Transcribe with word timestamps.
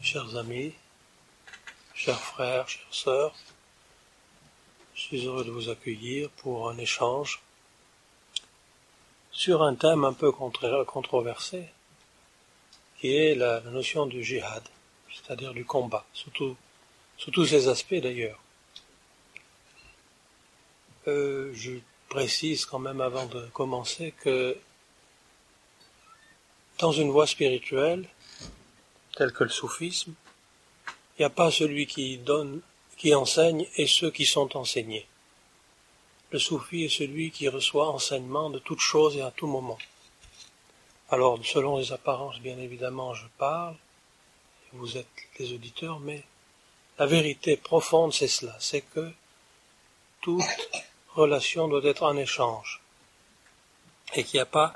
Chers 0.00 0.36
amis, 0.36 0.72
chers 1.92 2.18
frères, 2.18 2.66
chères 2.66 2.86
sœurs, 2.90 3.36
je 4.94 5.02
suis 5.02 5.26
heureux 5.26 5.44
de 5.44 5.50
vous 5.50 5.68
accueillir 5.68 6.30
pour 6.30 6.70
un 6.70 6.78
échange 6.78 7.42
sur 9.32 9.62
un 9.62 9.74
thème 9.74 10.04
un 10.04 10.14
peu 10.14 10.32
controversé, 10.32 11.68
qui 12.98 13.14
est 13.14 13.34
la, 13.34 13.60
notion 13.60 14.06
du 14.06 14.24
jihad, 14.24 14.62
c'est-à-dire 15.12 15.52
du 15.52 15.66
combat, 15.66 16.06
sous 16.14 16.30
tous 16.30 17.46
ses 17.46 17.68
aspects 17.68 18.00
d'ailleurs. 18.00 18.40
Euh, 21.06 21.52
je 21.54 21.72
précise 22.08 22.64
quand 22.64 22.78
même 22.78 23.00
avant 23.00 23.26
de 23.26 23.46
commencer 23.52 24.12
que 24.12 24.56
dans 26.78 26.92
une 26.92 27.10
voie 27.10 27.26
spirituelle, 27.26 28.08
telle 29.16 29.32
que 29.32 29.44
le 29.44 29.50
soufisme, 29.50 30.14
il 31.18 31.22
n'y 31.22 31.26
a 31.26 31.30
pas 31.30 31.50
celui 31.50 31.86
qui 31.86 32.18
donne, 32.18 32.60
qui 32.96 33.14
enseigne 33.14 33.66
et 33.76 33.86
ceux 33.86 34.10
qui 34.10 34.26
sont 34.26 34.56
enseignés. 34.56 35.06
Le 36.30 36.38
soufi 36.38 36.84
est 36.84 36.88
celui 36.88 37.30
qui 37.30 37.48
reçoit 37.48 37.88
enseignement 37.88 38.50
de 38.50 38.58
toutes 38.58 38.80
choses 38.80 39.16
et 39.16 39.22
à 39.22 39.30
tout 39.30 39.46
moment. 39.46 39.78
Alors, 41.10 41.38
selon 41.44 41.78
les 41.78 41.92
apparences, 41.92 42.38
bien 42.40 42.58
évidemment, 42.58 43.14
je 43.14 43.24
parle, 43.38 43.76
vous 44.72 44.98
êtes 44.98 45.06
les 45.38 45.52
auditeurs, 45.52 45.98
mais 46.00 46.22
la 46.98 47.06
vérité 47.06 47.56
profonde, 47.56 48.12
c'est 48.12 48.28
cela, 48.28 48.54
c'est 48.60 48.82
que 48.82 49.10
toute 50.20 50.44
relation 51.18 51.68
doit 51.68 51.84
être 51.84 52.04
en 52.04 52.16
échange 52.16 52.80
et 54.14 54.24
qu'il 54.24 54.38
n'y 54.38 54.42
a 54.42 54.46
pas 54.46 54.74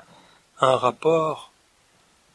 un 0.59 0.75
rapport 0.75 1.51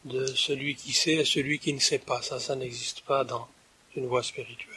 de 0.05 0.27
celui 0.27 0.75
qui 0.75 0.93
sait 0.93 1.21
à 1.21 1.25
celui 1.25 1.59
qui 1.59 1.73
ne 1.73 1.79
sait 1.79 1.99
pas. 1.99 2.23
Ça, 2.23 2.41
ça 2.41 2.57
n'existe 2.57 3.03
pas 3.03 3.25
dans 3.25 3.47
une 3.97 4.07
voie 4.07 4.23
spirituelle. 4.23 4.75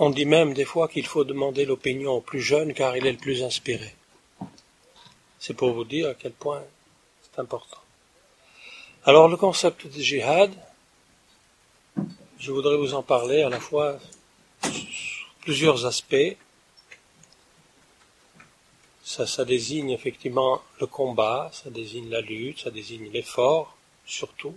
On 0.00 0.10
dit 0.10 0.26
même 0.26 0.54
des 0.54 0.64
fois 0.64 0.86
qu'il 0.86 1.06
faut 1.06 1.24
demander 1.24 1.64
l'opinion 1.64 2.12
au 2.12 2.20
plus 2.20 2.40
jeune 2.40 2.72
car 2.72 2.96
il 2.96 3.04
est 3.04 3.12
le 3.12 3.18
plus 3.18 3.42
inspiré. 3.42 3.94
C'est 5.40 5.54
pour 5.54 5.72
vous 5.72 5.84
dire 5.84 6.10
à 6.10 6.14
quel 6.14 6.32
point 6.32 6.62
c'est 7.22 7.40
important. 7.40 7.80
Alors 9.04 9.28
le 9.28 9.36
concept 9.36 9.86
de 9.86 10.00
jihad, 10.00 10.52
je 12.38 12.52
voudrais 12.52 12.76
vous 12.76 12.94
en 12.94 13.02
parler 13.02 13.42
à 13.42 13.48
la 13.48 13.58
fois 13.58 13.98
plusieurs 15.40 15.86
aspects. 15.86 16.36
Ça, 19.02 19.26
ça 19.26 19.44
désigne 19.44 19.90
effectivement 19.90 20.62
le 20.80 20.86
combat, 20.86 21.50
ça 21.52 21.70
désigne 21.70 22.10
la 22.10 22.20
lutte, 22.20 22.60
ça 22.60 22.70
désigne 22.70 23.10
l'effort, 23.10 23.76
surtout. 24.06 24.56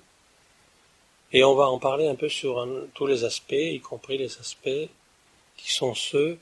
Et 1.31 1.43
on 1.43 1.55
va 1.55 1.69
en 1.69 1.79
parler 1.79 2.07
un 2.07 2.15
peu 2.15 2.29
sur 2.29 2.67
tous 2.93 3.07
les 3.07 3.23
aspects, 3.23 3.53
y 3.53 3.79
compris 3.79 4.17
les 4.17 4.37
aspects 4.37 4.89
qui 5.57 5.71
sont 5.71 5.95
ceux 5.95 6.37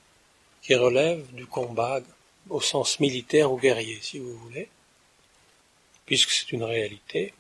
qui 0.61 0.75
relèvent 0.75 1.31
du 1.33 1.45
combat 1.45 2.01
au 2.49 2.59
sens 2.59 2.99
militaire 2.99 3.51
ou 3.51 3.57
guerrier, 3.57 3.99
si 4.01 4.19
vous 4.19 4.35
voulez, 4.39 4.67
puisque 6.05 6.31
c'est 6.31 6.51
une 6.51 6.63
réalité 6.63 7.33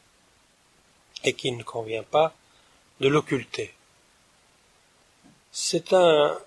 et 1.23 1.33
qui 1.33 1.51
ne 1.51 1.63
convient 1.63 2.03
pas 2.03 2.33
de 3.01 3.07
l'occulter. 3.07 3.73
C'est 5.51 5.93
un, 5.93 6.37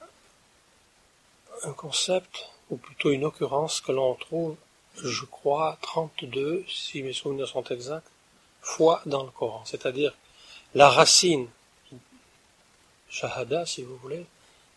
un 1.65 1.73
concept, 1.73 2.49
ou 2.71 2.77
plutôt 2.77 3.11
une 3.11 3.25
occurrence 3.25 3.81
que 3.81 3.93
l'on 3.93 4.15
trouve, 4.15 4.57
je 4.97 5.25
crois, 5.25 5.79
32, 5.83 6.65
si 6.69 7.03
mes 7.03 7.13
souvenirs 7.13 7.49
sont 7.49 7.65
exacts, 7.65 8.09
fois 8.61 9.03
dans 9.07 9.25
le 9.25 9.31
Coran. 9.31 9.65
C'est-à-dire 9.65 10.15
la 10.75 10.89
racine, 10.89 11.49
shahada 13.09 13.67
si 13.67 13.83
vous 13.83 13.97
voulez, 13.97 14.25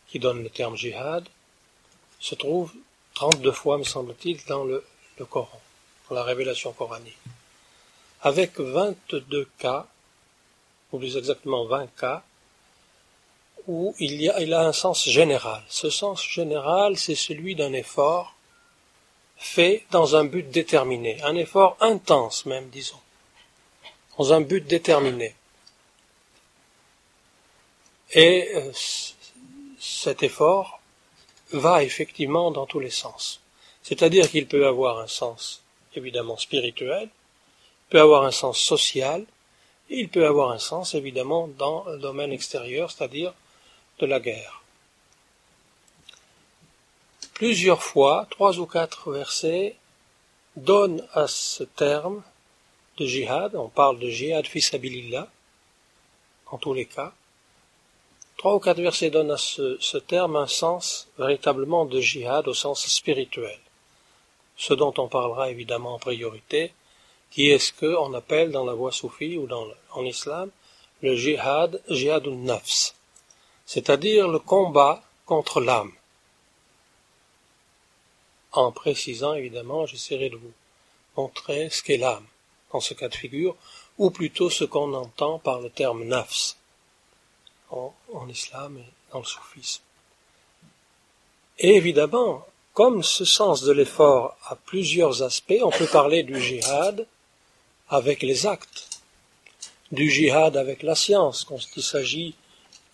qui 0.07 0.19
donne 0.19 0.43
le 0.43 0.49
terme 0.49 0.75
jihad, 0.75 1.27
se 2.19 2.35
trouve 2.35 2.73
32 3.13 3.51
fois, 3.51 3.77
me 3.77 3.83
semble-t-il, 3.83 4.43
dans 4.45 4.63
le, 4.63 4.83
le 5.19 5.25
Coran, 5.25 5.61
dans 6.09 6.15
la 6.15 6.23
révélation 6.23 6.73
coranique. 6.73 7.17
Avec 8.21 8.59
22 8.59 9.47
cas, 9.57 9.87
ou 10.91 10.99
plus 10.99 11.15
exactement 11.17 11.65
20 11.65 11.87
cas, 11.95 12.23
où 13.67 13.95
il, 13.99 14.53
a 14.53 14.61
un 14.61 14.73
sens 14.73 15.07
général. 15.07 15.63
Ce 15.67 15.89
sens 15.89 16.23
général, 16.23 16.97
c'est 16.97 17.15
celui 17.15 17.55
d'un 17.55 17.73
effort 17.73 18.35
fait 19.37 19.85
dans 19.91 20.15
un 20.15 20.25
but 20.25 20.49
déterminé, 20.49 21.21
un 21.23 21.35
effort 21.35 21.77
intense 21.79 22.45
même, 22.45 22.69
disons, 22.69 22.99
dans 24.17 24.33
un 24.33 24.41
but 24.41 24.65
déterminé. 24.65 25.35
Et 28.11 28.49
euh, 28.55 28.71
cet 29.79 30.23
effort 30.23 30.79
va 31.51 31.83
effectivement 31.83 32.51
dans 32.51 32.65
tous 32.65 32.79
les 32.79 32.91
sens. 32.91 33.41
C'est-à-dire 33.83 34.29
qu'il 34.29 34.47
peut 34.47 34.65
avoir 34.65 34.99
un 34.99 35.07
sens 35.07 35.63
évidemment 35.95 36.37
spirituel, 36.37 37.09
peut 37.89 37.99
avoir 37.99 38.23
un 38.23 38.31
sens 38.31 38.59
social, 38.59 39.25
et 39.89 39.99
il 39.99 40.09
peut 40.09 40.25
avoir 40.25 40.51
un 40.51 40.59
sens 40.59 40.95
évidemment 40.95 41.47
dans 41.47 41.85
le 41.85 41.99
domaine 41.99 42.31
extérieur, 42.31 42.89
c'est-à-dire 42.89 43.33
de 43.99 44.05
la 44.05 44.19
guerre. 44.19 44.61
Plusieurs 47.33 47.83
fois, 47.83 48.27
trois 48.29 48.59
ou 48.59 48.65
quatre 48.65 49.11
versets 49.11 49.75
donnent 50.55 51.05
à 51.13 51.27
ce 51.27 51.63
terme 51.63 52.23
de 52.97 53.05
jihad, 53.05 53.55
on 53.55 53.67
parle 53.67 53.99
de 53.99 54.09
jihad 54.09 54.47
fisabilillah, 54.47 55.27
en 56.47 56.57
tous 56.57 56.73
les 56.73 56.85
cas, 56.85 57.13
trois 58.37 58.55
ou 58.55 58.59
quatre 58.59 58.79
versets 58.79 59.09
donnent 59.09 59.31
à 59.31 59.37
ce, 59.37 59.97
terme 59.97 60.37
un 60.37 60.47
sens 60.47 61.09
véritablement 61.17 61.85
de 61.85 61.99
jihad 61.99 62.47
au 62.47 62.53
sens 62.53 62.87
spirituel, 62.87 63.59
ce 64.55 64.73
dont 64.73 64.93
on 64.97 65.09
parlera 65.09 65.51
évidemment 65.51 65.95
en 65.95 65.99
priorité, 65.99 66.73
qui 67.31 67.49
est 67.49 67.59
ce 67.59 67.73
qu'on 67.73 68.13
appelle 68.13 68.51
dans 68.51 68.63
la 68.63 68.73
voie 68.73 68.93
soufie 68.93 69.37
ou 69.37 69.45
dans 69.45 69.67
en 69.91 70.05
islam 70.05 70.49
le 71.01 71.17
jihad, 71.17 71.81
jihadun 71.89 72.37
nafs, 72.45 72.94
c'est-à-dire 73.65 74.27
le 74.27 74.39
combat 74.39 75.03
contre 75.25 75.59
l'âme. 75.59 75.91
En 78.51 78.71
précisant, 78.71 79.33
évidemment, 79.33 79.85
j'essaierai 79.85 80.29
de 80.29 80.37
vous 80.37 80.53
montrer 81.17 81.69
ce 81.69 81.83
qu'est 81.83 81.97
l'âme 81.97 82.25
dans 82.71 82.79
ce 82.79 82.93
cas 82.93 83.09
de 83.09 83.15
figure, 83.15 83.55
ou 83.97 84.11
plutôt 84.11 84.49
ce 84.49 84.63
qu'on 84.63 84.93
entend 84.93 85.39
par 85.39 85.61
le 85.61 85.69
terme 85.69 86.03
nafs 86.03 86.55
en, 87.69 87.93
islam 88.29 88.77
et 88.77 88.85
dans 89.11 89.19
le 89.19 89.25
soufisme. 89.25 89.81
Et 91.59 91.75
évidemment, 91.75 92.45
comme 92.73 93.03
ce 93.03 93.23
sens 93.23 93.61
de 93.63 93.71
l'effort 93.71 94.37
a 94.47 94.55
plusieurs 94.55 95.23
aspects, 95.23 95.61
on 95.63 95.71
peut 95.71 95.87
parler 95.87 96.23
du 96.23 96.41
jihad 96.41 97.07
avec 97.87 98.21
les 98.21 98.45
actes, 98.45 98.99
du 99.91 100.09
jihad 100.09 100.57
avec 100.57 100.83
la 100.83 100.95
science, 100.95 101.45
quand 101.45 101.59
il 101.75 101.83
s'agit 101.83 102.35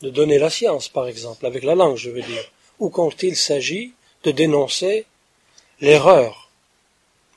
de 0.02 0.10
donner 0.10 0.40
la 0.40 0.50
science, 0.50 0.90
par 0.90 1.08
exemple, 1.08 1.46
avec 1.46 1.64
la 1.64 1.76
langue, 1.76 1.98
je 1.98 2.10
veux 2.10 2.22
dire, 2.22 2.52
ou 2.80 2.90
quand 2.90 3.24
il 3.24 3.36
s'agit 3.36 3.94
de 4.24 4.32
dénoncer 4.32 5.06
l'erreur 5.80 6.50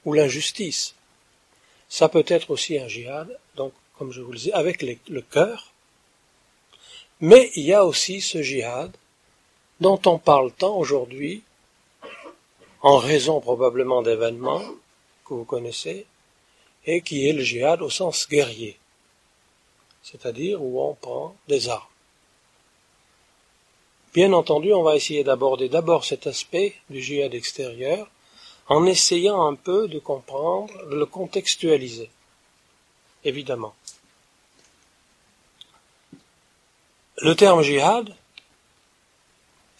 ou 0.04 0.12
l'injustice. 0.12 0.94
Ça 1.88 2.08
peut 2.08 2.24
être 2.26 2.50
aussi 2.50 2.78
un 2.78 2.88
jihad, 2.88 3.38
donc, 3.56 3.72
comme 3.98 4.12
je 4.12 4.20
vous 4.20 4.32
le 4.32 4.38
dis, 4.38 4.52
avec 4.52 4.82
le 4.82 5.20
cœur. 5.20 5.72
Mais 7.20 7.50
il 7.54 7.64
y 7.64 7.72
a 7.72 7.84
aussi 7.84 8.20
ce 8.20 8.42
jihad 8.42 8.90
dont 9.80 10.00
on 10.06 10.18
parle 10.18 10.52
tant 10.52 10.76
aujourd'hui, 10.76 11.42
en 12.82 12.98
raison 12.98 13.40
probablement 13.40 14.02
d'événements 14.02 14.64
que 15.24 15.34
vous 15.34 15.44
connaissez, 15.44 16.06
et 16.86 17.00
qui 17.00 17.28
est 17.28 17.32
le 17.32 17.42
jihad 17.42 17.80
au 17.80 17.90
sens 17.90 18.28
guerrier, 18.28 18.78
c'est-à-dire 20.02 20.62
où 20.62 20.80
on 20.82 20.94
prend 20.94 21.34
des 21.48 21.68
armes. 21.68 21.93
Bien 24.14 24.32
entendu, 24.32 24.72
on 24.72 24.84
va 24.84 24.94
essayer 24.94 25.24
d'aborder 25.24 25.68
d'abord 25.68 26.04
cet 26.04 26.28
aspect 26.28 26.76
du 26.88 27.02
jihad 27.02 27.34
extérieur 27.34 28.08
en 28.68 28.86
essayant 28.86 29.44
un 29.44 29.56
peu 29.56 29.88
de 29.88 29.98
comprendre, 29.98 30.72
de 30.86 30.94
le 30.94 31.04
contextualiser, 31.04 32.08
évidemment. 33.24 33.74
Le 37.18 37.34
terme 37.34 37.62
jihad 37.62 38.14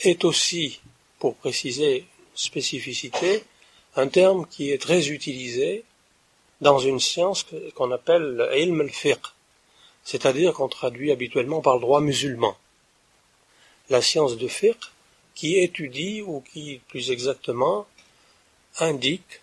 est 0.01 0.25
aussi, 0.25 0.81
pour 1.21 1.37
préciser 1.37 2.05
spécificité, 2.35 3.45
un 3.95 4.09
terme 4.09 4.49
qui 4.49 4.73
est 4.73 4.83
très 4.83 5.11
utilisé 5.11 5.85
dans 6.61 6.81
une 6.81 6.99
science 6.99 7.47
qu'on 7.77 7.93
appelle 7.93 8.23
le 8.23 8.59
ilm 8.59 8.81
al-fiqh, 8.81 9.27
c'est-à-dire 10.03 10.55
qu'on 10.55 10.69
traduit 10.69 11.13
habituellement 11.13 11.61
par 11.61 11.75
le 11.75 11.83
droit 11.83 12.01
musulman. 12.01 12.57
La 13.91 14.01
science 14.01 14.37
de 14.37 14.49
fiqh 14.49 14.85
qui 15.35 15.59
étudie 15.59 16.23
ou 16.23 16.43
qui, 16.53 16.81
plus 16.89 17.11
exactement, 17.11 17.87
indique 18.79 19.41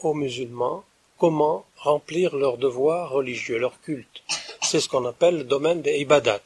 aux 0.00 0.14
musulmans 0.14 0.84
comment 1.18 1.64
remplir 1.76 2.36
leurs 2.36 2.58
devoirs 2.58 3.10
religieux, 3.10 3.58
leur 3.58 3.80
culte. 3.80 4.22
C'est 4.62 4.80
ce 4.80 4.88
qu'on 4.88 5.06
appelle 5.06 5.38
le 5.38 5.44
domaine 5.44 5.80
des 5.80 5.98
ibadat, 5.98 6.42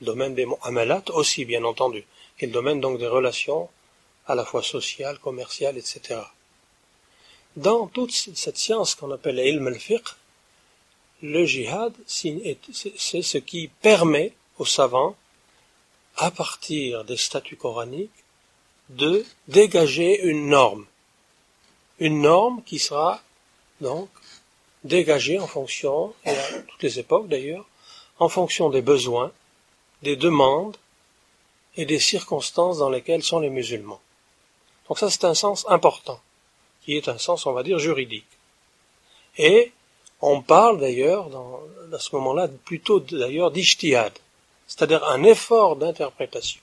le 0.00 0.06
domaine 0.06 0.34
des 0.34 0.46
mu'amalat 0.46 1.04
aussi, 1.10 1.44
bien 1.44 1.64
entendu, 1.64 2.04
et 2.40 2.46
le 2.46 2.52
domaine 2.52 2.80
donc 2.80 2.98
des 2.98 3.06
relations 3.06 3.68
à 4.26 4.34
la 4.34 4.44
fois 4.44 4.62
sociales, 4.62 5.18
commerciales, 5.18 5.78
etc. 5.78 6.20
Dans 7.56 7.86
toute 7.86 8.12
cette 8.12 8.56
science 8.56 8.94
qu'on 8.94 9.10
appelle 9.10 9.38
ilm 9.38 9.66
al-fiqh, 9.66 10.08
le 11.22 11.44
jihad, 11.44 11.92
c'est 12.06 13.22
ce 13.22 13.38
qui 13.38 13.68
permet 13.68 14.32
aux 14.58 14.64
savants, 14.64 15.16
à 16.16 16.30
partir 16.30 17.04
des 17.04 17.16
statuts 17.16 17.56
coraniques, 17.56 18.10
de 18.90 19.24
dégager 19.48 20.20
une 20.22 20.48
norme. 20.48 20.86
Une 21.98 22.22
norme 22.22 22.62
qui 22.64 22.78
sera 22.78 23.20
donc 23.80 24.08
dégagée 24.84 25.38
en 25.38 25.46
fonction, 25.46 26.14
et 26.24 26.30
à 26.30 26.62
toutes 26.62 26.82
les 26.82 26.98
époques 26.98 27.28
d'ailleurs, 27.28 27.66
en 28.18 28.28
fonction 28.28 28.70
des 28.70 28.82
besoins, 28.82 29.32
des 30.02 30.16
demandes 30.16 30.76
et 31.76 31.84
des 31.84 32.00
circonstances 32.00 32.78
dans 32.78 32.90
lesquelles 32.90 33.22
sont 33.22 33.40
les 33.40 33.50
musulmans. 33.50 34.00
Donc 34.88 34.98
ça 34.98 35.10
c'est 35.10 35.24
un 35.24 35.34
sens 35.34 35.66
important, 35.68 36.20
qui 36.82 36.96
est 36.96 37.08
un 37.08 37.18
sens, 37.18 37.46
on 37.46 37.52
va 37.52 37.62
dire, 37.62 37.78
juridique. 37.78 38.26
Et 39.38 39.72
on 40.20 40.42
parle 40.42 40.80
d'ailleurs, 40.80 41.28
à 41.92 41.98
ce 41.98 42.14
moment-là, 42.16 42.48
plutôt 42.64 43.00
d'ailleurs 43.00 43.50
d'ishtihad, 43.50 44.12
c'est-à-dire 44.70 45.02
un 45.04 45.24
effort 45.24 45.74
d'interprétation. 45.74 46.60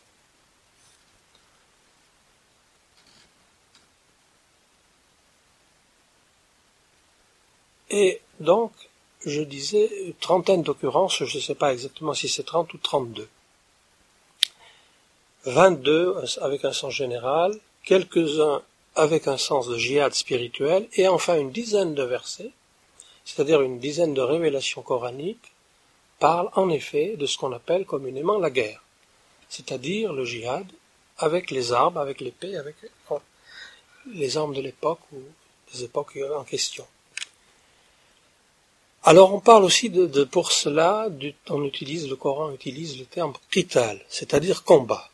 Et 7.90 8.22
donc, 8.40 8.72
je 9.26 9.42
disais, 9.42 9.90
trentaine 10.22 10.64
d'occurrences, 10.64 11.22
je 11.26 11.38
ne 11.38 11.42
sais 11.42 11.54
pas 11.54 11.74
exactement 11.74 12.14
si 12.14 12.30
c'est 12.30 12.44
30 12.44 12.74
ou 12.74 12.78
32. 12.78 13.28
22 15.44 16.16
avec 16.40 16.64
un 16.64 16.72
sens 16.72 16.94
général, 16.94 17.60
quelques-uns 17.84 18.62
avec 18.96 19.28
un 19.28 19.38
sens 19.38 19.68
de 19.68 19.78
jihad 19.78 20.14
spirituel, 20.14 20.88
et 20.94 21.10
enfin 21.10 21.38
une 21.38 21.52
dizaine 21.52 21.94
de 21.94 22.04
versets, 22.04 22.52
c'est-à-dire 23.26 23.62
une 23.62 23.80
dizaine 23.80 24.14
de 24.14 24.22
révélations 24.22 24.82
coraniques, 24.82 25.52
parlent 26.20 26.50
en 26.56 26.70
effet 26.70 27.16
de 27.16 27.26
ce 27.26 27.38
qu'on 27.38 27.52
appelle 27.52 27.86
communément 27.86 28.40
la 28.40 28.50
guerre, 28.50 28.84
c'est-à-dire 29.50 30.14
le 30.14 30.26
jihad 30.26 30.66
avec 31.18 31.52
les 31.52 31.72
armes, 31.72 31.98
avec 31.98 32.22
l'épée, 32.22 32.56
avec 32.58 32.76
les 34.14 34.38
armes 34.38 34.54
de 34.54 34.62
l'époque 34.62 35.00
ou 35.12 35.18
des 35.74 35.84
époques 35.84 36.18
en 36.36 36.44
question. 36.44 36.86
Alors 39.04 39.34
on 39.34 39.40
parle 39.40 39.64
aussi 39.64 39.90
de, 39.90 40.24
pour 40.26 40.52
cela, 40.52 41.08
on 41.50 41.64
utilise, 41.64 42.10
le 42.10 42.18
Coran 42.18 42.52
utilise 42.52 43.00
le 43.00 43.06
terme 43.06 43.34
qital, 43.52 44.04
c'est-à-dire 44.10 44.64
combat, 44.64 45.10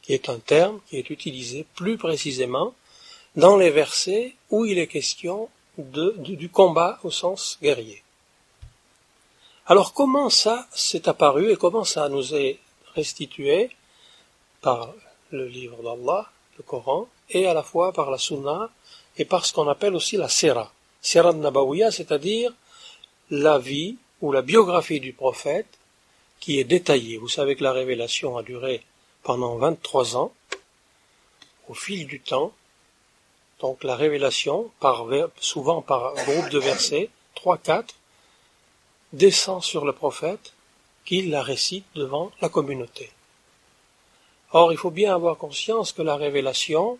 qui 0.00 0.12
est 0.12 0.28
un 0.28 0.38
terme 0.38 0.80
qui 0.86 0.98
est 0.98 1.10
utilisé 1.10 1.66
plus 1.74 1.98
précisément 1.98 2.72
dans 3.34 3.56
les 3.56 3.70
versets 3.70 4.36
où 4.50 4.64
il 4.64 4.78
est 4.78 4.86
question 4.86 5.48
du 5.76 6.48
combat 6.50 7.00
au 7.02 7.10
sens 7.10 7.58
guerrier. 7.60 8.03
Alors 9.66 9.94
comment 9.94 10.28
ça 10.28 10.68
s'est 10.74 11.08
apparu 11.08 11.50
et 11.50 11.56
comment 11.56 11.84
ça 11.84 12.10
nous 12.10 12.34
est 12.34 12.58
restitué 12.94 13.70
par 14.60 14.92
le 15.30 15.46
livre 15.46 15.82
d'Allah, 15.82 16.30
le 16.58 16.62
Coran, 16.62 17.08
et 17.30 17.46
à 17.46 17.54
la 17.54 17.62
fois 17.62 17.92
par 17.92 18.10
la 18.10 18.18
Sunna 18.18 18.70
et 19.16 19.24
par 19.24 19.46
ce 19.46 19.54
qu'on 19.54 19.68
appelle 19.68 19.94
aussi 19.94 20.18
la 20.18 20.28
Sira? 20.28 20.70
Sira 21.00 21.32
Nabawiya, 21.32 21.90
c'est-à-dire 21.90 22.52
la 23.30 23.58
vie 23.58 23.96
ou 24.20 24.32
la 24.32 24.42
biographie 24.42 25.00
du 25.00 25.14
prophète 25.14 25.78
qui 26.40 26.60
est 26.60 26.64
détaillée. 26.64 27.16
Vous 27.16 27.28
savez 27.28 27.56
que 27.56 27.64
la 27.64 27.72
révélation 27.72 28.36
a 28.36 28.42
duré 28.42 28.82
pendant 29.22 29.56
23 29.56 30.16
ans, 30.18 30.32
au 31.68 31.74
fil 31.74 32.06
du 32.06 32.20
temps. 32.20 32.52
Donc 33.60 33.82
la 33.82 33.96
révélation, 33.96 34.70
par, 34.78 35.06
souvent 35.40 35.80
par 35.80 36.12
groupe 36.14 36.50
de 36.50 36.58
versets, 36.58 37.08
3-4, 37.36 37.84
descend 39.14 39.62
sur 39.62 39.84
le 39.84 39.92
prophète 39.92 40.52
qui 41.04 41.22
la 41.22 41.42
récite 41.42 41.86
devant 41.94 42.30
la 42.40 42.48
communauté. 42.48 43.10
Or, 44.52 44.72
il 44.72 44.78
faut 44.78 44.90
bien 44.90 45.14
avoir 45.14 45.36
conscience 45.36 45.92
que 45.92 46.02
la 46.02 46.16
révélation, 46.16 46.98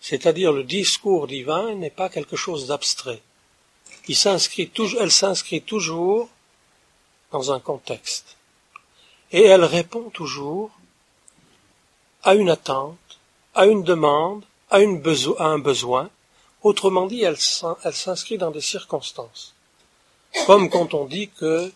c'est-à-dire 0.00 0.52
le 0.52 0.64
discours 0.64 1.26
divin, 1.26 1.74
n'est 1.74 1.90
pas 1.90 2.08
quelque 2.08 2.36
chose 2.36 2.66
d'abstrait 2.66 3.22
elle 4.08 5.10
s'inscrit 5.10 5.62
toujours 5.62 6.28
dans 7.32 7.52
un 7.52 7.60
contexte. 7.60 8.36
Et 9.32 9.42
elle 9.42 9.64
répond 9.64 10.10
toujours 10.10 10.70
à 12.22 12.34
une 12.34 12.50
attente, 12.50 13.18
à 13.54 13.66
une 13.66 13.82
demande, 13.82 14.44
à, 14.70 14.78
un 14.78 15.58
besoin. 15.58 16.10
Autrement 16.62 17.06
dit, 17.06 17.22
elle, 17.22 17.38
s'inscrit 17.38 18.38
dans 18.38 18.50
des 18.50 18.60
circonstances. 18.60 19.54
Comme 20.44 20.68
quand 20.68 20.94
on 20.94 21.06
dit 21.06 21.28
que 21.28 21.72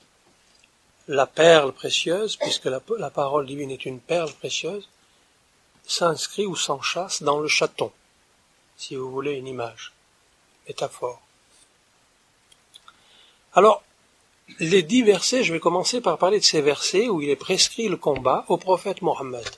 la 1.09 1.27
perle 1.27 1.73
précieuse, 1.73 2.37
puisque 2.37 2.67
la, 2.67 2.81
parole 3.11 3.47
divine 3.47 3.71
est 3.71 3.85
une 3.87 4.01
perle 4.01 4.33
précieuse, 4.35 4.89
s'inscrit 5.85 6.47
ou 6.47 6.55
s'enchasse 6.55 7.23
dans 7.23 7.41
le 7.41 7.49
chaton, 7.49 7.91
si 8.77 8.95
vous 8.95 9.11
voulez 9.11 9.33
une 9.33 9.49
image, 9.49 9.93
métaphore. 10.69 11.21
Alors, 13.55 13.83
les 14.59 14.83
dix 14.83 15.03
versets, 15.03 15.43
je 15.43 15.53
vais 15.53 15.61
commencer 15.61 16.01
par 16.01 16.19
parler 16.19 16.39
de 16.39 16.45
ces 16.45 16.61
versets 16.61 17.09
où 17.09 17.21
il 17.21 17.31
est 17.31 17.37
prescrit 17.37 17.89
le 17.89 17.97
combat 17.97 18.45
au 18.49 18.57
prophète 18.57 19.03
Mohammed. 19.03 19.49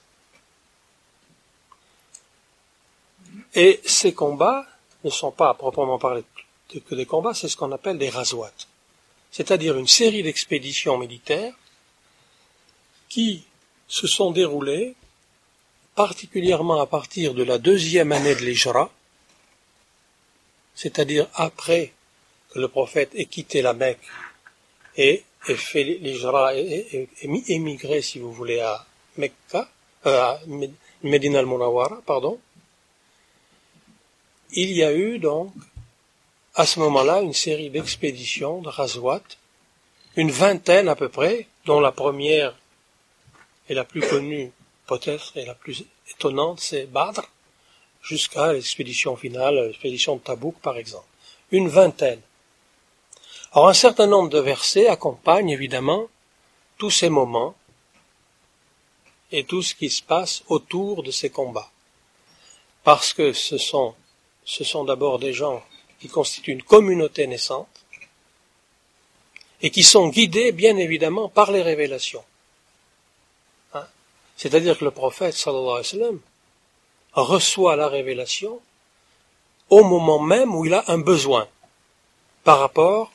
Et 3.55 3.81
ces 3.85 4.15
combats 4.15 4.65
ne 5.05 5.11
sont 5.11 5.33
pas 5.33 5.51
à 5.51 5.55
proprement 5.55 5.99
parler 5.99 6.25
que 6.81 6.95
des 6.95 7.07
combats, 7.07 7.35
c'est 7.35 7.49
ce 7.49 7.57
qu'on 7.57 7.73
appelle 7.73 7.99
des 7.99 8.09
razouats, 8.09 8.53
c'est-à-dire 9.33 9.77
une 9.77 9.89
série 9.89 10.23
d'expéditions 10.23 10.99
militaires 10.99 11.55
qui 13.09 13.45
se 13.89 14.07
sont 14.07 14.31
déroulées 14.31 14.95
particulièrement 15.95 16.81
à 16.81 16.87
partir 16.87 17.35
de 17.35 17.43
la 17.43 17.59
deuxième 17.59 18.13
année 18.13 18.35
de 18.35 18.41
l'Ijra, 18.41 18.91
c'est-à-dire 20.75 21.29
après 21.35 21.93
que 22.51 22.59
le 22.59 22.69
prophète 22.69 23.11
ait 23.15 23.27
quitté 23.27 23.63
la 23.63 23.73
Mecque 23.73 24.01
et 24.97 25.25
ait 25.49 25.55
fait 25.55 25.85
l'Ijra 25.85 26.55
et, 26.57 27.09
émigré, 27.23 28.01
si 28.01 28.19
vous 28.19 28.33
voulez, 28.33 28.61
à 28.61 28.87
Mecca, 29.17 29.69
euh, 30.07 30.21
à 30.21 30.41
Medina 31.03 31.41
al-Munawara, 31.41 32.03
pardon, 32.07 32.39
il 34.53 34.73
y 34.73 34.83
a 34.83 34.93
eu 34.95 35.19
donc, 35.19 35.53
à 36.55 36.67
ce 36.67 36.81
moment-là, 36.81 37.23
une 37.23 37.33
série 37.33 37.71
d'expéditions 37.71 38.61
de 38.61 38.69
Razouat, 38.69 39.23
une 40.17 40.31
vingtaine 40.31 40.89
à 40.89 40.97
peu 40.97 41.09
près, 41.09 41.47
dont 41.65 41.81
la 41.81 41.93
première 41.93 42.55
et 43.69 43.75
la 43.75 43.85
plus 43.85 44.03
connue, 44.03 44.53
peut-être, 44.87 45.37
et 45.37 45.47
la 45.47 45.55
plus 45.55 45.85
étonnante, 46.11 46.61
c'est 46.61 46.85
Badr, 46.85 47.23
jusqu'à 48.03 48.53
l'expédition 48.53 49.17
finale, 49.17 49.67
l'expédition 49.67 50.17
de 50.17 50.21
Tabouk, 50.21 50.57
par 50.61 50.77
exemple. 50.77 51.07
Une 51.53 51.69
vingtaine. 51.69 52.21
Alors 53.53 53.69
un 53.69 53.75
certain 53.75 54.07
nombre 54.07 54.31
de 54.31 54.39
versets 54.39 54.89
accompagnent 54.89 55.51
évidemment 55.51 56.09
tous 56.79 56.91
ces 56.91 57.11
moments 57.11 57.55
et 59.31 59.45
tout 59.45 59.63
ce 59.63 59.75
qui 59.75 59.89
se 59.89 60.03
passe 60.03 60.43
autour 60.49 61.03
de 61.03 61.11
ces 61.11 61.31
combats. 61.31 61.71
Parce 62.83 63.13
que 63.13 63.33
ce 63.33 63.59
sont, 63.59 63.95
ce 64.45 64.65
sont 64.65 64.85
d'abord 64.85 65.19
des 65.19 65.33
gens 65.33 65.63
qui 66.03 66.09
constituent 66.09 66.51
une 66.51 66.65
communauté 66.65 67.29
naissante 67.29 67.69
et 69.63 69.71
qui 69.71 69.85
sont 69.85 70.09
guidés 70.09 70.51
bien 70.51 70.77
évidemment 70.77 71.29
par 71.29 71.53
les 71.53 71.63
révélations. 71.63 72.25
Hein? 73.73 73.87
C'est-à-dire 74.37 74.77
que 74.77 74.85
le 74.85 74.91
prophète 74.91 75.35
sallallahu 75.35 75.85
alayhi 75.95 76.03
wa 76.03 77.23
reçoit 77.23 77.77
la 77.77 77.87
révélation 77.87 78.61
au 79.71 79.85
moment 79.85 80.19
même 80.19 80.53
où 80.57 80.65
il 80.65 80.75
a 80.75 80.83
un 80.89 80.99
besoin 80.99 81.47
par 82.43 82.59
rapport 82.59 83.13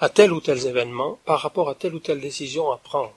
à 0.00 0.08
tel 0.08 0.32
ou 0.32 0.40
tel 0.40 0.66
événement 0.66 1.20
par 1.24 1.38
rapport 1.38 1.68
à 1.70 1.76
telle 1.76 1.94
ou 1.94 2.00
telle 2.00 2.20
décision 2.20 2.72
à 2.72 2.78
prendre. 2.78 3.14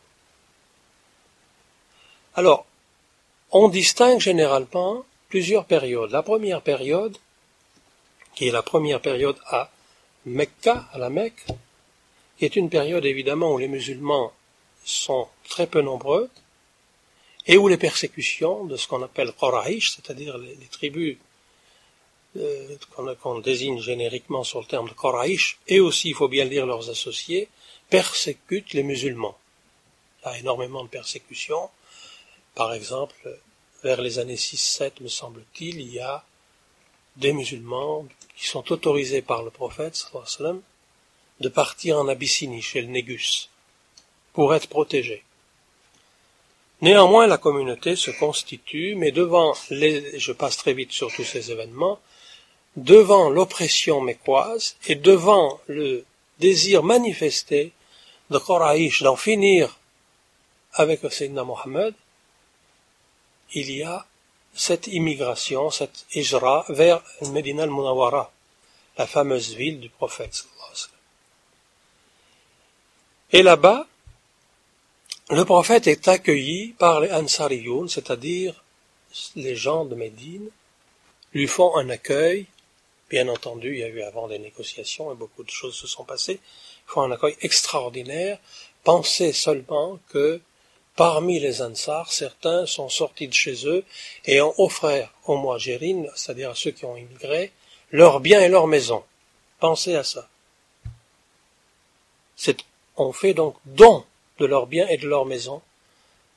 Alors, 2.35 2.67
on 3.49 3.67
distingue 3.67 4.19
généralement 4.19 5.05
plusieurs 5.27 5.65
périodes. 5.65 6.11
La 6.11 6.21
première 6.21 6.61
période, 6.61 7.17
qui 8.39 8.47
est 8.47 8.51
la 8.51 8.63
première 8.63 9.01
période 9.01 9.37
à 9.47 9.69
Mecca, 10.25 10.87
à 10.93 10.97
la 10.97 11.09
Mecque, 11.09 11.45
est 12.39 12.55
une 12.55 12.69
période 12.69 13.05
évidemment 13.05 13.51
où 13.51 13.57
les 13.57 13.67
musulmans 13.67 14.31
sont 14.85 15.27
très 15.49 15.67
peu 15.67 15.81
nombreux 15.81 16.29
et 17.47 17.57
où 17.57 17.67
les 17.67 17.75
persécutions 17.75 18.63
de 18.63 18.77
ce 18.77 18.87
qu'on 18.87 19.03
appelle 19.03 19.33
Quraysh, 19.33 19.91
c'est-à-dire 19.91 20.37
les, 20.37 20.55
tribus 20.71 21.17
euh, 22.37 22.77
qu'on 23.21 23.39
désigne 23.39 23.81
génériquement 23.81 24.45
sur 24.45 24.61
le 24.61 24.67
terme 24.67 24.87
de 24.87 24.93
Quraysh, 24.93 25.59
et 25.67 25.81
aussi, 25.81 26.07
il 26.07 26.15
faut 26.15 26.29
bien 26.29 26.45
le 26.45 26.49
dire, 26.49 26.65
leurs 26.65 26.89
associés, 26.89 27.49
persécutent 27.89 28.71
les 28.71 28.83
musulmans. 28.83 29.37
Il 30.21 30.29
y 30.29 30.29
a 30.29 30.37
énormément 30.37 30.85
de 30.85 30.89
persécutions. 30.89 31.69
Par 32.55 32.73
exemple, 32.73 33.37
vers 33.83 34.01
les 34.01 34.17
années 34.17 34.35
6-7, 34.35 35.01
me 35.01 35.09
semble-t-il, 35.09 35.81
il 35.81 35.93
y 35.93 35.99
a 35.99 36.23
des 37.17 37.33
musulmans 37.33 38.07
qui 38.39 38.47
sont 38.47 38.71
autorisés 38.71 39.21
par 39.21 39.43
le 39.43 39.49
prophète 39.49 40.01
de 41.41 41.49
partir 41.49 41.99
en 41.99 42.07
Abyssinie, 42.07 42.61
chez 42.61 42.81
le 42.81 42.87
Négus, 42.87 43.49
pour 44.31 44.55
être 44.55 44.69
protégés. 44.69 45.23
Néanmoins, 46.81 47.27
la 47.27 47.37
communauté 47.37 47.97
se 47.97 48.11
constitue, 48.11 48.95
mais 48.95 49.11
devant 49.11 49.53
les, 49.69 50.17
je 50.17 50.31
passe 50.31 50.55
très 50.55 50.71
vite 50.71 50.93
sur 50.93 51.13
tous 51.13 51.25
ces 51.25 51.51
événements, 51.51 51.99
devant 52.77 53.29
l'oppression 53.29 53.99
mécoise 53.99 54.77
et 54.87 54.95
devant 54.95 55.59
le 55.67 56.05
désir 56.39 56.81
manifesté 56.81 57.73
de 58.29 58.37
Koraïch 58.37 59.03
d'en 59.03 59.17
finir 59.17 59.77
avec 60.73 61.03
le 61.03 61.09
Sayyidina 61.09 61.43
Mohammed, 61.43 61.93
il 63.53 63.69
y 63.71 63.83
a 63.83 64.05
cette 64.59 64.87
immigration, 64.87 65.71
cette 65.71 66.05
hijra 66.13 66.65
vers 66.67 67.01
Medina 67.31 67.63
al-Munawara, 67.63 68.29
la 68.97 69.07
fameuse 69.07 69.53
ville 69.53 69.79
du 69.79 69.89
prophète. 69.89 70.45
Et 73.31 73.41
là-bas, 73.41 73.87
le 75.29 75.45
prophète 75.45 75.87
est 75.87 76.09
accueilli 76.09 76.73
par 76.77 76.99
les 76.99 77.09
Ansariyoun, 77.09 77.87
c'est-à-dire 77.87 78.61
les 79.37 79.55
gens 79.55 79.85
de 79.85 79.95
Médine, 79.95 80.49
lui 81.33 81.47
font 81.47 81.77
un 81.77 81.89
accueil. 81.89 82.45
Bien 83.09 83.29
entendu, 83.29 83.73
il 83.73 83.79
y 83.79 83.83
a 83.83 83.87
eu 83.87 84.01
avant 84.01 84.27
des 84.27 84.39
négociations 84.39 85.09
et 85.13 85.15
beaucoup 85.15 85.43
de 85.43 85.49
choses 85.49 85.75
se 85.75 85.87
sont 85.87 86.03
passées. 86.03 86.41
Font 86.85 87.03
un 87.03 87.11
accueil 87.11 87.37
extraordinaire. 87.41 88.39
Pensez 88.83 89.31
seulement 89.31 89.99
que 90.09 90.41
parmi 90.95 91.39
les 91.39 91.61
Ansar, 91.61 92.11
certains 92.11 92.65
sont 92.65 92.89
sortis 92.89 93.27
de 93.27 93.33
chez 93.33 93.67
eux 93.67 93.83
et 94.25 94.41
ont 94.41 94.53
offert 94.57 95.13
aux 95.25 95.37
Muajirines, 95.37 96.09
c'est-à-dire 96.15 96.51
à 96.51 96.55
ceux 96.55 96.71
qui 96.71 96.85
ont 96.85 96.97
immigré, 96.97 97.51
leurs 97.91 98.19
biens 98.19 98.41
et 98.41 98.49
leurs 98.49 98.67
maisons. 98.67 99.03
Pensez 99.59 99.95
à 99.95 100.03
ça. 100.03 100.29
on 102.97 103.13
fait 103.13 103.33
donc 103.33 103.55
don 103.65 104.05
de 104.39 104.45
leurs 104.45 104.67
biens 104.67 104.87
et 104.87 104.97
de 104.97 105.07
leurs 105.07 105.25
maisons 105.25 105.61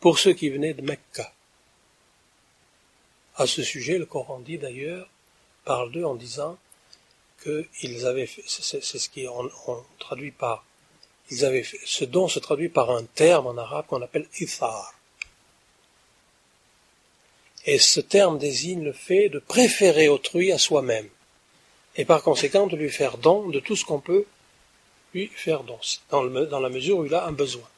pour 0.00 0.18
ceux 0.18 0.32
qui 0.32 0.48
venaient 0.48 0.74
de 0.74 0.82
Mecca. 0.82 1.32
À 3.36 3.46
ce 3.46 3.62
sujet, 3.62 3.98
le 3.98 4.06
Coran 4.06 4.40
dit 4.40 4.58
d'ailleurs, 4.58 5.08
parle 5.64 5.90
d'eux 5.92 6.04
en 6.04 6.14
disant 6.14 6.58
qu'ils 7.42 8.06
avaient 8.06 8.26
fait, 8.26 8.42
c'est 8.46 8.82
ce 8.82 9.08
qui 9.08 9.26
on, 9.28 9.50
traduit 9.98 10.32
par, 10.32 10.64
ce 11.30 12.04
don 12.04 12.28
se 12.28 12.38
traduit 12.38 12.68
par 12.68 12.90
un 12.90 13.04
terme 13.04 13.46
en 13.46 13.56
arabe 13.56 13.86
qu'on 13.86 14.02
appelle 14.02 14.26
ithar. 14.40 14.94
Et 17.64 17.78
ce 17.78 18.00
terme 18.00 18.38
désigne 18.38 18.82
le 18.82 18.92
fait 18.92 19.28
de 19.28 19.38
préférer 19.38 20.08
autrui 20.08 20.52
à 20.52 20.58
soi-même, 20.58 21.08
et 21.96 22.04
par 22.04 22.22
conséquent 22.22 22.66
de 22.66 22.76
lui 22.76 22.90
faire 22.90 23.18
don 23.18 23.48
de 23.48 23.60
tout 23.60 23.76
ce 23.76 23.84
qu'on 23.84 24.00
peut 24.00 24.26
lui 25.14 25.28
faire 25.28 25.62
don, 25.62 25.78
dans, 26.10 26.60
la 26.60 26.68
mesure 26.68 26.98
où 26.98 27.06
il 27.06 27.14
a 27.14 27.26
un 27.26 27.32
besoin. 27.32 27.68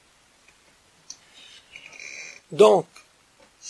Donc, 2.52 2.86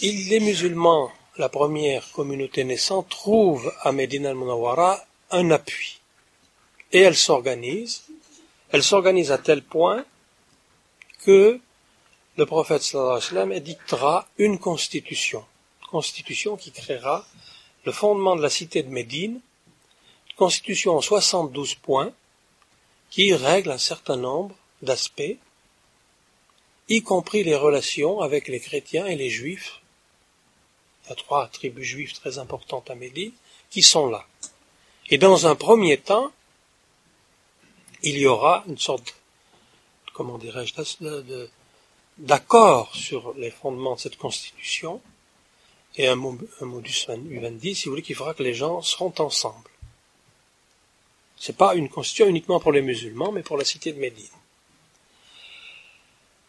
les 0.02 0.40
musulmans, 0.40 1.10
la 1.38 1.48
première 1.48 2.10
communauté 2.12 2.64
naissante, 2.64 3.08
trouvent 3.08 3.72
à 3.80 3.92
Medina 3.92 4.30
al-Munawwara 4.30 5.04
un 5.30 5.50
appui. 5.50 6.00
Et 6.92 7.00
elle 7.00 7.16
s'organise. 7.16 8.02
Elle 8.74 8.82
s'organise 8.82 9.30
à 9.30 9.38
tel 9.38 9.62
point 9.62 10.04
que 11.20 11.60
le 12.34 12.44
prophète 12.44 12.82
sallallahu 12.82 13.10
alayhi 13.10 13.24
wa 13.24 13.30
sallam 13.30 13.52
édictera 13.52 14.28
une 14.36 14.58
constitution. 14.58 15.44
Constitution 15.92 16.56
qui 16.56 16.72
créera 16.72 17.24
le 17.84 17.92
fondement 17.92 18.34
de 18.34 18.42
la 18.42 18.50
cité 18.50 18.82
de 18.82 18.88
Médine, 18.88 19.40
constitution 20.34 20.96
en 20.96 21.00
72 21.00 21.76
points, 21.76 22.12
qui 23.10 23.32
règle 23.32 23.70
un 23.70 23.78
certain 23.78 24.16
nombre 24.16 24.56
d'aspects 24.82 25.36
y 26.88 27.02
compris 27.04 27.44
les 27.44 27.54
relations 27.54 28.22
avec 28.22 28.48
les 28.48 28.58
chrétiens 28.58 29.06
et 29.06 29.14
les 29.14 29.30
juifs. 29.30 29.82
Il 31.04 31.10
y 31.10 31.12
a 31.12 31.14
trois 31.14 31.46
tribus 31.46 31.86
juives 31.86 32.14
très 32.14 32.38
importantes 32.38 32.90
à 32.90 32.96
Médine 32.96 33.34
qui 33.70 33.82
sont 33.82 34.08
là. 34.10 34.26
Et 35.10 35.18
dans 35.18 35.46
un 35.46 35.54
premier 35.54 35.96
temps, 35.96 36.32
il 38.04 38.18
y 38.18 38.26
aura 38.26 38.64
une 38.68 38.78
sorte, 38.78 39.14
comment 40.12 40.36
dirais-je, 40.36 40.74
d'accord 42.18 42.94
sur 42.94 43.32
les 43.34 43.50
fondements 43.50 43.94
de 43.94 44.00
cette 44.00 44.18
constitution 44.18 45.00
et 45.96 46.08
un, 46.08 46.16
modus 46.16 47.06
vivendi, 47.08 47.74
si 47.74 47.84
vous 47.84 47.92
voulez, 47.92 48.02
qui 48.02 48.14
fera 48.14 48.34
que 48.34 48.42
les 48.42 48.52
gens 48.54 48.82
seront 48.82 49.14
ensemble. 49.18 49.70
C'est 51.38 51.56
pas 51.56 51.74
une 51.74 51.88
constitution 51.88 52.26
uniquement 52.26 52.60
pour 52.60 52.72
les 52.72 52.82
musulmans, 52.82 53.32
mais 53.32 53.42
pour 53.42 53.56
la 53.56 53.64
cité 53.64 53.92
de 53.92 53.98
Médine. 53.98 54.28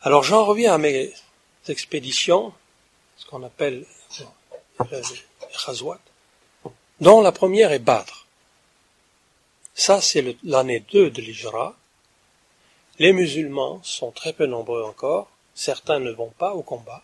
Alors 0.02 0.24
j'en 0.24 0.46
reviens 0.46 0.74
à 0.74 0.78
mes 0.78 1.14
expéditions, 1.68 2.54
ce 3.18 3.26
qu'on 3.26 3.44
appelle 3.44 3.86
les 4.92 5.00
Khazwat, 5.66 6.00
dont 7.00 7.22
la 7.22 7.32
première 7.32 7.72
est 7.72 7.80
Badr. 7.80 8.25
Ça, 9.76 10.02
c'est 10.02 10.38
l'année 10.44 10.80
2 10.80 11.12
de 11.12 11.22
l'Ijra. 11.22 11.76
Les 12.98 13.14
musulmans 13.14 13.82
sont 13.84 14.12
très 14.12 14.34
peu 14.34 14.48
nombreux 14.48 14.82
encore. 14.82 15.28
Certains 15.54 16.00
ne 16.00 16.12
vont 16.12 16.32
pas 16.38 16.54
au 16.54 16.64
combat. 16.64 17.04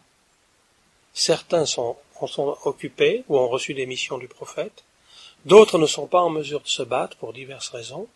Certains 1.14 1.68
sont, 1.68 1.98
sont 2.28 2.58
occupés 2.66 3.24
ou 3.28 3.38
ont 3.38 3.50
reçu 3.50 3.76
des 3.76 3.86
missions 3.86 4.18
du 4.18 4.28
prophète. 4.28 4.84
D'autres 5.46 5.78
ne 5.78 5.86
sont 5.86 6.08
pas 6.08 6.22
en 6.22 6.30
mesure 6.30 6.62
de 6.62 6.68
se 6.68 6.82
battre 6.82 7.18
pour 7.18 7.34
diverses 7.34 7.70
raisons. 7.70 8.08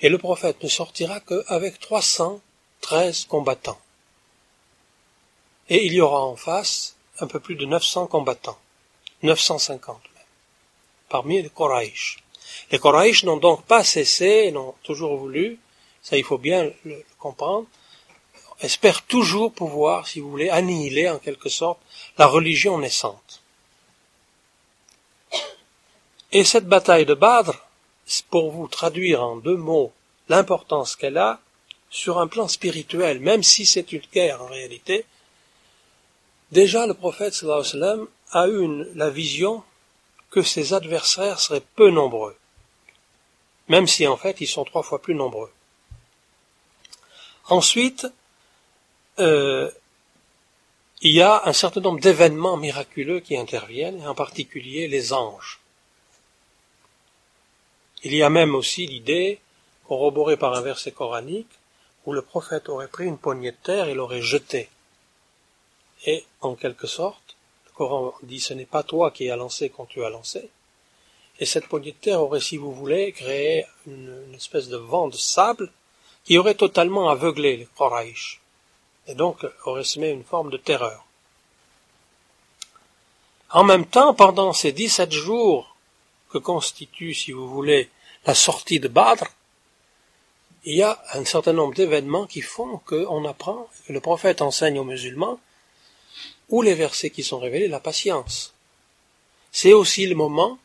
Et 0.00 0.08
le 0.08 0.18
prophète 0.18 0.62
ne 0.64 0.68
sortira 0.68 1.20
qu'avec 1.20 1.78
313 1.78 3.26
combattants 3.26 3.78
et 5.68 5.86
il 5.86 5.94
y 5.94 6.00
aura 6.00 6.22
en 6.22 6.36
face 6.36 6.96
un 7.20 7.26
peu 7.26 7.40
plus 7.40 7.56
de 7.56 7.64
900 7.64 8.06
combattants, 8.08 8.58
950 9.22 10.00
même, 10.14 10.24
parmi 11.08 11.42
les 11.42 11.48
Koraïch. 11.48 12.18
Les 12.70 12.78
Koraïch 12.78 13.24
n'ont 13.24 13.36
donc 13.36 13.64
pas 13.64 13.84
cessé, 13.84 14.50
n'ont 14.50 14.74
toujours 14.82 15.16
voulu, 15.16 15.58
ça 16.02 16.16
il 16.16 16.24
faut 16.24 16.38
bien 16.38 16.70
le, 16.84 17.02
comprendre, 17.18 17.66
espèrent 18.60 19.02
toujours 19.02 19.52
pouvoir, 19.52 20.06
si 20.06 20.20
vous 20.20 20.30
voulez, 20.30 20.48
annihiler 20.48 21.08
en 21.08 21.18
quelque 21.18 21.48
sorte 21.48 21.80
la 22.18 22.26
religion 22.26 22.78
naissante. 22.78 23.42
Et 26.32 26.44
cette 26.44 26.66
bataille 26.66 27.06
de 27.06 27.14
Badr, 27.14 27.54
pour 28.30 28.50
vous 28.50 28.68
traduire 28.68 29.22
en 29.22 29.36
deux 29.36 29.56
mots 29.56 29.92
l'importance 30.28 30.96
qu'elle 30.96 31.18
a, 31.18 31.40
sur 31.90 32.18
un 32.18 32.26
plan 32.26 32.48
spirituel, 32.48 33.20
même 33.20 33.42
si 33.42 33.66
c'est 33.66 33.92
une 33.92 34.02
guerre 34.12 34.42
en 34.42 34.46
réalité, 34.46 35.04
Déjà, 36.54 36.86
le 36.86 36.94
prophète 36.94 37.34
sallam 37.34 38.06
a 38.30 38.46
eu 38.46 38.84
la 38.94 39.10
vision 39.10 39.64
que 40.30 40.42
ses 40.42 40.72
adversaires 40.72 41.40
seraient 41.40 41.68
peu 41.74 41.90
nombreux, 41.90 42.36
même 43.68 43.86
si 43.86 44.06
en 44.06 44.16
fait 44.16 44.40
ils 44.40 44.46
sont 44.46 44.64
trois 44.64 44.82
fois 44.82 45.00
plus 45.00 45.14
nombreux. 45.14 45.52
Ensuite, 47.48 48.06
euh, 49.18 49.70
il 51.02 51.12
y 51.12 51.22
a 51.22 51.42
un 51.44 51.52
certain 51.52 51.80
nombre 51.80 52.00
d'événements 52.00 52.56
miraculeux 52.56 53.20
qui 53.20 53.36
interviennent, 53.36 54.00
et 54.00 54.06
en 54.06 54.14
particulier 54.14 54.88
les 54.88 55.12
anges. 55.12 55.60
Il 58.02 58.14
y 58.14 58.22
a 58.22 58.30
même 58.30 58.54
aussi 58.54 58.86
l'idée, 58.86 59.40
corroborée 59.86 60.36
par 60.36 60.54
un 60.54 60.62
verset 60.62 60.92
coranique, 60.92 61.50
où 62.06 62.12
le 62.12 62.22
prophète 62.22 62.68
aurait 62.68 62.88
pris 62.88 63.04
une 63.04 63.18
poignée 63.18 63.52
de 63.52 63.56
terre 63.56 63.88
et 63.88 63.94
l'aurait 63.94 64.22
jetée. 64.22 64.68
Et, 66.06 66.24
en 66.40 66.54
quelque 66.54 66.86
sorte, 66.86 67.36
le 67.66 67.72
Coran 67.72 68.14
dit 68.22 68.40
ce 68.40 68.52
n'est 68.54 68.66
pas 68.66 68.82
toi 68.82 69.10
qui 69.10 69.30
as 69.30 69.36
lancé 69.36 69.70
quand 69.70 69.86
tu 69.86 70.04
as 70.04 70.10
lancé. 70.10 70.50
Et 71.40 71.46
cette 71.46 71.66
poignée 71.66 71.92
de 71.92 71.96
terre 71.96 72.20
aurait, 72.20 72.40
si 72.40 72.56
vous 72.56 72.72
voulez, 72.72 73.12
créé 73.12 73.66
une, 73.86 74.34
espèce 74.34 74.68
de 74.68 74.76
vent 74.76 75.08
de 75.08 75.16
sable 75.16 75.70
qui 76.24 76.38
aurait 76.38 76.54
totalement 76.54 77.08
aveuglé 77.08 77.56
les 77.56 77.68
Quraysh. 77.76 78.40
Et 79.06 79.14
donc 79.14 79.44
aurait 79.66 79.84
semé 79.84 80.10
une 80.10 80.24
forme 80.24 80.50
de 80.50 80.56
terreur. 80.56 81.04
En 83.50 83.64
même 83.64 83.86
temps, 83.86 84.14
pendant 84.14 84.52
ces 84.52 84.72
dix-sept 84.72 85.12
jours 85.12 85.76
que 86.30 86.38
constitue, 86.38 87.14
si 87.14 87.32
vous 87.32 87.48
voulez, 87.48 87.90
la 88.26 88.34
sortie 88.34 88.80
de 88.80 88.88
Badr, 88.88 89.26
il 90.64 90.76
y 90.76 90.82
a 90.82 91.00
un 91.12 91.24
certain 91.24 91.52
nombre 91.52 91.74
d'événements 91.74 92.26
qui 92.26 92.40
font 92.40 92.78
qu'on 92.78 93.24
apprend, 93.26 93.68
que 93.86 93.92
le 93.92 94.00
prophète 94.00 94.40
enseigne 94.40 94.78
aux 94.78 94.84
musulmans, 94.84 95.38
ou 96.48 96.62
les 96.62 96.74
versets 96.74 97.10
qui 97.10 97.22
sont 97.22 97.38
révélés, 97.38 97.68
la 97.68 97.80
patience. 97.80 98.54
C'est 99.52 99.72
aussi 99.72 100.06
le 100.06 100.14
moment 100.14 100.58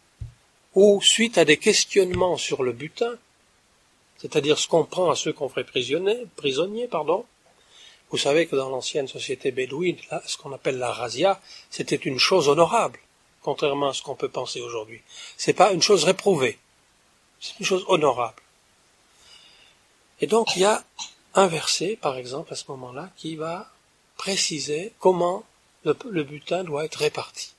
où, 0.75 1.01
suite 1.01 1.38
à 1.38 1.45
des 1.45 1.57
questionnements 1.57 2.38
sur 2.38 2.63
le 2.63 2.71
butin, 2.71 3.17
c'est-à-dire 4.17 4.59
ce 4.59 4.67
qu'on 4.67 4.83
prend 4.83 5.09
à 5.09 5.15
ceux 5.15 5.33
qu'on 5.33 5.49
ferait 5.49 5.63
prisonniers, 5.63 6.25
prisonniers, 6.35 6.88
pardon, 6.88 7.25
vous 8.11 8.17
savez 8.17 8.47
que 8.47 8.55
dans 8.55 8.69
l'ancienne 8.69 9.07
société 9.07 9.51
bédouine, 9.51 9.97
là, 10.09 10.21
ce 10.25 10.38
qu'on 10.38 10.51
appelle 10.51 10.77
la 10.77 10.91
razia, 10.91 11.39
c'était 11.69 11.95
une 11.95 12.19
chose 12.19 12.47
honorable, 12.47 12.99
contrairement 13.41 13.89
à 13.89 13.93
ce 13.93 14.01
qu'on 14.01 14.15
peut 14.15 14.29
penser 14.29 14.61
aujourd'hui. 14.61 15.01
C'est 15.38 15.53
pas 15.53 15.71
une 15.71 15.81
chose 15.81 16.03
réprouvée. 16.03 16.57
C'est 17.39 17.59
une 17.59 17.65
chose 17.65 17.85
honorable. 17.88 18.41
Et 20.21 20.27
donc, 20.27 20.55
il 20.55 20.63
y 20.63 20.65
a 20.65 20.83
un 21.35 21.47
verset, 21.47 21.97
par 22.01 22.17
exemple, 22.17 22.51
à 22.51 22.55
ce 22.55 22.65
moment-là, 22.69 23.09
qui 23.15 23.35
va 23.35 23.71
préciser 24.17 24.91
comment 24.99 25.43
le, 25.85 26.23
butin 26.23 26.63
doit 26.63 26.85
être 26.85 26.97
réparti. 26.97 27.53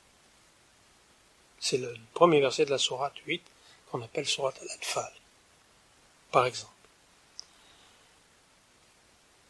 C'est 1.61 1.76
le 1.76 1.95
premier 2.14 2.40
verset 2.40 2.64
de 2.64 2.71
la 2.71 2.79
sourate 2.79 3.17
8 3.26 3.43
qu'on 3.90 4.02
appelle 4.02 4.26
sourate 4.26 4.59
al-Atfal, 4.62 5.12
par 6.33 6.47
exemple. 6.47 6.73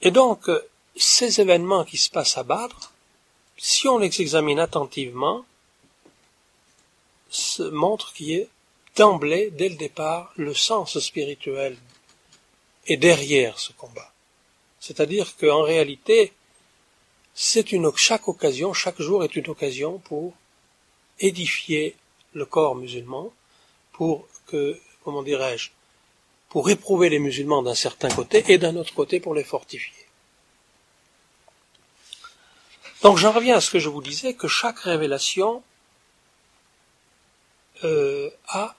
Et 0.03 0.11
donc, 0.11 0.51
ces 0.97 1.41
événements 1.41 1.85
qui 1.85 1.99
se 1.99 2.11
passent 2.11 2.37
à 2.37 2.43
Badr, 2.43 2.93
si 3.57 3.87
on 3.87 3.99
les 3.99 4.21
examine 4.21 4.59
attentivement, 4.59 5.45
se 7.29 7.63
montre 7.63 8.13
qu'il 8.13 8.31
y 8.31 8.43
a 8.43 8.47
d'emblée, 8.97 9.51
dès 9.51 9.69
le 9.69 9.77
départ, 9.77 10.33
le 10.37 10.55
sens 10.55 10.99
spirituel 10.99 11.77
est 12.87 12.97
derrière 12.97 13.59
ce 13.59 13.73
combat. 13.73 14.13
C'est-à-dire 14.81 15.37
qu'en 15.37 15.63
réalité, 15.63 16.33
chaque 17.35 18.29
occasion, 18.29 18.73
chaque 18.73 19.01
jour 19.01 19.23
est 19.23 19.37
une 19.37 19.49
occasion 19.49 19.99
pour 19.99 20.35
édifier 21.21 21.95
le 22.33 22.45
corps 22.45 22.77
musulman, 22.77 23.33
pour 23.93 24.27
que, 24.47 24.79
comment 25.05 25.23
dirais-je, 25.23 25.71
pour 26.49 26.69
éprouver 26.69 27.09
les 27.09 27.19
musulmans 27.19 27.63
d'un 27.63 27.75
certain 27.75 28.09
côté 28.11 28.45
et 28.49 28.59
d'un 28.59 28.77
autre 28.77 28.95
côté 28.95 29.21
pour 29.21 29.35
les 29.35 29.45
fortifier. 29.45 30.07
Donc 33.03 33.17
j'en 33.17 33.33
reviens 33.33 33.57
à 33.57 33.61
ce 33.61 33.71
que 33.71 33.79
je 33.79 33.89
vous 33.89 34.03
disais, 34.03 34.35
que 34.35 34.49
chaque 34.49 34.81
révélation 34.81 35.63
euh, 37.85 38.31
a 38.49 38.75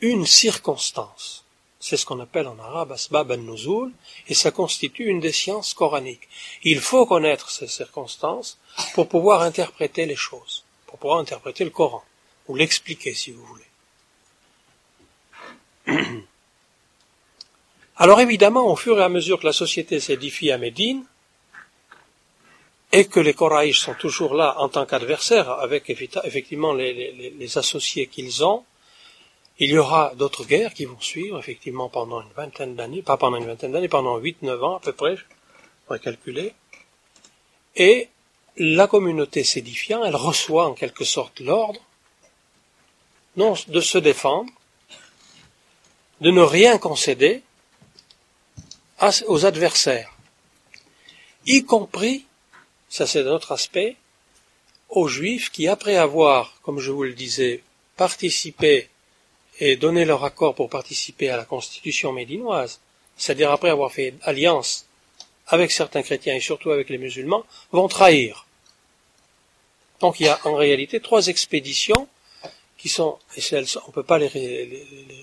une 0.00 0.26
circonstance. 0.26 1.44
C'est 1.80 1.96
ce 1.96 2.06
qu'on 2.06 2.20
appelle 2.20 2.46
en 2.46 2.58
arabe 2.60 2.92
asbab 2.92 3.32
al-nuzul, 3.32 3.92
et 4.28 4.34
ça 4.34 4.52
constitue 4.52 5.06
une 5.06 5.20
des 5.20 5.32
sciences 5.32 5.74
coraniques. 5.74 6.28
Il 6.62 6.80
faut 6.80 7.04
connaître 7.06 7.50
ces 7.50 7.66
circonstances 7.66 8.58
pour 8.94 9.08
pouvoir 9.08 9.42
interpréter 9.42 10.06
les 10.06 10.16
choses, 10.16 10.64
pour 10.86 10.98
pouvoir 10.98 11.18
interpréter 11.18 11.64
le 11.64 11.70
Coran, 11.70 12.04
ou 12.48 12.56
l'expliquer 12.56 13.14
si 13.14 13.32
vous 13.32 13.44
voulez. 13.44 13.64
Alors 17.96 18.20
évidemment, 18.20 18.66
au 18.66 18.76
fur 18.76 18.98
et 18.98 19.02
à 19.02 19.08
mesure 19.08 19.40
que 19.40 19.46
la 19.46 19.52
société 19.52 20.00
s'édifie 20.00 20.50
à 20.50 20.58
Médine, 20.58 21.04
et 22.92 23.06
que 23.06 23.20
les 23.20 23.32
Coraïches 23.32 23.80
sont 23.80 23.94
toujours 23.94 24.34
là 24.34 24.56
en 24.58 24.68
tant 24.68 24.84
qu'adversaires, 24.84 25.50
avec 25.50 25.88
effectivement 25.88 26.74
les, 26.74 27.58
associés 27.58 28.06
qu'ils 28.06 28.44
ont, 28.44 28.64
il 29.58 29.70
y 29.70 29.78
aura 29.78 30.12
d'autres 30.14 30.44
guerres 30.44 30.74
qui 30.74 30.84
vont 30.84 31.00
suivre, 31.00 31.38
effectivement, 31.38 31.88
pendant 31.88 32.20
une 32.20 32.32
vingtaine 32.36 32.74
d'années, 32.74 33.02
pas 33.02 33.16
pendant 33.16 33.38
une 33.38 33.46
vingtaine 33.46 33.72
d'années, 33.72 33.88
pendant 33.88 34.18
huit, 34.18 34.42
neuf 34.42 34.62
ans 34.62 34.76
à 34.76 34.80
peu 34.80 34.92
près, 34.92 35.16
je 35.16 35.22
pourrais 35.86 36.00
calculer. 36.00 36.52
Et 37.76 38.08
la 38.58 38.86
communauté 38.86 39.44
s'édifiant, 39.44 40.04
elle 40.04 40.16
reçoit 40.16 40.66
en 40.66 40.74
quelque 40.74 41.04
sorte 41.04 41.40
l'ordre, 41.40 41.80
non 43.36 43.54
de 43.68 43.80
se 43.80 43.98
défendre, 43.98 44.50
de 46.20 46.30
ne 46.30 46.42
rien 46.42 46.78
concéder 46.78 47.42
aux 49.26 49.44
adversaires, 49.44 50.14
y 51.46 51.64
compris 51.64 52.24
ça 52.92 53.06
c'est 53.06 53.22
un 53.22 53.32
autre 53.32 53.52
aspect, 53.52 53.96
aux 54.90 55.08
Juifs 55.08 55.50
qui, 55.50 55.66
après 55.66 55.96
avoir, 55.96 56.60
comme 56.62 56.78
je 56.78 56.90
vous 56.90 57.04
le 57.04 57.14
disais, 57.14 57.62
participé 57.96 58.90
et 59.60 59.76
donné 59.76 60.04
leur 60.04 60.24
accord 60.24 60.54
pour 60.54 60.68
participer 60.68 61.30
à 61.30 61.38
la 61.38 61.46
constitution 61.46 62.12
médinoise, 62.12 62.80
c'est-à-dire 63.16 63.50
après 63.50 63.70
avoir 63.70 63.90
fait 63.90 64.12
alliance 64.22 64.84
avec 65.46 65.72
certains 65.72 66.02
chrétiens 66.02 66.34
et 66.34 66.40
surtout 66.40 66.70
avec 66.70 66.90
les 66.90 66.98
musulmans, 66.98 67.46
vont 67.70 67.88
trahir. 67.88 68.46
Donc 70.00 70.20
il 70.20 70.26
y 70.26 70.28
a 70.28 70.38
en 70.44 70.54
réalité 70.54 71.00
trois 71.00 71.28
expéditions 71.28 72.08
qui 72.82 72.88
sont, 72.88 73.16
on 73.36 73.86
ne 73.86 73.92
peut 73.92 74.02
pas 74.02 74.18
les, 74.18 74.26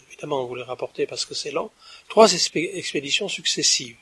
évidemment 0.07 0.45
vous 0.45 0.55
les 0.55 0.63
rapporter 0.63 1.05
parce 1.05 1.25
que 1.25 1.33
c'est 1.35 1.51
long, 1.51 1.69
trois 2.07 2.33
expéditions 2.33 3.27
successives. 3.27 3.97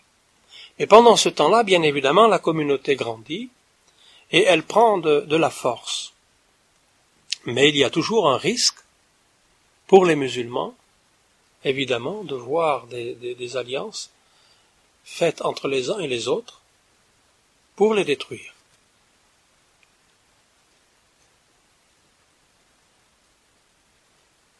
Et 0.77 0.85
pendant 0.85 1.15
ce 1.15 1.29
temps-là, 1.29 1.63
bien 1.63 1.81
évidemment, 1.81 2.27
la 2.27 2.37
communauté 2.37 2.95
grandit, 2.95 3.49
et 4.31 4.43
elle 4.43 4.61
prend 4.61 4.99
de, 4.99 5.35
la 5.35 5.49
force. 5.49 6.13
Mais 7.45 7.69
il 7.69 7.77
y 7.77 7.83
a 7.83 7.89
toujours 7.89 8.29
un 8.29 8.37
risque 8.37 8.77
pour 9.87 10.05
les 10.05 10.15
musulmans, 10.15 10.75
évidemment, 11.63 12.23
de 12.23 12.35
voir 12.35 12.85
des, 12.85 13.57
alliances 13.57 14.11
faites 15.03 15.41
entre 15.41 15.67
les 15.67 15.89
uns 15.89 15.97
et 15.97 16.07
les 16.07 16.27
autres 16.27 16.61
pour 17.75 17.95
les 17.95 18.05
détruire. 18.05 18.53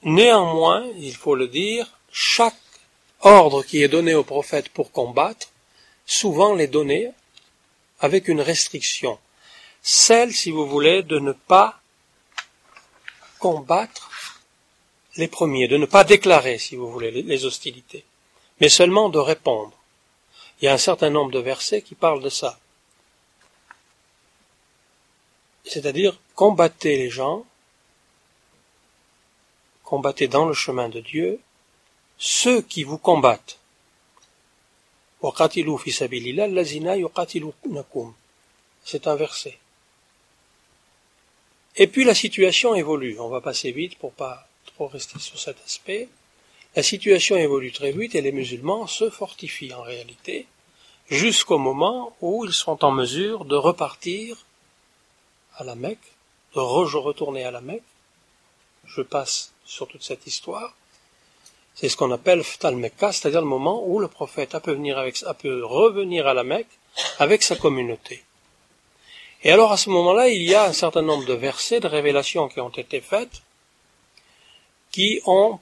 Néanmoins, 0.08 0.84
il 0.98 1.16
faut 1.16 1.36
le 1.36 1.48
dire, 1.48 2.00
chaque 2.12 2.56
ordre 3.22 3.64
qui 3.64 3.84
est 3.84 3.88
donné 3.88 4.16
au 4.16 4.24
prophète 4.24 4.70
pour 4.70 4.92
combattre, 4.92 5.50
souvent 6.06 6.56
l'est 6.56 6.68
donné 6.68 7.12
avec 8.00 8.28
une 8.28 8.42
restriction 8.42 9.20
celle, 9.88 10.34
si 10.34 10.52
vous 10.52 10.68
voulez, 10.68 11.02
de 11.02 11.18
ne 11.18 11.32
pas 11.32 11.80
combattre 13.40 14.12
les 15.16 15.30
premiers, 15.30 15.70
de 15.70 15.78
ne 15.78 15.86
pas 15.86 16.04
déclarer, 16.04 16.58
si 16.58 16.76
vous 16.76 16.92
voulez, 16.92 17.10
les 17.10 17.46
hostilités, 17.46 18.04
mais 18.60 18.68
seulement 18.68 19.08
de 19.08 19.18
répondre. 19.18 19.72
Il 20.60 20.66
y 20.66 20.68
a 20.68 20.74
un 20.74 20.78
certain 20.78 21.10
nombre 21.10 21.32
de 21.32 21.40
versets 21.40 21.82
qui 21.82 21.96
parlent 21.96 22.22
de 22.22 22.30
ça. 22.30 22.60
C'est-à-dire, 25.64 26.20
combattez 26.36 26.98
les 26.98 27.10
gens, 27.10 27.46
combattez 29.88 30.28
dans 30.28 30.46
le 30.46 30.54
chemin 30.54 30.90
de 30.90 31.00
Dieu 31.00 31.40
ceux 32.18 32.62
qui 32.62 32.84
vous 32.84 32.98
combattent. 32.98 33.58
C'est 38.84 39.08
un 39.08 39.16
verset. 39.16 39.58
Et 41.78 41.88
puis 41.88 42.04
la 42.04 42.14
situation 42.14 42.76
évolue. 42.76 43.18
On 43.20 43.30
va 43.30 43.40
passer 43.40 43.72
vite 43.72 43.98
pour 43.98 44.12
pas 44.12 44.50
trop 44.66 44.88
rester 44.88 45.20
sur 45.20 45.40
cet 45.40 45.58
aspect. 45.66 46.10
La 46.76 46.84
situation 46.84 47.38
évolue 47.38 47.72
très 47.72 47.94
vite 47.94 48.14
et 48.16 48.22
les 48.22 48.34
musulmans 48.34 48.88
se 48.88 49.10
fortifient 49.10 49.74
en 49.74 49.84
réalité 49.84 50.48
jusqu'au 51.10 51.60
moment 51.60 52.14
où 52.20 52.44
ils 52.44 52.52
sont 52.52 52.84
en 52.84 52.92
mesure 52.92 53.46
de 53.46 53.56
repartir 53.56 54.46
à 55.56 55.64
la 55.64 55.76
Mecque, 55.76 56.12
de 56.56 56.60
retourner 56.60 57.46
à 57.46 57.52
la 57.52 57.62
Mecque. 57.62 57.84
Je 58.86 59.02
passe 59.02 59.54
sur 59.68 59.88
toute 59.88 60.04
cette 60.04 60.26
histoire. 60.26 60.74
C'est 61.76 61.90
ce 61.90 61.98
qu'on 61.98 62.12
appelle 62.12 62.44
Ftal 62.44 62.76
Mecca, 62.76 63.12
c'est-à-dire 63.12 63.42
le 63.42 63.48
moment 63.48 63.84
où 63.86 64.00
le 64.00 64.08
prophète 64.08 64.56
a 64.56 64.60
pu, 64.60 64.72
venir 64.72 64.98
avec, 64.98 65.22
a 65.24 65.36
revenir 65.64 66.26
à 66.26 66.34
la 66.34 66.44
Mecque 66.44 66.80
avec 67.20 67.44
sa 67.44 67.56
communauté. 67.56 68.24
Et 69.44 69.52
alors 69.52 69.72
à 69.72 69.78
ce 69.78 69.92
moment-là, 69.92 70.30
il 70.30 70.42
y 70.42 70.56
a 70.56 70.66
un 70.66 70.74
certain 70.74 71.04
nombre 71.04 71.26
de 71.26 71.34
versets, 71.34 71.80
de 71.80 71.88
révélations 71.88 72.48
qui 72.48 72.60
ont 72.60 72.70
été 72.70 73.02
faites, 73.02 73.44
qui 74.92 75.22
ont 75.26 75.60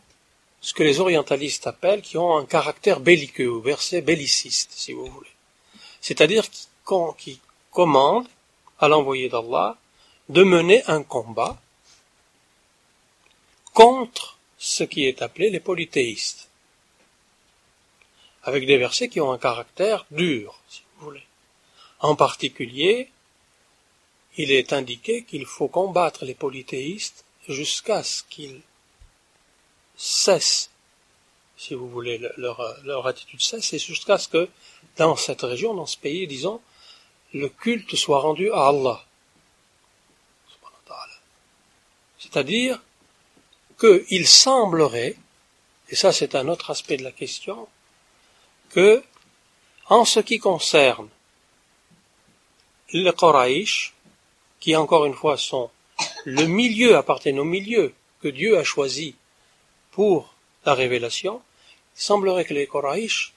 ce 0.61 0.73
que 0.73 0.83
les 0.83 1.01
orientalistes 1.01 1.67
appellent, 1.67 2.01
qui 2.01 2.17
ont 2.17 2.37
un 2.37 2.45
caractère 2.45 3.01
belliqueux, 3.01 3.49
ou 3.49 3.61
verset 3.61 4.01
belliciste, 4.01 4.71
si 4.73 4.93
vous 4.93 5.05
voulez. 5.07 5.29
C'est-à-dire 5.99 6.49
qui, 6.49 6.67
qui 7.17 7.41
commandent 7.71 8.27
à 8.79 8.87
l'envoyé 8.87 9.27
d'Allah 9.27 9.77
de 10.29 10.43
mener 10.43 10.81
un 10.87 11.03
combat 11.03 11.59
contre 13.75 14.39
ce 14.57 14.83
qui 14.83 15.05
est 15.05 15.21
appelé 15.21 15.51
les 15.51 15.59
polythéistes, 15.59 16.49
avec 18.43 18.65
des 18.65 18.77
versets 18.77 19.09
qui 19.09 19.19
ont 19.19 19.31
un 19.31 19.37
caractère 19.37 20.05
dur, 20.09 20.59
si 20.69 20.81
vous 20.81 21.05
voulez. 21.05 21.23
En 21.99 22.15
particulier, 22.15 23.09
il 24.37 24.51
est 24.51 24.71
indiqué 24.71 25.23
qu'il 25.23 25.45
faut 25.45 25.67
combattre 25.67 26.23
les 26.23 26.33
polythéistes 26.33 27.25
jusqu'à 27.49 28.01
ce 28.01 28.23
qu'ils 28.23 28.61
cessent, 29.97 30.71
si 31.57 31.73
vous 31.73 31.89
voulez, 31.89 32.17
leur, 32.37 33.07
attitude 33.07 33.41
cesse, 33.41 33.73
et 33.73 33.79
jusqu'à 33.79 34.17
ce 34.17 34.29
que 34.29 34.49
dans 34.95 35.17
cette 35.17 35.41
région, 35.41 35.73
dans 35.73 35.85
ce 35.85 35.97
pays, 35.97 36.27
disons, 36.27 36.61
le 37.33 37.49
culte 37.49 37.95
soit 37.95 38.19
rendu 38.19 38.51
à 38.51 38.67
Allah. 38.67 39.05
C'est-à-dire 42.19 42.81
qu'il 43.79 44.27
semblerait, 44.27 45.15
et 45.89 45.95
ça 45.95 46.11
c'est 46.11 46.35
un 46.35 46.47
autre 46.47 46.71
aspect 46.71 46.97
de 46.97 47.03
la 47.03 47.11
question, 47.11 47.67
que, 48.69 49.03
en 49.87 50.05
ce 50.05 50.19
qui 50.19 50.39
concerne 50.39 51.09
les 52.93 53.11
Koraïch, 53.13 53.93
qui 54.59 54.75
encore 54.75 55.05
une 55.05 55.13
fois 55.13 55.37
sont 55.37 55.69
le 56.25 56.45
milieu, 56.45 56.95
appartiennent 56.95 57.39
au 57.39 57.45
milieu 57.45 57.93
que 58.21 58.27
Dieu 58.27 58.57
a 58.57 58.63
choisi 58.63 59.15
pour 59.91 60.33
la 60.65 60.73
révélation, 60.73 61.41
il 61.95 62.01
semblerait 62.01 62.45
que 62.45 62.53
les 62.53 62.67
Koraïch, 62.67 63.33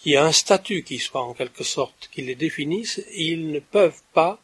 qui 0.00 0.16
a 0.16 0.24
un 0.24 0.32
statut 0.32 0.82
qui 0.82 0.98
soit 0.98 1.22
en 1.22 1.34
quelque 1.34 1.64
sorte, 1.64 2.08
qui 2.12 2.22
les 2.22 2.34
définisse, 2.34 3.02
ils 3.12 3.50
ne 3.50 3.60
peuvent 3.60 4.02
pas 4.14 4.38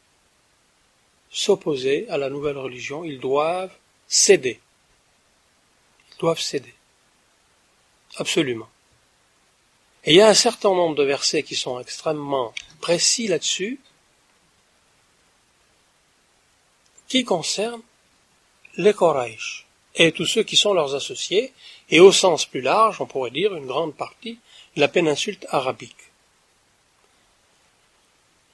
s'opposer 1.31 2.07
à 2.09 2.19
la 2.19 2.29
nouvelle 2.29 2.59
religion, 2.59 3.05
ils 3.05 3.21
doivent 3.21 3.75
céder. 4.07 4.61
Doivent 6.19 6.41
céder. 6.41 6.75
Absolument. 8.17 8.69
Et 10.05 10.13
il 10.13 10.17
y 10.17 10.21
a 10.21 10.29
un 10.29 10.35
certain 10.35 10.71
nombre 10.71 10.95
de 10.95 11.03
versets 11.03 11.43
qui 11.43 11.57
sont 11.57 11.81
extrêmement 11.81 12.55
précis 12.81 13.27
là-dessus, 13.27 13.81
qui 17.09 17.25
concernent 17.25 17.83
les 18.77 18.95
Koraïch 18.95 19.67
et 19.97 20.13
tous 20.13 20.27
ceux 20.27 20.43
qui 20.43 20.57
sont 20.57 20.75
leurs 20.75 20.95
associés, 20.95 21.53
et 21.89 22.01
au 22.01 22.13
sens 22.13 22.45
plus 22.45 22.61
large, 22.61 23.01
on 23.01 23.07
pourrait 23.07 23.31
dire 23.31 23.55
une 23.55 23.67
grande 23.67 23.95
partie 23.95 24.39
de 24.75 24.81
la 24.81 24.89
péninsule 24.89 25.39
arabique. 25.49 25.97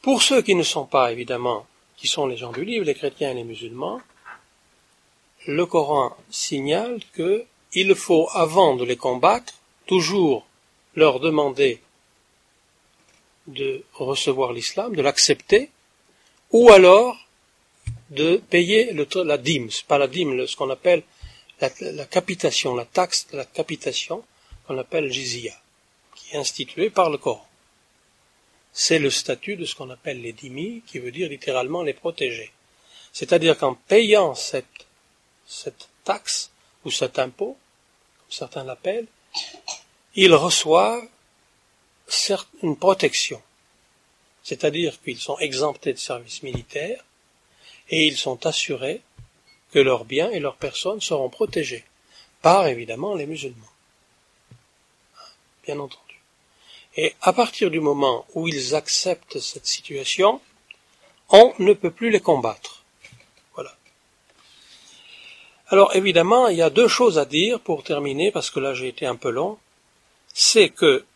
Pour 0.01 0.22
ceux 0.22 0.42
qui 0.42 0.55
ne 0.55 0.62
sont 0.62 0.87
pas, 0.87 1.12
évidemment, 1.12 1.66
qui 1.96 2.07
sont 2.07 2.27
les 2.27 2.37
gens 2.37 2.53
du 2.53 2.64
livre, 2.64 2.85
les 2.85 2.94
chrétiens 2.94 3.33
et 3.33 3.35
les 3.35 3.44
musulmans, 3.44 4.01
le 5.46 5.66
Coran 5.66 6.16
signale 6.31 7.01
que 7.12 7.44
il 7.74 7.94
faut, 7.94 8.28
avant 8.32 8.76
de 8.76 8.85
les 8.85 8.96
combattre, 8.96 9.54
toujours 9.87 10.46
leur 10.94 11.20
demander 11.20 11.80
de 13.46 13.85
recevoir 13.94 14.52
l'islam, 14.52 14.94
de 14.94 15.02
l'accepter, 15.02 15.70
ou 16.50 16.70
alors 16.70 17.16
de 18.11 18.37
payer 18.37 18.92
la 18.92 19.38
dîme, 19.38 19.70
pas 19.88 19.98
la 19.98 20.06
dîme, 20.06 20.46
ce 20.46 20.54
qu'on 20.54 20.70
appelle 20.70 21.02
la, 21.61 22.04
capitation, 22.06 22.74
la 22.74 22.85
taxe 22.85 23.28
de 23.32 23.37
la 23.37 23.44
capitation, 23.44 24.24
qu'on 24.66 24.78
appelle 24.78 25.11
jizya, 25.11 25.54
qui 26.14 26.35
est 26.35 26.38
instituée 26.38 26.90
par 26.90 27.11
le 27.11 27.18
Coran. 27.18 27.46
C'est 28.72 28.98
le 28.98 29.11
statut 29.11 29.56
de 29.56 29.64
ce 29.64 29.74
qu'on 29.74 29.90
appelle 29.90 30.20
les 30.20 30.32
dîmes, 30.32 30.82
qui 30.87 30.98
veut 30.98 31.12
dire 31.12 31.28
littéralement 31.28 31.82
les 31.82 31.92
protéger. 31.92 32.52
C'est-à-dire 33.12 33.56
qu'en 33.58 33.74
payant 33.74 34.35
cette, 34.35 34.66
taxe 36.04 36.50
ou 36.85 36.90
cet 36.90 37.18
impôt, 37.18 37.56
certains 38.33 38.64
l'appellent, 38.64 39.07
ils 40.14 40.35
reçoivent 40.35 41.09
une 42.62 42.77
protection. 42.77 43.42
C'est-à-dire 44.42 45.01
qu'ils 45.03 45.21
sont 45.21 45.38
exemptés 45.38 45.92
de 45.92 45.99
service 45.99 46.42
militaire, 46.42 47.05
et 47.88 48.07
ils 48.07 48.16
sont 48.16 48.47
assurés 48.47 49.03
que 49.73 49.79
leurs 49.79 50.05
biens 50.05 50.31
et 50.31 50.40
leurs 50.40 50.57
personnes 50.57 51.01
seront 51.01 51.31
protégés 51.31 51.85
par 52.40 52.66
évidemment 52.66 53.14
les 53.14 53.27
musulmans. 53.27 53.73
Bien 55.64 55.79
entendu. 55.79 56.21
Et 56.97 57.14
à 57.23 57.33
partir 57.33 57.71
du 57.71 57.81
moment 57.81 58.27
où 58.35 58.49
ils 58.49 58.75
acceptent 58.75 59.40
cette 59.40 59.66
situation, 59.66 60.40
on 61.31 61.55
ne 61.59 61.73
peut 61.73 61.90
plus 61.90 62.11
les 62.11 62.21
combattre. 62.21 62.82
Alors 65.72 65.96
évidemment, 65.96 66.48
il 66.48 66.58
y 66.58 66.62
a 66.62 66.68
deux 66.68 66.87
choses 66.87 67.18
à 67.18 67.24
dire 67.24 67.58
pour 67.58 67.82
terminer, 67.82 68.30
parce 68.30 68.50
que 68.50 68.61
là 68.61 68.74
j'ai 68.74 68.88
été 68.88 69.06
un 69.06 69.16
peu 69.16 69.30
long. 69.30 69.58
C'est 70.35 70.68
que 70.68 71.06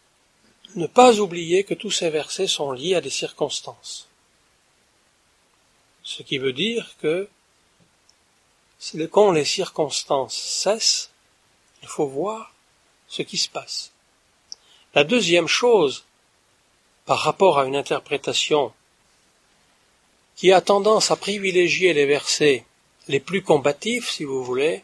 ne 0.77 0.87
pas 0.87 1.19
oublier 1.21 1.62
que 1.62 1.75
tous 1.75 1.90
ces 1.90 2.09
versets 2.09 2.47
sont 2.47 2.73
liés 2.73 2.95
à 2.95 3.03
des 3.03 3.11
circonstances. 3.11 4.09
Ce 6.03 6.23
qui 6.23 6.38
veut 6.38 6.55
dire 6.55 6.97
que 7.03 7.29
quand 9.11 9.31
les 9.31 9.45
circonstances 9.45 10.37
cessent, 10.37 11.11
il 11.83 11.88
faut 11.88 12.07
voir 12.07 12.55
ce 13.09 13.21
qui 13.21 13.37
se 13.37 13.51
passe. 13.51 13.92
La 14.95 15.05
deuxième 15.05 15.49
chose, 15.49 16.05
par 17.05 17.19
rapport 17.19 17.59
à 17.59 17.66
une 17.66 17.77
interprétation 17.77 18.73
qui 20.35 20.51
a 20.51 20.62
tendance 20.62 21.11
à 21.11 21.16
privilégier 21.16 21.92
les 21.92 22.07
versets 22.07 22.64
les 23.09 23.21
plus 23.21 23.42
combatifs, 23.42 24.11
si 24.11 24.25
vous 24.25 24.45
voulez, 24.45 24.83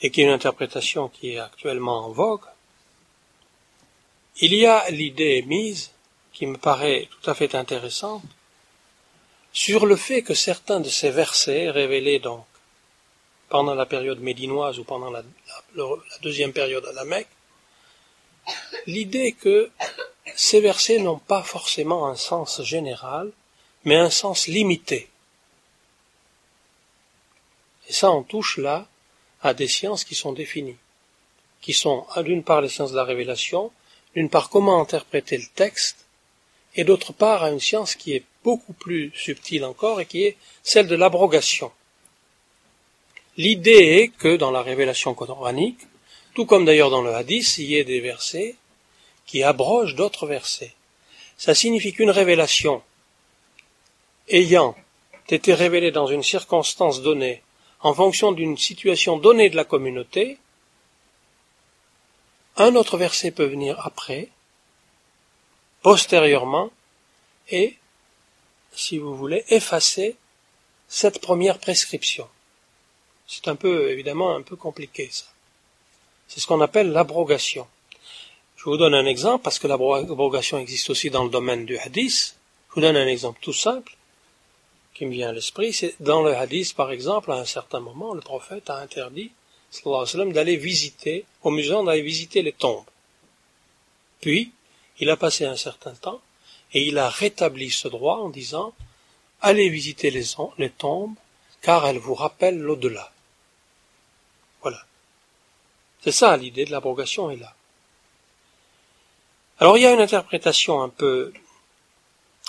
et 0.00 0.10
qui 0.10 0.20
est 0.20 0.24
une 0.24 0.30
interprétation 0.30 1.08
qui 1.08 1.32
est 1.32 1.38
actuellement 1.38 2.06
en 2.06 2.10
vogue, 2.10 2.44
il 4.38 4.54
y 4.54 4.66
a 4.66 4.88
l'idée 4.90 5.42
mise, 5.42 5.92
qui 6.32 6.46
me 6.46 6.56
paraît 6.56 7.08
tout 7.10 7.30
à 7.30 7.34
fait 7.34 7.54
intéressante, 7.54 8.24
sur 9.52 9.86
le 9.86 9.94
fait 9.94 10.22
que 10.22 10.34
certains 10.34 10.80
de 10.80 10.88
ces 10.88 11.10
versets, 11.10 11.70
révélés 11.70 12.18
donc 12.18 12.44
pendant 13.48 13.74
la 13.74 13.86
période 13.86 14.18
médinoise 14.18 14.80
ou 14.80 14.84
pendant 14.84 15.10
la, 15.10 15.22
deuxième 16.22 16.52
période 16.52 16.84
à 16.86 16.92
la 16.92 17.04
Mecque, 17.04 17.28
l'idée 18.86 19.32
que 19.32 19.70
ces 20.34 20.60
versets 20.60 20.98
n'ont 20.98 21.20
pas 21.20 21.44
forcément 21.44 22.08
un 22.08 22.16
sens 22.16 22.62
général, 22.62 23.30
mais 23.84 23.94
un 23.94 24.10
sens 24.10 24.48
limité. 24.48 25.08
Et 27.88 27.92
ça, 27.92 28.10
on 28.10 28.22
touche 28.22 28.58
là 28.58 28.88
à 29.42 29.54
des 29.54 29.68
sciences 29.68 30.04
qui 30.04 30.14
sont 30.14 30.32
définies, 30.32 30.76
qui 31.60 31.72
sont 31.72 32.06
d'une 32.24 32.42
part 32.42 32.60
les 32.60 32.68
sciences 32.68 32.92
de 32.92 32.96
la 32.96 33.04
révélation, 33.04 33.70
d'une 34.14 34.30
part 34.30 34.48
comment 34.48 34.80
interpréter 34.80 35.36
le 35.36 35.46
texte, 35.54 36.06
et 36.76 36.84
d'autre 36.84 37.12
part 37.12 37.42
à 37.42 37.50
une 37.50 37.60
science 37.60 37.94
qui 37.94 38.14
est 38.14 38.24
beaucoup 38.42 38.72
plus 38.72 39.12
subtile 39.14 39.64
encore 39.64 40.00
et 40.00 40.06
qui 40.06 40.24
est 40.24 40.36
celle 40.62 40.86
de 40.86 40.96
l'abrogation. 40.96 41.70
L'idée 43.36 43.70
est 43.70 44.08
que 44.08 44.36
dans 44.36 44.50
la 44.50 44.62
révélation 44.62 45.14
coranique, 45.14 45.80
tout 46.34 46.46
comme 46.46 46.64
d'ailleurs 46.64 46.90
dans 46.90 47.02
le 47.02 47.14
hadith, 47.14 47.58
il 47.58 47.66
y 47.66 47.76
ait 47.76 47.84
des 47.84 48.00
versets 48.00 48.56
qui 49.26 49.42
abrogent 49.42 49.94
d'autres 49.94 50.26
versets. 50.26 50.74
Ça 51.36 51.54
signifie 51.54 51.92
qu'une 51.92 52.10
révélation 52.10 52.82
ayant 54.28 54.76
été 55.28 55.54
révélée 55.54 55.90
dans 55.90 56.06
une 56.06 56.22
circonstance 56.22 57.02
donnée, 57.02 57.42
en 57.84 57.92
fonction 57.92 58.32
d'une 58.32 58.56
situation 58.56 59.18
donnée 59.18 59.50
de 59.50 59.56
la 59.56 59.64
communauté, 59.64 60.38
un 62.56 62.74
autre 62.76 62.96
verset 62.96 63.30
peut 63.30 63.44
venir 63.44 63.78
après, 63.84 64.30
postérieurement, 65.82 66.70
et 67.50 67.76
si 68.72 68.96
vous 68.96 69.14
voulez, 69.14 69.44
effacer 69.48 70.16
cette 70.88 71.20
première 71.20 71.58
prescription. 71.58 72.26
C'est 73.26 73.48
un 73.48 73.56
peu, 73.56 73.90
évidemment, 73.90 74.34
un 74.34 74.42
peu 74.42 74.56
compliqué, 74.56 75.10
ça. 75.12 75.26
C'est 76.26 76.40
ce 76.40 76.46
qu'on 76.46 76.62
appelle 76.62 76.90
l'abrogation. 76.90 77.66
Je 78.56 78.64
vous 78.64 78.78
donne 78.78 78.94
un 78.94 79.04
exemple, 79.04 79.44
parce 79.44 79.58
que 79.58 79.66
l'abrogation 79.66 80.58
existe 80.58 80.88
aussi 80.88 81.10
dans 81.10 81.24
le 81.24 81.30
domaine 81.30 81.66
du 81.66 81.76
hadith. 81.76 82.34
Je 82.70 82.74
vous 82.76 82.80
donne 82.80 82.96
un 82.96 83.06
exemple 83.06 83.40
tout 83.42 83.52
simple, 83.52 83.94
qui 84.94 85.06
me 85.06 85.12
vient 85.12 85.30
à 85.30 85.32
l'esprit. 85.32 85.72
C'est 85.72 85.94
dans 86.00 86.22
le 86.22 86.34
hadith, 86.34 86.74
par 86.74 86.90
exemple, 86.92 87.32
à 87.32 87.36
un 87.36 87.44
certain 87.44 87.80
moment, 87.80 88.14
le 88.14 88.20
prophète 88.20 88.70
a 88.70 88.76
interdit, 88.76 89.32
d'aller 89.84 90.56
visiter, 90.56 91.24
au 91.42 91.50
musulmans 91.50 91.82
d'aller 91.82 92.02
visiter 92.02 92.42
les 92.42 92.52
tombes. 92.52 92.84
Puis, 94.20 94.52
il 95.00 95.10
a 95.10 95.16
passé 95.16 95.44
un 95.44 95.56
certain 95.56 95.94
temps, 95.94 96.20
et 96.72 96.86
il 96.86 96.96
a 96.98 97.08
rétabli 97.08 97.70
ce 97.70 97.88
droit 97.88 98.18
en 98.18 98.30
disant 98.30 98.72
Allez 99.40 99.68
visiter 99.68 100.10
les, 100.10 100.24
les 100.58 100.70
tombes, 100.70 101.14
car 101.60 101.86
elles 101.86 101.98
vous 101.98 102.14
rappellent 102.14 102.60
l'au-delà. 102.60 103.12
Voilà. 104.62 104.80
C'est 106.02 106.12
ça 106.12 106.36
l'idée 106.36 106.64
de 106.64 106.70
l'abrogation 106.70 107.30
est 107.30 107.36
là. 107.36 107.54
Alors 109.58 109.76
il 109.76 109.82
y 109.82 109.86
a 109.86 109.92
une 109.92 110.00
interprétation 110.00 110.82
un 110.82 110.88
peu 110.88 111.32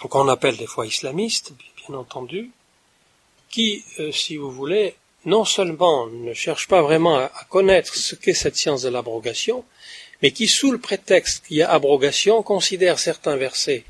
qu'on 0.10 0.28
appelle 0.28 0.58
des 0.58 0.68
fois 0.68 0.86
islamiste, 0.86 1.54
bien 1.88 1.98
entendu, 1.98 2.52
qui, 3.50 3.84
euh, 4.00 4.12
si 4.12 4.38
vous 4.38 4.52
voulez, 4.52 4.96
non 5.26 5.46
seulement 5.46 6.08
ne 6.08 6.34
cherche 6.34 6.68
pas 6.68 6.82
vraiment 6.82 7.18
à 7.18 7.46
connaître 7.50 7.96
ce 7.96 8.16
qu'est 8.16 8.34
cette 8.34 8.56
science 8.56 8.84
de 8.84 8.90
l'abrogation, 8.90 9.66
mais 10.22 10.32
qui, 10.32 10.48
sous 10.48 10.72
le 10.72 10.80
prétexte 10.80 11.46
qu'il 11.46 11.58
y 11.58 11.64
a 11.64 11.72
abrogation, 11.72 12.44
considère 12.44 13.00
certains 13.00 13.36
versets 13.36 13.84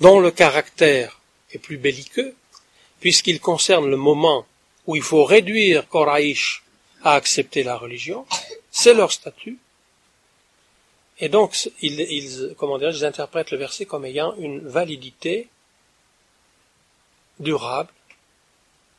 dont 0.00 0.20
le 0.20 0.30
caractère 0.30 1.20
est 1.52 1.58
plus 1.58 1.76
belliqueux, 1.76 2.34
puisqu'il 3.00 3.40
concerne 3.40 3.88
le 3.88 3.96
moment 3.96 4.46
où 4.86 4.96
il 4.96 5.02
faut 5.02 5.24
réduire 5.24 5.88
Koraïch 5.88 6.62
à 7.02 7.14
accepter 7.14 7.62
la 7.62 7.76
religion, 7.76 8.26
c'est 8.70 8.94
leur 8.94 9.12
statut. 9.12 9.58
Et 11.18 11.28
donc, 11.28 11.68
ils, 11.82 12.00
ils, 12.00 12.54
comment 12.56 12.78
dire, 12.78 12.90
ils 12.90 13.04
interprètent 13.04 13.50
le 13.50 13.58
verset 13.58 13.84
comme 13.84 14.06
ayant 14.06 14.34
une 14.36 14.60
validité 14.66 15.48
durable 17.40 17.92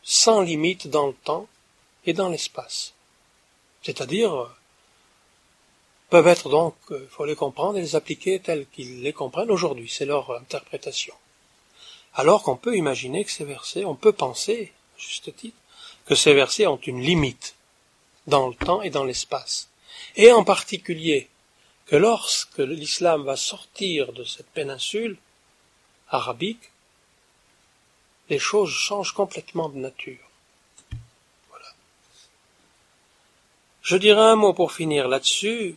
sans 0.04 0.42
limite 0.42 0.88
dans 0.88 1.08
le 1.08 1.14
temps 1.14 1.48
et 2.06 2.14
dans 2.14 2.30
l'espace. 2.30 2.94
C'est-à-dire, 3.84 4.50
peuvent 6.10 6.28
être 6.28 6.50
donc, 6.50 6.76
il 6.90 6.96
euh, 6.96 7.08
faut 7.10 7.26
les 7.26 7.36
comprendre 7.36 7.78
et 7.78 7.82
les 7.82 7.96
appliquer 7.96 8.40
tels 8.40 8.68
qu'ils 8.68 9.02
les 9.02 9.14
comprennent 9.14 9.50
aujourd'hui, 9.50 9.90
c'est 9.90 10.06
leur 10.06 10.32
interprétation. 10.36 11.14
Alors 12.14 12.44
qu'on 12.44 12.58
peut 12.58 12.76
imaginer 12.76 13.24
que 13.24 13.32
ces 13.32 13.46
versets, 13.46 13.86
on 13.86 13.96
peut 13.96 14.12
penser, 14.12 14.74
à 14.98 15.00
juste 15.00 15.34
titre, 15.36 15.58
que 16.06 16.16
ces 16.16 16.34
versets 16.34 16.68
ont 16.68 16.78
une 16.78 17.00
limite 17.00 17.56
dans 18.28 18.50
le 18.50 18.56
temps 18.56 18.82
et 18.82 18.90
dans 18.90 19.06
l'espace. 19.06 19.70
Et 20.18 20.32
en 20.32 20.44
particulier, 20.44 21.30
que 21.86 21.96
lorsque 21.96 22.60
l'islam 22.60 23.24
va 23.24 23.38
sortir 23.38 24.12
de 24.12 24.26
cette 24.26 24.50
péninsule 24.50 25.18
arabique, 26.10 26.72
les 28.32 28.40
choses 28.40 28.72
changent 28.72 29.14
complètement 29.14 29.68
de 29.68 29.78
nature. 29.78 30.26
Voilà. 31.50 31.70
Je 33.84 33.98
dirais 33.98 34.22
un 34.22 34.38
mot 34.38 34.54
pour 34.54 34.72
finir 34.72 35.10
là-dessus, 35.10 35.76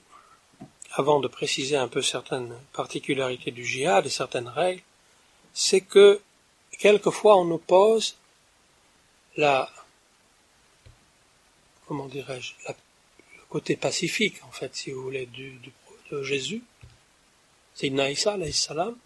avant 0.92 1.18
de 1.18 1.26
préciser 1.26 1.76
un 1.76 1.88
peu 1.88 2.00
certaines 2.00 2.54
particularités 2.72 3.50
du 3.50 3.66
djihad 3.66 4.06
et 4.06 4.10
certaines 4.22 4.46
règles, 4.46 4.84
c'est 5.52 5.80
que 5.80 6.20
quelquefois 6.78 7.36
on 7.36 7.50
oppose 7.50 8.16
la 9.36 9.68
comment 11.86 12.06
dirais-je 12.06 12.52
le 12.68 13.44
côté 13.48 13.74
pacifique 13.74 14.38
en 14.44 14.52
fait 14.52 14.76
si 14.76 14.92
vous 14.92 15.02
voulez 15.02 15.28
de 16.10 16.22
Jésus, 16.22 16.62
c'est 17.74 17.88
Isa 17.88 18.36
salam, 18.52 18.96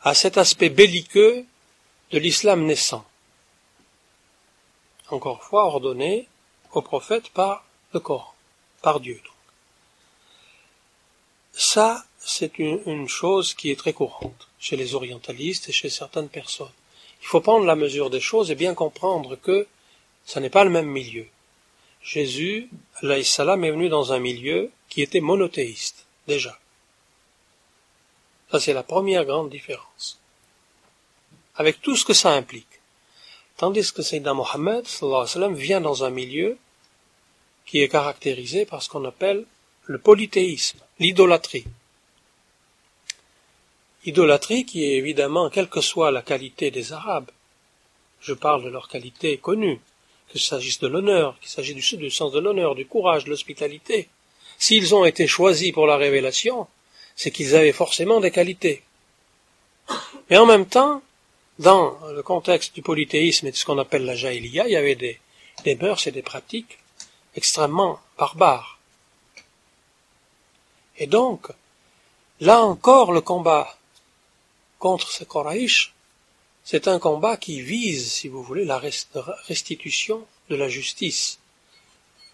à 0.00 0.14
cet 0.14 0.36
aspect 0.36 0.68
belliqueux 0.68 1.46
de 2.10 2.18
l'islam 2.18 2.64
naissant. 2.64 3.04
Encore 5.08 5.42
fois 5.42 5.64
ordonné 5.64 6.28
au 6.72 6.82
prophète 6.82 7.30
par 7.30 7.64
le 7.92 8.00
Coran, 8.00 8.34
par 8.82 9.00
Dieu. 9.00 9.20
Donc. 9.24 9.32
Ça, 11.52 12.04
c'est 12.18 12.58
une, 12.58 13.08
chose 13.08 13.54
qui 13.54 13.70
est 13.70 13.78
très 13.78 13.92
courante 13.92 14.48
chez 14.58 14.76
les 14.76 14.94
orientalistes 14.94 15.68
et 15.68 15.72
chez 15.72 15.88
certaines 15.88 16.28
personnes. 16.28 16.72
Il 17.22 17.26
faut 17.26 17.40
prendre 17.40 17.64
la 17.64 17.76
mesure 17.76 18.10
des 18.10 18.20
choses 18.20 18.50
et 18.50 18.54
bien 18.54 18.74
comprendre 18.74 19.36
que 19.36 19.66
ce 20.26 20.38
n'est 20.38 20.50
pas 20.50 20.64
le 20.64 20.70
même 20.70 20.86
milieu. 20.86 21.26
Jésus, 22.02 22.68
salam, 23.22 23.64
est 23.64 23.70
venu 23.70 23.88
dans 23.88 24.12
un 24.12 24.18
milieu 24.18 24.70
qui 24.88 25.02
était 25.02 25.20
monothéiste, 25.20 26.04
déjà. 26.26 26.58
Ça, 28.50 28.60
c'est 28.60 28.74
la 28.74 28.82
première 28.82 29.24
grande 29.24 29.50
différence. 29.50 30.20
Avec 31.56 31.80
tout 31.80 31.96
ce 31.96 32.04
que 32.04 32.14
ça 32.14 32.32
implique. 32.32 32.66
Tandis 33.56 33.92
que 33.92 34.02
Sayyidina 34.02 34.34
Mohammed, 34.34 34.84
vient 35.54 35.80
dans 35.80 36.04
un 36.04 36.10
milieu 36.10 36.58
qui 37.64 37.82
est 37.82 37.88
caractérisé 37.88 38.66
par 38.66 38.82
ce 38.82 38.88
qu'on 38.88 39.04
appelle 39.04 39.44
le 39.84 39.98
polythéisme, 39.98 40.78
l'idolâtrie. 40.98 41.64
Idolâtrie 44.04 44.64
qui 44.64 44.84
est 44.84 44.96
évidemment, 44.96 45.50
quelle 45.50 45.68
que 45.68 45.80
soit 45.80 46.10
la 46.10 46.22
qualité 46.22 46.70
des 46.70 46.92
Arabes, 46.92 47.30
je 48.20 48.34
parle 48.34 48.64
de 48.64 48.68
leur 48.68 48.88
qualité 48.88 49.38
connue, 49.38 49.80
qu'il 50.28 50.40
s'agisse 50.40 50.80
de 50.80 50.88
l'honneur, 50.88 51.38
qu'il 51.40 51.48
s'agisse 51.48 51.94
du, 51.94 52.10
sens 52.10 52.32
de 52.32 52.40
l'honneur, 52.40 52.74
du 52.74 52.86
courage, 52.86 53.24
de 53.24 53.30
l'hospitalité, 53.30 54.08
s'ils 54.58 54.94
ont 54.94 55.04
été 55.04 55.26
choisis 55.26 55.72
pour 55.72 55.86
la 55.86 55.96
révélation, 55.96 56.66
c'est 57.14 57.30
qu'ils 57.30 57.54
avaient 57.54 57.72
forcément 57.72 58.20
des 58.20 58.30
qualités. 58.30 58.82
Mais 60.30 60.36
en 60.36 60.46
même 60.46 60.66
temps, 60.66 61.02
dans 61.58 61.98
le 62.12 62.22
contexte 62.22 62.74
du 62.74 62.82
polythéisme 62.82 63.46
et 63.46 63.50
de 63.50 63.56
ce 63.56 63.64
qu'on 63.64 63.78
appelle 63.78 64.04
la 64.04 64.14
jaïlia, 64.14 64.66
il 64.66 64.72
y 64.72 64.76
avait 64.76 64.94
des, 64.94 65.18
des 65.64 65.74
mœurs 65.74 66.06
et 66.06 66.12
des 66.12 66.22
pratiques 66.22 66.78
extrêmement 67.34 68.00
barbares. 68.18 68.78
Et 70.98 71.06
donc, 71.06 71.48
là 72.40 72.62
encore, 72.62 73.12
le 73.12 73.20
combat 73.20 73.76
contre 74.78 75.10
ce 75.10 75.24
Koraïch, 75.24 75.92
c'est 76.64 76.88
un 76.88 76.98
combat 76.98 77.36
qui 77.36 77.60
vise, 77.60 78.12
si 78.12 78.28
vous 78.28 78.42
voulez, 78.42 78.64
la 78.64 78.78
restitution 78.78 80.26
de 80.48 80.56
la 80.56 80.68
justice, 80.68 81.38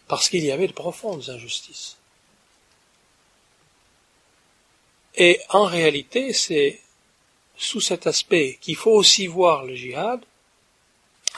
parce 0.08 0.28
qu'il 0.28 0.44
y 0.44 0.50
avait 0.50 0.68
de 0.68 0.72
profondes 0.72 1.28
injustices. 1.28 1.96
Et 5.14 5.40
en 5.50 5.64
réalité, 5.64 6.32
c'est 6.32 6.80
sous 7.56 7.80
cet 7.80 8.06
aspect 8.06 8.58
qu'il 8.60 8.76
faut 8.76 8.92
aussi 8.92 9.26
voir 9.26 9.64
le 9.64 9.74
djihad, 9.74 10.20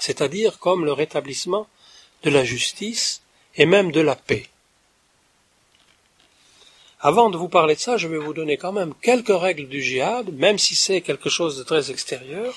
c'est-à-dire 0.00 0.58
comme 0.58 0.84
le 0.84 0.92
rétablissement 0.92 1.68
de 2.22 2.30
la 2.30 2.44
justice 2.44 3.22
et 3.56 3.66
même 3.66 3.92
de 3.92 4.00
la 4.00 4.16
paix. 4.16 4.48
Avant 7.00 7.28
de 7.28 7.36
vous 7.36 7.50
parler 7.50 7.74
de 7.74 7.80
ça, 7.80 7.98
je 7.98 8.08
vais 8.08 8.16
vous 8.16 8.32
donner 8.32 8.56
quand 8.56 8.72
même 8.72 8.94
quelques 9.02 9.38
règles 9.38 9.68
du 9.68 9.82
djihad, 9.82 10.32
même 10.32 10.58
si 10.58 10.74
c'est 10.74 11.02
quelque 11.02 11.28
chose 11.28 11.58
de 11.58 11.62
très 11.62 11.90
extérieur, 11.90 12.56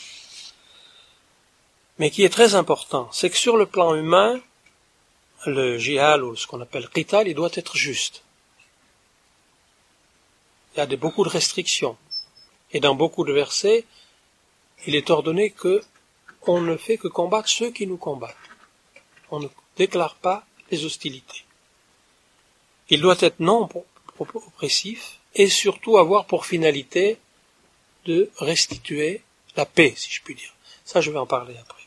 mais 2.00 2.12
qui 2.12 2.24
est 2.24 2.30
très 2.30 2.56
important. 2.56 3.10
C'est 3.12 3.30
que 3.30 3.38
sur 3.38 3.58
le 3.58 3.66
plan 3.66 3.94
humain, 3.94 4.40
le 5.46 5.78
djihad, 5.78 6.22
ou 6.22 6.36
ce 6.36 6.48
qu'on 6.48 6.62
appelle 6.62 6.88
qital, 6.90 7.28
il 7.28 7.36
doit 7.36 7.50
être 7.54 7.76
juste. 7.76 8.24
Il 10.74 10.80
y 10.80 10.82
a 10.82 10.86
beaucoup 10.96 11.24
de 11.24 11.30
restrictions. 11.30 11.98
Et 12.72 12.80
dans 12.80 12.96
beaucoup 12.96 13.24
de 13.24 13.34
versets, 13.34 13.86
il 14.86 14.96
est 14.96 15.10
ordonné 15.10 15.52
que 15.52 15.82
on 16.46 16.62
ne 16.62 16.78
fait 16.78 16.98
que 16.98 17.08
combattre 17.08 17.50
ceux 17.50 17.72
qui 17.72 17.88
nous 17.88 17.98
combattent. 17.98 18.36
On 19.32 19.40
ne 19.40 19.48
déclare 19.76 20.16
pas 20.16 20.46
les 20.72 20.86
hostilités. 20.86 21.44
Il 22.90 23.02
doit 23.02 23.18
être 23.20 23.40
non 23.40 23.70
oppressif 24.20 25.20
et 25.36 25.50
surtout 25.50 25.98
avoir 25.98 26.26
pour 26.26 26.46
finalité 26.46 27.18
de 28.06 28.32
restituer 28.38 29.22
la 29.56 29.66
paix, 29.66 29.94
si 29.96 30.10
je 30.12 30.22
puis 30.22 30.36
dire. 30.36 30.54
Ça, 30.86 31.02
je 31.02 31.12
vais 31.12 31.20
en 31.20 31.26
parler 31.26 31.56
après. 31.58 31.84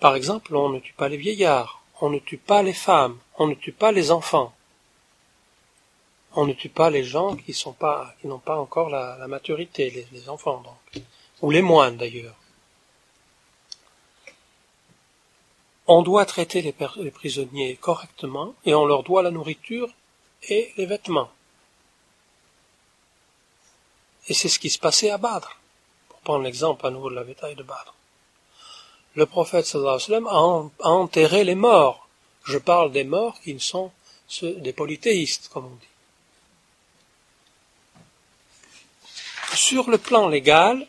Par 0.00 0.14
exemple, 0.14 0.54
on 0.56 0.70
ne 0.70 0.80
tue 0.80 0.94
pas 0.94 1.08
les 1.08 1.16
vieillards, 1.16 1.82
on 2.00 2.10
ne 2.10 2.18
tue 2.18 2.38
pas 2.38 2.62
les 2.62 2.72
femmes, 2.72 3.18
on 3.38 3.46
ne 3.46 3.54
tue 3.54 3.72
pas 3.72 3.92
les 3.92 4.10
enfants, 4.10 4.55
on 6.36 6.46
ne 6.46 6.52
tue 6.52 6.68
pas 6.68 6.90
les 6.90 7.02
gens 7.02 7.34
qui 7.34 7.56
n'ont 8.24 8.38
pas 8.38 8.58
encore 8.58 8.90
la, 8.90 9.26
maturité, 9.26 10.06
les, 10.12 10.28
enfants 10.28 10.62
donc, 10.62 11.02
ou 11.40 11.50
les 11.50 11.62
moines 11.62 11.96
d'ailleurs. 11.96 12.36
On 15.88 16.02
doit 16.02 16.26
traiter 16.26 16.60
les, 16.60 17.10
prisonniers 17.10 17.76
correctement 17.76 18.54
et 18.66 18.74
on 18.74 18.84
leur 18.84 19.02
doit 19.02 19.22
la 19.22 19.30
nourriture 19.30 19.88
et 20.48 20.72
les 20.76 20.84
vêtements. 20.84 21.30
Et 24.28 24.34
c'est 24.34 24.48
ce 24.48 24.58
qui 24.58 24.68
se 24.68 24.78
passait 24.78 25.10
à 25.10 25.18
Badr. 25.18 25.56
Pour 26.08 26.20
prendre 26.20 26.44
l'exemple 26.44 26.86
à 26.86 26.90
nouveau 26.90 27.08
de 27.08 27.14
la 27.14 27.24
bataille 27.24 27.54
de 27.54 27.62
Badr. 27.62 27.94
Le 29.14 29.24
prophète 29.24 29.64
sallallahu 29.64 30.26
a, 30.28 30.88
enterré 30.90 31.44
les 31.44 31.54
morts. 31.54 32.08
Je 32.44 32.58
parle 32.58 32.92
des 32.92 33.04
morts 33.04 33.40
qui 33.40 33.54
ne 33.54 33.58
sont 33.58 33.90
ceux 34.28 34.54
des 34.56 34.72
polythéistes, 34.74 35.48
comme 35.48 35.66
on 35.66 35.76
dit. 35.76 35.95
Sur 39.56 39.88
le 39.88 39.96
plan 39.96 40.28
légal, 40.28 40.86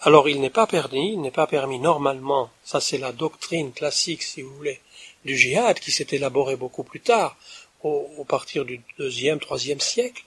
alors 0.00 0.26
il 0.26 0.40
n'est 0.40 0.48
pas 0.48 0.66
permis, 0.66 1.12
il 1.12 1.20
n'est 1.20 1.30
pas 1.30 1.46
permis 1.46 1.78
normalement, 1.78 2.50
ça 2.64 2.80
c'est 2.80 2.96
la 2.96 3.12
doctrine 3.12 3.74
classique, 3.74 4.22
si 4.22 4.40
vous 4.40 4.54
voulez, 4.56 4.80
du 5.26 5.36
djihad 5.36 5.78
qui 5.80 5.92
s'est 5.92 6.06
élaborée 6.12 6.56
beaucoup 6.56 6.82
plus 6.82 7.02
tard, 7.02 7.36
au, 7.82 8.24
partir 8.26 8.64
du 8.64 8.80
deuxième, 8.96 9.38
troisième 9.38 9.80
siècle, 9.80 10.24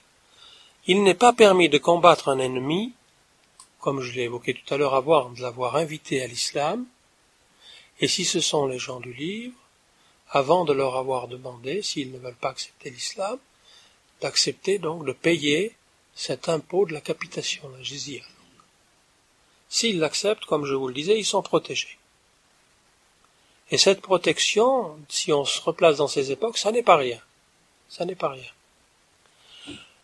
il 0.86 1.02
n'est 1.02 1.14
pas 1.14 1.32
permis 1.32 1.68
de 1.68 1.78
combattre 1.78 2.28
un 2.28 2.38
ennemi, 2.38 2.92
comme 3.80 4.00
je 4.00 4.12
l'ai 4.12 4.22
évoqué 4.22 4.54
tout 4.54 4.72
à 4.72 4.76
l'heure 4.76 4.94
avant 4.94 5.30
de 5.30 5.42
l'avoir 5.42 5.74
invité 5.74 6.22
à 6.22 6.28
l'islam, 6.28 6.86
et 7.98 8.06
si 8.06 8.24
ce 8.24 8.40
sont 8.40 8.68
les 8.68 8.78
gens 8.78 9.00
du 9.00 9.12
livre, 9.12 9.58
avant 10.30 10.64
de 10.64 10.72
leur 10.72 10.94
avoir 10.94 11.26
demandé, 11.26 11.82
s'ils 11.82 12.12
ne 12.12 12.18
veulent 12.18 12.36
pas 12.36 12.50
accepter 12.50 12.90
l'islam, 12.90 13.36
d'accepter 14.20 14.78
donc 14.78 15.04
de 15.04 15.12
payer 15.12 15.74
cet 16.18 16.48
impôt 16.48 16.84
de 16.84 16.92
la 16.92 17.00
capitation, 17.00 17.66
la 17.70 17.82
jizya. 17.82 18.22
S'ils 19.70 19.98
l'acceptent, 19.98 20.44
comme 20.44 20.66
je 20.66 20.74
vous 20.74 20.88
le 20.88 20.94
disais, 20.94 21.18
ils 21.18 21.24
sont 21.24 21.42
protégés. 21.42 21.96
Et 23.70 23.78
cette 23.78 24.02
protection, 24.02 24.98
si 25.08 25.32
on 25.32 25.44
se 25.44 25.60
replace 25.60 25.98
dans 25.98 26.08
ces 26.08 26.32
époques, 26.32 26.58
ça 26.58 26.72
n'est 26.72 26.82
pas 26.82 26.96
rien 26.96 27.22
ça 27.88 28.04
n'est 28.04 28.14
pas 28.14 28.28
rien. 28.28 28.50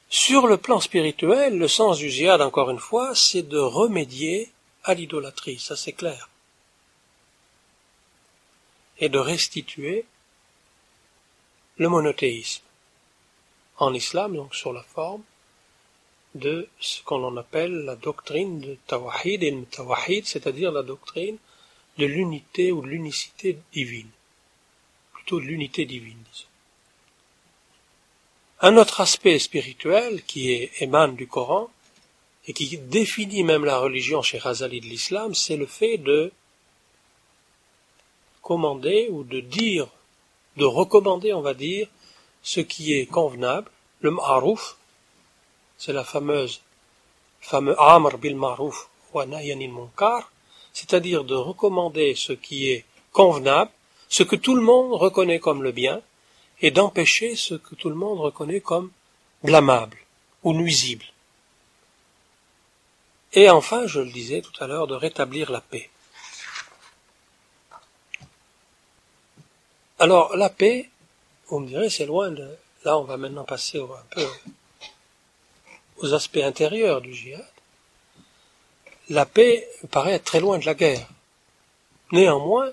Sur 0.09 0.47
le 0.47 0.57
plan 0.57 0.81
spirituel, 0.81 1.59
le 1.59 1.69
sens 1.69 1.99
du 1.99 2.11
djihad, 2.11 2.41
encore 2.41 2.71
une 2.71 2.79
fois, 2.79 3.15
c'est 3.15 3.43
de 3.43 3.59
remédier 3.59 4.53
à 4.85 4.95
l'idolâtrie, 4.95 5.59
ça 5.59 5.77
c'est 5.77 5.93
clair. 5.93 6.29
Et 8.99 9.09
de 9.09 9.19
restituer 9.19 10.05
le 11.77 11.89
monothéisme. 11.89 12.63
En 13.79 13.93
islam, 13.93 14.37
donc 14.37 14.55
sur 14.55 14.73
la 14.73 14.83
forme 14.83 15.23
de 16.35 16.69
ce 16.81 17.03
qu'on 17.03 17.37
appelle 17.37 17.85
la 17.85 17.97
doctrine 17.97 18.61
de 18.61 18.77
Tawahid 18.87 19.43
et 19.43 19.65
Tawahid, 19.71 20.27
c'est-à-dire 20.27 20.73
la 20.73 20.83
doctrine 20.83 21.39
de 21.99 22.07
l'unité 22.07 22.73
ou 22.73 22.83
de 22.83 22.89
l'unicité 22.89 23.59
divine. 23.73 24.11
Plutôt 25.13 25.41
de 25.41 25.45
l'unité 25.45 25.85
divine. 25.85 26.19
Un 28.61 28.77
autre 28.77 29.01
aspect 29.01 29.39
spirituel 29.39 30.23
qui 30.23 30.71
émane 30.81 31.17
du 31.17 31.27
Coran 31.27 31.69
et 32.47 32.53
qui 32.53 32.79
définit 32.79 33.43
même 33.43 33.65
la 33.65 33.79
religion 33.79 34.23
chez 34.23 34.39
Razali 34.39 34.81
de 34.81 34.87
l'islam, 34.87 35.35
c'est 35.35 35.57
le 35.57 35.67
fait 35.67 35.99
de 35.99 36.33
commander 38.43 39.09
ou 39.11 39.25
de 39.25 39.41
dire, 39.41 39.89
de 40.57 40.65
recommander, 40.65 41.33
on 41.33 41.41
va 41.41 41.55
dire, 41.55 41.89
ce 42.43 42.61
qui 42.61 42.93
est 42.93 43.07
convenable, 43.07 43.71
le 44.01 44.11
ma'aruf, 44.11 44.77
c'est 45.79 45.93
la 45.93 46.05
fameuse, 46.05 46.61
fameux 47.41 47.79
amr 47.81 48.19
bil 48.19 48.37
ma'ruf 48.37 48.89
wa 49.13 49.27
nahyanil 49.27 49.73
munkar, 49.73 50.31
c'est-à-dire 50.73 51.25
de 51.25 51.35
recommander 51.35 52.15
ce 52.15 52.33
qui 52.33 52.71
est 52.71 52.85
convenable, 53.13 53.71
ce 54.09 54.23
que 54.23 54.37
tout 54.37 54.55
le 54.55 54.63
monde 54.63 54.93
reconnaît 54.95 55.39
comme 55.39 55.63
le 55.63 55.73
bien, 55.73 56.03
et 56.61 56.71
d'empêcher 56.71 57.37
ce 57.37 57.55
que 57.55 57.75
tout 57.75 57.89
le 57.89 57.95
monde 57.95 58.21
reconnaît 58.21 58.61
comme 58.61 58.91
blâmable 59.43 59.99
ou 60.43 60.53
nuisible. 60.53 61.05
Et 63.33 63.51
enfin, 63.51 63.87
je 63.87 64.01
le 64.01 64.11
disais 64.11 64.41
tout 64.41 64.53
à 64.63 64.67
l'heure, 64.67 64.87
de 64.87 64.95
rétablir 64.95 65.51
la 65.51 65.61
paix. 65.61 65.91
Alors, 69.99 70.37
la 70.37 70.51
paix, 70.51 70.91
vous 71.49 71.59
me 71.61 71.67
direz, 71.67 71.91
c'est 71.91 72.07
loin 72.07 72.31
de... 72.31 72.49
Là, 72.85 72.99
on 72.99 73.05
va 73.05 73.17
maintenant 73.17 73.45
passer 73.45 73.81
un 73.81 74.07
peu 74.11 74.27
aspects 76.13 76.37
intérieurs 76.37 77.01
du 77.01 77.15
djihad. 77.15 77.47
La 79.09 79.27
paix 79.27 79.69
paraît 79.91 80.15
être 80.15 80.25
très 80.25 80.41
loin 80.41 80.59
de 80.59 80.67
la 80.67 80.75
guerre. 80.75 81.09
Néanmoins, 82.13 82.71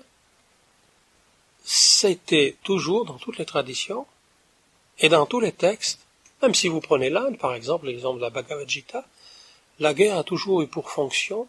c'était 1.64 2.56
toujours 2.62 3.04
dans 3.04 3.18
toutes 3.18 3.38
les 3.38 3.46
traditions 3.46 4.06
et 4.98 5.08
dans 5.08 5.26
tous 5.26 5.40
les 5.40 5.52
textes, 5.52 6.00
même 6.42 6.54
si 6.54 6.68
vous 6.68 6.80
prenez 6.80 7.10
l'Inde, 7.10 7.38
par 7.38 7.54
exemple, 7.54 7.86
l'exemple 7.86 8.18
de 8.18 8.24
la 8.24 8.30
Bhagavad 8.30 8.68
Gita, 8.68 9.04
la 9.78 9.94
guerre 9.94 10.18
a 10.18 10.24
toujours 10.24 10.62
eu 10.62 10.66
pour 10.66 10.90
fonction, 10.90 11.48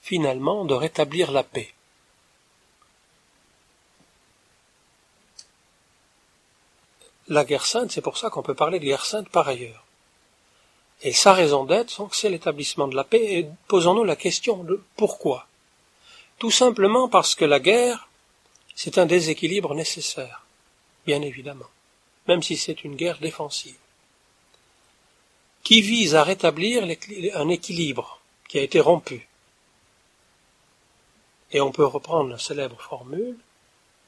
finalement, 0.00 0.64
de 0.64 0.74
rétablir 0.74 1.30
la 1.32 1.42
paix. 1.42 1.72
la 7.28 7.44
guerre 7.44 7.66
sainte, 7.66 7.92
c'est 7.92 8.00
pour 8.00 8.16
ça 8.16 8.30
qu'on 8.30 8.42
peut 8.42 8.54
parler 8.54 8.78
de 8.78 8.84
guerre 8.84 9.04
sainte 9.04 9.28
par 9.28 9.48
ailleurs. 9.48 9.84
Et 11.02 11.12
sa 11.12 11.32
raison 11.32 11.64
d'être, 11.64 12.08
c'est 12.12 12.28
l'établissement 12.28 12.88
de 12.88 12.96
la 12.96 13.04
paix, 13.04 13.38
et 13.38 13.48
posons-nous 13.68 14.04
la 14.04 14.16
question 14.16 14.64
de 14.64 14.82
pourquoi. 14.96 15.46
Tout 16.38 16.50
simplement 16.50 17.08
parce 17.08 17.34
que 17.34 17.44
la 17.44 17.60
guerre, 17.60 18.08
c'est 18.74 18.98
un 18.98 19.06
déséquilibre 19.06 19.74
nécessaire, 19.74 20.44
bien 21.06 21.22
évidemment, 21.22 21.66
même 22.26 22.42
si 22.42 22.56
c'est 22.56 22.84
une 22.84 22.96
guerre 22.96 23.18
défensive, 23.18 23.76
qui 25.62 25.82
vise 25.82 26.14
à 26.14 26.24
rétablir 26.24 26.84
un 27.34 27.48
équilibre 27.48 28.20
qui 28.48 28.58
a 28.58 28.62
été 28.62 28.80
rompu. 28.80 29.28
Et 31.52 31.60
on 31.60 31.72
peut 31.72 31.84
reprendre 31.84 32.30
la 32.30 32.38
célèbre 32.38 32.80
formule, 32.80 33.36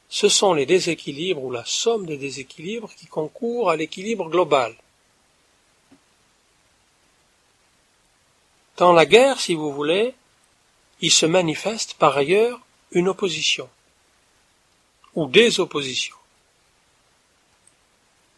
ce 0.09 0.29
sont 0.29 0.55
les 0.55 0.66
déséquilibres 0.66 1.42
ou 1.42 1.53
la 1.53 1.64
somme 1.64 2.05
des 2.05 2.16
déséquilibres 2.16 2.92
qui 2.96 3.07
concourent 3.07 3.70
à 3.70 3.76
l'équilibre 3.76 4.29
global. 4.29 4.74
Dans 8.80 8.94
la 8.94 9.04
guerre, 9.04 9.38
si 9.38 9.54
vous 9.54 9.74
voulez, 9.74 10.14
il 11.02 11.10
se 11.10 11.26
manifeste 11.26 11.92
par 11.98 12.16
ailleurs 12.16 12.58
une 12.92 13.08
opposition 13.08 13.68
ou 15.14 15.26
des 15.26 15.60
oppositions. 15.60 16.16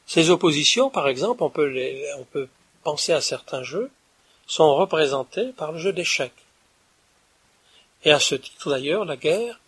Ces 0.04 0.30
oppositions, 0.30 0.90
par 0.90 1.06
exemple, 1.06 1.44
on 1.44 1.50
peut, 1.50 2.48
penser 2.82 3.12
à 3.12 3.20
certains 3.20 3.62
jeux, 3.62 3.88
sont 4.48 4.74
représentés 4.74 5.52
par 5.52 5.70
le 5.70 5.78
jeu 5.78 5.92
d'échecs. 5.92 6.32
Et 8.02 8.10
à 8.10 8.18
ce 8.18 8.34
titre 8.34 8.68
d'ailleurs, 8.68 9.04
la 9.04 9.16
guerre, 9.16 9.60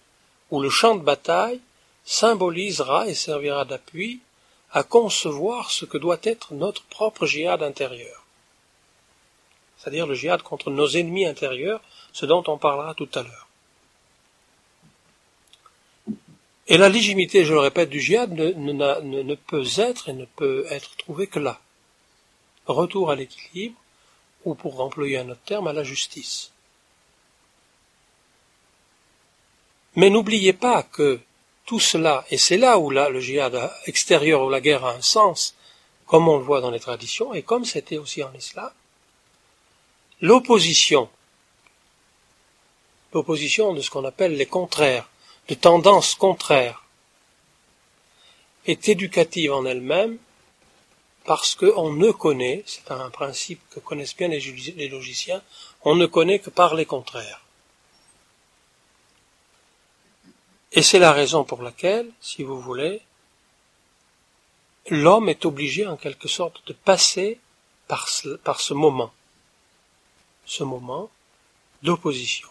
ou 0.50 0.60
le 0.60 0.70
champ 0.70 0.96
de 0.96 1.04
bataille, 1.04 1.60
symbolisera 2.04 3.06
et 3.06 3.14
servira 3.14 3.64
d'appui 3.64 4.22
à 4.72 4.82
concevoir 4.82 5.70
ce 5.70 5.84
que 5.84 5.98
doit 5.98 6.18
être 6.24 6.52
notre 6.52 6.82
propre 6.86 7.26
jihad 7.26 7.62
intérieur. 7.62 8.23
C'est-à-dire 9.84 10.06
le 10.06 10.14
jihad 10.14 10.40
contre 10.40 10.70
nos 10.70 10.88
ennemis 10.88 11.26
intérieurs, 11.26 11.82
ce 12.14 12.24
dont 12.24 12.42
on 12.46 12.56
parlera 12.56 12.94
tout 12.94 13.08
à 13.14 13.22
l'heure. 13.22 13.48
Et 16.68 16.78
la 16.78 16.88
légitimité, 16.88 17.44
je 17.44 17.52
le 17.52 17.60
répète, 17.60 17.90
du 17.90 18.00
jihad 18.00 18.32
ne, 18.32 19.34
peut 19.34 19.66
être 19.76 20.08
et 20.08 20.14
ne 20.14 20.24
peut 20.24 20.64
être 20.70 20.96
trouvée 20.96 21.26
que 21.26 21.38
là. 21.38 21.60
Retour 22.64 23.10
à 23.10 23.14
l'équilibre, 23.14 23.76
ou 24.46 24.54
pour 24.54 24.80
employer 24.80 25.18
un 25.18 25.28
autre 25.28 25.42
terme, 25.44 25.66
à 25.66 25.74
la 25.74 25.84
justice. 25.84 26.50
Mais 29.96 30.08
n'oubliez 30.08 30.54
pas 30.54 30.82
que 30.82 31.20
tout 31.66 31.80
cela, 31.80 32.24
et 32.30 32.38
c'est 32.38 32.56
là 32.56 32.78
où 32.78 32.88
là, 32.88 33.10
le 33.10 33.20
djihad 33.20 33.70
extérieur 33.84 34.42
ou 34.42 34.48
la 34.48 34.62
guerre 34.62 34.86
a 34.86 34.94
un 34.94 35.02
sens, 35.02 35.54
comme 36.06 36.26
on 36.26 36.38
le 36.38 36.44
voit 36.44 36.62
dans 36.62 36.70
les 36.70 36.80
traditions, 36.80 37.34
et 37.34 37.42
comme 37.42 37.66
c'était 37.66 37.98
aussi 37.98 38.22
en 38.22 38.32
islam, 38.32 38.70
l'opposition, 40.24 41.10
l'opposition 43.12 43.74
de 43.74 43.82
ce 43.82 43.90
qu'on 43.90 44.06
appelle 44.06 44.38
les 44.38 44.46
contraires, 44.46 45.06
de 45.48 45.54
tendances 45.54 46.14
contraires, 46.14 46.82
est 48.64 48.88
éducative 48.88 49.52
en 49.52 49.66
elle-même 49.66 50.16
parce 51.26 51.54
qu'on 51.54 51.92
ne 51.92 52.10
connaît, 52.10 52.62
c'est 52.64 52.90
un 52.90 53.10
principe 53.10 53.60
que 53.68 53.80
connaissent 53.80 54.16
bien 54.16 54.28
les 54.28 54.88
logiciens, 54.88 55.42
on 55.82 55.94
ne 55.94 56.06
connaît 56.06 56.38
que 56.38 56.48
par 56.48 56.74
les 56.74 56.86
contraires. 56.86 57.42
Et 60.72 60.80
c'est 60.80 60.98
la 60.98 61.12
raison 61.12 61.44
pour 61.44 61.60
laquelle, 61.60 62.10
si 62.22 62.42
vous 62.44 62.58
voulez, 62.58 63.02
l'homme 64.88 65.28
est 65.28 65.44
obligé 65.44 65.86
en 65.86 65.98
quelque 65.98 66.28
sorte 66.28 66.66
de 66.66 66.72
passer 66.72 67.38
par 67.88 68.08
ce 68.08 68.72
moment, 68.72 69.12
ce 70.46 70.62
moment 70.62 71.10
d'opposition, 71.82 72.48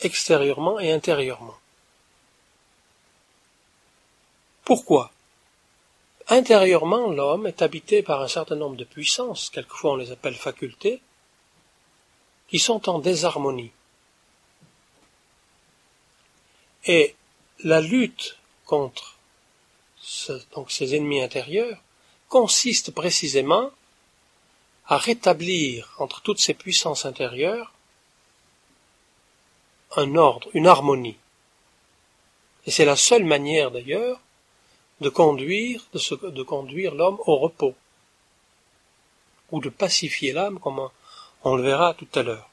extérieurement 0.00 0.78
et 0.78 0.92
intérieurement. 0.92 1.56
Pourquoi? 4.64 5.12
Intérieurement, 6.28 7.08
l'homme 7.08 7.46
est 7.46 7.62
habité 7.62 8.02
par 8.02 8.20
un 8.20 8.28
certain 8.28 8.56
nombre 8.56 8.76
de 8.76 8.84
puissances, 8.84 9.48
quelquefois 9.50 9.92
on 9.92 9.96
les 9.96 10.10
appelle 10.10 10.34
facultés, 10.34 11.00
qui 12.48 12.58
sont 12.58 12.88
en 12.88 12.98
désharmonie. 12.98 13.70
Et 16.84 17.14
la 17.64 17.80
lutte 17.80 18.38
contre 18.64 19.16
ces 20.02 20.94
ennemis 20.94 21.22
intérieurs 21.22 21.78
consiste 22.28 22.92
précisément 22.92 23.70
à 24.88 24.98
rétablir 24.98 25.94
entre 25.98 26.20
toutes 26.22 26.40
ces 26.40 26.54
puissances 26.54 27.06
intérieures 27.06 27.72
un 29.96 30.14
ordre, 30.16 30.48
une 30.52 30.66
harmonie. 30.66 31.16
Et 32.66 32.70
c'est 32.70 32.84
la 32.84 32.96
seule 32.96 33.24
manière 33.24 33.70
d'ailleurs 33.70 34.20
de 35.00 35.08
conduire, 35.08 35.86
de, 35.92 36.42
conduire 36.42 36.94
l'homme 36.94 37.18
au 37.26 37.36
repos, 37.36 37.74
ou 39.50 39.60
de 39.60 39.68
pacifier 39.68 40.32
l'âme, 40.32 40.58
comme 40.58 40.88
on 41.44 41.56
le 41.56 41.62
verra 41.62 41.94
tout 41.94 42.08
à 42.14 42.22
l'heure. 42.22 42.48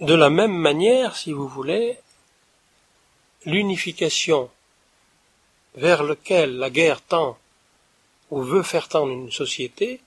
De 0.00 0.14
la 0.14 0.30
même 0.30 0.54
manière, 0.54 1.16
si 1.16 1.32
vous 1.32 1.48
voulez, 1.48 1.98
l'unification 3.44 4.50
vers 5.76 6.02
lequel 6.02 6.56
la 6.56 6.70
guerre 6.70 7.00
tend 7.02 7.38
ou 8.30 8.42
veut 8.42 8.62
faire 8.62 8.88
tendre 8.88 9.12
une 9.12 9.30
société, 9.30 10.00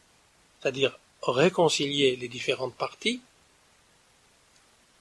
c'est-à-dire 0.59 0.97
réconcilier 1.21 2.15
les 2.15 2.27
différentes 2.27 2.75
parties, 2.75 3.21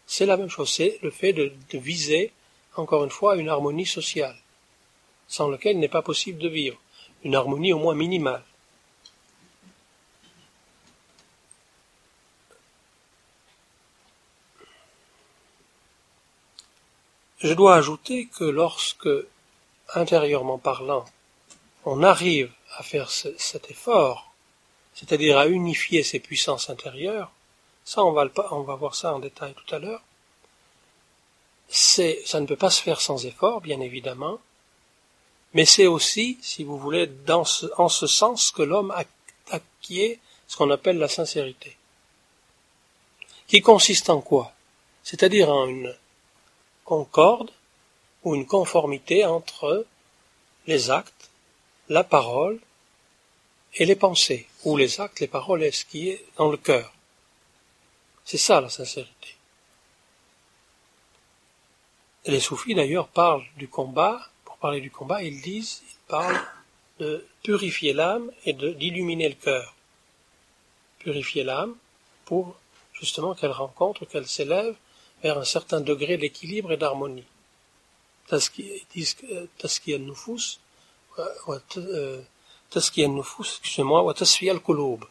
c'est 0.06 0.26
la 0.26 0.36
même 0.36 0.48
chose, 0.48 0.72
c'est 0.72 0.98
le 1.02 1.10
fait 1.10 1.32
de, 1.32 1.52
viser, 1.72 2.32
encore 2.76 3.04
une 3.04 3.10
fois, 3.10 3.36
une 3.36 3.48
harmonie 3.48 3.86
sociale, 3.86 4.36
sans 5.28 5.48
laquelle 5.48 5.76
il 5.76 5.80
n'est 5.80 5.88
pas 5.88 6.02
possible 6.02 6.38
de 6.38 6.48
vivre, 6.48 6.78
une 7.24 7.34
harmonie 7.34 7.72
au 7.72 7.78
moins 7.78 7.94
minimale. 7.94 8.44
Je 17.40 17.52
dois 17.52 17.74
ajouter 17.76 18.26
que 18.26 18.44
lorsque, 18.44 19.08
intérieurement 19.94 20.58
parlant, 20.58 21.04
on 21.84 22.02
arrive 22.02 22.50
à 22.76 22.82
faire 22.82 23.10
cet 23.10 23.70
effort, 23.70 24.32
c'est-à-dire 24.94 25.38
à 25.38 25.46
unifier 25.46 26.02
ces 26.02 26.20
puissances 26.20 26.70
intérieures, 26.70 27.30
Ça, 27.84 28.02
on 28.02 28.10
va, 28.10 28.26
on 28.50 28.62
va 28.62 28.74
voir 28.74 28.94
ça 28.96 29.14
en 29.14 29.20
détail 29.20 29.54
tout 29.54 29.72
à 29.72 29.78
l'heure. 29.78 30.02
C'est, 31.68 32.20
ça 32.26 32.40
ne 32.40 32.46
peut 32.46 32.56
pas 32.56 32.70
se 32.70 32.82
faire 32.82 33.00
sans 33.00 33.26
effort, 33.26 33.60
bien 33.60 33.80
évidemment, 33.80 34.40
mais 35.54 35.64
c'est 35.64 35.86
aussi, 35.86 36.36
si 36.42 36.64
vous 36.64 36.78
voulez, 36.78 37.06
dans 37.06 37.44
en 37.78 37.88
ce 37.88 38.06
sens 38.06 38.50
que 38.50 38.62
l'homme 38.62 38.92
acquiert 39.50 40.16
ce 40.48 40.56
qu'on 40.56 40.70
appelle 40.70 40.98
la 40.98 41.08
sincérité. 41.08 41.76
Qui 43.46 43.60
consiste 43.62 44.10
en 44.10 44.20
quoi? 44.20 44.52
C'est-à-dire 45.04 45.48
en 45.50 45.66
une 45.66 45.94
concorde 46.84 47.52
ou 48.24 48.34
une 48.34 48.46
conformité 48.46 49.24
entre 49.24 49.86
les 50.66 50.90
actes, 50.90 51.30
la 51.88 52.02
parole 52.02 52.58
et 53.76 53.84
les 53.84 53.96
pensées, 53.96 54.46
ou 54.64 54.76
les 54.76 55.00
actes, 55.00 55.20
les 55.20 55.28
paroles, 55.28 55.62
et 55.62 55.70
ce 55.70 55.84
qui 55.84 56.08
est 56.08 56.24
dans 56.36 56.50
le 56.50 56.56
cœur. 56.56 56.92
C'est 58.24 58.38
ça 58.38 58.60
la 58.60 58.70
sincérité. 58.70 59.34
Les 62.24 62.40
soufis 62.40 62.74
d'ailleurs 62.74 63.08
parlent 63.08 63.44
du 63.56 63.68
combat, 63.68 64.28
pour 64.44 64.56
parler 64.56 64.80
du 64.80 64.90
combat, 64.90 65.22
ils 65.22 65.40
disent, 65.40 65.82
ils 65.88 66.08
parlent 66.08 66.40
de 66.98 67.24
purifier 67.42 67.92
l'âme 67.92 68.32
et 68.44 68.54
d'illuminer 68.54 69.28
le 69.28 69.34
cœur. 69.34 69.74
Purifier 70.98 71.44
l'âme 71.44 71.76
pour 72.24 72.56
justement 72.94 73.34
qu'elle 73.34 73.52
rencontre, 73.52 74.06
qu'elle 74.06 74.26
s'élève 74.26 74.74
vers 75.22 75.38
un 75.38 75.44
certain 75.44 75.80
degré 75.80 76.16
d'équilibre 76.16 76.72
et 76.72 76.76
d'harmonie. 76.76 77.26
Ils 78.32 78.82
disent 78.92 79.16
Taski 79.58 79.94
تزكية 82.75 83.05
النفوس 83.05 83.59
excusez-moi 83.59 84.01
وتصفية 84.01 84.51
القلوب 84.51 85.03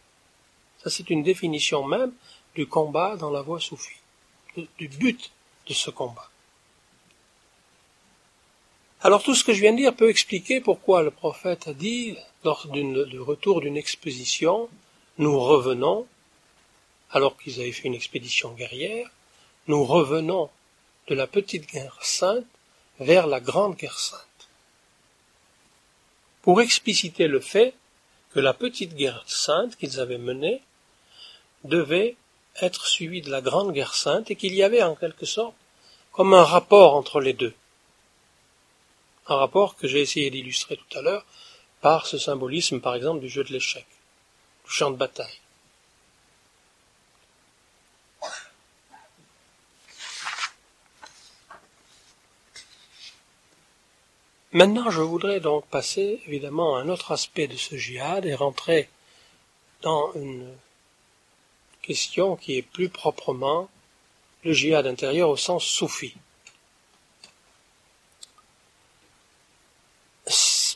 ça 0.82 0.90
c'est 0.90 1.10
une 1.10 1.22
définition 1.22 1.84
même 1.84 2.12
du 2.54 2.66
combat 2.66 3.16
dans 3.16 3.30
la 3.30 3.42
voie 3.42 3.60
soufie 3.60 4.00
du 4.78 4.88
but 4.88 5.30
de 5.68 5.74
ce 5.74 5.90
combat 5.90 6.28
alors 9.02 9.22
tout 9.22 9.34
ce 9.34 9.44
que 9.44 9.52
je 9.52 9.60
viens 9.60 9.72
de 9.72 9.78
dire 9.78 9.94
peut 9.94 10.10
expliquer 10.10 10.60
pourquoi 10.60 11.02
le 11.02 11.10
prophète 11.10 11.68
a 11.68 11.74
dit 11.74 12.16
lors 12.44 12.66
du 12.66 13.20
retour 13.20 13.60
d'une 13.60 13.76
exposition 13.76 14.68
nous 15.18 15.38
revenons 15.38 16.06
alors 17.10 17.36
qu'ils 17.38 17.60
avaient 17.60 17.72
fait 17.72 17.88
une 17.88 17.94
expédition 17.94 18.52
guerrière 18.52 19.10
nous 19.66 19.84
revenons 19.84 20.50
de 21.08 21.14
la 21.14 21.26
petite 21.26 21.70
guerre 21.72 21.98
sainte 22.00 22.46
vers 22.98 23.26
la 23.26 23.40
grande 23.40 23.76
guerre 23.76 23.98
sainte. 23.98 24.33
pour 26.45 26.61
expliciter 26.61 27.27
le 27.27 27.39
fait 27.39 27.73
que 28.31 28.39
la 28.39 28.53
petite 28.53 28.93
guerre 28.93 29.23
sainte 29.25 29.75
qu'ils 29.77 29.99
avaient 29.99 30.19
menée 30.19 30.61
devait 31.63 32.17
être 32.61 32.85
suivie 32.85 33.23
de 33.23 33.31
la 33.31 33.41
grande 33.41 33.73
guerre 33.73 33.95
sainte 33.95 34.29
et 34.29 34.35
qu'il 34.35 34.53
y 34.53 34.61
avait 34.61 34.83
en 34.83 34.93
quelque 34.93 35.25
sorte 35.25 35.55
comme 36.11 36.35
un 36.35 36.43
rapport 36.43 36.93
entre 36.93 37.19
les 37.19 37.33
deux. 37.33 37.55
Un 39.25 39.37
rapport 39.37 39.75
que 39.75 39.87
j'ai 39.87 40.01
essayé 40.01 40.29
d'illustrer 40.29 40.77
tout 40.77 40.99
à 40.99 41.01
l'heure 41.01 41.25
par 41.81 42.05
ce 42.05 42.19
symbolisme 42.19 42.79
par 42.79 42.93
exemple 42.93 43.21
du 43.21 43.29
jeu 43.29 43.43
de 43.43 43.51
l'échec, 43.51 43.87
du 44.65 44.71
champ 44.71 44.91
de 44.91 44.97
bataille. 44.97 45.39
Maintenant, 54.55 54.89
je 54.89 55.01
voudrais 55.01 55.41
donc 55.41 55.65
passer 55.65 56.21
évidemment 56.27 56.77
à 56.77 56.79
un 56.79 56.87
autre 56.87 57.11
aspect 57.11 57.45
de 57.45 57.57
ce 57.57 57.75
jihad 57.75 58.25
et 58.25 58.33
rentrer 58.33 58.87
dans 59.81 60.13
une 60.13 60.47
question 61.81 62.37
qui 62.37 62.55
est 62.55 62.61
plus 62.61 62.87
proprement 62.87 63.67
le 64.45 64.53
jihad 64.53 64.87
intérieur 64.87 65.27
au 65.27 65.35
sens 65.35 65.65
soufi. 65.65 66.15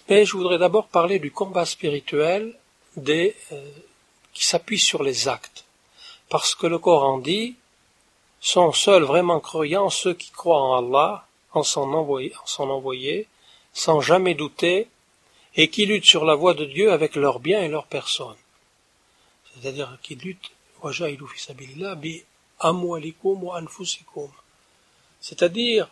Mais 0.09 0.25
je 0.25 0.35
voudrais 0.35 0.57
d'abord 0.57 0.89
parler 0.89 1.17
du 1.19 1.31
combat 1.31 1.65
spirituel 1.65 2.59
des, 2.97 3.33
euh, 3.53 3.71
qui 4.33 4.45
s'appuie 4.45 4.77
sur 4.77 5.03
les 5.03 5.29
actes. 5.29 5.63
Parce 6.27 6.53
que 6.53 6.67
le 6.67 6.79
Coran 6.79 7.17
dit 7.17 7.55
sont 8.41 8.73
seuls 8.73 9.03
vraiment 9.03 9.39
croyants 9.39 9.89
ceux 9.89 10.15
qui 10.15 10.31
croient 10.31 10.61
en 10.61 10.79
Allah, 10.79 11.25
en 11.53 11.63
son 11.63 11.93
en 11.93 12.45
son 12.45 12.69
envoyé 12.69 13.29
sans 13.79 14.01
jamais 14.01 14.33
douter, 14.33 14.89
et 15.55 15.69
qui 15.69 15.85
luttent 15.85 16.05
sur 16.05 16.25
la 16.25 16.35
voie 16.35 16.53
de 16.53 16.65
Dieu 16.65 16.91
avec 16.91 17.15
leurs 17.15 17.39
biens 17.39 17.61
et 17.61 17.69
leurs 17.69 17.87
personnes. 17.87 18.35
C'est-à-dire 19.53 19.97
qui 20.03 20.15
luttent, 20.15 20.51
c'est-à-dire, 25.21 25.89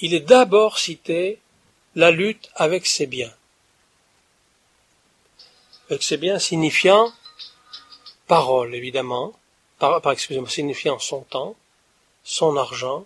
il 0.00 0.14
est 0.14 0.20
d'abord 0.20 0.78
cité 0.78 1.38
la 1.94 2.10
lutte 2.10 2.50
avec 2.54 2.86
ses 2.86 3.06
biens. 3.06 3.34
Avec 5.90 6.02
ses 6.02 6.16
biens 6.16 6.38
signifiant 6.38 7.12
parole, 8.26 8.74
évidemment, 8.74 9.34
par, 9.78 10.00
signifiant 10.18 10.98
son 10.98 11.22
temps, 11.22 11.56
son 12.24 12.56
argent, 12.56 13.04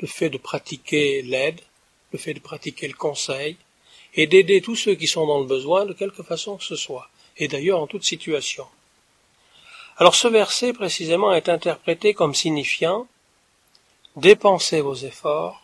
le 0.00 0.06
fait 0.06 0.30
de 0.30 0.38
pratiquer 0.38 1.22
l'aide, 1.22 1.60
le 2.12 2.18
fait 2.18 2.34
de 2.34 2.40
pratiquer 2.40 2.88
le 2.88 2.94
conseil, 2.94 3.56
et 4.14 4.26
d'aider 4.26 4.60
tous 4.62 4.76
ceux 4.76 4.94
qui 4.94 5.06
sont 5.06 5.26
dans 5.26 5.40
le 5.40 5.46
besoin 5.46 5.84
de 5.84 5.92
quelque 5.92 6.22
façon 6.22 6.56
que 6.56 6.64
ce 6.64 6.76
soit, 6.76 7.08
et 7.36 7.48
d'ailleurs 7.48 7.80
en 7.80 7.86
toute 7.86 8.04
situation. 8.04 8.66
Alors 9.98 10.14
ce 10.14 10.28
verset 10.28 10.72
précisément 10.72 11.32
est 11.32 11.48
interprété 11.48 12.14
comme 12.14 12.34
signifiant 12.34 13.06
dépensez 14.16 14.80
vos 14.80 14.94
efforts, 14.94 15.62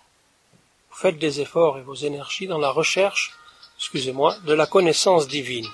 faites 0.91 1.19
des 1.19 1.41
efforts 1.41 1.79
et 1.79 1.83
vos 1.83 1.95
énergies 1.95 2.47
dans 2.47 2.59
la 2.59 2.71
recherche, 2.71 3.33
excusez-moi, 3.79 4.37
de 4.45 4.53
la 4.53 4.67
connaissance 4.67 5.27
divine. 5.27 5.69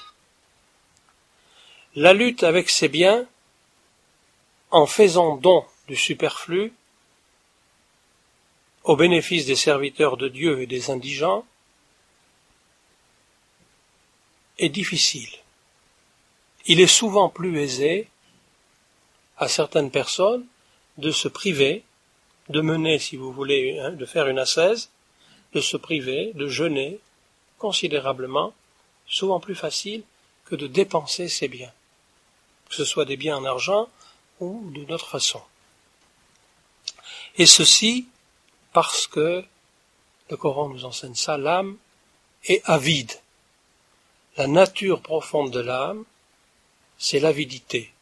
La 1.96 2.12
lutte 2.12 2.44
avec 2.44 2.70
ces 2.70 2.88
biens, 2.88 3.26
en 4.70 4.86
faisant 4.86 5.36
don 5.36 5.64
du 5.88 5.96
superflu, 5.96 6.72
au 8.88 8.96
bénéfice 8.96 9.44
des 9.44 9.54
serviteurs 9.54 10.16
de 10.16 10.28
Dieu 10.28 10.62
et 10.62 10.66
des 10.66 10.90
indigents 10.90 11.44
est 14.58 14.70
difficile. 14.70 15.28
Il 16.64 16.80
est 16.80 16.86
souvent 16.86 17.28
plus 17.28 17.60
aisé 17.60 18.08
à 19.36 19.46
certaines 19.46 19.90
personnes 19.90 20.46
de 20.96 21.10
se 21.10 21.28
priver, 21.28 21.84
de 22.48 22.62
mener, 22.62 22.98
si 22.98 23.16
vous 23.16 23.30
voulez, 23.30 23.78
hein, 23.78 23.92
de 23.92 24.06
faire 24.06 24.26
une 24.26 24.38
ascèse, 24.38 24.88
de 25.52 25.60
se 25.60 25.76
priver, 25.76 26.32
de 26.34 26.48
jeûner 26.48 26.98
considérablement, 27.58 28.54
souvent 29.06 29.38
plus 29.38 29.54
facile 29.54 30.02
que 30.46 30.56
de 30.56 30.66
dépenser 30.66 31.28
ses 31.28 31.48
biens, 31.48 31.72
que 32.70 32.74
ce 32.74 32.86
soit 32.86 33.04
des 33.04 33.18
biens 33.18 33.36
en 33.36 33.44
argent 33.44 33.90
ou 34.40 34.70
d'une 34.70 34.90
autre 34.92 35.10
façon. 35.10 35.42
Et 37.36 37.44
ceci 37.44 38.08
parce 38.80 39.08
que 39.08 39.44
le 40.30 40.36
Coran 40.36 40.68
nous 40.68 40.84
enseigne 40.84 41.16
ça, 41.16 41.36
l'âme 41.36 41.76
est 42.44 42.62
avide. 42.64 43.10
La 44.36 44.46
nature 44.46 45.02
profonde 45.02 45.50
de 45.50 45.58
l'âme, 45.58 46.04
c'est 46.96 47.18
l'avidité. 47.18 47.92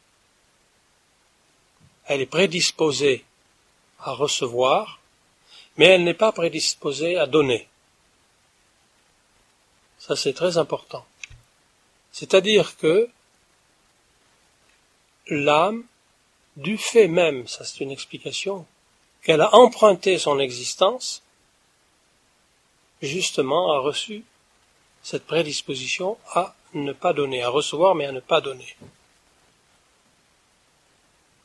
Elle 2.05 2.21
est 2.21 2.27
prédisposée 2.27 3.25
à 4.01 4.13
recevoir, 4.13 5.01
mais 5.79 5.87
elle 5.87 6.05
n'est 6.05 6.13
pas 6.27 6.31
prédisposée 6.31 7.17
à 7.17 7.27
donner. 7.27 7.67
Ça 9.99 10.15
c'est 10.15 10.35
très 10.35 10.59
important. 10.59 11.07
C'est-à-dire 12.13 12.77
que 12.77 13.09
l'âme, 15.29 15.85
du 16.57 16.77
fait 16.77 17.09
même, 17.09 17.49
ça 17.49 17.65
c'est 17.65 17.81
une 17.81 17.93
explication 17.93 18.67
qu'elle 19.27 19.41
a 19.41 19.57
emprunté 19.57 20.21
son 20.21 20.39
existence, 20.39 21.21
justement 23.03 23.73
a 23.73 23.81
reçu 23.81 24.25
cette 25.03 25.27
prédisposition 25.27 26.17
à 26.33 26.55
ne 26.75 26.93
pas 26.93 27.13
donner, 27.13 27.43
à 27.43 27.49
recevoir 27.49 27.97
mais 27.97 28.07
à 28.07 28.13
ne 28.13 28.21
pas 28.21 28.41
donner. 28.41 28.77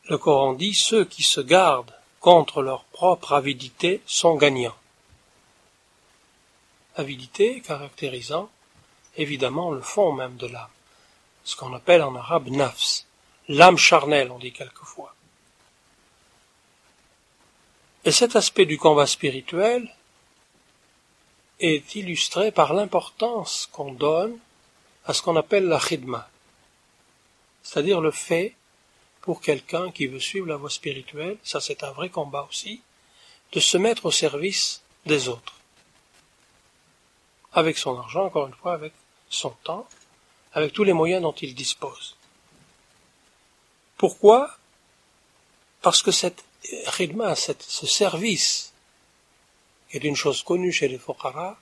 Le 0.10 0.20
Coran 0.20 0.54
dit 0.54 0.76
ceux 0.76 1.06
qui 1.06 1.24
se 1.24 1.42
gardent 1.42 1.96
contre 2.20 2.62
leur 2.62 2.84
propre 2.84 3.34
avidité 3.34 4.04
sont 4.06 4.36
gagnants. 4.36 4.78
Avidité 6.98 7.62
caractérisant 7.62 8.52
évidemment 9.18 9.72
le 9.72 9.82
fond 9.82 10.12
même 10.12 10.38
de 10.38 10.46
l'âme, 10.46 10.70
ce 11.44 11.56
qu'on 11.56 11.74
appelle 11.74 12.04
en 12.04 12.14
arabe 12.14 12.50
nafs, 12.50 13.06
l'âme 13.48 13.78
charnelle 13.78 14.30
on 14.30 14.38
dit 14.38 14.54
quelquefois. 14.54 15.11
Et 18.04 18.12
cet 18.12 18.36
aspect 18.36 18.66
du 18.66 18.80
combat 18.80 19.06
spirituel 19.06 19.94
est 21.60 21.96
illustré 21.96 22.52
par 22.52 22.74
l'importance 22.74 23.70
qu'on 23.72 23.94
donne 23.94 24.40
à 25.06 25.14
ce 25.14 25.22
qu'on 25.22 25.36
appelle 25.36 25.68
la 25.68 25.80
khidma. 25.80 26.28
c'est-à-dire 27.62 28.02
le 28.02 28.12
fait 28.12 28.56
pour 29.22 29.40
quelqu'un 29.40 29.92
qui 29.92 30.08
veut 30.08 30.20
suivre 30.20 30.48
la 30.48 30.58
voie 30.58 30.72
spirituelle, 30.72 31.38
ça 31.44 31.62
c'est 31.62 31.84
un 31.84 31.92
vrai 31.92 32.10
combat 32.10 32.48
aussi, 32.50 32.82
de 33.52 33.60
se 33.60 33.78
mettre 33.78 34.08
au 34.08 34.12
service 34.12 34.82
des 35.06 35.28
autres. 35.28 35.56
Avec 37.54 37.78
son 37.78 38.00
argent, 38.00 38.26
encore 38.26 38.48
une 38.48 38.56
fois, 38.56 38.74
avec 38.74 38.94
son 39.30 39.52
temps, 39.64 39.88
avec 40.54 40.74
tous 40.74 40.84
les 40.84 40.94
moyens 40.94 41.22
dont 41.22 41.34
il 41.34 41.54
dispose. 41.54 42.16
Pourquoi? 43.98 44.58
Parce 45.82 46.02
que 46.02 46.12
cette 46.12 46.44
khidma, 46.64 47.36
ce 47.36 47.88
service, 47.88 48.72
est 49.94 50.04
une 50.04 50.16
chose 50.16 50.44
connue 50.44 50.72
chez 50.72 50.88
les 50.88 50.98
Fokhara, 50.98 51.60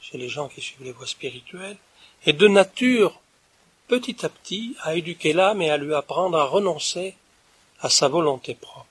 chez 0.00 0.18
les 0.18 0.28
gens 0.28 0.48
qui 0.48 0.60
suivent 0.60 0.82
les 0.82 0.92
voies 0.92 1.06
spirituelles, 1.06 1.76
est 2.24 2.32
de 2.32 2.48
nature, 2.48 3.20
petit 3.88 4.24
à 4.24 4.28
petit, 4.28 4.76
à 4.82 4.96
éduquer 4.96 5.32
l'âme 5.32 5.62
et 5.62 5.70
à 5.70 5.76
lui 5.76 5.94
apprendre 5.94 6.38
à 6.38 6.44
renoncer 6.44 7.14
à 7.80 7.88
sa 7.88 8.08
volonté 8.08 8.54
propre. 8.54 8.86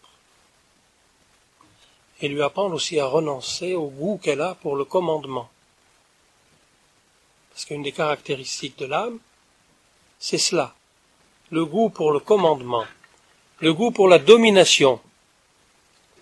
Et 2.21 2.27
lui 2.27 2.41
apprendre 2.41 2.75
aussi 2.75 2.99
à 2.99 3.05
renoncer 3.05 3.73
au 3.73 3.87
goût 3.87 4.19
qu'elle 4.21 4.41
a 4.41 4.55
pour 4.55 4.75
le 4.75 4.85
commandement. 4.85 5.49
Parce 7.49 7.65
qu'une 7.65 7.83
des 7.83 7.91
caractéristiques 7.91 8.77
de 8.77 8.85
l'âme, 8.85 9.19
c'est 10.19 10.37
cela. 10.37 10.75
Le 11.49 11.65
goût 11.65 11.89
pour 11.89 12.11
le 12.11 12.19
commandement. 12.19 12.85
Le 13.61 13.73
goût 13.73 13.91
pour 13.91 14.07
la 14.07 14.19
domination. 14.19 14.99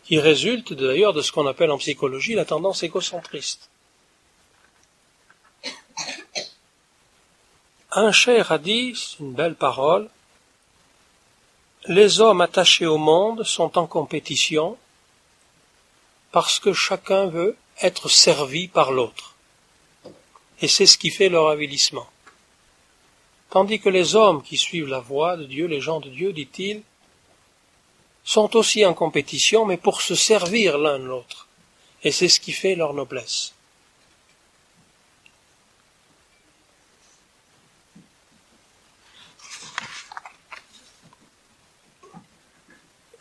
Qui 0.04 0.20
résulte 0.20 0.74
d'ailleurs 0.74 1.14
de 1.14 1.22
ce 1.22 1.32
qu'on 1.32 1.48
appelle 1.48 1.72
en 1.72 1.78
psychologie 1.78 2.34
la 2.34 2.46
tendance 2.46 2.84
égocentriste. 2.84 3.70
Un 7.92 8.12
cher 8.12 8.52
a 8.52 8.58
dit, 8.58 8.94
une 9.20 9.34
belle 9.34 9.56
parole, 9.56 10.10
les 11.88 12.22
hommes 12.22 12.42
attachés 12.42 12.86
au 12.86 12.98
monde 12.98 13.44
sont 13.44 13.78
en 13.78 13.88
compétition 13.88 14.78
parce 16.32 16.60
que 16.60 16.74
chacun 16.74 17.28
veut 17.28 17.56
être 17.82 18.10
servi 18.10 18.68
par 18.68 18.92
l'autre 18.92 19.36
et 20.62 20.68
c'est 20.68 20.86
ce 20.86 20.98
qui 20.98 21.10
fait 21.10 21.30
leur 21.30 21.48
avilissement. 21.48 22.08
Tandis 23.50 23.80
que 23.80 23.90
les 23.90 24.16
hommes 24.16 24.44
qui 24.44 24.58
suivent 24.58 24.88
la 24.88 25.00
voie 25.00 25.38
de 25.38 25.46
Dieu, 25.46 25.66
les 25.66 25.82
gens 25.82 26.00
de 26.00 26.10
Dieu, 26.10 26.34
dit-il, 26.34 26.84
sont 28.30 28.56
aussi 28.56 28.86
en 28.86 28.94
compétition, 28.94 29.66
mais 29.66 29.78
pour 29.78 30.04
se 30.04 30.14
servir 30.14 30.78
l'un 30.78 31.00
l'autre. 31.00 31.48
Et 32.04 32.12
c'est 32.12 32.30
ce 32.30 32.40
qui 32.40 32.52
fait 32.52 32.76
leur 32.76 32.94
noblesse. 32.94 33.56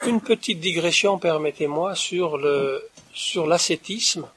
Une 0.07 0.21
petite 0.21 0.61
digression, 0.61 1.19
permettez-moi, 1.19 1.95
sur 1.95 2.37
le, 2.37 2.87
sur 3.15 3.47
l'ascétisme 3.47 4.29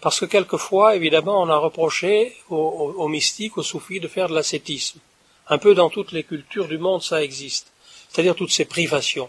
parce 0.00 0.18
que 0.20 0.26
quelquefois, 0.26 0.96
évidemment, 0.96 1.40
on 1.40 1.48
a 1.48 1.56
reproché 1.56 2.36
aux, 2.48 3.08
mystiques, 3.08 3.58
aux 3.58 3.62
soufis, 3.62 4.00
de 4.00 4.08
faire 4.08 4.28
de 4.28 4.34
l'ascétisme. 4.34 5.00
Un 5.48 5.58
peu 5.58 5.74
dans 5.74 5.90
toutes 5.90 6.12
les 6.12 6.24
cultures 6.24 6.68
du 6.68 6.78
monde, 6.78 7.02
ça 7.02 7.22
existe. 7.22 7.72
C'est-à-dire 8.16 8.34
toutes 8.34 8.50
ces 8.50 8.64
privations, 8.64 9.28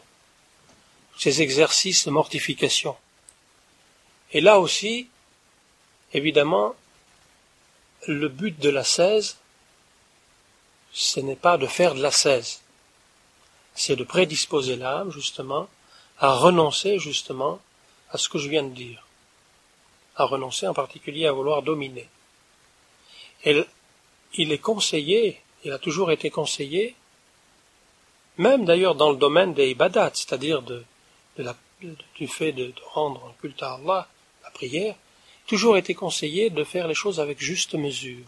ces 1.17 1.41
exercices 1.41 2.05
de 2.05 2.11
mortification. 2.11 2.95
Et 4.31 4.39
là 4.39 4.61
aussi, 4.61 5.09
évidemment, 6.13 6.73
le 8.07 8.29
but 8.29 8.57
de 8.57 8.69
la 8.69 8.75
l'ascèse, 8.75 9.39
ce 10.93 11.19
n'est 11.19 11.35
pas 11.35 11.57
de 11.57 11.67
faire 11.67 11.95
de 11.95 11.99
la 11.99 12.03
l'ascèse, 12.03 12.61
c'est 13.75 13.97
de 13.97 14.05
prédisposer 14.05 14.77
l'âme, 14.77 15.11
justement, 15.11 15.67
à 16.19 16.31
renoncer, 16.31 16.97
justement, 16.97 17.59
à 18.11 18.17
ce 18.17 18.29
que 18.29 18.37
je 18.37 18.47
viens 18.47 18.63
de 18.63 18.73
dire 18.73 19.05
à 20.15 20.23
renoncer 20.23 20.65
en 20.65 20.73
particulier 20.73 21.27
à 21.27 21.33
vouloir 21.33 21.61
dominer. 21.61 22.07
Et 23.43 23.65
il 24.35 24.53
est 24.53 24.57
conseillé, 24.59 25.41
il 25.65 25.73
a 25.73 25.77
toujours 25.77 26.09
été 26.09 26.29
conseillé, 26.29 26.95
même 28.37 28.65
d'ailleurs 28.65 28.95
dans 28.95 29.11
le 29.11 29.17
domaine 29.17 29.53
des 29.53 29.69
ibadats, 29.69 30.11
c'est-à-dire 30.13 30.61
du 30.61 32.27
fait 32.27 32.51
de, 32.51 32.73
rendre 32.93 33.25
un 33.25 33.41
culte 33.41 33.63
à 33.63 33.73
Allah, 33.73 34.07
la 34.43 34.51
prière, 34.51 34.95
toujours 35.47 35.77
été 35.77 35.93
conseillé 35.93 36.49
de 36.49 36.63
faire 36.63 36.87
les 36.87 36.93
choses 36.93 37.19
avec 37.19 37.39
juste 37.39 37.73
mesure, 37.73 38.25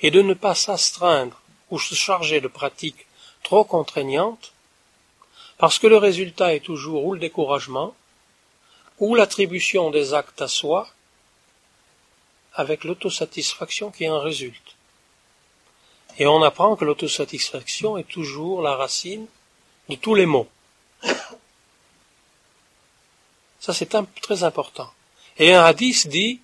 et 0.00 0.10
de 0.10 0.22
ne 0.22 0.34
pas 0.34 0.54
s'astreindre 0.54 1.40
ou 1.70 1.78
se 1.78 1.94
charger 1.94 2.40
de 2.40 2.48
pratiques 2.48 3.06
trop 3.42 3.64
contraignantes, 3.64 4.52
parce 5.58 5.78
que 5.78 5.86
le 5.86 5.98
résultat 5.98 6.54
est 6.54 6.64
toujours 6.64 7.04
ou 7.04 7.14
le 7.14 7.20
découragement, 7.20 7.94
ou 8.98 9.14
l'attribution 9.14 9.90
des 9.90 10.14
actes 10.14 10.40
à 10.40 10.48
soi, 10.48 10.88
avec 12.54 12.84
l'autosatisfaction 12.84 13.90
qui 13.90 14.08
en 14.08 14.20
résulte. 14.20 14.73
Et 16.18 16.26
on 16.26 16.42
apprend 16.42 16.76
que 16.76 16.84
l'autosatisfaction 16.84 17.98
est 17.98 18.08
toujours 18.08 18.62
la 18.62 18.76
racine 18.76 19.26
de 19.88 19.96
tous 19.96 20.14
les 20.14 20.26
maux. 20.26 20.48
Ça, 23.60 23.72
c'est 23.72 23.94
très 24.20 24.44
important. 24.44 24.92
Et 25.38 25.52
un 25.52 25.64
hadith 25.64 26.06
dit, 26.06 26.40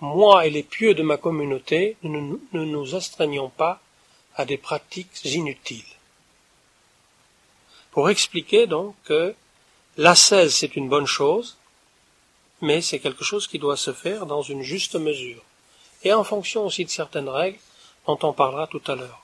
moi 0.00 0.46
et 0.46 0.50
les 0.50 0.62
pieux 0.62 0.94
de 0.94 1.02
ma 1.02 1.16
communauté, 1.16 1.96
ne, 2.02 2.36
ne 2.52 2.64
nous 2.64 2.94
astreignons 2.94 3.48
pas 3.48 3.80
à 4.34 4.44
des 4.44 4.58
pratiques 4.58 5.24
inutiles. 5.24 5.84
Pour 7.92 8.10
expliquer 8.10 8.66
donc 8.66 8.94
que 9.04 9.34
l'ascèse 9.96 10.54
c'est 10.54 10.76
une 10.76 10.88
bonne 10.88 11.06
chose, 11.06 11.56
mais 12.60 12.80
c'est 12.80 12.98
quelque 12.98 13.24
chose 13.24 13.46
qui 13.46 13.58
doit 13.58 13.76
se 13.76 13.92
faire 13.92 14.26
dans 14.26 14.42
une 14.42 14.62
juste 14.62 14.96
mesure, 14.96 15.42
et 16.02 16.12
en 16.12 16.24
fonction 16.24 16.64
aussi 16.66 16.84
de 16.84 16.90
certaines 16.90 17.28
règles 17.28 17.58
on 18.06 18.32
parlera 18.32 18.66
tout 18.66 18.82
à 18.86 18.94
l'heure. 18.94 19.22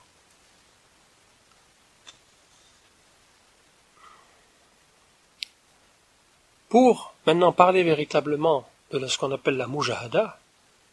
Pour 6.69 7.13
maintenant 7.25 7.51
parler 7.51 7.83
véritablement 7.83 8.69
de 8.91 9.05
ce 9.07 9.17
qu'on 9.17 9.31
appelle 9.31 9.57
la 9.57 9.67
mujahada, 9.67 10.39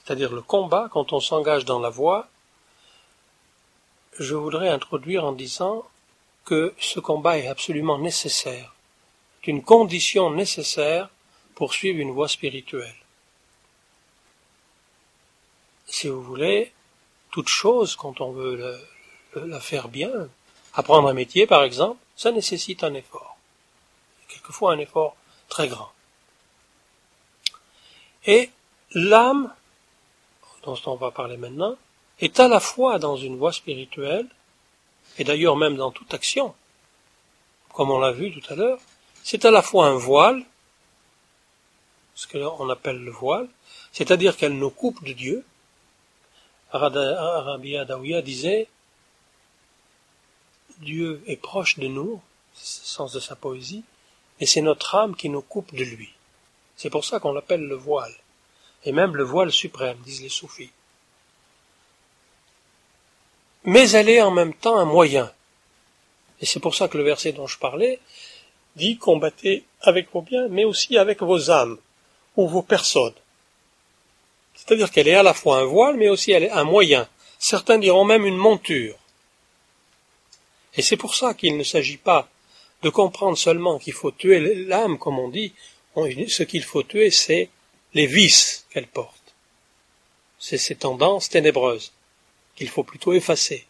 c'est-à-dire 0.05 0.32
le 0.32 0.43
combat 0.43 0.89
quand 0.91 1.12
on 1.12 1.20
s'engage 1.20 1.64
dans 1.64 1.80
la 1.80 1.91
voie, 1.91 2.28
je 4.18 4.34
voudrais 4.34 4.70
introduire 4.70 5.24
en 5.24 5.32
disant 5.32 5.84
que 6.45 6.74
ce 6.78 7.01
combat 7.01 7.39
est 7.39 7.49
absolument 7.49 7.99
nécessaire, 7.99 8.74
une 9.47 9.62
condition 9.62 10.30
nécessaire 10.30 11.09
poursuivre 11.55 12.01
une 12.01 12.11
voie 12.11 12.28
spirituelle. 12.28 12.97
Si 15.87 16.09
vous 16.09 16.22
voulez, 16.22 16.72
toute 17.37 17.49
chose, 17.51 17.97
quand 17.97 18.22
on 18.22 18.32
veut 18.32 18.80
la 19.34 19.61
faire 19.61 19.89
bien, 19.89 20.30
apprendre 20.72 21.07
un 21.07 21.12
métier 21.12 21.47
par 21.47 21.64
exemple, 21.64 22.01
ça 22.16 22.32
nécessite 22.32 22.82
un 22.82 22.95
effort. 22.95 23.37
Quelquefois 24.26 24.72
un 24.72 24.78
effort 24.78 25.16
très 25.51 25.68
grand. 25.68 25.93
Et 28.24 28.51
l'âme, 28.95 29.53
dont 30.62 30.78
on 30.87 30.95
va 30.95 31.11
parler 31.11 31.37
maintenant, 31.37 31.76
est 32.20 32.41
à 32.41 32.49
la 32.49 32.59
fois 32.59 32.99
dans 32.99 33.18
une 33.18 33.37
voie 33.37 33.53
spirituelle, 33.53 34.26
et 35.18 35.24
d'ailleurs 35.24 35.57
même 35.57 35.76
dans 35.76 35.91
toute 35.91 36.14
action, 36.14 36.55
comme 37.74 37.91
on 37.91 37.99
l'a 37.99 38.12
vu 38.12 38.32
tout 38.32 38.51
à 38.51 38.57
l'heure, 38.57 38.80
c'est 39.22 39.45
à 39.45 39.51
la 39.51 39.61
fois 39.61 39.89
un 39.89 39.99
voile 39.99 40.43
ce 42.14 42.26
qu'on 42.26 42.70
appelle 42.70 43.05
le 43.05 43.11
voile, 43.11 43.47
c'est-à-dire 43.93 44.39
qu'elle 44.39 44.57
nous 44.57 44.70
coupe 44.70 45.05
de 45.05 45.12
Dieu. 45.12 45.45
Dawiya 46.79 48.22
disait 48.22 48.68
Dieu 50.79 51.22
est 51.27 51.37
proche 51.37 51.79
de 51.79 51.89
nous, 51.89 52.20
c'est 52.55 52.83
le 52.83 52.87
sens 52.87 53.12
de 53.12 53.20
sa 53.20 53.35
poésie, 53.35 53.85
et 54.41 54.47
c'est 54.47 54.61
notre 54.61 54.95
âme 54.95 55.16
qui 55.16 55.29
nous 55.29 55.41
coupe 55.41 55.74
de 55.74 55.85
lui. 55.85 56.12
C'est 56.77 56.91
pour 56.91 57.05
ça 57.05 57.20
qu'on 57.20 57.33
l'appelle 57.33 57.66
le 57.66 57.77
voile, 57.77 58.14
et 58.85 58.93
même 58.93 59.16
le 59.16 59.24
voile 59.24 59.51
suprême, 59.51 59.99
disent 60.05 60.22
les 60.22 60.29
soufis. 60.29 60.70
Mais 63.64 63.91
elle 63.91 64.09
est 64.09 64.22
en 64.22 64.31
même 64.31 64.55
temps 64.55 64.79
un 64.79 64.85
moyen. 64.85 65.33
Et 66.41 66.47
c'est 66.47 66.61
pour 66.61 66.74
ça 66.74 66.89
que 66.89 66.99
le 66.99 67.05
verset 67.05 67.33
dont 67.33 67.47
je 67.47 67.59
parlais 67.59 67.99
dit 68.77 68.99
combattez 68.99 69.64
avec 69.81 70.12
vos 70.12 70.20
biens, 70.20 70.49
mais 70.49 70.64
aussi 70.64 70.99
avec 70.99 71.22
vos 71.22 71.51
âmes 71.51 71.79
ou 72.37 72.47
vos 72.47 72.62
personnes. 72.62 73.14
C'est-à-dire 74.67 74.91
qu'elle 74.91 75.09
est 75.09 75.14
à 75.14 75.23
la 75.23 75.35
fois 75.35 75.59
un 75.59 75.64
voile, 75.64 75.97
mais 75.97 76.09
aussi 76.09 76.33
elle 76.33 76.45
est 76.45 76.51
un 76.51 76.64
moyen. 76.64 77.09
Certains 77.39 77.79
diront 77.79 78.05
même 78.05 78.27
une 78.27 78.37
monture. 78.37 78.97
Et 80.75 80.83
c'est 80.83 80.97
pour 80.97 81.14
ça 81.14 81.35
qu'il 81.35 81.57
ne 81.57 81.62
s'agit 81.62 81.97
pas 81.97 82.29
de 82.83 82.91
comprendre 82.91 83.39
seulement 83.39 83.79
qu'il 83.79 83.93
faut 83.93 84.11
tuer 84.11 84.64
l'âme, 84.67 84.99
comme 84.99 85.19
on 85.19 85.29
dit. 85.29 85.53
Ce 86.29 86.43
qu'il 86.43 86.62
faut 86.62 86.83
tuer, 86.83 87.11
c'est 87.11 87.49
les 87.95 88.07
vices 88.07 88.67
qu'elle 88.71 88.87
porte. 88.87 89.35
C'est 90.39 90.59
ces 90.59 90.75
tendances 90.75 91.31
ténébreuses 91.31 91.93
qu'il 92.55 92.69
faut 92.69 92.83
plutôt 92.83 93.12
effacer. 93.12 93.67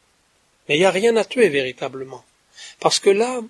Mais 0.68 0.76
il 0.76 0.80
n'y 0.80 0.84
a 0.84 0.90
rien 0.90 1.16
à 1.16 1.24
tuer 1.24 1.48
véritablement. 1.48 2.24
Parce 2.80 2.98
que 2.98 3.10
l'âme, 3.10 3.48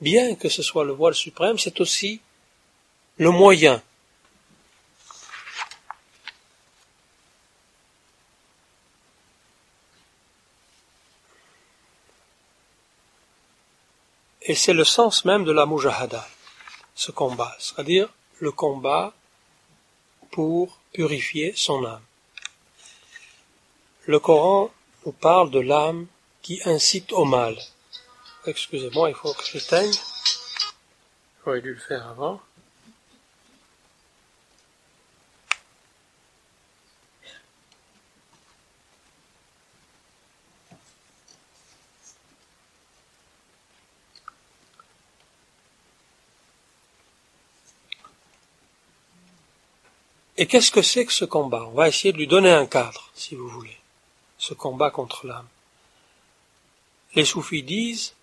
bien 0.00 0.34
que 0.34 0.48
ce 0.48 0.62
soit 0.62 0.84
le 0.84 0.92
voile 0.92 1.14
suprême, 1.14 1.58
c'est 1.58 1.80
aussi 1.80 2.20
le 3.16 3.30
moyen. 3.30 3.82
Et 14.44 14.54
c'est 14.54 14.74
le 14.74 14.84
sens 14.84 15.24
même 15.24 15.44
de 15.44 15.52
la 15.52 15.64
mujahada, 15.64 16.26
ce 16.94 17.10
combat, 17.10 17.56
c'est-à-dire 17.58 18.08
le 18.40 18.52
combat 18.52 19.14
pour 20.30 20.78
purifier 20.92 21.54
son 21.56 21.84
âme. 21.84 22.02
Le 24.06 24.18
Coran 24.18 24.70
nous 25.06 25.12
parle 25.12 25.50
de 25.50 25.60
l'âme 25.60 26.06
qui 26.42 26.60
incite 26.66 27.12
au 27.12 27.24
mal. 27.24 27.56
Excusez-moi, 28.46 29.08
il 29.08 29.14
faut 29.14 29.32
que 29.32 29.44
j'éteigne. 29.46 29.94
J'aurais 31.42 31.62
dû 31.62 31.72
le 31.72 31.80
faire 31.80 32.06
avant. 32.08 32.40
Et 50.36 50.46
qu'est-ce 50.46 50.70
que 50.70 50.82
c'est 50.82 51.06
que 51.06 51.12
ce 51.12 51.24
combat? 51.24 51.64
On 51.66 51.74
va 51.74 51.88
essayer 51.88 52.12
de 52.12 52.18
lui 52.18 52.26
donner 52.26 52.50
un 52.50 52.66
cadre, 52.66 53.10
si 53.14 53.34
vous 53.34 53.48
voulez, 53.48 53.76
ce 54.38 54.54
combat 54.54 54.90
contre 54.90 55.26
l'âme. 55.26 55.48
Les 57.14 57.24
soufis 57.24 57.62
disent 57.62 58.14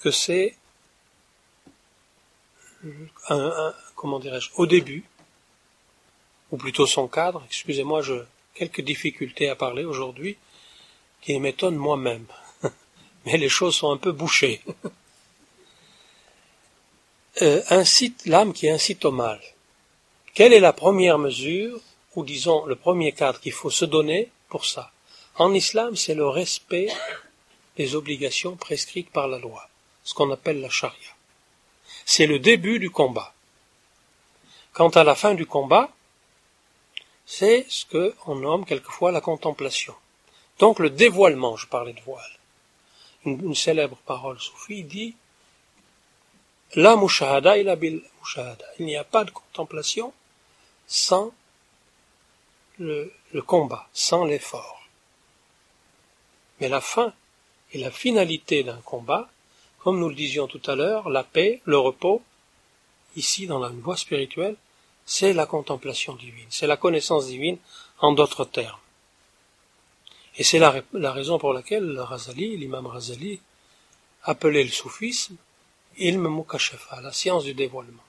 que 0.00 0.10
c'est 0.10 0.56
un, 3.28 3.74
comment 3.94 4.18
dirais-je, 4.18 4.50
au 4.56 4.66
début, 4.66 5.04
ou 6.50 6.56
plutôt 6.56 6.86
son 6.86 7.06
cadre, 7.06 7.42
excusez-moi, 7.46 8.02
je 8.02 8.24
quelques 8.54 8.82
difficultés 8.82 9.48
à 9.48 9.56
parler 9.56 9.84
aujourd'hui, 9.84 10.36
qui 11.20 11.38
m'étonnent 11.38 11.76
moi-même. 11.76 12.26
Mais 13.26 13.38
les 13.38 13.48
choses 13.48 13.76
sont 13.76 13.92
un 13.92 13.96
peu 13.96 14.12
bouchées. 14.12 14.60
euh, 17.42 17.62
incite 17.70 18.26
l'âme 18.26 18.52
qui 18.52 18.68
incite 18.68 19.04
au 19.04 19.12
mal. 19.12 19.40
Quelle 20.34 20.54
est 20.54 20.60
la 20.60 20.72
première 20.72 21.18
mesure, 21.18 21.78
ou 22.16 22.24
disons 22.24 22.64
le 22.64 22.74
premier 22.74 23.12
cadre 23.12 23.38
qu'il 23.38 23.52
faut 23.52 23.70
se 23.70 23.84
donner 23.84 24.30
pour 24.48 24.64
ça? 24.64 24.90
En 25.36 25.52
islam, 25.52 25.94
c'est 25.94 26.14
le 26.14 26.26
respect 26.26 26.88
des 27.76 27.94
obligations 27.94 28.56
prescrites 28.56 29.10
par 29.10 29.28
la 29.28 29.38
loi, 29.38 29.68
ce 30.04 30.14
qu'on 30.14 30.30
appelle 30.30 30.62
la 30.62 30.70
charia. 30.70 31.10
C'est 32.06 32.26
le 32.26 32.38
début 32.38 32.78
du 32.78 32.90
combat. 32.90 33.34
Quant 34.72 34.88
à 34.88 35.04
la 35.04 35.14
fin 35.14 35.34
du 35.34 35.44
combat, 35.44 35.90
c'est 37.26 37.66
ce 37.68 37.84
qu'on 37.84 38.36
nomme 38.36 38.64
quelquefois 38.64 39.12
la 39.12 39.20
contemplation. 39.20 39.94
Donc 40.58 40.78
le 40.78 40.88
dévoilement, 40.88 41.56
je 41.56 41.66
parlais 41.66 41.92
de 41.92 42.00
voile. 42.00 42.38
Une, 43.24 43.54
célèbre 43.54 43.98
parole 44.06 44.40
soufie 44.40 44.82
dit 44.82 45.14
La 46.74 46.96
mushahada 46.96 47.58
ila 47.58 47.76
bil 47.76 48.02
mushahada. 48.20 48.64
Il 48.78 48.86
n'y 48.86 48.96
a 48.96 49.04
pas 49.04 49.24
de 49.24 49.30
contemplation 49.30 50.12
sans 50.92 51.32
le, 52.78 53.10
combat, 53.46 53.88
sans 53.94 54.26
l'effort. 54.26 54.86
Mais 56.60 56.68
la 56.68 56.82
fin 56.82 57.14
et 57.72 57.78
la 57.78 57.90
finalité 57.90 58.62
d'un 58.62 58.82
combat, 58.82 59.30
comme 59.78 59.98
nous 59.98 60.10
le 60.10 60.14
disions 60.14 60.46
tout 60.46 60.60
à 60.66 60.74
l'heure, 60.74 61.08
la 61.08 61.24
paix, 61.24 61.62
le 61.64 61.78
repos, 61.78 62.20
ici 63.16 63.46
dans 63.46 63.58
la 63.58 63.70
voie 63.70 63.96
spirituelle, 63.96 64.56
c'est 65.06 65.32
la 65.32 65.46
contemplation 65.46 66.14
divine, 66.14 66.46
c'est 66.50 66.66
la 66.66 66.76
connaissance 66.76 67.26
divine 67.26 67.56
en 68.00 68.12
d'autres 68.12 68.44
termes. 68.44 68.78
Et 70.36 70.44
c'est 70.44 70.58
la, 70.58 70.82
raison 71.10 71.38
pour 71.38 71.54
laquelle 71.54 71.86
le 71.86 72.02
Razali, 72.02 72.58
l'imam 72.58 72.86
Razali, 72.86 73.40
appelait 74.24 74.64
le 74.64 74.70
soufisme 74.70 75.36
ilm 75.96 76.28
mukashafa, 76.28 77.00
la 77.00 77.12
science 77.12 77.44
du 77.44 77.54
dévoilement. 77.54 78.04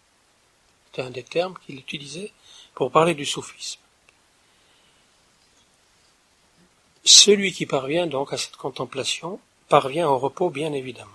C'est 0.93 1.01
un 1.01 1.11
des 1.11 1.23
termes 1.23 1.57
qu'il 1.65 1.79
utilisait 1.79 2.33
pour 2.75 2.91
parler 2.91 3.13
du 3.13 3.25
soufisme. 3.25 3.79
Celui 7.03 7.51
qui 7.51 7.65
parvient 7.65 8.07
donc 8.07 8.33
à 8.33 8.37
cette 8.37 8.55
contemplation 8.55 9.39
parvient 9.67 10.07
au 10.07 10.17
repos 10.17 10.49
bien 10.49 10.71
évidemment. 10.73 11.11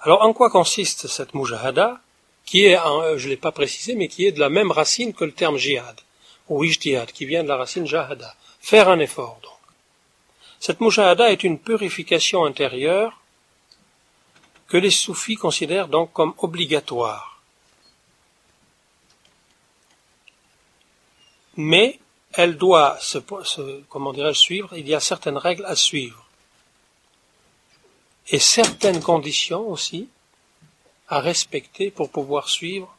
Alors 0.00 0.22
en 0.22 0.32
quoi 0.32 0.50
consiste 0.50 1.08
cette 1.08 1.34
mujahada 1.34 2.00
qui 2.44 2.64
est, 2.64 2.76
je 3.16 3.24
ne 3.24 3.30
l'ai 3.30 3.36
pas 3.36 3.52
précisé, 3.52 3.94
mais 3.94 4.08
qui 4.08 4.26
est 4.26 4.32
de 4.32 4.40
la 4.40 4.48
même 4.48 4.72
racine 4.72 5.14
que 5.14 5.24
le 5.24 5.32
terme 5.32 5.58
jihad, 5.58 6.00
ou 6.48 6.64
ijtihad, 6.64 7.12
qui 7.12 7.24
vient 7.24 7.44
de 7.44 7.48
la 7.48 7.56
racine 7.56 7.86
jahada, 7.86 8.34
faire 8.60 8.88
un 8.88 8.98
effort 8.98 9.38
donc. 9.42 9.52
Cette 10.58 10.80
mujahada 10.80 11.30
est 11.30 11.44
une 11.44 11.58
purification 11.58 12.44
intérieure 12.44 13.20
que 14.68 14.76
les 14.76 14.90
soufis 14.90 15.36
considèrent 15.36 15.88
donc 15.88 16.12
comme 16.12 16.34
obligatoire 16.38 17.31
mais 21.56 21.98
elle 22.32 22.56
doit 22.56 22.98
se, 23.00 23.18
comment 23.88 24.12
dirais-je 24.12 24.38
suivre, 24.38 24.76
il 24.76 24.88
y 24.88 24.94
a 24.94 25.00
certaines 25.00 25.36
règles 25.36 25.64
à 25.66 25.76
suivre 25.76 26.26
et 28.28 28.38
certaines 28.38 29.02
conditions 29.02 29.68
aussi 29.68 30.08
à 31.08 31.20
respecter 31.20 31.90
pour 31.90 32.10
pouvoir 32.10 32.48
suivre 32.48 32.94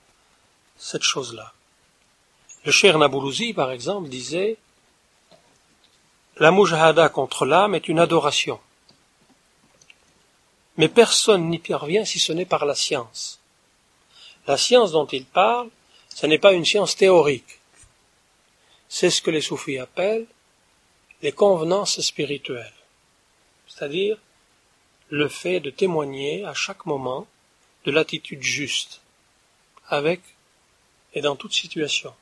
cette 0.77 1.01
chose-là. 1.01 1.53
Le 2.65 2.71
cher 2.71 2.97
Naboulouzi, 2.97 3.53
par 3.53 3.71
exemple, 3.71 4.09
disait 4.09 4.57
La 6.37 6.51
mujahada 6.51 7.09
contre 7.09 7.45
l'âme 7.45 7.75
est 7.75 7.87
une 7.87 7.99
adoration. 7.99 8.59
Mais 10.77 10.89
personne 10.89 11.49
n'y 11.49 11.59
parvient 11.59 12.05
si 12.05 12.19
ce 12.19 12.33
n'est 12.33 12.45
par 12.45 12.65
la 12.65 12.75
science. 12.75 13.39
La 14.47 14.57
science 14.57 14.91
dont 14.91 15.05
il 15.07 15.25
parle, 15.25 15.69
ce 16.09 16.25
n'est 16.25 16.39
pas 16.39 16.53
une 16.53 16.65
science 16.65 16.95
théorique. 16.95 17.59
C'est 18.95 19.09
ce 19.09 19.23
que 19.23 19.31
les 19.31 19.41
soufis 19.41 19.79
appellent 19.79 20.27
les 21.23 21.31
convenances 21.31 21.99
spirituelles, 21.99 22.79
c'est-à-dire 23.67 24.19
le 25.09 25.27
fait 25.29 25.59
de 25.59 25.71
témoigner 25.71 26.45
à 26.45 26.53
chaque 26.53 26.85
moment 26.85 27.25
de 27.85 27.91
l'attitude 27.91 28.43
juste, 28.43 29.01
avec 29.87 30.21
et 31.15 31.21
dans 31.21 31.35
toute 31.35 31.53
situation. 31.53 32.13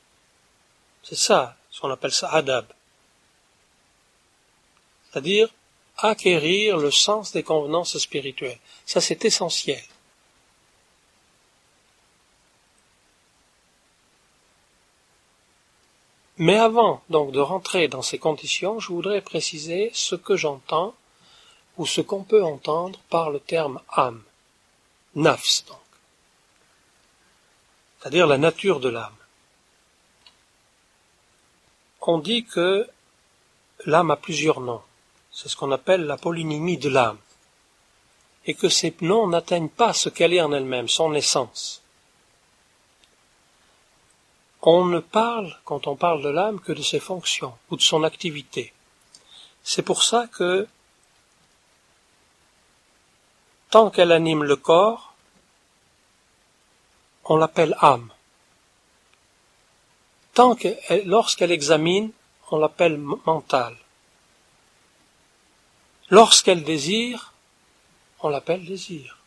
C'est 1.02 1.18
ça, 1.18 1.58
qu'on 1.78 1.90
appelle 1.90 2.10
ça 2.10 2.30
adab. 2.30 2.64
C'est-à-dire 5.10 5.50
acquérir 5.98 6.78
le 6.78 6.90
sens 6.90 7.32
des 7.32 7.42
convenances 7.42 7.98
spirituelles. 7.98 8.58
Ça, 8.86 9.02
c'est 9.02 9.26
essentiel. 9.26 9.84
Mais 16.38 16.56
avant 16.56 17.02
donc 17.10 17.32
de 17.32 17.40
rentrer 17.40 17.88
dans 17.88 18.02
ces 18.02 18.18
conditions, 18.18 18.80
je 18.80 18.88
voudrais 18.88 19.20
préciser 19.20 19.90
ce 19.92 20.14
que 20.14 20.36
j'entends 20.36 20.94
ou 21.76 21.86
ce 21.86 22.00
qu'on 22.00 22.22
peut 22.22 22.44
entendre 22.44 22.98
par 23.10 23.30
le 23.30 23.40
terme 23.40 23.80
âme, 23.90 24.22
nafs 25.14 25.64
donc, 25.66 25.78
c'est-à-dire 27.98 28.26
la 28.26 28.38
nature 28.38 28.80
de 28.80 28.88
l'âme. 28.88 29.16
On 32.02 32.18
dit 32.18 32.44
que 32.44 32.88
l'âme 33.86 34.10
a 34.10 34.16
plusieurs 34.16 34.60
noms, 34.60 34.82
c'est 35.30 35.48
ce 35.48 35.56
qu'on 35.56 35.70
appelle 35.70 36.04
la 36.04 36.16
polynymie 36.16 36.78
de 36.78 36.88
l'âme, 36.88 37.18
et 38.44 38.54
que 38.54 38.68
ces 38.68 38.94
noms 39.00 39.28
n'atteignent 39.28 39.68
pas 39.68 39.92
ce 39.92 40.08
qu'elle 40.08 40.34
est 40.34 40.40
en 40.40 40.52
elle-même, 40.52 40.88
son 40.88 41.14
essence. 41.14 41.81
On 44.62 44.84
ne 44.84 45.00
parle, 45.00 45.58
quand 45.64 45.86
on 45.88 45.96
parle 45.96 46.22
de 46.22 46.28
l'âme, 46.28 46.60
que 46.60 46.72
de 46.72 46.82
ses 46.82 47.00
fonctions 47.00 47.56
ou 47.70 47.76
de 47.76 47.82
son 47.82 48.04
activité. 48.04 48.72
C'est 49.64 49.82
pour 49.82 50.02
ça 50.04 50.28
que 50.28 50.68
tant 53.70 53.90
qu'elle 53.90 54.12
anime 54.12 54.44
le 54.44 54.56
corps, 54.56 55.14
on 57.24 57.36
l'appelle 57.36 57.76
âme. 57.80 58.10
Tant 60.34 60.54
que, 60.54 60.68
lorsqu'elle 61.06 61.52
examine, 61.52 62.12
on 62.50 62.58
l'appelle 62.58 62.98
mental. 62.98 63.76
Lorsqu'elle 66.10 66.62
désire, 66.62 67.32
on 68.20 68.28
l'appelle 68.28 68.64
désir. 68.64 69.18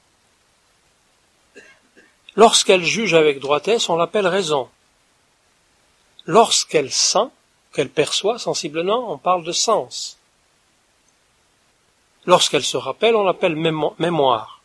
Lorsqu'elle 2.36 2.84
juge 2.84 3.14
avec 3.14 3.40
droitesse, 3.40 3.90
on 3.90 3.96
l'appelle 3.96 4.28
raison. 4.28 4.70
Lorsqu'elle 6.26 6.92
sent, 6.92 7.30
qu'elle 7.74 7.90
perçoit 7.90 8.40
sensiblement, 8.40 9.12
on 9.12 9.18
parle 9.18 9.44
de 9.44 9.52
sens. 9.52 10.18
Lorsqu'elle 12.26 12.64
se 12.64 12.78
rappelle, 12.78 13.16
on 13.16 13.24
l'appelle 13.24 13.56
mémoire. 13.56 14.62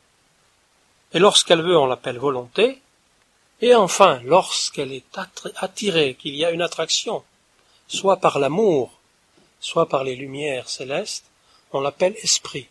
Et 1.12 1.18
lorsqu'elle 1.18 1.62
veut, 1.62 1.76
on 1.76 1.86
l'appelle 1.86 2.18
volonté. 2.18 2.80
Et 3.60 3.74
enfin, 3.74 4.20
lorsqu'elle 4.24 4.92
est 4.92 5.18
attirée, 5.56 6.14
qu'il 6.14 6.34
y 6.34 6.44
a 6.44 6.50
une 6.50 6.62
attraction, 6.62 7.22
soit 7.88 8.16
par 8.16 8.38
l'amour, 8.38 8.92
soit 9.58 9.88
par 9.88 10.04
les 10.04 10.16
lumières 10.16 10.70
célestes, 10.70 11.26
on 11.72 11.80
l'appelle 11.80 12.16
esprit. 12.22 12.68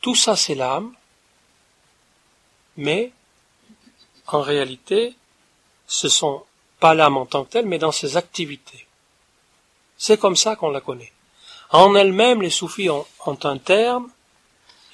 Tout 0.00 0.14
ça, 0.14 0.36
c'est 0.36 0.54
l'âme, 0.54 0.94
mais 2.76 3.12
en 4.26 4.40
réalité, 4.40 5.14
ce 5.86 6.08
sont 6.08 6.44
pas 6.82 6.94
l'âme 6.94 7.16
en 7.16 7.26
tant 7.26 7.44
que 7.44 7.52
telle, 7.52 7.66
mais 7.66 7.78
dans 7.78 7.92
ses 7.92 8.16
activités. 8.16 8.86
C'est 9.96 10.18
comme 10.18 10.34
ça 10.34 10.56
qu'on 10.56 10.70
la 10.70 10.80
connaît. 10.80 11.12
En 11.70 11.94
elle-même, 11.94 12.42
les 12.42 12.50
soufis 12.50 12.90
ont, 12.90 13.06
un 13.24 13.58
terme, 13.58 14.10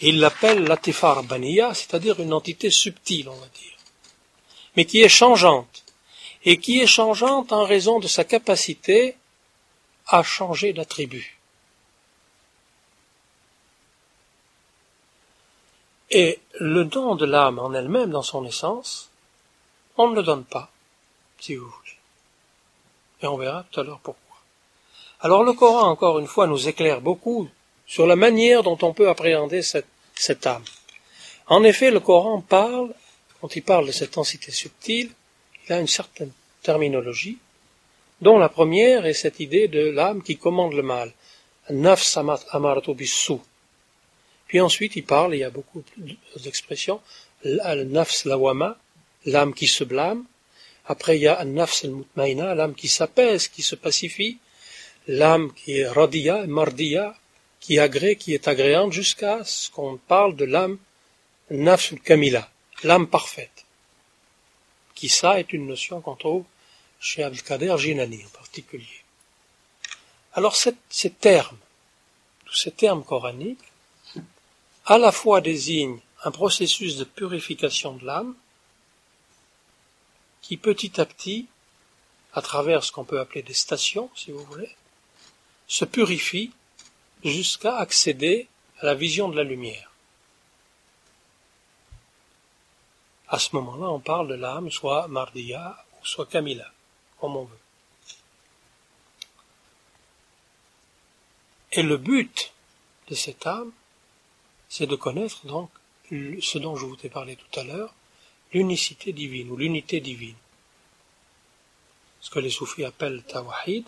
ils 0.03 0.21
l'appellent 0.21 0.65
l'atifar 0.65 1.23
baniya, 1.23 1.73
c'est-à-dire 1.73 2.21
une 2.21 2.35
entité 2.35 2.71
subtile, 2.71 3.31
on 3.31 3.37
va 3.37 3.47
dire, 3.47 3.77
mais 4.77 4.85
qui 4.85 5.01
est 5.01 5.09
changeante, 5.09 5.83
et 6.45 6.59
qui 6.59 6.79
est 6.79 6.87
changeante 6.87 7.53
en 7.53 7.65
raison 7.65 8.01
de 8.01 8.07
sa 8.07 8.25
capacité 8.25 9.17
à 10.07 10.23
changer 10.23 10.75
d'attribut. 10.75 11.39
Et 16.11 16.39
le 16.61 16.85
don 16.85 17.15
de 17.15 17.25
l'âme 17.25 17.59
en 17.59 17.73
elle-même, 17.73 18.11
dans 18.11 18.23
son 18.23 18.45
essence, 18.45 19.09
on 19.97 20.09
ne 20.11 20.17
le 20.17 20.23
donne 20.23 20.45
pas, 20.45 20.71
si 21.39 21.57
vous 21.57 21.67
voulez. 21.67 21.97
Et 23.23 23.27
on 23.27 23.37
verra 23.37 23.65
tout 23.71 23.81
à 23.81 23.85
l'heure 23.85 24.01
pourquoi. 24.01 24.23
Alors 25.21 25.43
le 25.43 25.53
Coran, 25.53 25.89
encore 25.89 26.21
une 26.21 26.27
fois, 26.27 26.47
nous 26.47 26.69
éclaire 26.69 27.01
beaucoup 27.01 27.49
sur 27.87 28.07
la 28.07 28.17
manière 28.17 28.63
dont 28.63 28.79
on 28.83 28.93
peut 28.93 29.09
appréhender 29.09 29.63
cette, 29.63 30.47
âme. 30.47 30.65
En 31.47 31.65
effet, 31.65 31.91
le 31.91 32.01
Coran 32.01 32.41
parle, 32.41 32.95
quand 33.41 33.57
il 33.57 33.63
parle 33.63 33.87
de 33.87 33.93
cette 33.93 34.15
densité 34.15 34.53
subtile, 34.53 35.11
il 35.67 35.73
a 35.73 35.81
une 35.81 35.89
certaine 35.89 36.31
terminologie, 36.63 37.39
dont 38.21 38.39
la 38.39 38.49
première 38.49 39.07
est 39.07 39.15
cette 39.15 39.41
idée 39.41 39.69
de 39.69 39.91
l'âme 39.91 40.23
qui 40.23 40.37
commande 40.37 40.75
le 40.75 40.83
mal. 40.83 41.13
Nafs 41.71 42.19
Puis 44.47 44.61
ensuite, 44.61 44.97
il 44.97 45.05
parle, 45.05 45.35
il 45.35 45.39
y 45.39 45.45
a 45.45 45.51
beaucoup 45.51 45.83
d'expressions, 46.37 47.01
l'âme 47.45 49.55
qui 49.55 49.67
se 49.67 49.85
blâme. 49.85 50.25
Après, 50.91 51.19
il 51.19 51.23
y 51.23 51.29
a 51.29 51.45
nafs 51.45 51.85
al 51.85 52.57
l'âme 52.57 52.75
qui 52.75 52.89
s'apaise, 52.89 53.49
qui 53.49 53.63
se 53.63 53.77
pacifie 53.77 54.39
l'âme 55.07 55.53
qui 55.53 55.79
est 55.79 55.89
radia, 55.89 56.47
mardia, 56.47 57.15
qui 57.61 57.79
agrée, 57.79 58.17
qui 58.17 58.33
est 58.33 58.49
agréante, 58.49 58.93
jusqu'à 58.93 59.45
ce 59.45 59.71
qu'on 59.71 59.99
parle 59.99 60.35
de 60.35 60.47
l'âme 60.47 60.79
nafs 61.51 61.95
kamila, 62.03 62.51
l'âme 62.85 63.07
parfaite. 63.07 63.65
Qui 64.95 65.09
ça 65.09 65.39
est 65.39 65.53
une 65.53 65.67
notion 65.67 66.01
qu'on 66.01 66.17
trouve 66.17 66.45
chez 67.01 67.23
Abdelkader 67.23 67.77
Jinani 67.79 68.25
en 68.25 68.39
particulier. 68.39 69.01
Alors 70.33 70.57
ces 70.57 71.11
termes, 71.11 71.59
tous 72.47 72.57
ces 72.57 72.71
termes 72.71 73.05
coraniques, 73.05 73.59
à 74.87 74.97
la 74.97 75.13
fois 75.13 75.41
désignent 75.41 76.01
un 76.25 76.31
processus 76.31 76.97
de 76.97 77.05
purification 77.05 77.93
de 77.93 78.07
l'âme, 78.07 78.35
qui 80.43 80.57
petit 80.57 81.01
à 81.01 81.07
petit, 81.07 81.47
à 82.33 82.43
travers 82.43 82.85
ce 82.85 82.93
qu'on 82.93 83.05
peut 83.05 83.21
appeler 83.21 83.43
des 83.43 83.55
stations, 83.55 84.11
si 84.15 84.31
vous 84.31 84.45
voulez, 84.45 84.75
se 85.67 85.85
purifie 85.85 86.53
jusqu'à 87.25 87.77
accéder 87.77 88.49
à 88.81 88.87
la 88.87 88.95
vision 88.95 89.29
de 89.29 89.37
la 89.37 89.45
lumière. 89.45 89.91
À 93.29 93.39
ce 93.39 93.55
moment-là, 93.57 93.91
on 93.91 94.01
parle 94.01 94.29
de 94.29 94.35
l'âme, 94.35 94.71
soit 94.71 95.09
Mardia 95.09 95.85
ou 96.01 96.07
soit 96.07 96.27
Camilla, 96.27 96.71
comme 97.21 97.37
on 97.37 97.45
veut. 97.45 97.59
Et 101.73 101.83
le 101.83 101.99
but 101.99 102.53
de 103.09 103.15
cette 103.15 103.47
âme, 103.47 103.73
c'est 104.69 104.87
de 104.87 104.97
connaître 104.97 105.47
donc 105.47 105.71
ce 106.11 106.59
dont 106.59 106.77
je 106.77 106.87
vous 106.87 106.97
ai 107.05 107.11
parlé 107.11 107.37
tout 107.37 107.61
à 107.61 107.65
l'heure, 107.65 107.93
l'unicité 108.53 109.13
divine 109.13 109.51
ou 109.51 109.57
l'unité 109.57 110.01
divine. 110.01 110.37
Ce 112.21 112.31
que 112.31 112.39
les 112.39 112.51
soufis 112.51 112.85
appellent 112.85 113.23
Tawahid, 113.23 113.85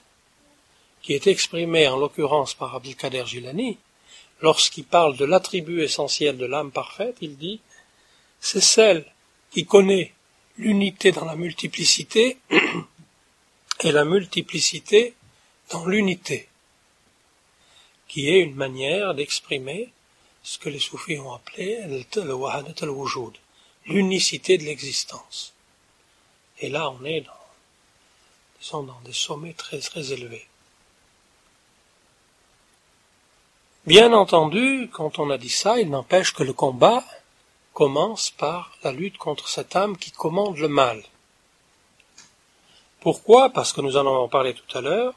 qui 1.03 1.15
est 1.15 1.27
exprimé 1.27 1.89
en 1.89 1.97
l'occurrence 1.97 2.55
par 2.55 2.75
Abdelkader 2.75 3.25
Gilani, 3.27 3.79
lorsqu'il 4.43 4.85
parle 4.85 5.17
de 5.17 5.25
l'attribut 5.25 5.83
essentiel 5.83 6.37
de 6.37 6.47
l'âme 6.47 6.71
parfaite, 6.71 7.17
il 7.21 7.37
dit 7.37 7.61
c'est 8.41 8.61
celle 8.61 9.05
qui 9.51 9.67
connaît 9.67 10.13
l'unité 10.57 11.13
dans 11.13 11.25
la 11.25 11.37
multiplicité 11.37 12.39
et 13.83 13.93
la 13.93 14.05
multiplicité 14.05 15.15
dans 15.71 15.87
l'unité, 15.87 16.49
qui 18.09 18.29
est 18.29 18.41
une 18.41 18.55
manière 18.55 19.15
d'exprimer 19.15 19.93
ce 20.43 20.59
que 20.59 20.69
les 20.69 20.79
soufis 20.79 21.19
ont 21.19 21.33
appelé 21.33 21.81
le 21.87 22.35
wahadat 22.35 22.75
al-wujud, 22.83 23.33
l'unicité 23.87 24.59
de 24.59 24.64
l'existence. 24.64 25.53
Et 26.59 26.68
là, 26.68 26.91
on 26.91 27.05
est 27.05 27.22
dans, 27.22 28.83
dans 28.83 29.01
des 29.05 29.12
sommets 29.12 29.55
très 29.55 29.81
très 29.81 30.12
élevés. 30.12 30.47
Bien 33.87 34.12
entendu, 34.12 34.91
quand 34.93 35.18
on 35.18 35.31
a 35.31 35.39
dit 35.39 35.49
ça, 35.49 35.81
il 35.81 35.89
n'empêche 35.89 36.35
que 36.35 36.43
le 36.43 36.53
combat 36.53 37.05
commence 37.72 38.31
par 38.31 38.76
la 38.85 38.93
lutte 38.93 39.16
contre 39.16 39.49
cette 39.49 39.74
âme 39.74 39.97
qui 39.97 40.11
commande 40.11 40.59
le 40.59 40.68
mal. 40.68 41.03
Pourquoi? 43.01 43.49
Parce 43.49 43.72
que 43.72 43.81
nous 43.81 43.97
en 43.97 44.01
avons 44.01 44.28
parlé 44.28 44.55
tout 44.55 44.76
à 44.76 44.83
l'heure, 44.83 45.14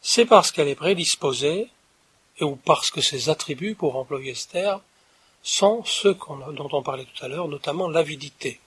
c'est 0.00 0.26
parce 0.26 0.52
qu'elle 0.52 0.68
est 0.68 0.76
prédisposée, 0.76 1.68
et 2.38 2.44
ou 2.44 2.56
parce 2.56 2.90
que 2.90 3.00
ses 3.00 3.28
attributs, 3.28 3.74
pour 3.74 3.96
employer 3.96 4.34
ce 4.34 4.48
terme, 4.48 4.80
sont 5.44 5.84
ceux 5.84 6.14
dont 6.14 6.68
on 6.72 6.82
parlait 6.82 7.04
tout 7.04 7.24
à 7.24 7.28
l'heure, 7.28 7.46
notamment 7.46 7.88
l'avidité. 7.88 8.60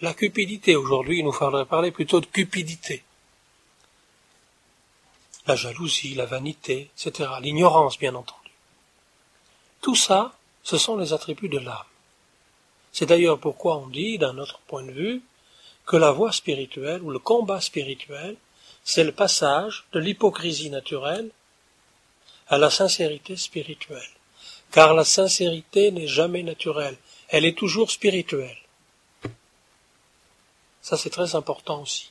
La 0.00 0.14
cupidité, 0.14 0.74
aujourd'hui, 0.74 1.20
il 1.20 1.24
nous 1.24 1.32
faudrait 1.32 1.66
parler 1.66 1.92
plutôt 1.92 2.20
de 2.20 2.26
cupidité 2.26 3.04
la 5.46 5.56
jalousie, 5.56 6.14
la 6.14 6.26
vanité, 6.26 6.90
etc., 6.96 7.30
l'ignorance, 7.40 7.98
bien 7.98 8.14
entendu. 8.14 8.50
Tout 9.80 9.94
ça, 9.94 10.34
ce 10.62 10.78
sont 10.78 10.96
les 10.96 11.12
attributs 11.12 11.48
de 11.48 11.58
l'âme. 11.58 11.84
C'est 12.92 13.06
d'ailleurs 13.06 13.38
pourquoi 13.38 13.76
on 13.78 13.88
dit, 13.88 14.18
d'un 14.18 14.38
autre 14.38 14.60
point 14.66 14.84
de 14.84 14.92
vue, 14.92 15.22
que 15.86 15.96
la 15.96 16.12
voie 16.12 16.32
spirituelle 16.32 17.02
ou 17.02 17.10
le 17.10 17.18
combat 17.18 17.60
spirituel, 17.60 18.36
c'est 18.84 19.04
le 19.04 19.12
passage 19.12 19.84
de 19.92 19.98
l'hypocrisie 19.98 20.70
naturelle 20.70 21.30
à 22.48 22.56
la 22.56 22.70
sincérité 22.70 23.36
spirituelle. 23.36 24.13
Car 24.74 24.92
la 24.92 25.04
sincérité 25.04 25.92
n'est 25.92 26.08
jamais 26.08 26.42
naturelle, 26.42 26.96
elle 27.28 27.44
est 27.44 27.56
toujours 27.56 27.92
spirituelle. 27.92 28.58
Ça 30.82 30.96
c'est 30.96 31.10
très 31.10 31.36
important 31.36 31.82
aussi. 31.82 32.10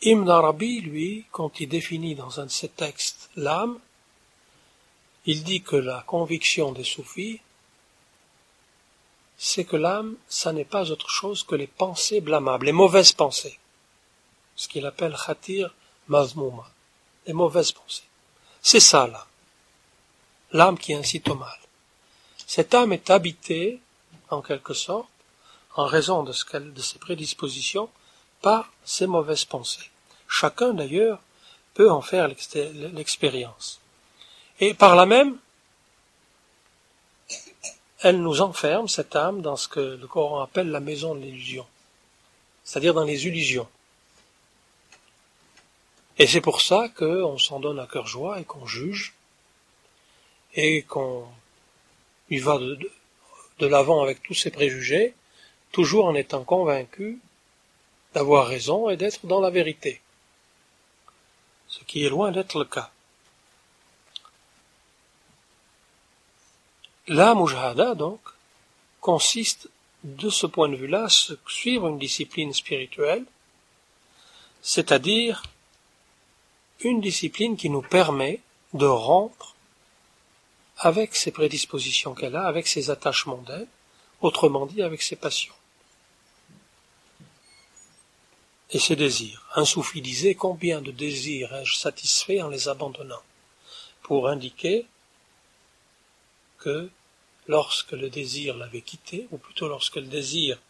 Ibn 0.00 0.30
Arabi, 0.30 0.80
lui, 0.80 1.26
quand 1.30 1.60
il 1.60 1.68
définit 1.68 2.14
dans 2.14 2.40
un 2.40 2.46
de 2.46 2.50
ses 2.50 2.70
textes 2.70 3.28
l'âme, 3.36 3.78
il 5.26 5.44
dit 5.44 5.60
que 5.60 5.76
la 5.76 6.04
conviction 6.06 6.72
des 6.72 6.84
soufis, 6.84 7.42
c'est 9.36 9.64
que 9.64 9.76
l'âme, 9.76 10.16
ça 10.26 10.54
n'est 10.54 10.64
pas 10.64 10.90
autre 10.90 11.10
chose 11.10 11.42
que 11.42 11.54
les 11.54 11.66
pensées 11.66 12.22
blâmables, 12.22 12.64
les 12.64 12.72
mauvaises 12.72 13.12
pensées. 13.12 13.58
Ce 14.54 14.68
qu'il 14.68 14.86
appelle 14.86 15.14
khatir 15.14 15.74
mazmouma, 16.08 16.70
les 17.26 17.32
mauvaises 17.32 17.72
pensées. 17.72 18.04
C'est 18.62 18.80
ça 18.80 19.06
l'âme. 19.06 19.22
L'âme 20.52 20.78
qui 20.78 20.94
incite 20.94 21.28
au 21.28 21.34
mal. 21.34 21.58
Cette 22.46 22.74
âme 22.74 22.92
est 22.92 23.10
habitée, 23.10 23.80
en 24.30 24.42
quelque 24.42 24.74
sorte, 24.74 25.08
en 25.74 25.86
raison 25.86 26.22
de, 26.22 26.32
ce 26.32 26.56
de 26.56 26.80
ses 26.80 26.98
prédispositions, 26.98 27.90
par 28.40 28.72
ces 28.84 29.06
mauvaises 29.06 29.44
pensées. 29.44 29.90
Chacun 30.28 30.72
d'ailleurs 30.72 31.20
peut 31.74 31.90
en 31.90 32.00
faire 32.00 32.28
l'expérience. 32.28 33.80
Et 34.60 34.74
par 34.74 34.96
là 34.96 35.06
même, 35.06 35.36
elle 38.00 38.22
nous 38.22 38.40
enferme, 38.40 38.88
cette 38.88 39.16
âme, 39.16 39.42
dans 39.42 39.56
ce 39.56 39.68
que 39.68 39.80
le 39.80 40.06
Coran 40.06 40.40
appelle 40.40 40.70
la 40.70 40.80
maison 40.80 41.14
de 41.14 41.20
l'illusion, 41.20 41.66
c'est-à-dire 42.64 42.94
dans 42.94 43.04
les 43.04 43.26
illusions. 43.26 43.68
Et 46.18 46.26
c'est 46.26 46.40
pour 46.40 46.62
ça 46.62 46.88
qu'on 46.88 47.38
s'en 47.38 47.60
donne 47.60 47.78
à 47.78 47.86
cœur 47.86 48.06
joie 48.06 48.40
et 48.40 48.44
qu'on 48.44 48.66
juge, 48.66 49.14
et 50.54 50.82
qu'on 50.82 51.28
y 52.30 52.38
va 52.38 52.58
de, 52.58 53.66
l'avant 53.66 54.02
avec 54.02 54.22
tous 54.22 54.34
ses 54.34 54.50
préjugés, 54.50 55.14
toujours 55.72 56.06
en 56.06 56.14
étant 56.14 56.44
convaincu 56.44 57.18
d'avoir 58.14 58.46
raison 58.46 58.88
et 58.88 58.96
d'être 58.96 59.26
dans 59.26 59.40
la 59.40 59.50
vérité. 59.50 60.00
ce 61.68 61.84
qui 61.84 62.04
est 62.04 62.08
loin 62.08 62.30
d'être 62.30 62.58
le 62.58 62.64
cas. 62.64 62.90
La 67.08 67.34
mujahada, 67.34 67.94
donc, 67.94 68.20
consiste 69.00 69.68
de 70.04 70.30
ce 70.30 70.46
point 70.46 70.68
de 70.68 70.76
vue-là, 70.76 71.04
à 71.04 71.08
suivre 71.48 71.88
une 71.88 71.98
discipline 71.98 72.54
spirituelle, 72.54 73.24
c'est-à-dire 74.62 75.42
une 76.80 77.00
discipline 77.00 77.56
qui 77.56 77.70
nous 77.70 77.82
permet 77.82 78.40
de 78.74 78.86
rompre 78.86 79.54
avec 80.78 81.16
ses 81.16 81.30
prédispositions 81.30 82.14
qu'elle 82.14 82.36
a, 82.36 82.46
avec 82.46 82.66
ses 82.66 82.90
attachements 82.90 83.42
d'elle, 83.46 83.68
autrement 84.20 84.66
dit 84.66 84.82
avec 84.82 85.02
ses 85.02 85.16
passions. 85.16 85.54
Et 88.70 88.78
ses 88.78 88.96
désirs. 88.96 89.46
Un 89.54 89.64
soufi 89.64 90.02
disait 90.02 90.34
combien 90.34 90.82
de 90.82 90.90
désirs 90.90 91.54
ai-je 91.54 91.76
satisfait 91.76 92.42
en 92.42 92.48
les 92.48 92.68
abandonnant? 92.68 93.22
pour 94.06 94.28
indiquer 94.28 94.86
que 96.58 96.88
lorsque 97.48 97.90
le 97.90 98.08
désir 98.08 98.56
l'avait 98.56 98.80
quitté, 98.80 99.26
ou 99.32 99.36
plutôt 99.36 99.66
lorsque 99.66 99.96
le 99.96 100.06
désir 100.06 100.60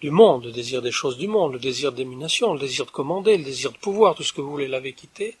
du 0.00 0.10
monde, 0.10 0.44
le 0.44 0.52
désir 0.52 0.80
des 0.82 0.92
choses 0.92 1.18
du 1.18 1.26
monde, 1.26 1.54
le 1.54 1.58
désir 1.58 1.92
d'émination, 1.92 2.52
le 2.52 2.60
désir 2.60 2.86
de 2.86 2.90
commander, 2.90 3.36
le 3.36 3.44
désir 3.44 3.72
de 3.72 3.78
pouvoir, 3.78 4.14
tout 4.14 4.22
ce 4.22 4.32
que 4.32 4.40
vous 4.40 4.50
voulez 4.50 4.68
l'avait 4.68 4.92
quitté, 4.92 5.36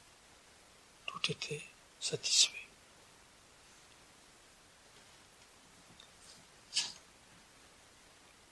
tout 1.06 1.30
était 1.30 1.60
satisfait. 2.00 2.52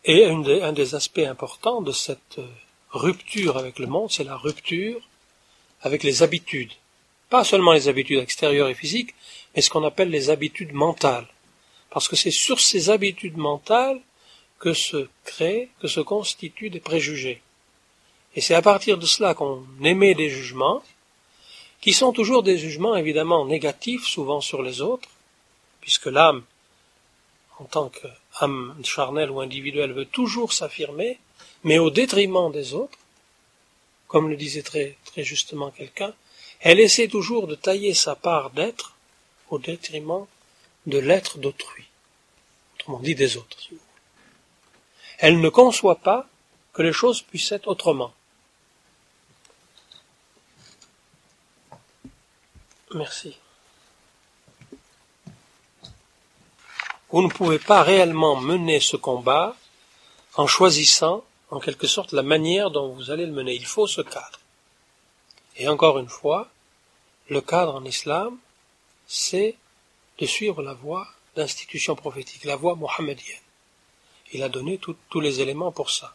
Et 0.04 0.24
un 0.24 0.38
des, 0.38 0.62
un 0.62 0.72
des 0.72 0.94
aspects 0.94 1.18
importants 1.18 1.82
de 1.82 1.90
cette 1.90 2.38
rupture 2.90 3.56
avec 3.56 3.80
le 3.80 3.88
monde, 3.88 4.10
c'est 4.10 4.22
la 4.22 4.36
rupture 4.36 5.00
avec 5.82 6.04
les 6.04 6.22
habitudes. 6.22 6.72
Pas 7.28 7.42
seulement 7.42 7.72
les 7.72 7.88
habitudes 7.88 8.20
extérieures 8.20 8.68
et 8.68 8.74
physiques, 8.74 9.14
mais 9.54 9.62
ce 9.62 9.70
qu'on 9.70 9.82
appelle 9.82 10.10
les 10.10 10.30
habitudes 10.30 10.72
mentales. 10.72 11.26
Parce 11.90 12.06
que 12.06 12.14
c'est 12.14 12.30
sur 12.30 12.60
ces 12.60 12.90
habitudes 12.90 13.36
mentales 13.36 14.00
que 14.58 14.72
se 14.72 15.08
créent, 15.24 15.68
que 15.80 15.88
se 15.88 16.00
constituent 16.00 16.70
des 16.70 16.80
préjugés. 16.80 17.42
Et 18.34 18.40
c'est 18.40 18.54
à 18.54 18.62
partir 18.62 18.98
de 18.98 19.06
cela 19.06 19.34
qu'on 19.34 19.64
émet 19.82 20.14
des 20.14 20.30
jugements, 20.30 20.82
qui 21.80 21.92
sont 21.92 22.12
toujours 22.12 22.42
des 22.42 22.58
jugements 22.58 22.96
évidemment 22.96 23.44
négatifs, 23.44 24.06
souvent 24.06 24.40
sur 24.40 24.62
les 24.62 24.80
autres, 24.80 25.08
puisque 25.80 26.06
l'âme, 26.06 26.42
en 27.58 27.64
tant 27.64 27.88
qu'âme 27.88 28.76
charnelle 28.84 29.30
ou 29.30 29.40
individuelle, 29.40 29.92
veut 29.92 30.04
toujours 30.04 30.52
s'affirmer, 30.52 31.18
mais 31.64 31.78
au 31.78 31.90
détriment 31.90 32.50
des 32.50 32.74
autres, 32.74 32.98
comme 34.08 34.28
le 34.28 34.36
disait 34.36 34.62
très, 34.62 34.96
très 35.04 35.22
justement 35.22 35.70
quelqu'un, 35.70 36.14
elle 36.60 36.80
essaie 36.80 37.08
toujours 37.08 37.46
de 37.46 37.54
tailler 37.54 37.94
sa 37.94 38.14
part 38.14 38.50
d'être 38.50 38.94
au 39.50 39.58
détriment 39.58 40.26
de 40.86 40.98
l'être 40.98 41.38
d'autrui, 41.38 41.84
autrement 42.74 43.00
dit 43.00 43.14
des 43.14 43.36
autres. 43.36 43.56
Elle 45.18 45.40
ne 45.40 45.48
conçoit 45.48 45.96
pas 45.96 46.26
que 46.72 46.82
les 46.82 46.92
choses 46.92 47.22
puissent 47.22 47.52
être 47.52 47.68
autrement. 47.68 48.12
Merci. 52.94 53.36
Vous 57.10 57.22
ne 57.22 57.28
pouvez 57.28 57.58
pas 57.58 57.82
réellement 57.82 58.36
mener 58.36 58.80
ce 58.80 58.96
combat 58.96 59.56
en 60.34 60.46
choisissant 60.46 61.24
en 61.50 61.60
quelque 61.60 61.86
sorte 61.86 62.12
la 62.12 62.22
manière 62.22 62.70
dont 62.70 62.88
vous 62.88 63.10
allez 63.10 63.26
le 63.26 63.32
mener. 63.32 63.54
Il 63.54 63.66
faut 63.66 63.86
ce 63.86 64.02
cadre. 64.02 64.40
Et 65.56 65.68
encore 65.68 65.98
une 65.98 66.08
fois, 66.08 66.48
le 67.28 67.40
cadre 67.40 67.74
en 67.74 67.84
islam, 67.84 68.36
c'est 69.06 69.56
de 70.18 70.26
suivre 70.26 70.62
la 70.62 70.74
voie 70.74 71.06
d'institution 71.36 71.96
prophétique, 71.96 72.44
la 72.44 72.56
voie 72.56 72.74
mohammedienne. 72.74 73.45
Il 74.32 74.42
a 74.42 74.48
donné 74.48 74.78
tous 74.78 75.20
les 75.20 75.40
éléments 75.40 75.72
pour 75.72 75.90
ça. 75.90 76.14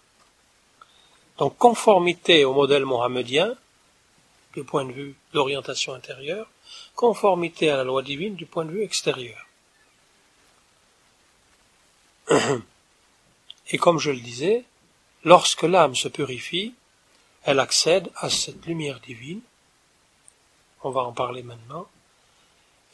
Donc 1.38 1.58
conformité 1.58 2.46
au 2.46 2.54
modèle 2.54 2.86
mohammedien, 2.86 3.56
du 4.54 4.64
point 4.64 4.86
de 4.86 4.92
vue 4.92 5.16
d'orientation 5.34 5.94
intérieure, 5.94 6.48
conformité 6.96 7.70
à 7.70 7.78
la 7.78 7.84
loi 7.84 8.02
divine 8.02 8.36
du 8.36 8.46
point 8.46 8.66
de 8.66 8.72
vue 8.72 8.84
extérieur. 8.84 9.48
Et 13.70 13.78
comme 13.78 14.00
je 14.00 14.12
le 14.12 14.20
disais, 14.20 14.66
lorsque 15.24 15.64
l'âme 15.64 15.96
se 15.96 16.08
purifie, 16.08 16.74
elle 17.44 17.60
accède 17.60 18.12
à 18.16 18.30
cette 18.30 18.66
lumière 18.66 19.00
divine. 19.00 19.42
On 20.84 20.92
va 20.92 21.02
en 21.02 21.14
parler 21.14 21.44
maintenant. 21.44 21.88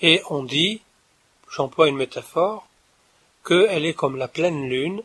Et 0.01 0.21
on 0.29 0.43
dit, 0.43 0.81
j'emploie 1.49 1.89
une 1.89 1.97
métaphore, 1.97 2.67
qu'elle 3.47 3.85
est 3.85 3.93
comme 3.93 4.17
la 4.17 4.27
pleine 4.27 4.67
lune 4.67 5.01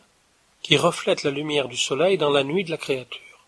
qui 0.61 0.75
reflète 0.75 1.23
la 1.23 1.31
lumière 1.31 1.67
du 1.67 1.77
soleil 1.77 2.17
dans 2.17 2.29
la 2.29 2.43
nuit 2.43 2.63
de 2.63 2.71
la 2.71 2.77
créature. 2.77 3.45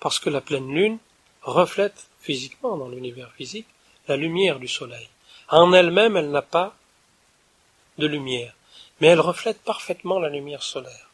Parce 0.00 0.18
que 0.18 0.30
la 0.30 0.40
pleine 0.40 0.74
lune 0.74 0.98
reflète 1.42 2.08
physiquement 2.20 2.76
dans 2.76 2.88
l'univers 2.88 3.32
physique 3.32 3.68
la 4.08 4.16
lumière 4.16 4.58
du 4.58 4.66
soleil. 4.68 5.08
En 5.48 5.72
elle-même, 5.72 6.16
elle 6.16 6.30
n'a 6.30 6.42
pas 6.42 6.74
de 7.98 8.06
lumière, 8.06 8.54
mais 9.00 9.08
elle 9.08 9.20
reflète 9.20 9.62
parfaitement 9.62 10.18
la 10.18 10.28
lumière 10.28 10.62
solaire. 10.62 11.10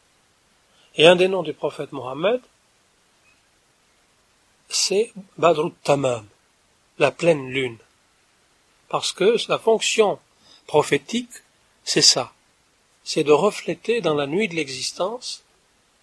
Et 0.95 1.05
un 1.05 1.15
des 1.15 1.27
noms 1.27 1.43
du 1.43 1.53
prophète 1.53 1.91
Mohammed, 1.91 2.41
c'est 4.67 5.11
Badrut 5.37 5.73
Tamam, 5.83 6.25
la 6.97 7.11
pleine 7.11 7.49
lune. 7.49 7.77
Parce 8.87 9.11
que 9.11 9.35
la 9.47 9.59
fonction 9.59 10.19
prophétique, 10.69 11.41
c'est 11.83 12.03
ça. 12.03 12.31
C'est 13.03 13.23
de 13.23 13.31
refléter 13.31 14.01
dans 14.01 14.13
la 14.13 14.27
nuit 14.27 14.47
de 14.47 14.53
l'existence 14.53 15.43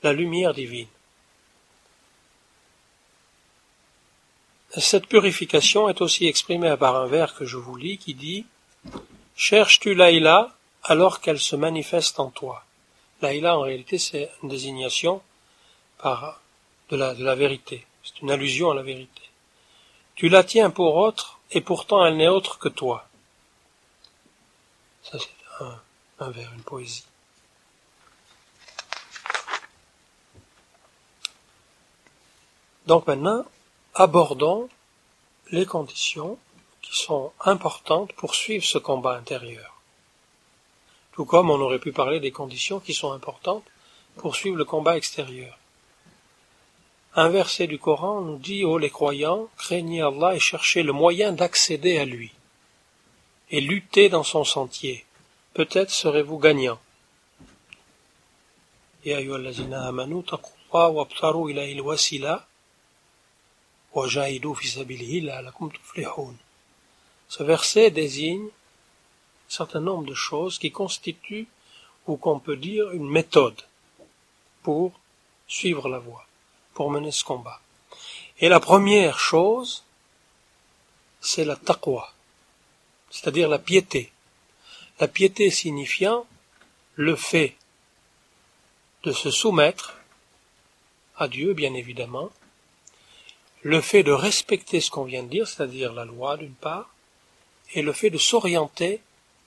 la 0.03 0.13
lumière 0.13 0.55
divine. 0.55 0.89
Cette 4.77 5.07
purification 5.07 5.89
est 5.89 6.01
aussi 6.01 6.27
exprimée 6.27 6.77
par 6.77 6.97
un 6.97 7.07
vers 7.07 7.37
que 7.37 7.45
je 7.45 7.57
vous 7.57 7.77
lis 7.77 7.97
qui 7.97 8.15
dit 8.15 8.45
Cherches-tu 9.37 9.95
Laïla 9.95 10.57
alors 10.83 11.21
qu'elle 11.21 11.39
se 11.39 11.55
manifeste 11.55 12.19
en 12.19 12.31
toi? 12.31 12.65
Laïla, 13.23 13.57
en 13.57 13.61
réalité, 13.61 13.99
c'est 13.99 14.33
une 14.43 14.49
désignation 14.49 15.23
de 16.91 16.97
la 16.97 17.35
vérité. 17.37 17.87
C'est 18.03 18.21
une 18.21 18.33
allusion 18.33 18.73
à 18.73 18.75
la 18.75 18.83
vérité. 18.83 19.23
Tu 20.17 20.29
la 20.29 20.43
tiens 20.43 20.71
pour 20.71 20.97
autre, 20.97 21.39
et 21.53 21.61
pourtant 21.61 22.05
elle 22.05 22.17
n'est 22.17 22.27
autre 22.27 22.59
que 22.59 22.69
toi. 22.69 23.06
Ça, 25.11 25.19
c'est 25.19 25.65
un, 26.21 26.31
vers, 26.31 26.53
une 26.53 26.63
poésie. 26.63 27.05
Donc 32.87 33.07
maintenant, 33.07 33.45
abordons 33.95 34.69
les 35.51 35.67
conditions 35.67 36.39
qui 36.83 36.97
sont 36.97 37.33
importantes 37.41 38.13
pour 38.15 38.35
suivre 38.35 38.65
ce 38.65 38.79
combat 38.79 39.17
intérieur. 39.17 39.81
Tout 41.13 41.25
comme 41.25 41.51
on 41.51 41.61
aurait 41.61 41.79
pu 41.79 41.93
parler 41.93 42.21
des 42.21 42.31
conditions 42.31 42.81
qui 42.81 42.95
sont 42.95 43.13
importantes 43.13 43.65
pour 44.17 44.37
suivre 44.37 44.57
le 44.57 44.65
combat 44.65 44.97
extérieur. 44.97 45.59
Un 47.15 47.29
verset 47.29 47.67
du 47.67 47.79
Coran 47.79 48.21
nous 48.21 48.39
dit, 48.39 48.65
ô 48.65 48.77
les 48.77 48.91
croyants, 48.91 49.49
craignez 49.57 50.03
Allah 50.03 50.35
et 50.35 50.41
cherchez 50.41 50.83
le 50.83 50.93
moyen 50.93 51.33
d'accéder 51.33 51.99
à 51.99 52.05
lui, 52.05 52.33
et 53.51 53.61
luttez 53.61 54.09
dans 54.09 54.25
son 54.25 54.45
sentier, 54.45 55.05
peut-être 55.55 55.91
serez-vous 55.91 56.39
gagnant. 56.39 56.81
Ce 67.29 67.43
verset 67.43 67.91
désigne 67.91 68.47
un 68.47 68.51
certain 69.49 69.81
nombre 69.81 70.05
de 70.05 70.15
choses 70.15 70.59
qui 70.59 70.73
constituent, 70.73 71.47
ou 72.07 72.17
qu'on 72.17 72.39
peut 72.39 72.57
dire, 72.57 72.91
une 72.91 73.09
méthode 73.09 73.63
pour 74.63 74.93
suivre 75.47 75.89
la 75.89 75.99
voie, 75.99 76.27
pour 76.75 76.91
mener 76.91 77.13
ce 77.13 77.25
combat. 77.25 77.61
Et 78.39 78.49
la 78.49 78.61
première 78.61 79.19
chose, 79.19 79.85
c'est 81.21 81.45
la 81.45 81.57
taqwa, 81.57 82.13
c'est-à-dire 83.17 83.49
la 83.49 83.59
piété. 83.59 84.13
La 85.01 85.09
piété 85.09 85.51
signifiant 85.51 86.27
le 86.97 87.17
fait 87.17 87.57
de 89.05 89.13
se 89.13 89.31
soumettre 89.31 89.97
à 91.17 91.27
Dieu, 91.29 91.55
bien 91.55 91.73
évidemment, 91.75 92.31
le 93.63 93.81
fait 93.81 94.03
de 94.03 94.13
respecter 94.13 94.81
ce 94.81 94.91
qu'on 94.91 95.05
vient 95.05 95.23
de 95.23 95.31
dire, 95.31 95.49
c'est-à-dire 95.49 95.93
la 95.93 96.05
loi 96.05 96.37
d'une 96.37 96.55
part, 96.55 96.91
et 97.73 97.83
le 97.83 97.93
fait 97.93 98.11
de 98.11 98.19
s'orienter 98.19 99.01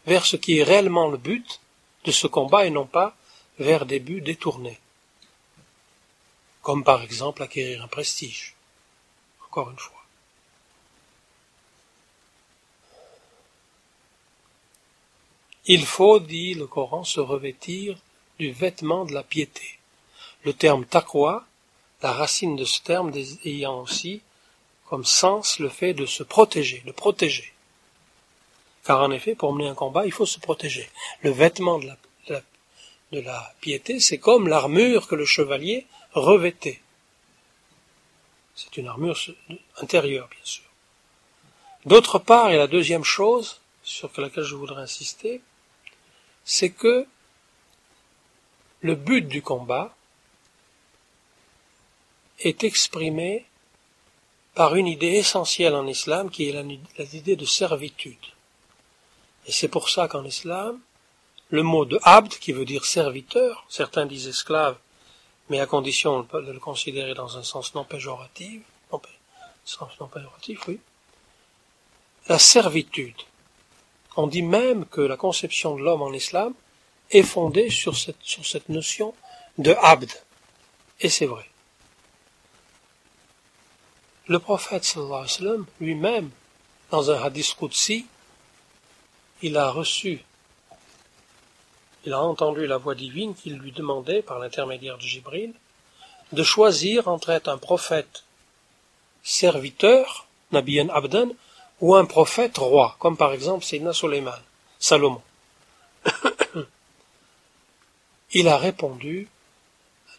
vers 0.07 0.26
ce 0.26 0.36
qui 0.36 0.57
est 0.57 0.63
réellement 0.63 1.07
le 1.07 1.17
but 1.17 1.61
de 2.05 2.11
ce 2.11 2.26
combat 2.26 2.65
et 2.65 2.72
non 2.72 2.88
pas 2.88 3.15
vers 3.59 3.86
des 3.86 3.99
buts 3.99 4.22
détournés, 4.22 4.80
comme 6.63 6.84
par 6.84 7.03
exemple 7.03 7.43
acquérir 7.43 7.84
un 7.84 7.88
prestige, 7.88 8.55
encore 9.45 9.70
une 9.70 9.78
fois. 9.78 9.99
Il 15.72 15.86
faut, 15.86 16.20
dit 16.20 16.55
le 16.55 16.65
Coran, 16.65 17.03
se 17.03 17.20
revêtir 17.20 17.95
du 18.39 18.51
vêtement 18.51 19.05
de 19.05 19.13
la 19.13 19.22
piété. 19.22 19.78
Le 20.43 20.51
terme 20.51 20.84
taqwa, 20.84 21.45
la 22.01 22.11
racine 22.11 22.55
de 22.55 22.65
ce 22.65 22.82
terme 22.82 23.11
ayant 23.45 23.82
aussi 23.82 24.22
comme 24.88 25.05
sens 25.05 25.59
le 25.59 25.70
fait 25.70 25.93
de 25.93 26.07
se 26.07 26.24
protéger, 26.24 26.82
de 26.88 26.91
protéger. 26.91 27.53
Car 28.84 29.03
en 29.03 29.11
effet, 29.11 29.36
pour 29.36 29.53
mener 29.53 29.70
un 29.70 29.76
combat, 29.76 30.07
il 30.07 30.11
faut 30.11 30.26
se 30.26 30.39
protéger. 30.39 30.89
Le 31.22 31.30
vêtement 31.30 31.78
de 31.78 31.86
la, 31.86 32.41
de 33.11 33.20
la 33.20 33.53
piété, 33.61 33.99
c'est 33.99 34.17
comme 34.17 34.47
l'armure 34.47 35.07
que 35.07 35.13
le 35.13 35.26
chevalier 35.26 35.86
revêtait. 36.13 36.82
C'est 38.55 38.76
une 38.78 38.88
armure 38.88 39.20
intérieure, 39.78 40.30
bien 40.30 40.39
sûr. 40.43 40.63
D'autre 41.86 42.17
part, 42.17 42.49
et 42.49 42.57
la 42.57 42.65
deuxième 42.65 43.03
chose 43.03 43.61
sur 43.84 44.09
laquelle 44.17 44.43
je 44.43 44.55
voudrais 44.55 44.82
insister, 44.82 45.41
c'est 46.52 46.72
que 46.72 47.06
le 48.82 48.95
but 48.95 49.22
du 49.28 49.43
combat 49.43 49.95
est 52.39 52.64
exprimé 52.64 53.45
par 54.56 54.76
une 54.76 54.88
idée 54.88 55.14
essentielle 55.24 55.76
en 55.76 55.86
islam 55.86 56.32
qui 56.32 56.50
est 56.50 56.64
l'idée 57.14 57.36
de 57.36 57.45
servitude. 57.45 58.26
Et 59.45 59.52
c'est 59.52 59.68
pour 59.68 59.89
ça 59.89 60.08
qu'en 60.08 60.26
islam, 60.26 60.80
le 61.50 61.62
mot 61.62 61.86
de 61.86 62.00
abd, 62.02 62.39
qui 62.39 62.52
veut 62.52 62.66
dire 62.66 62.84
serviteur, 62.84 63.64
certains 63.70 64.08
disent 64.08 64.28
esclave, 64.28 64.80
mais 65.50 65.60
à 65.60 65.68
condition 65.68 66.24
de 66.24 66.52
le 66.52 66.60
considérer 66.60 67.14
dans 67.14 67.38
un 67.38 67.43
sens 67.43 67.76
non 67.76 67.84
péjoratif, 67.84 68.64
non, 68.91 70.08
péjoratif, 70.08 70.68
oui, 70.68 70.80
la 72.28 72.39
servitude 72.39 73.22
on 74.16 74.28
dit 74.28 74.41
même 74.41 74.86
que 74.86 75.01
la 75.01 75.18
conception 75.18 75.76
de 75.76 75.82
l'homme 75.82 76.01
en 76.01 76.14
islam 76.14 76.53
est 77.12 77.24
fondée 77.24 77.70
sur 77.70 77.95
cette, 77.97 78.70
notion 78.70 79.14
de 79.57 79.76
abd. 79.82 80.12
Et 81.01 81.10
c'est 81.10 81.26
vrai. 81.26 81.45
Le 84.28 84.39
prophète 84.39 84.84
sallallahu 84.84 85.64
lui-même, 85.82 86.30
dans 86.91 87.10
un 87.10 87.22
hadith 87.22 87.55
Qudsi, 87.60 88.05
il 89.41 89.57
a 89.57 89.72
reçu, 89.72 90.24
il 92.05 92.14
a 92.14 92.22
entendu 92.22 92.68
la 92.68 92.78
voix 92.78 92.95
divine 92.95 93.34
qui 93.34 93.49
lui 93.51 93.72
demandait, 93.72 94.22
par 94.22 94.39
l'intermédiaire 94.39 94.97
de 94.97 95.03
Jibril, 95.03 95.53
de 96.32 96.43
choisir 96.43 97.07
entre 97.07 97.30
être 97.32 97.47
un 97.47 97.57
prophète 97.57 98.24
serviteur, 99.24 100.28
Nabiyan 100.51 100.89
Abdan, 100.89 101.30
ou 101.82 101.95
un 101.95 102.05
prophète 102.05 102.57
roi, 102.57 102.95
comme 102.99 103.17
par 103.17 103.34
exemple 103.34 103.63
Sayyidina 103.63 103.93
Suleiman, 103.93 104.39
Salomon. 104.80 105.21
Il 108.34 108.47
a 108.47 108.57
répondu, 108.57 109.27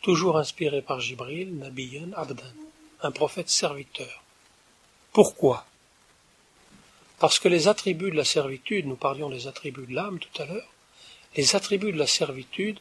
toujours 0.02 0.38
inspiré 0.38 0.82
par 0.82 1.00
Jibril, 1.00 1.58
Nabiyan 1.58 2.12
Abdan, 2.16 2.44
un 3.02 3.11
prophète 3.11 3.50
serviteur. 3.50 4.22
Pourquoi? 5.12 5.66
Parce 7.18 7.38
que 7.38 7.48
les 7.48 7.68
attributs 7.68 8.11
de 8.11 8.16
la 8.16 8.24
servitude, 8.24 8.86
nous 8.86 8.96
parlions 8.96 9.28
des 9.28 9.46
attributs 9.46 9.86
de 9.86 9.94
l'âme 9.94 10.18
tout 10.18 10.42
à 10.42 10.46
l'heure, 10.46 10.72
les 11.36 11.54
attributs 11.54 11.92
de 11.92 11.98
la 11.98 12.06
servitude, 12.06 12.78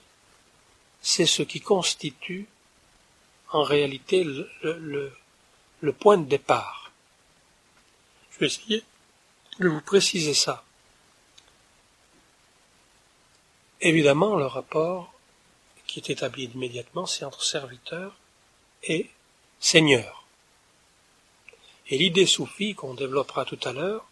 c'est 1.01 1.25
ce 1.25 1.43
qui 1.43 1.59
constitue 1.59 2.47
en 3.51 3.63
réalité 3.63 4.23
le 4.23 5.93
point 5.93 6.17
de 6.17 6.25
départ 6.25 6.88
vais 8.39 8.47
essayer 8.47 8.83
de 9.59 9.67
vous 9.67 9.81
préciser 9.81 10.33
ça. 10.33 10.63
Évidemment, 13.81 14.35
le 14.35 14.45
rapport 14.45 15.13
qui 15.87 15.99
est 15.99 16.09
établi 16.09 16.45
immédiatement, 16.45 17.05
c'est 17.05 17.25
entre 17.25 17.43
serviteur 17.43 18.15
et 18.83 19.09
seigneur. 19.59 20.25
Et 21.87 21.97
l'idée 21.97 22.25
soufie 22.25 22.75
qu'on 22.75 22.93
développera 22.93 23.45
tout 23.45 23.59
à 23.63 23.73
l'heure, 23.73 24.05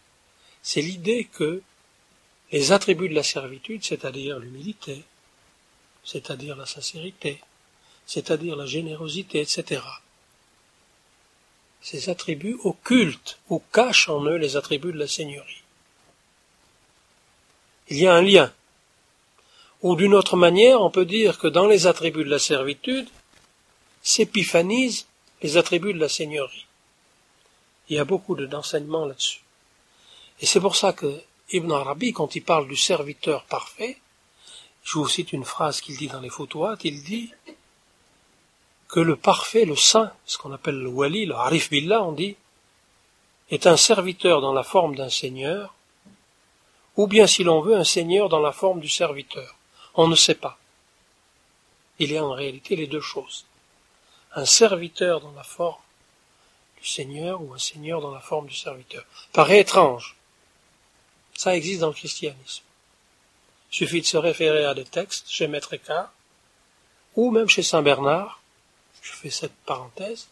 c'est 0.63 0.81
l'idée 0.81 1.25
que 1.25 1.61
les 2.51 2.71
attributs 2.71 3.09
de 3.09 3.13
la 3.13 3.23
servitude, 3.23 3.83
c'est-à-dire 3.83 4.39
l'humilité, 4.39 5.03
c'est-à-dire 6.03 6.55
la 6.55 6.65
sincérité, 6.65 7.41
c'est-à-dire 8.05 8.55
la 8.55 8.65
générosité, 8.65 9.41
etc., 9.41 9.81
ces 11.81 12.09
attributs 12.09 12.57
occultent 12.63 13.39
ou 13.49 13.61
cachent 13.71 14.09
en 14.09 14.23
eux 14.25 14.35
les 14.35 14.57
attributs 14.57 14.91
de 14.91 14.99
la 14.99 15.07
Seigneurie. 15.07 15.63
Il 17.89 17.97
y 17.97 18.07
a 18.07 18.13
un 18.13 18.21
lien. 18.21 18.51
Ou 19.81 19.95
d'une 19.95 20.13
autre 20.13 20.35
manière, 20.35 20.81
on 20.81 20.89
peut 20.89 21.05
dire 21.05 21.37
que 21.37 21.47
dans 21.47 21.67
les 21.67 21.87
attributs 21.87 22.25
de 22.25 22.29
la 22.29 22.39
servitude, 22.39 23.07
s'épiphanisent 24.01 25.07
les 25.41 25.57
attributs 25.57 25.93
de 25.93 25.99
la 25.99 26.09
Seigneurie. 26.09 26.65
Il 27.89 27.95
y 27.95 27.99
a 27.99 28.05
beaucoup 28.05 28.35
d'enseignements 28.35 29.05
là-dessus. 29.05 29.41
Et 30.41 30.45
c'est 30.45 30.59
pour 30.59 30.75
ça 30.75 30.93
que 30.93 31.21
Ibn 31.51 31.71
Arabi, 31.71 32.11
quand 32.11 32.35
il 32.35 32.43
parle 32.43 32.67
du 32.67 32.75
serviteur 32.75 33.45
parfait, 33.45 33.97
je 34.83 34.93
vous 34.93 35.07
cite 35.07 35.33
une 35.33 35.45
phrase 35.45 35.81
qu'il 35.81 35.97
dit 35.97 36.07
dans 36.07 36.19
les 36.19 36.29
Foutuat, 36.29 36.77
il 36.83 37.03
dit 37.03 37.31
que 38.87 38.99
le 38.99 39.15
parfait, 39.15 39.65
le 39.65 39.75
saint, 39.75 40.11
ce 40.25 40.37
qu'on 40.37 40.53
appelle 40.53 40.79
le 40.79 40.89
wali, 40.89 41.25
le 41.25 41.35
harif 41.35 41.69
billah, 41.69 42.03
on 42.03 42.13
dit, 42.13 42.35
est 43.49 43.67
un 43.67 43.77
serviteur 43.77 44.41
dans 44.41 44.53
la 44.53 44.63
forme 44.63 44.95
d'un 44.95 45.09
seigneur, 45.09 45.73
ou 46.95 47.07
bien, 47.07 47.27
si 47.27 47.43
l'on 47.43 47.61
veut, 47.61 47.75
un 47.75 47.83
seigneur 47.83 48.27
dans 48.27 48.39
la 48.39 48.51
forme 48.51 48.79
du 48.79 48.89
serviteur. 48.89 49.55
On 49.93 50.07
ne 50.07 50.15
sait 50.15 50.35
pas. 50.35 50.57
Il 51.99 52.11
y 52.11 52.17
a 52.17 52.25
en 52.25 52.33
réalité 52.33 52.75
les 52.75 52.87
deux 52.87 53.01
choses. 53.01 53.45
Un 54.35 54.45
serviteur 54.45 55.21
dans 55.21 55.31
la 55.31 55.43
forme 55.43 55.81
du 56.81 56.87
seigneur 56.87 57.41
ou 57.41 57.53
un 57.53 57.59
seigneur 57.59 58.01
dans 58.01 58.11
la 58.11 58.19
forme 58.19 58.47
du 58.47 58.55
serviteur. 58.55 59.03
Paraît 59.31 59.59
étrange. 59.59 60.15
Ça 61.35 61.55
existe 61.55 61.81
dans 61.81 61.87
le 61.87 61.93
christianisme. 61.93 62.63
Il 63.71 63.75
suffit 63.75 64.01
de 64.01 64.05
se 64.05 64.17
référer 64.17 64.65
à 64.65 64.73
des 64.73 64.85
textes 64.85 65.29
chez 65.29 65.47
Maître 65.47 65.73
Écart, 65.73 66.11
ou 67.15 67.31
même 67.31 67.49
chez 67.49 67.63
Saint 67.63 67.81
Bernard, 67.81 68.36
je 69.07 69.13
fais 69.13 69.29
cette 69.29 69.55
parenthèse, 69.65 70.27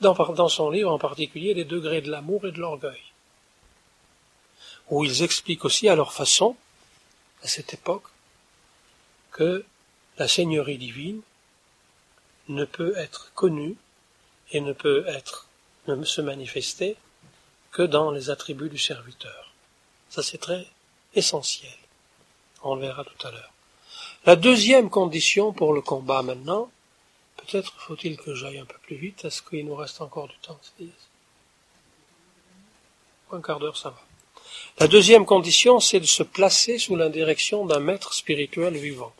dans, 0.00 0.48
son 0.48 0.70
livre 0.70 0.90
en 0.90 0.98
particulier 0.98 1.54
Les 1.54 1.64
degrés 1.64 2.00
de 2.00 2.10
l'amour 2.10 2.46
et 2.46 2.52
de 2.52 2.58
l'orgueil, 2.58 3.02
où 4.88 5.04
ils 5.04 5.22
expliquent 5.22 5.64
aussi 5.64 5.88
à 5.88 5.94
leur 5.94 6.12
façon, 6.12 6.56
à 7.42 7.48
cette 7.48 7.74
époque, 7.74 8.04
que 9.30 9.64
la 10.18 10.28
Seigneurie 10.28 10.78
divine 10.78 11.20
ne 12.48 12.64
peut 12.64 12.94
être 12.96 13.32
connue 13.34 13.76
et 14.52 14.60
ne 14.60 14.72
peut 14.72 15.04
être, 15.06 15.46
ne 15.86 16.04
se 16.04 16.20
manifester 16.20 16.96
que 17.70 17.82
dans 17.82 18.10
les 18.10 18.30
attributs 18.30 18.68
du 18.68 18.78
serviteur. 18.78 19.52
Ça 20.08 20.22
c'est 20.22 20.38
très 20.38 20.66
essentiel. 21.14 21.78
On 22.62 22.74
le 22.74 22.82
verra 22.82 23.04
tout 23.04 23.26
à 23.26 23.30
l'heure. 23.30 23.52
La 24.26 24.36
deuxième 24.36 24.90
condition 24.90 25.52
pour 25.52 25.72
le 25.72 25.80
combat 25.80 26.22
maintenant, 26.22 26.70
Peut-être 27.50 27.72
faut-il 27.78 28.16
que 28.16 28.34
j'aille 28.34 28.58
un 28.58 28.64
peu 28.64 28.78
plus 28.82 28.96
vite. 28.96 29.24
Est-ce 29.24 29.42
qu'il 29.42 29.66
nous 29.66 29.74
reste 29.74 30.00
encore 30.00 30.28
du 30.28 30.38
temps? 30.38 30.60
Un 33.32 33.40
quart 33.40 33.58
d'heure, 33.58 33.76
ça 33.76 33.90
va. 33.90 34.00
La 34.78 34.86
deuxième 34.86 35.26
condition, 35.26 35.80
c'est 35.80 36.00
de 36.00 36.06
se 36.06 36.22
placer 36.22 36.78
sous 36.78 36.94
la 36.94 37.08
direction 37.08 37.66
d'un 37.66 37.80
maître 37.80 38.14
spirituel 38.14 38.76
vivant. 38.76 39.12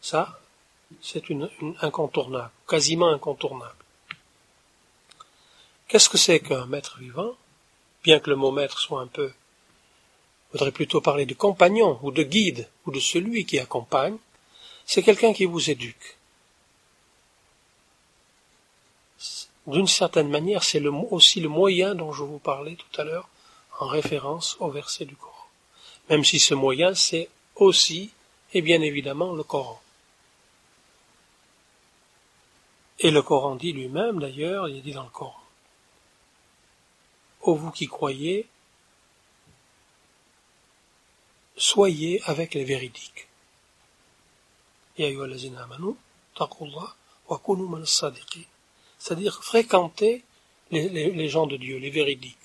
Ça, 0.00 0.40
c'est 1.02 1.28
une, 1.30 1.50
incontournable, 1.80 2.50
quasiment 2.68 3.08
incontournable. 3.08 3.74
Qu'est-ce 5.88 6.08
que 6.08 6.18
c'est 6.18 6.40
qu'un 6.40 6.66
maître 6.66 6.98
vivant? 6.98 7.34
Bien 8.04 8.20
que 8.20 8.30
le 8.30 8.36
mot 8.36 8.52
maître 8.52 8.78
soit 8.78 9.00
un 9.00 9.08
peu, 9.08 9.32
voudrait 10.52 10.72
plutôt 10.72 11.00
parler 11.00 11.26
de 11.26 11.34
compagnon 11.34 11.98
ou 12.02 12.12
de 12.12 12.22
guide 12.22 12.68
ou 12.86 12.92
de 12.92 13.00
celui 13.00 13.44
qui 13.46 13.58
accompagne, 13.58 14.16
c'est 14.86 15.02
quelqu'un 15.02 15.32
qui 15.32 15.44
vous 15.44 15.70
éduque. 15.70 16.19
D'une 19.66 19.86
certaine 19.86 20.28
manière, 20.28 20.64
c'est 20.64 20.84
aussi 20.86 21.40
le 21.40 21.48
moyen 21.48 21.94
dont 21.94 22.12
je 22.12 22.22
vous 22.22 22.38
parlais 22.38 22.76
tout 22.76 23.00
à 23.00 23.04
l'heure 23.04 23.28
en 23.78 23.86
référence 23.86 24.56
au 24.60 24.70
verset 24.70 25.04
du 25.04 25.16
Coran. 25.16 25.46
Même 26.08 26.24
si 26.24 26.38
ce 26.38 26.54
moyen, 26.54 26.94
c'est 26.94 27.28
aussi 27.56 28.10
et 28.52 28.62
bien 28.62 28.80
évidemment 28.80 29.32
le 29.32 29.44
Coran. 29.44 29.80
Et 32.98 33.10
le 33.10 33.22
Coran 33.22 33.56
dit 33.56 33.72
lui-même, 33.72 34.20
d'ailleurs, 34.20 34.68
il 34.68 34.82
dit 34.82 34.92
dans 34.92 35.04
le 35.04 35.10
Coran, 35.10 35.40
Ô 37.42 37.54
vous 37.54 37.70
qui 37.70 37.86
croyez, 37.86 38.46
soyez 41.56 42.20
avec 42.24 42.54
les 42.54 42.64
véridiques. 42.64 43.28
C'est-à-dire 49.00 49.42
fréquenter 49.42 50.22
les, 50.70 51.28
gens 51.28 51.46
de 51.46 51.56
Dieu, 51.56 51.78
les 51.78 51.90
véridiques. 51.90 52.36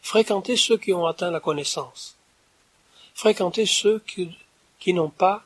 Fréquentez 0.00 0.56
ceux 0.56 0.78
qui 0.78 0.94
ont 0.94 1.06
atteint 1.06 1.30
la 1.30 1.40
connaissance. 1.40 2.16
Fréquentez 3.14 3.66
ceux 3.66 3.98
qui, 4.06 4.94
n'ont 4.94 5.10
pas, 5.10 5.44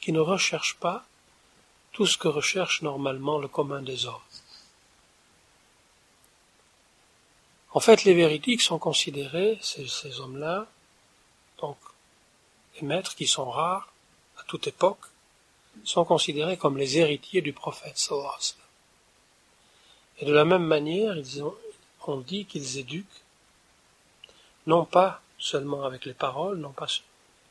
qui 0.00 0.12
ne 0.12 0.20
recherchent 0.20 0.76
pas 0.76 1.06
tout 1.92 2.04
ce 2.04 2.18
que 2.18 2.28
recherche 2.28 2.82
normalement 2.82 3.38
le 3.38 3.48
commun 3.48 3.80
des 3.80 4.04
hommes. 4.06 4.28
En 7.72 7.80
fait, 7.80 8.04
les 8.04 8.14
véridiques 8.14 8.62
sont 8.62 8.78
considérés, 8.78 9.58
ces, 9.62 9.86
ces 9.86 10.20
hommes-là, 10.20 10.66
donc 11.58 11.76
les 12.74 12.86
maîtres 12.86 13.14
qui 13.14 13.26
sont 13.26 13.50
rares 13.50 13.92
à 14.38 14.42
toute 14.44 14.66
époque, 14.66 15.06
sont 15.84 16.04
considérés 16.04 16.56
comme 16.56 16.76
les 16.76 16.98
héritiers 16.98 17.40
du 17.40 17.52
prophète 17.52 17.98
sallallahu 17.98 18.65
Et 20.18 20.24
de 20.24 20.32
la 20.32 20.44
même 20.44 20.64
manière, 20.64 21.16
ils 21.16 21.42
ont, 21.42 21.54
on 22.06 22.18
dit 22.18 22.46
qu'ils 22.46 22.78
éduquent, 22.78 23.22
non 24.66 24.84
pas 24.84 25.20
seulement 25.38 25.84
avec 25.84 26.04
les 26.04 26.14
paroles, 26.14 26.58
non 26.58 26.72
pas, 26.72 26.86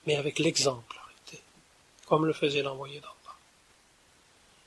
mais 0.05 0.15
avec 0.15 0.39
l'exemplarité, 0.39 1.39
comme 2.07 2.25
le 2.25 2.33
faisait 2.33 2.63
l'envoyé 2.63 2.99
d'Allah. 2.99 3.13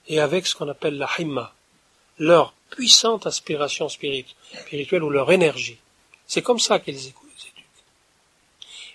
Et 0.07 0.21
avec 0.21 0.47
ce 0.47 0.55
qu'on 0.55 0.69
appelle 0.69 0.97
la 0.97 1.09
himma, 1.19 1.53
leur 2.19 2.53
puissante 2.71 3.27
aspiration 3.27 3.89
spirituelle 3.89 5.03
ou 5.03 5.11
leur 5.11 5.31
énergie. 5.33 5.79
C'est 6.27 6.43
comme 6.43 6.59
ça 6.59 6.79
qu'ils 6.79 6.99
éduquent. 6.99 7.15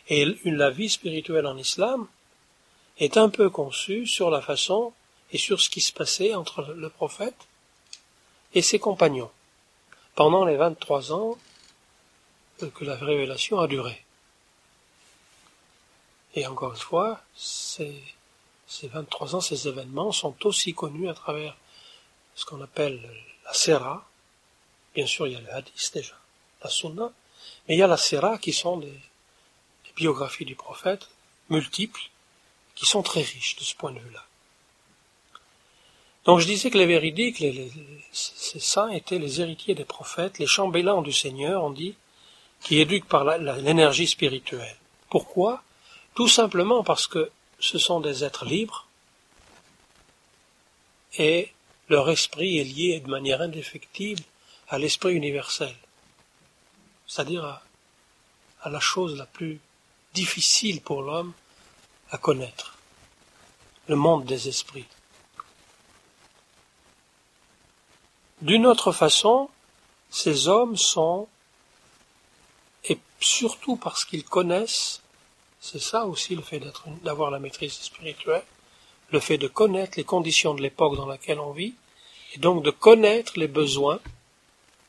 Et 0.10 0.26
la 0.46 0.70
vie 0.70 0.90
spirituelle 0.90 1.48
en 1.48 1.58
islam 1.58 2.08
est 3.00 3.18
un 3.18 3.30
peu 3.30 3.50
conçue 3.50 4.06
sur 4.06 4.30
la 4.30 4.42
façon 4.42 4.94
et 5.32 5.38
sur 5.38 5.62
ce 5.62 5.70
qui 5.70 5.82
se 5.82 5.94
passait 5.94 6.36
entre 6.36 6.74
le 6.76 6.90
prophète 6.90 7.48
et 8.54 8.62
ses 8.62 8.80
compagnons 8.80 9.32
pendant 10.16 10.46
les 10.46 10.56
23 10.56 11.12
ans 11.14 11.38
que 12.60 12.86
la 12.86 12.96
révélation 12.96 13.60
a 13.60 13.68
duré. 13.68 14.04
Et 16.36 16.48
encore 16.48 16.72
une 16.72 16.80
fois, 16.80 17.22
ces, 17.36 18.02
ces 18.68 18.88
23 18.88 19.36
ans, 19.36 19.42
ces 19.42 19.68
événements 19.68 20.12
sont 20.12 20.36
aussi 20.46 20.74
connus 20.74 21.10
à 21.10 21.14
travers 21.14 21.58
ce 22.36 22.46
qu'on 22.46 22.62
appelle 22.62 23.02
la 23.46 23.54
Sera. 23.54 24.08
Bien 24.96 25.06
sûr, 25.06 25.28
il 25.28 25.34
y 25.34 25.36
a 25.36 25.42
le 25.42 25.54
Hadith 25.54 25.92
déjà, 25.94 26.16
la 26.64 26.70
Sunna, 26.70 27.12
mais 27.68 27.76
il 27.76 27.80
y 27.80 27.84
a 27.84 27.88
la 27.88 27.98
Sera 27.98 28.38
qui 28.38 28.54
sont 28.54 28.78
des 28.78 29.00
biographies 29.96 30.46
du 30.46 30.56
prophète 30.56 31.10
multiples 31.50 32.10
qui 32.76 32.86
sont 32.86 33.04
très 33.04 33.22
riches 33.22 33.56
de 33.58 33.64
ce 33.64 33.76
point 33.76 33.92
de 33.92 34.00
vue-là. 34.00 34.26
Donc 36.26 36.40
je 36.40 36.46
disais 36.46 36.70
que 36.70 36.78
les 36.78 36.86
véridiques, 36.86 37.40
les, 37.40 37.72
ces 38.12 38.60
saints 38.60 38.90
étaient 38.90 39.20
les 39.20 39.42
héritiers 39.42 39.76
des 39.76 39.84
prophètes, 39.86 40.40
les 40.40 40.48
chambellans 40.48 41.02
du 41.02 41.12
Seigneur, 41.12 41.64
on 41.64 41.72
dit, 41.72 41.96
qui 42.62 42.80
éduquent 42.80 43.08
par 43.08 43.26
l'énergie 43.38 44.08
spirituelle. 44.08 44.78
Pourquoi? 45.10 45.64
Tout 46.16 46.30
simplement 46.30 46.84
parce 46.84 47.08
que 47.08 47.30
ce 47.60 47.78
sont 47.78 48.00
des 48.00 48.24
êtres 48.24 48.46
libres 48.46 48.88
et 51.18 51.52
leur 51.90 52.10
esprit 52.10 52.58
est 52.58 52.64
lié 52.64 53.02
de 53.02 53.10
manière 53.10 53.42
indéfectible 53.42 54.24
à 54.70 54.78
l'esprit 54.78 55.14
universel, 55.14 55.76
c'est-à-dire 57.06 57.44
à, 57.44 57.64
à 58.62 58.70
la 58.70 58.80
chose 58.80 59.18
la 59.18 59.26
plus 59.26 59.60
difficile 60.14 60.82
pour 60.82 61.02
l'homme 61.02 61.34
à 62.12 62.18
connaître, 62.18 62.78
le 63.88 63.96
monde 63.96 64.26
des 64.26 64.48
esprits. 64.48 64.86
D'une 68.44 68.66
autre 68.66 68.92
façon, 68.92 69.50
ces 70.10 70.50
hommes 70.50 70.76
sont, 70.76 71.30
et 72.84 72.98
surtout 73.22 73.78
parce 73.78 74.04
qu'ils 74.04 74.26
connaissent, 74.26 75.02
c'est 75.62 75.80
ça 75.80 76.06
aussi 76.06 76.36
le 76.36 76.42
fait 76.42 76.62
d'avoir 77.04 77.32
la 77.32 77.40
maîtrise 77.40 77.72
spirituelle, 77.72 78.44
le 79.12 79.22
fait 79.22 79.38
de 79.38 79.48
connaître 79.48 79.94
les 79.96 80.04
conditions 80.04 80.54
de 80.56 80.62
l'époque 80.62 80.98
dans 80.98 81.06
laquelle 81.06 81.40
on 81.40 81.54
vit, 81.54 81.74
et 82.34 82.38
donc 82.38 82.64
de 82.64 82.70
connaître 82.70 83.40
les 83.40 83.48
besoins 83.48 84.02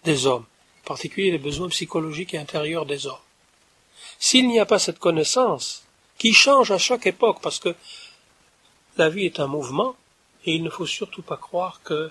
des 0.02 0.26
hommes, 0.26 0.46
en 0.82 0.88
particulier 0.88 1.30
les 1.30 1.38
besoins 1.38 1.68
psychologiques 1.68 2.34
et 2.34 2.38
intérieurs 2.38 2.86
des 2.86 3.06
hommes. 3.06 3.22
S'il 4.18 4.48
n'y 4.48 4.58
a 4.58 4.66
pas 4.66 4.80
cette 4.80 4.98
connaissance, 4.98 5.84
qui 6.18 6.32
change 6.32 6.72
à 6.72 6.78
chaque 6.78 7.06
époque, 7.06 7.38
parce 7.40 7.60
que 7.60 7.76
la 8.96 9.08
vie 9.10 9.26
est 9.26 9.38
un 9.38 9.46
mouvement, 9.46 9.94
et 10.44 10.56
il 10.56 10.64
ne 10.64 10.70
faut 10.70 10.86
surtout 10.86 11.22
pas 11.22 11.36
croire 11.36 11.82
que 11.84 12.10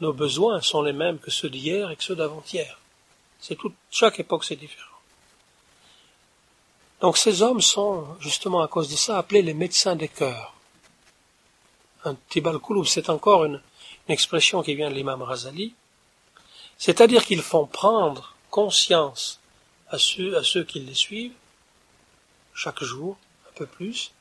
nos 0.00 0.12
besoins 0.12 0.60
sont 0.60 0.82
les 0.82 0.92
mêmes 0.92 1.18
que 1.18 1.30
ceux 1.30 1.50
d'hier 1.50 1.90
et 1.90 1.96
que 1.96 2.04
ceux 2.04 2.16
d'avant-hier. 2.16 2.78
Chaque 3.90 4.20
époque 4.20 4.44
c'est 4.44 4.56
différent. 4.56 4.88
Donc 7.00 7.16
ces 7.16 7.42
hommes 7.42 7.60
sont, 7.60 8.06
justement 8.20 8.60
à 8.60 8.68
cause 8.68 8.88
de 8.88 8.96
ça, 8.96 9.18
appelés 9.18 9.42
les 9.42 9.54
médecins 9.54 9.96
des 9.96 10.08
cœurs. 10.08 10.54
Un 12.04 12.16
tibal 12.28 12.58
c'est 12.86 13.10
encore 13.10 13.44
une, 13.44 13.60
expression 14.08 14.62
qui 14.62 14.74
vient 14.74 14.90
de 14.90 14.94
l'imam 14.94 15.22
Razali, 15.22 15.74
c'est-à-dire 16.78 17.26
qu'ils 17.26 17.42
font 17.42 17.66
prendre 17.66 18.34
conscience 18.50 19.38
à 19.90 19.98
ceux, 19.98 20.36
à 20.36 20.42
ceux 20.42 20.64
qui 20.64 20.80
les 20.80 20.94
suivent, 20.94 21.34
chaque 22.54 22.82
jour, 22.82 23.18
un 23.48 23.52
peu 23.54 23.66
plus, 23.66 24.12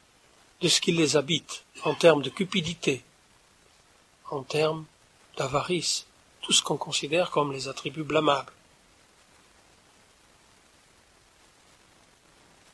de 0.61 0.67
ce 0.67 0.81
qui 0.81 0.91
les 0.91 1.15
habite, 1.15 1.63
en 1.83 1.93
termes 1.93 2.21
de 2.21 2.29
cupidité, 2.29 3.03
en 4.29 4.43
termes 4.43 4.85
d'avarice, 5.37 6.05
tout 6.41 6.53
ce 6.53 6.61
qu'on 6.61 6.77
considère 6.77 7.31
comme 7.31 7.51
les 7.51 7.67
attributs 7.67 8.03
blâmables. 8.03 8.51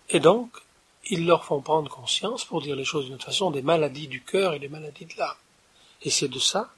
Et 0.09 0.20
donc, 0.20 0.49
ils 1.05 1.26
leur 1.26 1.43
font 1.43 1.61
prendre 1.61 1.89
conscience, 1.89 2.45
pour 2.45 2.61
dire 2.61 2.76
les 2.76 2.86
choses 2.86 3.05
d'une 3.05 3.16
autre 3.16 3.26
façon, 3.26 3.51
des 3.51 3.61
maladies 3.61 4.07
du 4.07 4.22
cœur 4.22 4.53
et 4.53 4.59
des 4.59 4.70
maladies 4.70 5.05
de 5.05 5.18
l'âme. 5.18 5.36
Et 6.03 6.09
c'est 6.09 6.28
de 6.28 6.39
ça 6.39 6.72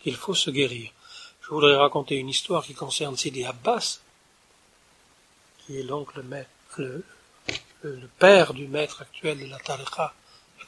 qu'il 0.00 0.16
faut 0.16 0.34
se 0.34 0.50
guérir. 0.50 0.90
Je 1.42 1.48
voudrais 1.50 1.76
raconter 1.76 2.16
une 2.16 2.28
histoire 2.28 2.64
qui 2.64 2.74
concerne 2.74 3.16
Sidi 3.16 3.44
Abbas, 3.44 4.00
qui 5.58 5.78
est 5.78 5.84
donc 5.84 6.14
le, 6.14 7.04
père 8.18 8.54
du 8.54 8.68
maître 8.68 9.02
actuel 9.02 9.40
de 9.40 9.46
la 9.46 9.58
tariqa, 9.58 10.14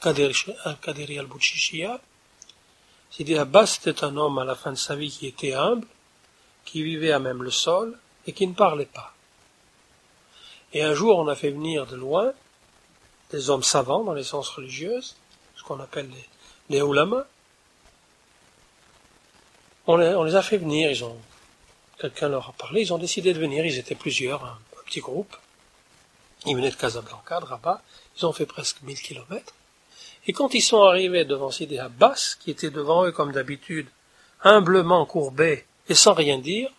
Al-Qadiri 0.01 1.19
al-Bouchishiya, 1.19 2.01
Sidi 3.15 3.37
Abbas 3.37 3.77
était 3.79 4.03
un 4.03 4.17
homme 4.17 4.39
à 4.39 4.43
la 4.43 4.55
fin 4.55 4.71
de 4.71 4.77
sa 4.77 4.95
vie 4.95 5.11
qui 5.11 5.27
était 5.27 5.53
humble, 5.53 5.85
qui 6.65 6.81
vivait 6.81 7.11
à 7.11 7.19
même 7.19 7.43
le 7.43 7.51
sol 7.51 7.95
et 8.25 8.33
qui 8.33 8.47
ne 8.47 8.53
parlait 8.53 8.87
pas. 8.87 9.13
Et 10.73 10.81
un 10.81 10.95
jour, 10.95 11.19
on 11.19 11.27
a 11.27 11.35
fait 11.35 11.51
venir 11.51 11.85
de 11.85 11.95
loin 11.95 12.33
des 13.29 13.51
hommes 13.51 13.61
savants 13.61 14.03
dans 14.03 14.15
les 14.15 14.23
sens 14.23 14.49
religieuses, 14.49 15.15
ce 15.55 15.61
qu'on 15.61 15.79
appelle 15.79 16.09
les, 16.09 16.75
les. 16.75 16.81
On 16.81 16.91
les, 19.95 20.15
on 20.15 20.23
les, 20.23 20.35
a 20.35 20.41
fait 20.41 20.57
venir, 20.57 20.89
ils 20.89 21.03
ont, 21.03 21.15
quelqu'un 21.99 22.29
leur 22.29 22.49
a 22.49 22.53
parlé, 22.53 22.81
ils 22.81 22.93
ont 22.93 22.97
décidé 22.97 23.31
de 23.31 23.39
venir, 23.39 23.63
ils 23.63 23.77
étaient 23.77 23.93
plusieurs, 23.93 24.43
un, 24.43 24.57
petit 24.85 25.01
groupe. 25.01 25.37
Ils 26.47 26.55
venaient 26.55 26.71
de 26.71 26.75
Casablanca, 26.75 27.39
de 27.39 27.45
Rabat, 27.45 27.79
ils 28.17 28.25
ont 28.25 28.33
fait 28.33 28.47
presque 28.47 28.81
mille 28.81 28.99
kilomètres. 28.99 29.53
Et 30.27 30.33
quand 30.33 30.53
ils 30.53 30.61
sont 30.61 30.83
arrivés 30.83 31.25
devant 31.25 31.51
Sidi 31.51 31.79
Abbas, 31.79 32.35
qui 32.39 32.51
était 32.51 32.69
devant 32.69 33.05
eux 33.05 33.11
comme 33.11 33.31
d'habitude, 33.31 33.87
humblement 34.41 35.05
courbés 35.05 35.65
et 35.89 35.95
sans 35.95 36.13
rien 36.13 36.37
dire, 36.37 36.71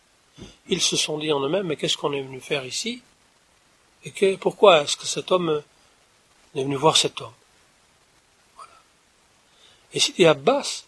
ils 0.69 0.81
se 0.81 0.97
sont 0.97 1.19
dit 1.19 1.33
en 1.33 1.41
eux-mêmes, 1.41 1.67
mais 1.67 1.77
qu'est-ce 1.77 1.97
qu'on 1.97 2.13
est 2.13 2.23
venu 2.23 2.41
faire 2.41 2.65
ici? 2.65 3.03
Et 4.05 4.11
que, 4.11 4.37
pourquoi 4.37 4.83
est-ce 4.83 4.97
que 4.97 5.07
cet 5.07 5.31
homme 5.31 5.63
est 6.55 6.63
venu 6.63 6.77
voir 6.77 6.97
cet 6.97 7.21
homme? 7.21 7.33
Voilà. 8.57 8.73
Et 9.93 10.01
Sidi 10.01 10.25
Abbas, 10.27 10.85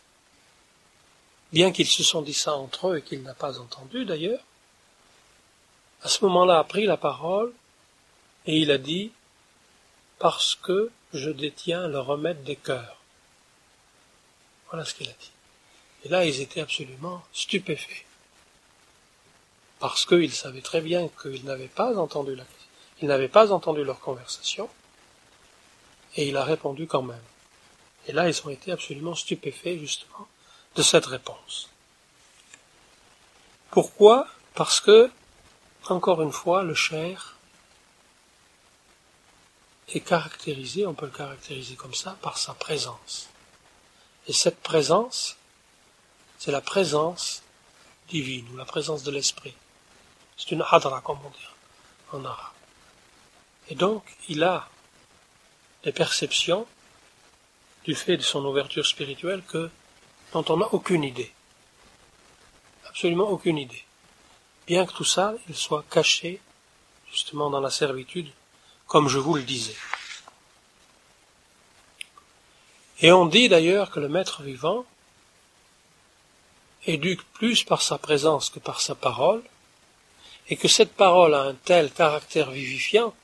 bien 1.52 1.72
qu'ils 1.72 1.88
se 1.88 2.02
sont 2.02 2.22
dit 2.22 2.34
ça 2.34 2.54
entre 2.54 2.88
eux 2.88 2.98
et 2.98 3.02
qu'il 3.02 3.22
n'a 3.22 3.34
pas 3.34 3.58
entendu 3.58 4.04
d'ailleurs, 4.04 4.40
à 6.02 6.08
ce 6.08 6.24
moment-là 6.24 6.58
a 6.58 6.64
pris 6.64 6.86
la 6.86 6.96
parole 6.96 7.52
et 8.46 8.56
il 8.58 8.70
a 8.70 8.78
dit, 8.78 9.12
parce 10.18 10.54
que 10.54 10.90
je 11.12 11.30
détiens 11.30 11.88
le 11.88 12.00
remède 12.00 12.42
des 12.44 12.56
cœurs. 12.56 12.96
Voilà 14.68 14.84
ce 14.84 14.94
qu'il 14.94 15.08
a 15.08 15.12
dit. 15.12 15.30
Et 16.04 16.08
là, 16.08 16.24
ils 16.24 16.40
étaient 16.40 16.60
absolument 16.60 17.22
stupéfaits. 17.32 18.04
Parce 19.78 20.06
qu'ils 20.06 20.32
savaient 20.32 20.62
très 20.62 20.80
bien 20.80 21.08
qu'ils 21.20 21.44
n'avaient 21.44 21.68
pas 21.68 21.96
entendu 21.96 22.34
la 22.34 22.44
ils 23.02 23.08
n'avaient 23.08 23.28
pas 23.28 23.52
entendu 23.52 23.84
leur 23.84 24.00
conversation, 24.00 24.68
et 26.16 26.28
il 26.28 26.36
a 26.36 26.44
répondu 26.44 26.86
quand 26.86 27.02
même. 27.02 27.22
Et 28.06 28.12
là, 28.12 28.28
ils 28.28 28.46
ont 28.46 28.50
été 28.50 28.72
absolument 28.72 29.14
stupéfaits, 29.14 29.78
justement, 29.78 30.26
de 30.76 30.82
cette 30.82 31.06
réponse. 31.06 31.68
Pourquoi? 33.70 34.28
Parce 34.54 34.80
que, 34.80 35.10
encore 35.88 36.22
une 36.22 36.32
fois, 36.32 36.62
le 36.62 36.74
cher 36.74 37.35
est 39.88 40.00
caractérisé, 40.00 40.86
on 40.86 40.94
peut 40.94 41.06
le 41.06 41.12
caractériser 41.12 41.76
comme 41.76 41.94
ça, 41.94 42.16
par 42.22 42.38
sa 42.38 42.54
présence. 42.54 43.28
Et 44.26 44.32
cette 44.32 44.60
présence, 44.60 45.36
c'est 46.38 46.50
la 46.50 46.60
présence 46.60 47.42
divine 48.08 48.46
ou 48.52 48.56
la 48.56 48.64
présence 48.64 49.02
de 49.02 49.10
l'esprit. 49.10 49.54
C'est 50.36 50.50
une 50.50 50.64
hadra, 50.68 51.00
comme 51.00 51.18
on 51.24 51.30
dit 51.30 51.48
en 52.12 52.24
arabe. 52.24 52.52
Et 53.68 53.74
donc, 53.74 54.04
il 54.28 54.42
a 54.44 54.68
des 55.82 55.92
perceptions 55.92 56.66
du 57.84 57.94
fait 57.94 58.16
de 58.16 58.22
son 58.22 58.44
ouverture 58.44 58.86
spirituelle 58.86 59.42
que, 59.42 59.70
dont 60.32 60.44
on 60.48 60.56
n'a 60.56 60.66
aucune 60.72 61.04
idée. 61.04 61.32
Absolument 62.86 63.28
aucune 63.28 63.58
idée. 63.58 63.84
Bien 64.66 64.86
que 64.86 64.92
tout 64.92 65.04
ça, 65.04 65.34
il 65.48 65.54
soit 65.54 65.84
caché, 65.90 66.40
justement, 67.10 67.50
dans 67.50 67.60
la 67.60 67.70
servitude, 67.70 68.30
comme 68.86 69.08
je 69.08 69.18
vous 69.18 69.34
le 69.34 69.42
disais. 69.42 69.76
Et 73.00 73.12
on 73.12 73.26
dit 73.26 73.48
d'ailleurs 73.48 73.90
que 73.90 74.00
le 74.00 74.08
maître 74.08 74.42
vivant 74.42 74.84
éduque 76.86 77.22
plus 77.34 77.64
par 77.64 77.82
sa 77.82 77.98
présence 77.98 78.48
que 78.48 78.58
par 78.58 78.80
sa 78.80 78.94
parole, 78.94 79.42
et 80.48 80.56
que 80.56 80.68
cette 80.68 80.94
parole 80.94 81.34
a 81.34 81.42
un 81.42 81.54
tel 81.54 81.90
caractère 81.90 82.50
vivifiant 82.50 83.14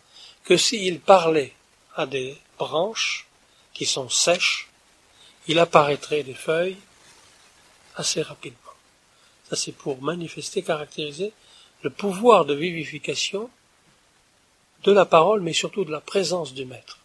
que 0.44 0.56
s'il 0.56 1.00
parlait 1.00 1.54
à 1.94 2.06
des 2.06 2.36
branches 2.58 3.26
qui 3.72 3.86
sont 3.86 4.08
sèches, 4.08 4.68
il 5.46 5.58
apparaîtrait 5.58 6.24
des 6.24 6.34
feuilles 6.34 6.78
assez 7.96 8.22
rapidement. 8.22 8.58
Ça 9.48 9.56
c'est 9.56 9.72
pour 9.72 10.02
manifester, 10.02 10.62
caractériser 10.62 11.32
le 11.82 11.90
pouvoir 11.90 12.44
de 12.44 12.54
vivification 12.54 13.50
de 14.84 14.92
la 14.92 15.04
parole, 15.04 15.40
mais 15.40 15.52
surtout 15.52 15.84
de 15.84 15.92
la 15.92 16.00
présence 16.00 16.54
du 16.54 16.64
maître. 16.64 16.98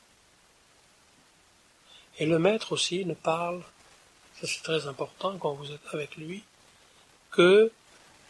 Et 2.20 2.26
le 2.26 2.40
maître 2.40 2.72
aussi 2.72 3.06
ne 3.06 3.14
parle, 3.14 3.62
ça 4.40 4.48
c'est 4.48 4.64
très 4.64 4.88
important 4.88 5.38
quand 5.38 5.54
vous 5.54 5.72
êtes 5.72 5.94
avec 5.94 6.16
lui, 6.18 6.44
que 7.32 7.72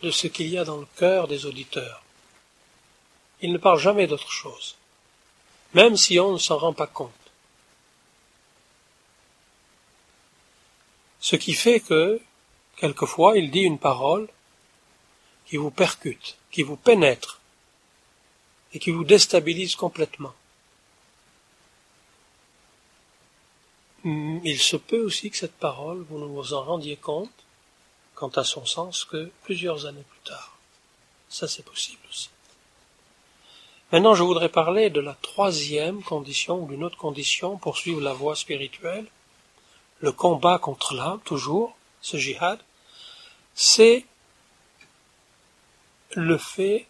de 0.02 0.12
ce 0.12 0.28
qu'il 0.28 0.48
y 0.48 0.58
a 0.58 0.66
dans 0.66 0.78
le 0.78 0.88
cœur 0.98 1.28
des 1.28 1.46
auditeurs. 1.46 2.04
Il 3.42 3.54
ne 3.54 3.58
parle 3.58 3.80
jamais 3.80 4.08
d'autre 4.08 4.32
chose, 4.32 4.76
même 5.74 5.96
si 5.96 6.20
on 6.20 6.34
ne 6.34 6.38
s'en 6.38 6.58
rend 6.58 6.74
pas 6.74 6.88
compte. 6.88 7.12
Ce 11.20 11.36
qui 11.36 11.54
fait 11.54 11.80
que, 11.80 12.20
quelquefois, 12.78 13.38
il 13.38 13.52
dit 13.52 13.62
une 13.62 13.80
parole 13.80 14.28
qui 15.46 15.58
vous 15.58 15.72
percute, 15.72 16.38
qui 16.52 16.64
vous 16.64 16.78
pénètre, 16.78 17.40
et 18.74 18.80
qui 18.80 18.92
vous 18.92 19.04
déstabilise 19.04 19.76
complètement. 19.76 20.34
Il 24.04 24.60
se 24.60 24.78
peut 24.78 25.02
aussi 25.02 25.30
que 25.32 25.38
cette 25.38 25.58
parole, 25.58 26.06
vous 26.10 26.20
ne 26.20 26.26
vous 26.26 26.54
en 26.54 26.64
rendiez 26.64 26.96
compte, 26.96 27.32
quant 28.16 28.30
à 28.30 28.44
son 28.44 28.66
sens 28.66 29.06
que 29.06 29.32
plusieurs 29.44 29.86
années 29.86 30.06
plus 30.10 30.32
tard. 30.32 30.58
Ça, 31.30 31.48
c'est 31.48 31.66
possible 31.66 32.02
aussi. 32.10 32.30
Maintenant, 33.92 34.16
je 34.16 34.24
voudrais 34.24 34.50
parler 34.50 34.90
de 34.90 35.00
la 35.00 35.14
troisième 35.14 36.04
condition, 36.04 36.64
ou 36.64 36.68
d'une 36.68 36.84
autre 36.84 36.98
condition 36.98 37.58
pour 37.58 37.78
suivre 37.78 38.02
la 38.02 38.14
voie 38.14 38.36
spirituelle, 38.36 39.08
le 40.00 40.12
combat 40.12 40.60
contre 40.60 40.94
l'âme, 40.94 41.22
toujours, 41.24 41.76
ce 42.02 42.18
jihad, 42.18 42.60
c'est 43.56 44.06
le 46.12 46.38
fait 46.38 46.86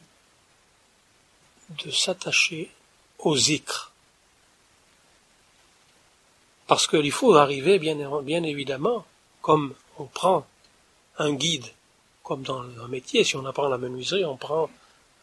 de 1.70 1.92
s'attacher 1.92 2.72
aux 3.20 3.36
zikr. 3.36 3.92
Parce 6.68 6.88
qu'il 6.88 7.12
faut 7.12 7.34
arriver, 7.36 7.80
bien, 7.80 8.44
évidemment, 8.44 9.06
comme 9.42 9.74
on 9.98 10.06
prend 10.06 10.46
un 11.18 11.34
guide, 11.34 11.66
comme 12.24 12.44
dans 12.44 12.62
un 12.62 12.88
métier, 12.90 13.24
si 13.24 13.36
on 13.38 13.46
apprend 13.46 13.70
la 13.70 13.78
menuiserie, 13.78 14.26
on 14.26 14.36
prend 14.36 14.70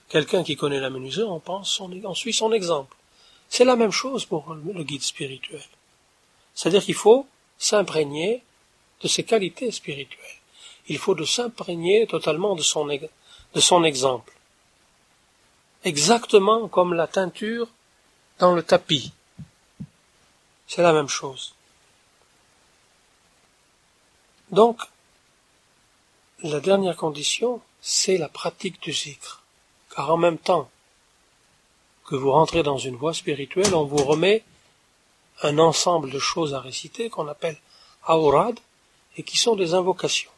quelqu'un 0.08 0.42
qui 0.42 0.56
connaît 0.56 0.80
la 0.80 0.90
menuiserie, 0.90 1.28
on, 1.28 2.14
suit 2.14 2.32
son 2.32 2.52
exemple. 2.52 2.96
C'est 3.48 3.64
la 3.64 3.76
même 3.76 3.90
chose 3.90 4.24
pour 4.24 4.54
le 4.54 4.82
guide 4.82 5.02
spirituel. 5.02 5.62
C'est-à-dire 6.54 6.82
qu'il 6.82 6.94
faut 6.94 7.26
s'imprégner 7.58 8.42
de 9.02 9.08
ses 9.08 9.24
qualités 9.24 9.70
spirituelles. 9.70 10.40
Il 10.88 10.98
faut 10.98 11.14
de 11.14 11.24
s'imprégner 11.24 12.06
totalement 12.06 12.54
de 12.54 12.62
son 12.62 13.84
exemple. 13.84 14.33
Exactement 15.84 16.68
comme 16.68 16.94
la 16.94 17.06
teinture 17.06 17.68
dans 18.38 18.54
le 18.54 18.62
tapis. 18.62 19.12
C'est 20.66 20.82
la 20.82 20.92
même 20.92 21.08
chose. 21.08 21.54
Donc, 24.50 24.80
la 26.42 26.60
dernière 26.60 26.96
condition, 26.96 27.60
c'est 27.80 28.16
la 28.16 28.28
pratique 28.28 28.80
du 28.82 28.92
zikr. 28.92 29.42
Car 29.94 30.10
en 30.10 30.16
même 30.16 30.38
temps 30.38 30.70
que 32.06 32.16
vous 32.16 32.32
rentrez 32.32 32.62
dans 32.62 32.78
une 32.78 32.96
voie 32.96 33.14
spirituelle, 33.14 33.74
on 33.74 33.84
vous 33.84 34.04
remet 34.04 34.42
un 35.42 35.58
ensemble 35.58 36.10
de 36.10 36.18
choses 36.18 36.54
à 36.54 36.60
réciter 36.60 37.10
qu'on 37.10 37.28
appelle 37.28 37.58
aurad 38.08 38.58
et 39.16 39.22
qui 39.22 39.36
sont 39.36 39.56
des 39.56 39.74
invocations 39.74 40.30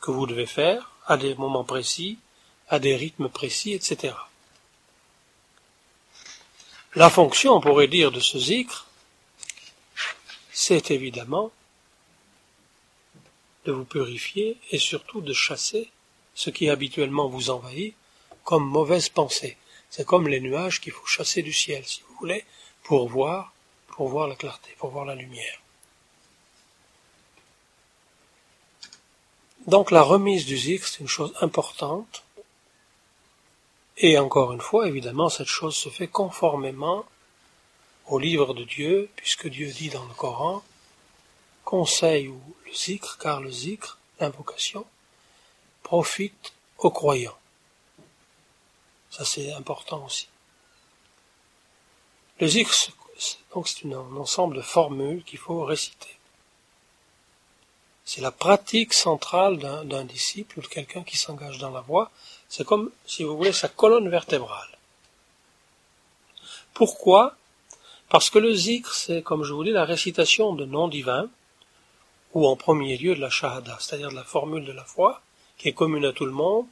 que 0.00 0.10
vous 0.10 0.26
devez 0.26 0.46
faire 0.46 0.92
à 1.06 1.16
des 1.16 1.34
moments 1.34 1.64
précis, 1.64 2.18
à 2.70 2.78
des 2.78 2.96
rythmes 2.96 3.28
précis, 3.28 3.72
etc. 3.72 4.14
La 6.94 7.10
fonction, 7.10 7.54
on 7.54 7.60
pourrait 7.60 7.88
dire, 7.88 8.10
de 8.10 8.20
ce 8.20 8.38
zikr, 8.38 8.86
c'est 10.52 10.90
évidemment 10.90 11.52
de 13.64 13.72
vous 13.72 13.84
purifier 13.84 14.56
et 14.70 14.78
surtout 14.78 15.20
de 15.20 15.32
chasser 15.32 15.90
ce 16.34 16.50
qui 16.50 16.70
habituellement 16.70 17.28
vous 17.28 17.50
envahit 17.50 17.94
comme 18.44 18.64
mauvaise 18.64 19.08
pensée. 19.08 19.56
C'est 19.90 20.06
comme 20.06 20.28
les 20.28 20.40
nuages 20.40 20.80
qu'il 20.80 20.92
faut 20.92 21.06
chasser 21.06 21.42
du 21.42 21.52
ciel, 21.52 21.84
si 21.84 22.02
vous 22.02 22.14
voulez, 22.20 22.44
pour 22.84 23.08
voir, 23.08 23.52
pour 23.88 24.08
voir 24.08 24.28
la 24.28 24.36
clarté, 24.36 24.70
pour 24.78 24.90
voir 24.90 25.04
la 25.04 25.14
lumière. 25.14 25.60
Donc 29.66 29.90
la 29.90 30.02
remise 30.02 30.46
du 30.46 30.56
zikr, 30.56 30.86
c'est 30.86 31.00
une 31.00 31.08
chose 31.08 31.34
importante. 31.40 32.24
Et 34.02 34.18
encore 34.18 34.52
une 34.52 34.62
fois, 34.62 34.88
évidemment, 34.88 35.28
cette 35.28 35.46
chose 35.46 35.76
se 35.76 35.90
fait 35.90 36.08
conformément 36.08 37.04
au 38.06 38.18
livre 38.18 38.54
de 38.54 38.64
Dieu, 38.64 39.10
puisque 39.14 39.46
Dieu 39.46 39.70
dit 39.70 39.90
dans 39.90 40.04
le 40.06 40.14
Coran, 40.14 40.62
conseil 41.64 42.28
ou 42.28 42.40
le 42.64 42.72
zikr, 42.72 43.18
car 43.18 43.42
le 43.42 43.50
zikr, 43.50 43.98
l'invocation, 44.18 44.86
profite 45.82 46.54
aux 46.78 46.90
croyants. 46.90 47.38
Ça 49.10 49.26
c'est 49.26 49.52
important 49.52 50.06
aussi. 50.06 50.28
Le 52.40 52.46
zikr, 52.46 52.72
donc 53.54 53.68
c'est 53.68 53.84
un 53.84 54.16
ensemble 54.16 54.56
de 54.56 54.62
formules 54.62 55.22
qu'il 55.24 55.38
faut 55.38 55.62
réciter. 55.62 56.16
C'est 58.06 58.22
la 58.22 58.32
pratique 58.32 58.94
centrale 58.94 59.58
d'un 59.58 60.04
disciple 60.04 60.58
ou 60.58 60.62
de 60.62 60.66
quelqu'un 60.66 61.04
qui 61.04 61.18
s'engage 61.18 61.58
dans 61.58 61.70
la 61.70 61.82
voie. 61.82 62.10
C'est 62.50 62.64
comme, 62.64 62.90
si 63.06 63.22
vous 63.22 63.36
voulez, 63.36 63.52
sa 63.52 63.68
colonne 63.68 64.08
vertébrale. 64.08 64.76
Pourquoi? 66.74 67.36
Parce 68.08 68.28
que 68.28 68.40
le 68.40 68.52
zikr, 68.52 68.92
c'est, 68.92 69.22
comme 69.22 69.44
je 69.44 69.52
vous 69.52 69.62
dis, 69.62 69.70
la 69.70 69.84
récitation 69.84 70.52
de 70.54 70.64
noms 70.64 70.88
divins, 70.88 71.30
ou 72.34 72.46
en 72.48 72.56
premier 72.56 72.98
lieu 72.98 73.14
de 73.14 73.20
la 73.20 73.30
shahada, 73.30 73.78
c'est-à-dire 73.78 74.10
de 74.10 74.16
la 74.16 74.24
formule 74.24 74.64
de 74.64 74.72
la 74.72 74.84
foi, 74.84 75.22
qui 75.58 75.68
est 75.68 75.72
commune 75.72 76.04
à 76.04 76.12
tout 76.12 76.26
le 76.26 76.32
monde, 76.32 76.66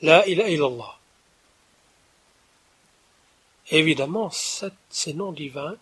la 0.00 0.26
ilaha 0.28 0.48
illallah. 0.48 0.98
Évidemment, 3.70 4.30
ces 4.30 5.14
noms 5.14 5.32
divins, 5.32 5.76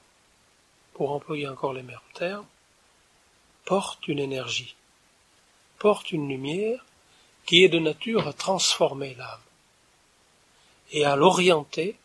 pour 0.94 1.12
employer 1.12 1.48
encore 1.48 1.74
les 1.74 1.82
mêmes 1.82 1.98
termes, 2.14 2.46
portent 3.66 4.08
une 4.08 4.20
énergie, 4.20 4.74
portent 5.78 6.12
une 6.12 6.28
lumière 6.28 6.82
qui 7.46 7.64
est 7.64 7.68
de 7.68 7.78
nature 7.78 8.26
à 8.26 8.32
transformer 8.32 9.14
l'âme 9.14 9.40
et 10.92 11.04
à 11.04 11.16
l'orienter 11.16 11.96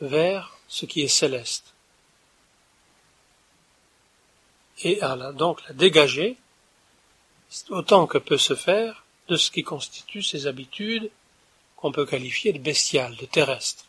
vers 0.00 0.56
ce 0.68 0.86
qui 0.86 1.02
est 1.02 1.08
céleste 1.08 1.74
et 4.82 5.00
à 5.00 5.16
la, 5.16 5.32
donc 5.32 5.66
la 5.66 5.74
dégager 5.74 6.36
autant 7.70 8.06
que 8.06 8.18
peut 8.18 8.38
se 8.38 8.54
faire 8.54 9.04
de 9.28 9.36
ce 9.36 9.50
qui 9.50 9.62
constitue 9.62 10.22
ses 10.22 10.46
habitudes 10.46 11.10
qu'on 11.76 11.92
peut 11.92 12.06
qualifier 12.06 12.52
de 12.52 12.58
bestiales, 12.58 13.16
de 13.16 13.26
terrestres. 13.26 13.84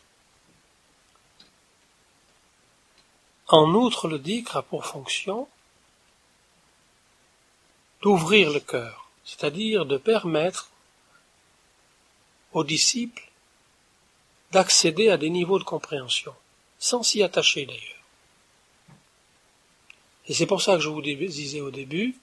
En 3.48 3.72
outre, 3.74 4.08
le 4.08 4.18
dicre 4.18 4.58
a 4.58 4.62
pour 4.62 4.84
fonction 4.84 5.48
d'ouvrir 8.02 8.50
le 8.50 8.60
cœur, 8.60 9.07
c'est-à-dire 9.28 9.84
de 9.84 9.98
permettre 9.98 10.70
aux 12.54 12.64
disciples 12.64 13.30
d'accéder 14.52 15.10
à 15.10 15.18
des 15.18 15.28
niveaux 15.28 15.58
de 15.58 15.64
compréhension, 15.64 16.32
sans 16.78 17.02
s'y 17.02 17.22
attacher 17.22 17.66
d'ailleurs. 17.66 18.02
Et 20.28 20.32
c'est 20.32 20.46
pour 20.46 20.62
ça 20.62 20.76
que 20.76 20.80
je 20.80 20.88
vous 20.88 21.02
disais 21.02 21.60
au 21.60 21.70
début 21.70 22.16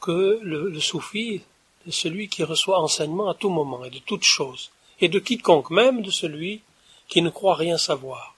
que 0.00 0.40
le, 0.42 0.80
soufi 0.80 1.42
de 1.84 1.90
celui 1.90 2.30
qui 2.30 2.42
reçoit 2.42 2.80
enseignement 2.80 3.28
à 3.28 3.34
tout 3.34 3.50
moment 3.50 3.84
et 3.84 3.90
de 3.90 3.98
toute 3.98 4.24
chose, 4.24 4.70
et 4.98 5.10
de 5.10 5.18
quiconque, 5.18 5.68
même 5.68 6.00
de 6.00 6.10
celui 6.10 6.62
qui 7.06 7.20
ne 7.20 7.28
croit 7.28 7.54
rien 7.54 7.76
savoir. 7.76 8.34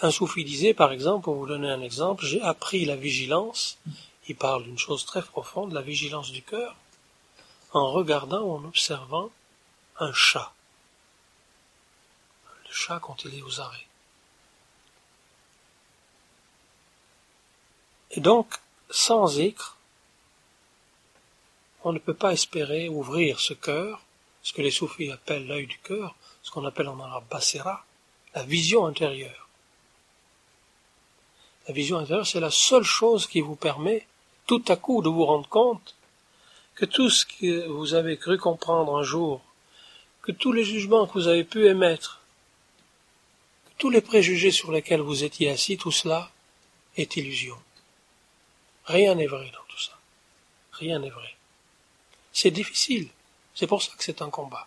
Un 0.00 0.10
soufi 0.10 0.42
disait, 0.42 0.72
par 0.72 0.90
exemple, 0.90 1.24
pour 1.24 1.34
vous 1.34 1.46
donner 1.46 1.68
un 1.68 1.82
exemple, 1.82 2.24
j'ai 2.24 2.40
appris 2.40 2.86
la 2.86 2.96
vigilance, 2.96 3.76
il 4.28 4.36
parle 4.36 4.64
d'une 4.64 4.78
chose 4.78 5.04
très 5.04 5.22
profonde, 5.22 5.72
la 5.72 5.82
vigilance 5.82 6.30
du 6.30 6.42
cœur, 6.42 6.76
en 7.72 7.90
regardant 7.90 8.42
ou 8.42 8.52
en 8.52 8.64
observant 8.64 9.30
un 9.98 10.12
chat. 10.12 10.52
Le 12.66 12.72
chat 12.72 13.00
quand 13.00 13.24
il 13.24 13.34
est 13.38 13.42
aux 13.42 13.60
arrêts. 13.60 13.86
Et 18.12 18.20
donc, 18.20 18.54
sans 18.90 19.38
écre, 19.38 19.76
on 21.82 21.92
ne 21.92 21.98
peut 21.98 22.14
pas 22.14 22.32
espérer 22.32 22.88
ouvrir 22.88 23.40
ce 23.40 23.54
cœur, 23.54 24.02
ce 24.42 24.52
que 24.52 24.62
les 24.62 24.70
soufis 24.70 25.10
appellent 25.10 25.46
l'œil 25.46 25.66
du 25.66 25.78
cœur, 25.78 26.14
ce 26.42 26.50
qu'on 26.50 26.64
appelle 26.64 26.88
en 26.88 27.00
arabe 27.00 27.24
basera, 27.30 27.84
la 28.34 28.42
vision 28.42 28.86
intérieure. 28.86 29.48
La 31.66 31.74
vision 31.74 31.98
intérieure, 31.98 32.26
c'est 32.26 32.40
la 32.40 32.50
seule 32.50 32.84
chose 32.84 33.26
qui 33.26 33.40
vous 33.40 33.56
permet 33.56 34.06
tout 34.46 34.64
à 34.68 34.76
coup 34.76 35.02
de 35.02 35.08
vous 35.08 35.24
rendre 35.24 35.48
compte 35.48 35.94
que 36.74 36.84
tout 36.84 37.10
ce 37.10 37.26
que 37.26 37.66
vous 37.68 37.94
avez 37.94 38.16
cru 38.16 38.38
comprendre 38.38 38.96
un 38.96 39.02
jour, 39.02 39.40
que 40.22 40.32
tous 40.32 40.52
les 40.52 40.64
jugements 40.64 41.06
que 41.06 41.14
vous 41.14 41.28
avez 41.28 41.44
pu 41.44 41.66
émettre, 41.66 42.20
que 43.66 43.70
tous 43.78 43.90
les 43.90 44.00
préjugés 44.00 44.50
sur 44.50 44.72
lesquels 44.72 45.00
vous 45.00 45.24
étiez 45.24 45.50
assis, 45.50 45.76
tout 45.76 45.90
cela 45.90 46.30
est 46.96 47.16
illusion. 47.16 47.56
Rien 48.84 49.14
n'est 49.14 49.26
vrai 49.26 49.50
dans 49.52 49.64
tout 49.68 49.80
ça. 49.80 49.98
Rien 50.72 50.98
n'est 50.98 51.10
vrai. 51.10 51.34
C'est 52.32 52.50
difficile. 52.50 53.08
C'est 53.54 53.66
pour 53.66 53.82
ça 53.82 53.92
que 53.96 54.04
c'est 54.04 54.22
un 54.22 54.30
combat. 54.30 54.66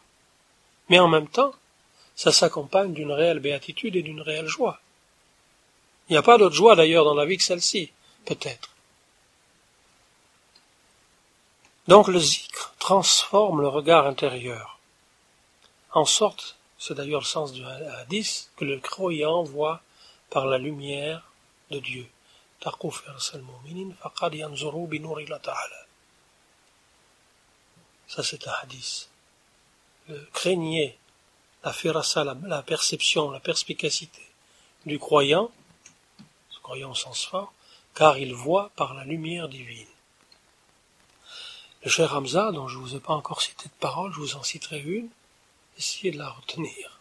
Mais 0.89 0.99
en 0.99 1.07
même 1.07 1.27
temps, 1.27 1.53
ça 2.15 2.31
s'accompagne 2.31 2.93
d'une 2.93 3.11
réelle 3.11 3.39
béatitude 3.39 3.95
et 3.95 4.03
d'une 4.03 4.21
réelle 4.21 4.47
joie. 4.47 4.79
Il 6.07 6.13
n'y 6.13 6.17
a 6.17 6.21
pas 6.21 6.37
d'autre 6.37 6.55
joie 6.55 6.75
d'ailleurs 6.75 7.05
dans 7.05 7.15
la 7.15 7.25
vie 7.25 7.37
que 7.37 7.43
celle-ci, 7.43 7.91
peut-être. 8.25 8.74
Donc 11.87 12.07
le 12.07 12.19
zikr 12.19 12.73
transforme 12.79 13.61
le 13.61 13.67
regard 13.67 14.07
intérieur, 14.07 14.79
en 15.91 16.05
sorte, 16.05 16.57
c'est 16.77 16.95
d'ailleurs 16.95 17.21
le 17.21 17.25
sens 17.25 17.53
du 17.53 17.63
hadith, 17.65 18.49
que 18.57 18.65
le 18.65 18.79
croyant 18.79 19.43
voit 19.43 19.81
par 20.29 20.45
la 20.45 20.57
lumière 20.57 21.31
de 21.71 21.79
Dieu. 21.79 22.07
Ça 28.07 28.23
c'est 28.23 28.47
un 28.47 28.53
hadith. 28.63 29.09
Le 30.07 30.27
craignez 30.33 30.97
la 31.63 31.73
firasa, 31.73 32.23
la 32.23 32.61
perception, 32.63 33.31
la 33.31 33.39
perspicacité 33.39 34.21
du 34.85 34.99
croyant 34.99 35.51
croyant 36.65 36.89
au 36.89 36.95
sens 36.95 37.23
fort, 37.25 37.53
car 37.93 38.17
il 38.17 38.33
voit 38.33 38.71
par 38.75 38.95
la 38.95 39.05
lumière 39.05 39.47
divine. 39.47 39.94
Le 41.85 41.91
cher 41.91 42.15
Hamza, 42.15 42.51
dont 42.51 42.67
je 42.67 42.79
ne 42.79 42.83
vous 42.83 42.95
ai 42.95 42.99
pas 42.99 43.13
encore 43.13 43.43
cité 43.43 43.65
de 43.65 43.79
parole, 43.79 44.11
je 44.11 44.19
vous 44.19 44.35
en 44.35 44.41
citerai 44.41 44.79
une, 44.79 45.07
essayez 45.77 46.11
de 46.11 46.17
la 46.17 46.29
retenir. 46.29 46.99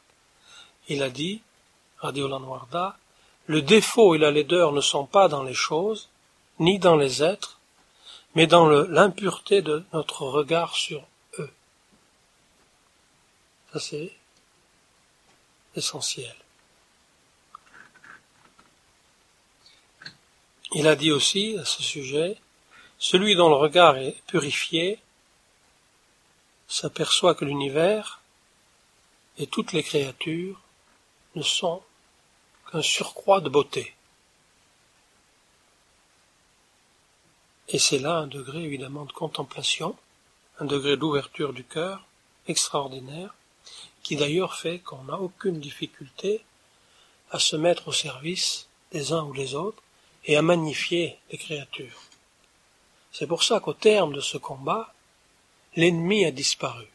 Il 0.88 1.02
a 1.02 1.08
dit, 1.08 1.40
Radio 2.00 2.28
Lanwarda, 2.28 2.98
le 3.46 3.62
défaut 3.62 4.14
et 4.14 4.18
la 4.18 4.30
laideur 4.30 4.72
ne 4.72 4.82
sont 4.82 5.06
pas 5.06 5.28
dans 5.28 5.42
les 5.42 5.54
choses, 5.54 6.10
ni 6.58 6.78
dans 6.78 6.96
les 6.96 7.22
êtres, 7.22 7.58
mais 8.34 8.46
dans 8.46 8.68
l'impureté 8.68 9.62
de 9.62 9.82
notre 9.94 10.26
regard 10.26 10.76
sur 10.76 11.06
eux. 11.38 11.50
Ça 13.72 13.80
c'est 13.80 14.12
essentiel. 15.76 16.36
Il 20.72 20.86
a 20.86 20.94
dit 20.94 21.10
aussi 21.10 21.56
à 21.58 21.64
ce 21.64 21.82
sujet, 21.82 22.36
celui 22.98 23.36
dont 23.36 23.48
le 23.48 23.56
regard 23.56 23.96
est 23.96 24.16
purifié 24.26 24.98
s'aperçoit 26.68 27.34
que 27.34 27.44
l'univers 27.44 28.20
et 29.38 29.46
toutes 29.46 29.72
les 29.72 29.82
créatures 29.82 30.60
ne 31.34 31.42
sont 31.42 31.82
qu'un 32.70 32.82
surcroît 32.82 33.40
de 33.40 33.48
beauté. 33.48 33.94
Et 37.68 37.78
c'est 37.78 37.98
là 37.98 38.18
un 38.18 38.26
degré 38.26 38.62
évidemment 38.62 39.04
de 39.04 39.12
contemplation, 39.12 39.96
un 40.60 40.64
degré 40.64 40.96
d'ouverture 40.96 41.52
du 41.52 41.64
cœur 41.64 42.04
extraordinaire, 42.46 43.34
qui 44.02 44.16
d'ailleurs 44.16 44.54
fait 44.54 44.78
qu'on 44.78 45.04
n'a 45.04 45.18
aucune 45.18 45.60
difficulté 45.60 46.44
à 47.30 47.38
se 47.38 47.56
mettre 47.56 47.88
au 47.88 47.92
service 47.92 48.68
des 48.92 49.12
uns 49.12 49.24
ou 49.24 49.34
des 49.34 49.54
autres, 49.54 49.82
et 50.26 50.36
à 50.36 50.42
magnifier 50.42 51.18
les 51.30 51.38
créatures. 51.38 52.00
C'est 53.14 53.28
pour 53.28 53.44
ça 53.44 53.60
qu'au 53.60 53.74
terme 53.74 54.12
de 54.12 54.20
ce 54.20 54.38
combat, 54.38 54.92
l'ennemi 55.76 56.24
a 56.24 56.32
disparu 56.32 56.88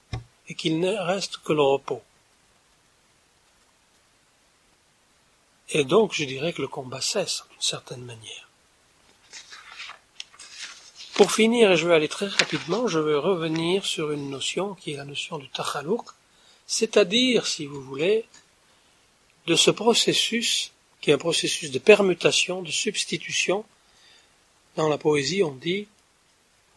et 0.50 0.54
qu'il 0.54 0.82
ne 0.82 0.94
reste 0.94 1.38
que 1.38 1.54
le 1.54 1.62
repos. 1.62 2.02
Et 5.70 5.86
donc 5.86 6.14
je 6.14 6.26
dirais 6.26 6.52
que 6.52 6.62
le 6.62 6.68
combat 6.68 7.00
cesse 7.00 7.46
d'une 7.50 7.62
certaine 7.62 8.04
manière. 8.04 8.50
Pour 11.14 11.32
finir, 11.32 11.72
et 11.72 11.78
je 11.78 11.88
vais 11.88 11.96
aller 11.96 12.10
très 12.10 12.28
rapidement, 12.28 12.88
je 12.88 13.00
vais 13.00 13.16
revenir 13.16 13.86
sur 13.86 14.12
une 14.12 14.30
notion 14.30 14.76
qui 14.76 14.91
est 14.91 14.98
la 14.98 15.06
notion 15.06 15.38
du 15.38 15.48
tachalouk, 15.48 16.06
c'est-à-dire, 16.68 17.48
si 17.48 17.66
vous 17.66 17.82
voulez, 17.82 18.26
de 19.48 19.56
ce 19.56 19.72
processus 19.72 20.72
qui 21.00 21.12
est 21.12 21.14
un 21.14 21.18
processus 21.18 21.72
de 21.72 21.80
permutation, 21.80 22.62
de 22.62 22.72
substitution. 22.72 23.64
Dans 24.76 24.90
la 24.90 24.98
poésie, 24.98 25.44
on 25.44 25.54
dit, 25.54 25.88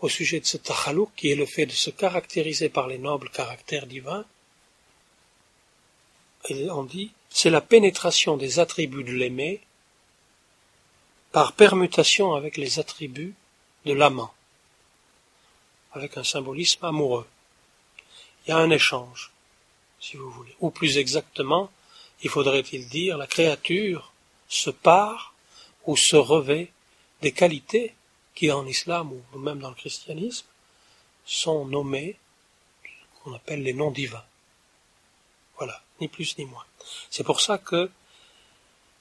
au 0.02 0.08
sujet 0.08 0.40
de 0.40 0.46
ce 0.46 0.56
tachalouk, 0.56 1.10
qui 1.16 1.30
est 1.30 1.36
le 1.36 1.46
fait 1.46 1.64
de 1.64 1.72
se 1.72 1.88
caractériser 1.88 2.68
par 2.68 2.88
les 2.88 2.98
nobles 2.98 3.30
caractères 3.30 3.86
divins, 3.86 4.26
on 6.50 6.82
dit, 6.82 7.12
c'est 7.30 7.50
la 7.50 7.60
pénétration 7.60 8.36
des 8.36 8.58
attributs 8.58 9.04
de 9.04 9.12
l'aimé 9.12 9.60
par 11.30 11.52
permutation 11.52 12.34
avec 12.34 12.56
les 12.56 12.80
attributs 12.80 13.34
de 13.86 13.92
l'amant, 13.92 14.34
avec 15.92 16.16
un 16.16 16.24
symbolisme 16.24 16.84
amoureux. 16.84 17.28
Il 18.44 18.50
y 18.50 18.52
a 18.52 18.58
un 18.58 18.70
échange, 18.70 19.30
si 20.00 20.16
vous 20.16 20.30
voulez. 20.32 20.54
Ou 20.60 20.70
plus 20.70 20.98
exactement, 20.98 21.70
il 22.22 22.28
faudrait-il 22.28 22.88
dire, 22.88 23.16
la 23.16 23.28
créature 23.28 24.12
se 24.48 24.70
part 24.70 25.32
ou 25.86 25.96
se 25.96 26.16
revêt 26.16 26.72
des 27.22 27.30
qualités 27.30 27.94
qui 28.34 28.50
en 28.50 28.66
islam 28.66 29.12
ou 29.12 29.38
même 29.38 29.58
dans 29.58 29.70
le 29.70 29.74
christianisme 29.74 30.46
sont 31.24 31.66
nommées 31.66 32.16
qu'on 33.22 33.34
appelle 33.34 33.62
les 33.62 33.72
noms 33.72 33.90
divins. 33.90 34.24
Voilà, 35.56 35.80
ni 36.00 36.08
plus 36.08 36.36
ni 36.38 36.44
moins. 36.44 36.64
C'est 37.10 37.24
pour 37.24 37.40
ça 37.40 37.58
que 37.58 37.90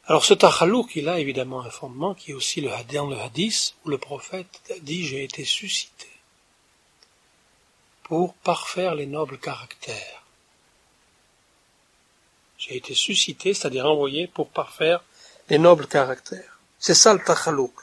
alors 0.06 0.26
ce 0.26 0.34
tachalouk, 0.34 0.96
il 0.96 1.08
a 1.10 1.20
évidemment 1.20 1.62
un 1.62 1.70
fondement 1.70 2.14
qui 2.16 2.32
est 2.32 2.34
aussi 2.34 2.60
le 2.60 2.70
dans 2.92 3.08
le 3.08 3.18
hadith 3.18 3.76
où 3.86 3.90
le 3.90 3.98
prophète 3.98 4.62
dit 4.82 5.06
j'ai 5.06 5.24
été 5.24 5.46
suscité 5.46 6.08
pour 8.04 8.34
parfaire 8.34 8.96
les 8.96 9.06
nobles 9.06 9.38
caractères. 9.38 10.24
J'ai 12.58 12.76
été 12.76 12.94
suscité, 12.94 13.54
c'est-à-dire 13.54 13.86
envoyé 13.86 14.28
pour 14.28 14.50
parfaire 14.50 15.04
les 15.50 15.58
nobles 15.58 15.88
caractères. 15.88 16.60
C'est 16.78 16.94
ça 16.94 17.14
le 17.14 17.24
tachalouk. 17.24 17.74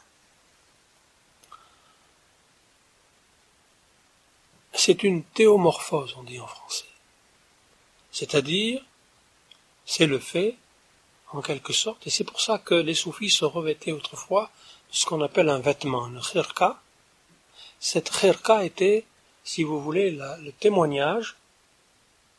C'est 4.80 5.02
une 5.02 5.24
théomorphose, 5.24 6.14
on 6.18 6.22
dit 6.22 6.38
en 6.38 6.46
français. 6.46 6.84
C'est-à-dire, 8.12 8.80
c'est 9.84 10.06
le 10.06 10.20
fait, 10.20 10.54
en 11.32 11.42
quelque 11.42 11.72
sorte, 11.72 12.06
et 12.06 12.10
c'est 12.10 12.22
pour 12.22 12.40
ça 12.40 12.58
que 12.58 12.76
les 12.76 12.94
soufis 12.94 13.30
se 13.30 13.44
revêtaient 13.44 13.90
autrefois 13.90 14.52
de 14.92 14.96
ce 14.96 15.04
qu'on 15.04 15.20
appelle 15.20 15.48
un 15.48 15.58
vêtement, 15.58 16.06
une 16.06 16.20
khirka. 16.20 16.80
Cette 17.80 18.08
khirka 18.08 18.64
était, 18.64 19.04
si 19.42 19.64
vous 19.64 19.80
voulez, 19.80 20.12
le 20.12 20.52
témoignage, 20.52 21.34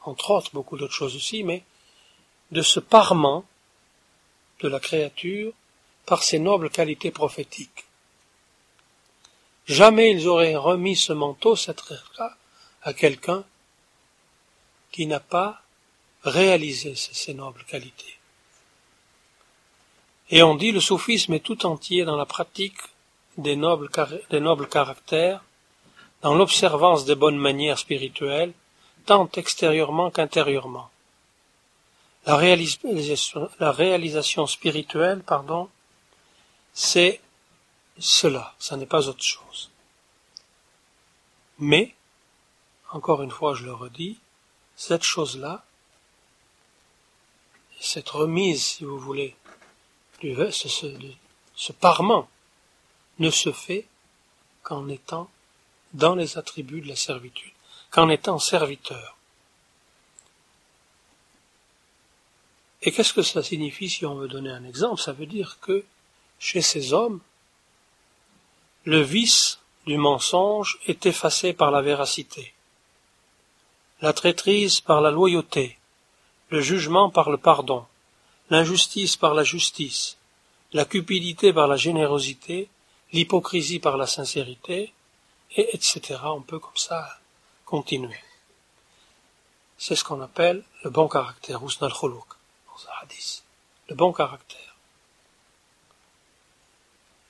entre 0.06 0.32
autres 0.32 0.52
beaucoup 0.54 0.78
d'autres 0.78 0.94
choses 0.94 1.18
aussi, 1.18 1.44
mais 1.44 1.66
de 2.52 2.62
ce 2.62 2.80
parement 2.80 3.44
de 4.62 4.70
la 4.70 4.80
créature 4.80 5.52
par 6.06 6.24
ses 6.24 6.40
nobles 6.40 6.70
qualités 6.70 7.12
prophétiques. 7.12 7.84
Jamais 9.70 10.12
ils 10.12 10.28
auraient 10.28 10.56
remis 10.56 10.96
ce 10.96 11.14
manteau, 11.14 11.56
cette 11.56 11.82
rêve-là, 11.82 12.36
à 12.82 12.94
quelqu'un 12.94 13.44
qui 14.92 15.06
n'a 15.06 15.20
pas 15.20 15.62
réalisé 16.24 16.96
ces 16.96 17.36
nobles 17.36 17.64
qualités. 17.66 18.18
Et 20.32 20.42
on 20.42 20.56
dit 20.56 20.72
le 20.72 20.80
soufisme 20.80 21.34
est 21.34 21.40
tout 21.40 21.68
entier 21.68 22.04
dans 22.04 22.18
la 22.18 22.26
pratique 22.26 22.80
des 23.38 23.56
nobles, 23.56 23.90
caractères 23.90 25.44
dans 26.24 26.34
l'observance 26.34 27.06
des 27.06 27.16
bonnes 27.16 27.38
manières 27.38 27.78
spirituelles, 27.78 28.54
tant 29.06 29.30
extérieurement 29.36 30.10
qu'intérieurement. 30.10 30.90
La 32.26 32.38
réalisation 32.38 34.48
spirituelle, 34.48 35.22
pardon, 35.22 35.70
c'est 36.74 37.22
cela, 38.00 38.56
ça 38.60 38.78
n'est 38.78 38.86
pas 38.86 39.08
autre 39.08 39.24
chose. 39.24 39.70
Mais, 41.60 41.96
encore 42.92 43.22
une 43.22 43.32
fois 43.32 43.54
je 43.56 43.66
le 43.66 43.74
redis, 43.74 44.18
cette 44.76 45.04
chose-là, 45.04 45.66
cette 47.80 48.10
remise, 48.10 48.64
si 48.64 48.84
vous 48.84 49.00
voulez, 49.00 49.36
du, 50.20 50.36
ce, 50.52 50.68
ce, 50.68 50.88
ce 51.56 51.72
parement, 51.72 52.30
ne 53.20 53.30
se 53.30 53.52
fait 53.52 53.86
qu'en 54.64 54.88
étant 54.88 55.30
dans 55.94 56.16
les 56.16 56.38
attributs 56.38 56.82
de 56.82 56.88
la 56.88 56.96
servitude, 56.96 57.52
qu'en 57.92 58.10
étant 58.10 58.40
serviteur. 58.40 59.18
Et 62.82 62.92
qu'est-ce 62.92 63.14
que 63.14 63.22
cela 63.22 63.44
signifie 63.44 63.90
si 63.90 64.06
on 64.06 64.16
veut 64.16 64.28
donner 64.28 64.52
un 64.52 64.64
exemple? 64.64 65.02
Ça 65.02 65.12
veut 65.12 65.26
dire 65.26 65.58
que 65.60 65.84
chez 66.38 66.62
ces 66.62 66.94
hommes, 66.94 67.20
le 68.86 69.02
vice 69.02 69.60
du 69.86 69.98
mensonge 69.98 70.80
est 70.88 71.06
effacé 71.06 71.54
par 71.54 71.72
la 71.72 71.82
véracité, 71.82 72.54
la 74.02 74.14
traîtrise 74.14 74.80
par 74.80 75.02
la 75.02 75.12
loyauté, 75.12 75.78
le 76.50 76.62
jugement 76.62 77.10
par 77.10 77.30
le 77.30 77.38
pardon, 77.38 77.86
l'injustice 78.50 79.18
par 79.18 79.34
la 79.34 79.44
justice, 79.44 80.18
la 80.74 80.86
cupidité 80.86 81.52
par 81.54 81.68
la 81.68 81.76
générosité, 81.76 82.70
l'hypocrisie 83.12 83.80
par 83.80 83.98
la 83.98 84.08
sincérité, 84.08 84.94
et 85.56 85.76
etc. 85.76 86.20
On 86.26 86.42
peut 86.42 86.60
comme 86.60 86.78
ça 86.78 87.20
continuer. 87.66 88.20
C'est 89.78 89.96
ce 89.96 90.04
qu'on 90.04 90.22
appelle 90.22 90.64
le 90.84 90.90
bon 90.90 91.08
caractère, 91.08 91.62
hadith. 93.02 93.44
Le 93.88 93.96
bon 93.96 94.14
caractère. 94.14 94.69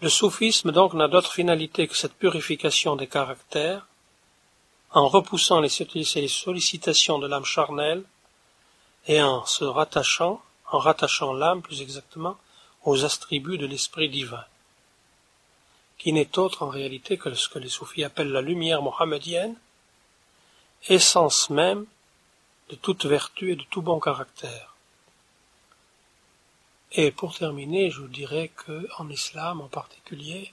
Le 0.02 0.10
soufisme 0.10 0.72
donc 0.72 0.94
n'a 0.94 1.08
d'autre 1.08 1.34
finalité 1.34 1.88
que 1.88 1.96
cette 1.96 2.14
purification 2.14 2.96
des 2.96 3.08
caractères, 3.08 3.88
en 4.92 5.08
repoussant 5.08 5.60
les 5.60 5.70
sollicitations 5.70 7.20
de 7.20 7.28
l'âme 7.28 7.46
charnelle 7.46 8.04
et 9.08 9.22
en 9.22 9.46
se 9.46 9.64
rattachant, 9.64 10.42
en 10.72 10.80
rattachant 10.80 11.34
l'âme 11.34 11.62
plus 11.62 11.82
exactement, 11.82 12.38
aux 12.86 13.06
attributs 13.06 13.58
de 13.58 13.66
l'esprit 13.66 14.10
divin 14.10 14.46
qui 16.00 16.14
n'est 16.14 16.40
autre 16.40 16.64
en 16.64 16.70
réalité 16.70 17.18
que 17.18 17.32
ce 17.34 17.50
que 17.50 17.60
les 17.60 17.70
soufis 17.70 18.06
appellent 18.06 18.32
la 18.32 18.42
lumière 18.42 18.82
mohammedienne, 18.82 19.56
essence 20.88 21.50
même 21.50 21.86
de 22.70 22.76
toute 22.76 23.06
vertu 23.06 23.52
et 23.52 23.56
de 23.58 23.66
tout 23.70 23.82
bon 23.82 24.00
caractère. 24.00 24.69
Et 26.94 27.12
pour 27.12 27.38
terminer, 27.38 27.92
je 27.92 28.02
vous 28.02 28.08
dirais 28.08 28.50
que 28.56 28.88
en 28.98 29.10
islam 29.10 29.62
en 29.62 29.68
particulier, 29.68 30.52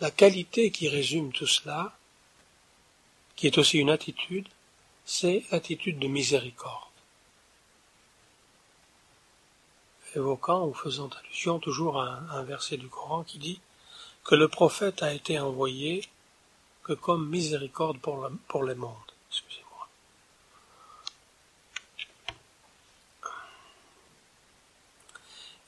la 0.00 0.10
qualité 0.10 0.70
qui 0.70 0.88
résume 0.88 1.32
tout 1.32 1.46
cela, 1.46 1.96
qui 3.36 3.46
est 3.46 3.58
aussi 3.58 3.78
une 3.78 3.90
attitude, 3.90 4.48
c'est 5.04 5.44
l'attitude 5.50 5.98
de 5.98 6.08
miséricorde. 6.08 6.88
évoquant 10.16 10.66
ou 10.66 10.74
faisant 10.74 11.08
allusion 11.08 11.58
toujours 11.58 12.00
à 12.00 12.20
un, 12.30 12.42
verset 12.42 12.76
du 12.76 12.88
Coran 12.88 13.24
qui 13.24 13.38
dit 13.38 13.60
que 14.24 14.34
le 14.34 14.48
prophète 14.48 15.02
a 15.02 15.12
été 15.12 15.38
envoyé 15.38 16.08
que 16.82 16.92
comme 16.92 17.28
miséricorde 17.28 17.98
pour, 17.98 18.28
pour 18.48 18.64
les 18.64 18.74
mondes. 18.74 18.92
Excusez-moi. 19.30 19.88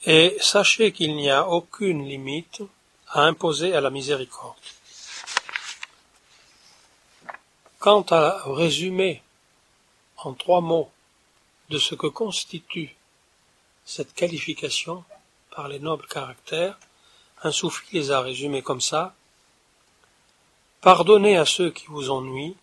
Et 0.06 0.36
sachez 0.40 0.92
qu'il 0.92 1.14
n'y 1.14 1.30
a 1.30 1.46
aucune 1.48 2.08
limite 2.08 2.62
à 3.08 3.22
imposer 3.22 3.74
à 3.74 3.80
la 3.80 3.90
miséricorde. 3.90 4.56
Quant 7.78 8.06
à 8.10 8.42
résumer 8.46 9.22
en 10.18 10.32
trois 10.34 10.60
mots 10.60 10.90
de 11.70 11.78
ce 11.78 11.94
que 11.94 12.06
constitue 12.06 12.94
cette 13.84 14.14
qualification 14.14 15.04
par 15.50 15.68
les 15.68 15.78
nobles 15.78 16.06
caractères, 16.06 16.78
un 17.42 17.52
soufi 17.52 17.86
les 17.92 18.10
a 18.10 18.20
résumés 18.20 18.62
comme 18.62 18.80
ça. 18.80 19.14
Pardonnez 20.80 21.36
à 21.36 21.46
ceux 21.46 21.70
qui 21.70 21.86
vous 21.86 22.10
ennuient, 22.10 22.56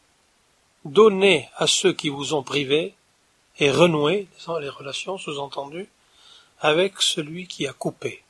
donnez 0.85 1.49
à 1.55 1.67
ceux 1.67 1.93
qui 1.93 2.09
vous 2.09 2.33
ont 2.33 2.43
privé, 2.43 2.93
et 3.59 3.71
renouez, 3.71 4.27
les 4.61 4.69
relations 4.69 5.17
sous-entendues, 5.17 5.89
avec 6.59 7.01
celui 7.01 7.47
qui 7.47 7.67
a 7.67 7.73
coupé. 7.73 8.23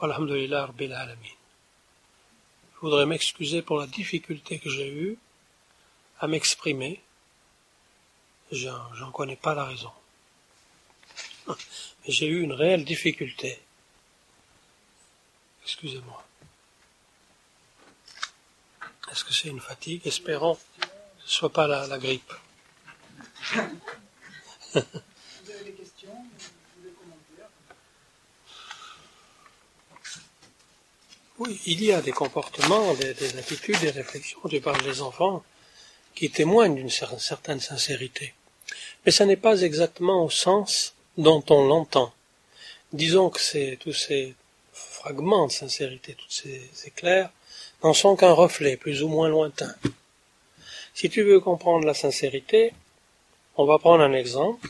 Alhamdulillah. 0.00 0.70
Je 0.78 2.80
voudrais 2.80 3.06
m'excuser 3.06 3.62
pour 3.62 3.78
la 3.78 3.86
difficulté 3.86 4.58
que 4.58 4.68
j'ai 4.68 4.90
eue 4.90 5.16
à 6.20 6.26
m'exprimer. 6.26 7.00
J'en 8.52 9.10
connais 9.12 9.36
pas 9.36 9.54
la 9.54 9.64
raison. 9.64 9.92
J'ai 12.06 12.26
eu 12.26 12.42
une 12.42 12.52
réelle 12.52 12.84
difficulté. 12.84 13.58
Excusez-moi. 15.62 16.22
Est-ce 19.10 19.24
que 19.24 19.32
c'est 19.32 19.48
une 19.48 19.60
fatigue? 19.60 20.06
Espérons 20.06 20.56
que 20.56 20.86
ce 21.20 21.24
ne 21.24 21.30
soit 21.30 21.52
pas 21.52 21.66
la, 21.66 21.86
la 21.86 21.98
grippe. 21.98 22.32
Vous 24.74 24.80
avez 25.50 25.64
des 25.64 25.72
questions 25.72 26.26
des 26.82 26.90
commentaires 26.90 27.48
Il 31.66 31.82
y 31.82 31.92
a 31.92 32.00
des 32.00 32.12
comportements, 32.12 32.94
des, 32.94 33.14
des 33.14 33.36
attitudes, 33.36 33.80
des 33.80 33.90
réflexions, 33.90 34.38
tu 34.48 34.60
parles 34.60 34.82
des 34.82 35.00
enfants, 35.02 35.42
qui 36.14 36.30
témoignent 36.30 36.76
d'une 36.76 36.90
certaine 36.90 37.60
sincérité. 37.60 38.34
Mais 39.04 39.12
ce 39.12 39.22
n'est 39.24 39.36
pas 39.36 39.60
exactement 39.62 40.24
au 40.24 40.30
sens 40.30 40.94
dont 41.18 41.44
on 41.50 41.66
l'entend. 41.66 42.12
Disons 42.92 43.30
que 43.30 43.74
tous 43.74 43.92
ces 43.92 44.34
fragments 44.72 45.46
de 45.46 45.52
sincérité, 45.52 46.14
tous 46.14 46.30
ces 46.30 46.70
éclairs, 46.86 47.30
n'en 47.82 47.92
sont 47.92 48.16
qu'un 48.16 48.32
reflet 48.32 48.76
plus 48.76 49.02
ou 49.02 49.08
moins 49.08 49.28
lointain. 49.28 49.74
Si 50.94 51.10
tu 51.10 51.22
veux 51.22 51.40
comprendre 51.40 51.84
la 51.84 51.94
sincérité, 51.94 52.72
on 53.56 53.66
va 53.66 53.78
prendre 53.78 54.02
un 54.02 54.12
exemple. 54.12 54.68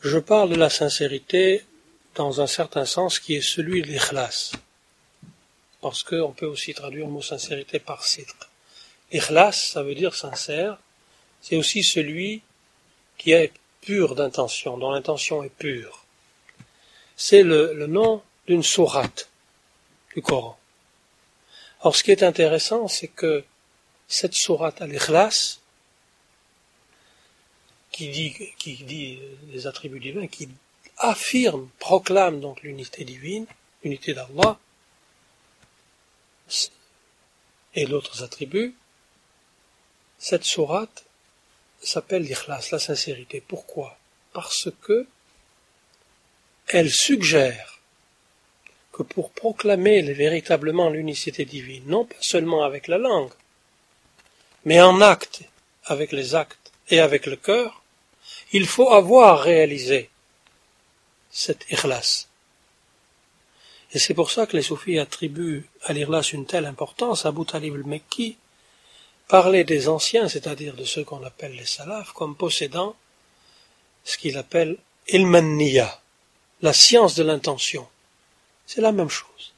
Je 0.00 0.18
parle 0.18 0.50
de 0.50 0.56
la 0.56 0.70
sincérité 0.70 1.64
dans 2.14 2.40
un 2.40 2.46
certain 2.46 2.84
sens 2.84 3.18
qui 3.18 3.34
est 3.34 3.40
celui 3.40 3.82
de 3.82 3.88
l'ikhlas. 3.88 4.52
Parce 5.82 6.04
qu'on 6.04 6.32
peut 6.32 6.46
aussi 6.46 6.72
traduire 6.72 7.06
le 7.06 7.12
mot 7.12 7.22
sincérité 7.22 7.80
par 7.80 8.04
sidq. 8.04 8.36
Ikhlas, 9.10 9.72
ça 9.72 9.82
veut 9.82 9.96
dire 9.96 10.14
sincère. 10.14 10.78
C'est 11.42 11.56
aussi 11.56 11.82
celui 11.82 12.40
qui 13.18 13.32
est 13.32 13.52
pure 13.80 14.14
d'intention, 14.14 14.78
dont 14.78 14.92
l'intention 14.92 15.42
est 15.42 15.50
pure. 15.50 16.04
C'est 17.16 17.42
le, 17.42 17.86
nom 17.88 18.22
d'une 18.46 18.62
sourate 18.62 19.28
du 20.14 20.22
Coran. 20.22 20.56
Or, 21.80 21.96
ce 21.96 22.04
qui 22.04 22.12
est 22.12 22.22
intéressant, 22.22 22.86
c'est 22.86 23.08
que 23.08 23.44
cette 24.06 24.34
sourate 24.34 24.80
al-Ikhlas, 24.80 25.58
qui 27.90 28.08
dit, 28.08 28.34
qui 28.56 28.76
dit 28.84 29.18
les 29.52 29.66
attributs 29.66 30.00
divins, 30.00 30.28
qui 30.28 30.48
affirme, 30.96 31.68
proclame 31.80 32.40
donc 32.40 32.62
l'unité 32.62 33.04
divine, 33.04 33.46
l'unité 33.82 34.14
d'Allah, 34.14 34.58
et 37.74 37.86
d'autres 37.86 38.22
attributs, 38.22 38.74
cette 40.18 40.44
sourate 40.44 41.04
s'appelle 41.80 42.22
l'ikhlas, 42.22 42.68
la 42.70 42.78
sincérité. 42.78 43.40
Pourquoi? 43.40 43.98
Parce 44.32 44.68
que 44.82 45.06
elle 46.68 46.90
suggère 46.90 47.80
que 48.92 49.02
pour 49.02 49.32
proclamer 49.32 50.02
véritablement 50.12 50.90
l'unicité 50.90 51.44
divine, 51.44 51.84
non 51.86 52.04
pas 52.04 52.14
seulement 52.20 52.62
avec 52.62 52.88
la 52.88 52.98
langue, 52.98 53.32
mais 54.64 54.80
en 54.80 55.00
acte, 55.00 55.42
avec 55.84 56.12
les 56.12 56.34
actes 56.34 56.72
et 56.88 57.00
avec 57.00 57.26
le 57.26 57.36
cœur, 57.36 57.82
il 58.52 58.66
faut 58.66 58.92
avoir 58.92 59.40
réalisé 59.40 60.10
cette 61.30 61.64
ikhlas. 61.70 62.28
Et 63.92 63.98
c'est 63.98 64.14
pour 64.14 64.30
ça 64.30 64.46
que 64.46 64.56
les 64.56 64.62
soufis 64.62 64.98
attribuent 64.98 65.68
à 65.82 65.92
l'ikhlas 65.92 66.30
une 66.32 66.46
telle 66.46 66.64
importance. 66.66 67.26
Abu 67.26 67.44
Talib 67.44 67.74
al-Mekki 67.74 68.36
parler 69.28 69.64
des 69.64 69.88
anciens, 69.88 70.28
c'est-à-dire 70.28 70.74
de 70.74 70.84
ceux 70.84 71.04
qu'on 71.04 71.22
appelle 71.24 71.54
les 71.54 71.66
salafs, 71.66 72.12
comme 72.12 72.36
possédant 72.36 72.96
ce 74.04 74.18
qu'il 74.18 74.36
appelle 74.36 74.76
ilmanniya, 75.08 76.00
la 76.62 76.72
science 76.72 77.14
de 77.14 77.22
l'intention. 77.22 77.86
C'est 78.66 78.80
la 78.80 78.92
même 78.92 79.08
chose. 79.08 79.52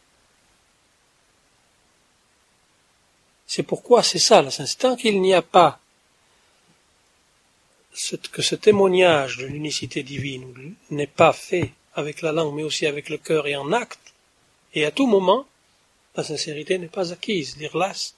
C'est 3.46 3.62
pourquoi 3.62 4.02
c'est 4.02 4.18
ça 4.18 4.42
la 4.42 4.96
qu'il 4.96 5.20
n'y 5.20 5.34
a 5.34 5.42
pas 5.42 5.78
que 8.32 8.42
ce 8.42 8.56
témoignage 8.56 9.36
de 9.36 9.46
l'unicité 9.46 10.02
divine 10.02 10.74
n'est 10.90 11.06
pas 11.06 11.32
fait 11.32 11.72
avec 11.94 12.22
la 12.22 12.32
langue, 12.32 12.54
mais 12.56 12.64
aussi 12.64 12.86
avec 12.86 13.08
le 13.08 13.18
cœur 13.18 13.46
et 13.46 13.54
en 13.54 13.70
acte, 13.70 14.03
et 14.74 14.84
à 14.84 14.90
tout 14.90 15.06
moment, 15.06 15.46
la 16.16 16.24
sincérité 16.24 16.78
n'est 16.78 16.88
pas 16.88 17.12
acquise. 17.12 17.56
L'ikhlas, 17.56 18.14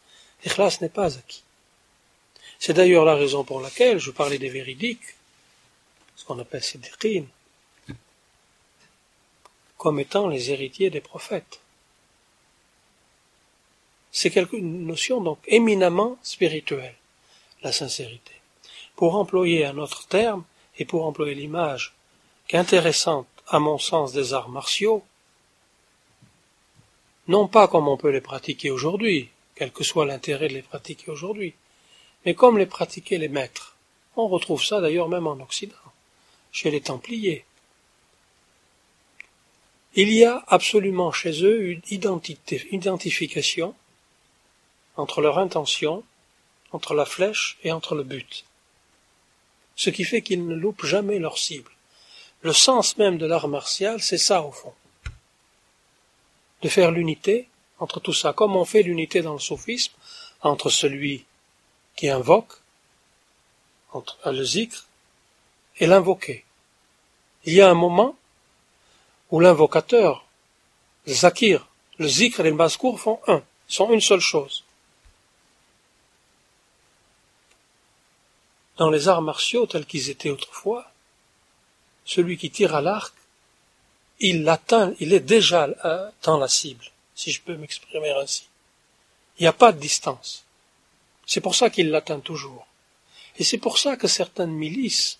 n'est 0.80 0.88
pas 0.88 1.16
acquis. 1.18 1.42
C'est 2.58 2.72
d'ailleurs 2.72 3.04
la 3.04 3.14
raison 3.14 3.44
pour 3.44 3.60
laquelle 3.60 3.98
je 3.98 4.10
parlais 4.10 4.38
des 4.38 4.48
véridiques, 4.48 5.14
ce 6.16 6.24
qu'on 6.24 6.38
appelle 6.38 6.62
siddiqin, 6.62 7.24
comme 9.76 10.00
étant 10.00 10.28
les 10.28 10.50
héritiers 10.50 10.90
des 10.90 11.00
prophètes. 11.00 11.60
C'est 14.10 14.34
une 14.34 14.86
notion 14.86 15.20
donc 15.20 15.38
éminemment 15.46 16.16
spirituelle, 16.22 16.96
la 17.62 17.72
sincérité. 17.72 18.32
Pour 18.94 19.16
employer 19.16 19.66
un 19.66 19.76
autre 19.76 20.06
terme, 20.06 20.44
et 20.78 20.84
pour 20.84 21.06
employer 21.06 21.34
l'image 21.34 21.94
qu'intéressante 22.48 23.26
à 23.48 23.58
mon 23.58 23.78
sens 23.78 24.12
des 24.12 24.34
arts 24.34 24.48
martiaux, 24.48 25.02
non 27.28 27.48
pas 27.48 27.68
comme 27.68 27.88
on 27.88 27.96
peut 27.96 28.10
les 28.10 28.20
pratiquer 28.20 28.70
aujourd'hui, 28.70 29.30
quel 29.54 29.72
que 29.72 29.84
soit 29.84 30.06
l'intérêt 30.06 30.48
de 30.48 30.54
les 30.54 30.62
pratiquer 30.62 31.10
aujourd'hui, 31.10 31.54
mais 32.24 32.34
comme 32.34 32.58
les 32.58 32.66
pratiquaient 32.66 33.18
les 33.18 33.28
maîtres. 33.28 33.76
On 34.16 34.28
retrouve 34.28 34.64
ça 34.64 34.80
d'ailleurs 34.80 35.08
même 35.08 35.26
en 35.26 35.40
Occident, 35.40 35.74
chez 36.52 36.70
les 36.70 36.80
Templiers. 36.80 37.44
Il 39.94 40.12
y 40.12 40.24
a 40.24 40.44
absolument 40.46 41.10
chez 41.10 41.42
eux 41.42 41.68
une 41.68 41.82
identification 42.70 43.74
entre 44.96 45.20
leur 45.20 45.38
intention, 45.38 46.04
entre 46.72 46.94
la 46.94 47.06
flèche 47.06 47.58
et 47.64 47.72
entre 47.72 47.94
le 47.94 48.02
but. 48.02 48.44
Ce 49.74 49.90
qui 49.90 50.04
fait 50.04 50.22
qu'ils 50.22 50.46
ne 50.46 50.54
loupent 50.54 50.84
jamais 50.84 51.18
leur 51.18 51.38
cible. 51.38 51.70
Le 52.42 52.52
sens 52.52 52.96
même 52.98 53.18
de 53.18 53.26
l'art 53.26 53.48
martial, 53.48 54.00
c'est 54.00 54.18
ça 54.18 54.42
au 54.42 54.52
fond. 54.52 54.74
De 56.62 56.68
faire 56.68 56.90
l'unité 56.90 57.48
entre 57.78 58.00
tout 58.00 58.12
ça, 58.12 58.32
comme 58.32 58.56
on 58.56 58.64
fait 58.64 58.82
l'unité 58.82 59.22
dans 59.22 59.34
le 59.34 59.38
sophisme, 59.38 59.92
entre 60.40 60.70
celui 60.70 61.24
qui 61.94 62.08
invoque, 62.08 62.52
entre 63.92 64.18
le 64.30 64.44
zikr, 64.44 64.86
et 65.78 65.86
l'invoqué. 65.86 66.44
Il 67.44 67.52
y 67.52 67.60
a 67.60 67.70
un 67.70 67.74
moment 67.74 68.16
où 69.30 69.40
l'invocateur, 69.40 70.24
le 71.06 71.12
zakir, 71.12 71.68
le 71.98 72.08
zikr 72.08 72.40
et 72.40 72.50
le 72.50 72.56
baskour 72.56 72.98
font 73.00 73.20
un, 73.26 73.42
sont 73.68 73.90
une 73.92 74.00
seule 74.00 74.20
chose. 74.20 74.64
Dans 78.76 78.90
les 78.90 79.08
arts 79.08 79.22
martiaux 79.22 79.66
tels 79.66 79.86
qu'ils 79.86 80.10
étaient 80.10 80.30
autrefois, 80.30 80.90
celui 82.04 82.36
qui 82.36 82.50
tire 82.50 82.74
à 82.74 82.80
l'arc, 82.80 83.14
il 84.20 84.44
l'atteint, 84.44 84.94
il 85.00 85.12
est 85.12 85.20
déjà 85.20 85.68
euh, 85.84 86.10
dans 86.22 86.38
la 86.38 86.48
cible, 86.48 86.84
si 87.14 87.32
je 87.32 87.42
peux 87.42 87.56
m'exprimer 87.56 88.10
ainsi. 88.10 88.46
Il 89.38 89.42
n'y 89.42 89.48
a 89.48 89.52
pas 89.52 89.72
de 89.72 89.78
distance. 89.78 90.44
C'est 91.26 91.40
pour 91.40 91.54
ça 91.54 91.70
qu'il 91.70 91.90
l'atteint 91.90 92.20
toujours. 92.20 92.66
Et 93.38 93.44
c'est 93.44 93.58
pour 93.58 93.78
ça 93.78 93.96
que 93.96 94.08
certaines 94.08 94.52
milices, 94.52 95.18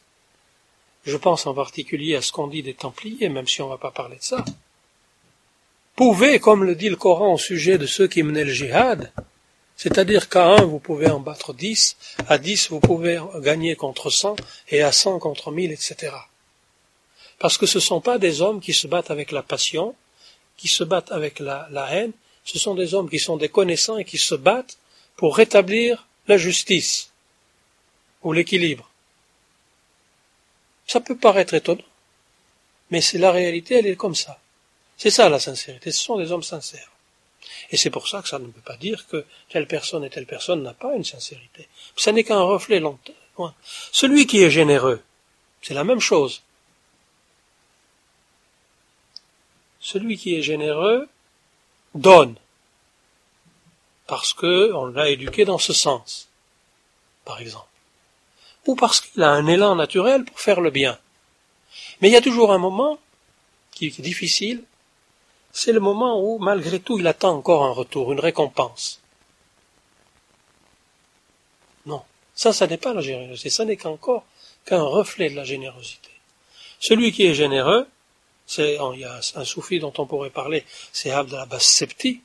je 1.04 1.16
pense 1.16 1.46
en 1.46 1.54
particulier 1.54 2.16
à 2.16 2.22
ce 2.22 2.32
qu'on 2.32 2.46
dit 2.46 2.62
des 2.62 2.74
Templiers, 2.74 3.28
même 3.28 3.46
si 3.46 3.60
on 3.60 3.66
ne 3.66 3.72
va 3.72 3.78
pas 3.78 3.90
parler 3.90 4.16
de 4.16 4.22
ça, 4.22 4.44
pouvaient, 5.94 6.38
comme 6.38 6.64
le 6.64 6.74
dit 6.74 6.88
le 6.88 6.96
Coran 6.96 7.34
au 7.34 7.38
sujet 7.38 7.78
de 7.78 7.86
ceux 7.86 8.06
qui 8.06 8.22
menaient 8.22 8.44
le 8.44 8.52
jihad, 8.52 9.12
c'est-à-dire 9.76 10.30
qu'à 10.30 10.46
un, 10.46 10.64
vous 10.64 10.78
pouvez 10.78 11.10
en 11.10 11.20
battre 11.20 11.52
dix, 11.52 11.96
à 12.28 12.38
dix, 12.38 12.70
vous 12.70 12.80
pouvez 12.80 13.20
gagner 13.40 13.76
contre 13.76 14.08
cent, 14.08 14.36
et 14.68 14.82
à 14.82 14.92
cent 14.92 15.18
contre 15.18 15.50
mille, 15.50 15.72
etc. 15.72 16.12
Parce 17.38 17.58
que 17.58 17.66
ce 17.66 17.78
ne 17.78 17.82
sont 17.82 18.00
pas 18.00 18.18
des 18.18 18.40
hommes 18.40 18.60
qui 18.60 18.72
se 18.72 18.86
battent 18.86 19.10
avec 19.10 19.30
la 19.30 19.42
passion, 19.42 19.94
qui 20.56 20.68
se 20.68 20.84
battent 20.84 21.12
avec 21.12 21.38
la, 21.38 21.68
haine, 21.90 22.12
ce 22.44 22.58
sont 22.58 22.74
des 22.74 22.94
hommes 22.94 23.10
qui 23.10 23.18
sont 23.18 23.36
des 23.36 23.48
connaissants 23.48 23.98
et 23.98 24.04
qui 24.04 24.18
se 24.18 24.34
battent 24.34 24.78
pour 25.16 25.36
rétablir 25.36 26.06
la 26.28 26.38
justice 26.38 27.10
ou 28.22 28.32
l'équilibre. 28.32 28.88
Ça 30.86 31.00
peut 31.00 31.16
paraître 31.16 31.54
étonnant, 31.54 31.82
mais 32.90 33.00
c'est 33.00 33.18
la 33.18 33.32
réalité, 33.32 33.74
elle 33.74 33.86
est 33.86 33.96
comme 33.96 34.14
ça. 34.14 34.38
C'est 34.96 35.10
ça 35.10 35.28
la 35.28 35.40
sincérité, 35.40 35.92
ce 35.92 36.00
sont 36.00 36.16
des 36.16 36.32
hommes 36.32 36.42
sincères. 36.42 36.90
Et 37.70 37.76
c'est 37.76 37.90
pour 37.90 38.08
ça 38.08 38.22
que 38.22 38.28
ça 38.28 38.38
ne 38.38 38.46
peut 38.46 38.60
pas 38.60 38.76
dire 38.76 39.06
que 39.08 39.24
telle 39.48 39.66
personne 39.66 40.04
et 40.04 40.10
telle 40.10 40.26
personne 40.26 40.62
n'a 40.62 40.74
pas 40.74 40.94
une 40.94 41.04
sincérité. 41.04 41.68
Ce 41.96 42.10
n'est 42.10 42.24
qu'un 42.24 42.42
reflet 42.42 42.80
loin. 42.80 42.98
Celui 43.92 44.26
qui 44.26 44.42
est 44.42 44.50
généreux, 44.50 45.02
c'est 45.62 45.74
la 45.74 45.84
même 45.84 46.00
chose. 46.00 46.42
Celui 49.86 50.18
qui 50.18 50.34
est 50.34 50.42
généreux 50.42 51.08
donne 51.94 52.34
parce 54.08 54.32
qu'on 54.32 54.86
l'a 54.86 55.10
éduqué 55.10 55.44
dans 55.44 55.58
ce 55.58 55.72
sens, 55.72 56.28
par 57.24 57.40
exemple, 57.40 57.68
ou 58.66 58.74
parce 58.74 59.00
qu'il 59.00 59.22
a 59.22 59.30
un 59.30 59.46
élan 59.46 59.76
naturel 59.76 60.24
pour 60.24 60.40
faire 60.40 60.60
le 60.60 60.70
bien. 60.70 60.98
Mais 62.00 62.08
il 62.08 62.12
y 62.12 62.16
a 62.16 62.20
toujours 62.20 62.52
un 62.52 62.58
moment 62.58 62.98
qui 63.70 63.86
est 63.86 64.00
difficile, 64.00 64.64
c'est 65.52 65.70
le 65.70 65.78
moment 65.78 66.20
où, 66.20 66.38
malgré 66.40 66.80
tout, 66.80 66.98
il 66.98 67.06
attend 67.06 67.36
encore 67.36 67.64
un 67.64 67.70
retour, 67.70 68.12
une 68.12 68.18
récompense. 68.18 69.00
Non, 71.86 72.02
ça, 72.34 72.52
ça 72.52 72.66
n'est 72.66 72.76
pas 72.76 72.92
la 72.92 73.02
générosité, 73.02 73.50
ça 73.50 73.64
n'est 73.64 73.76
qu'encore 73.76 74.24
qu'un 74.64 74.82
reflet 74.82 75.30
de 75.30 75.36
la 75.36 75.44
générosité. 75.44 76.10
Celui 76.80 77.12
qui 77.12 77.24
est 77.24 77.34
généreux, 77.34 77.86
c'est, 78.46 78.78
il 78.94 79.00
y 79.00 79.04
a 79.04 79.20
un 79.34 79.44
soufi 79.44 79.78
dont 79.80 79.92
on 79.98 80.06
pourrait 80.06 80.30
parler, 80.30 80.64
c'est 80.92 81.10
Abd 81.10 81.34
Abbas 81.34 81.60
Septi, 81.60 82.20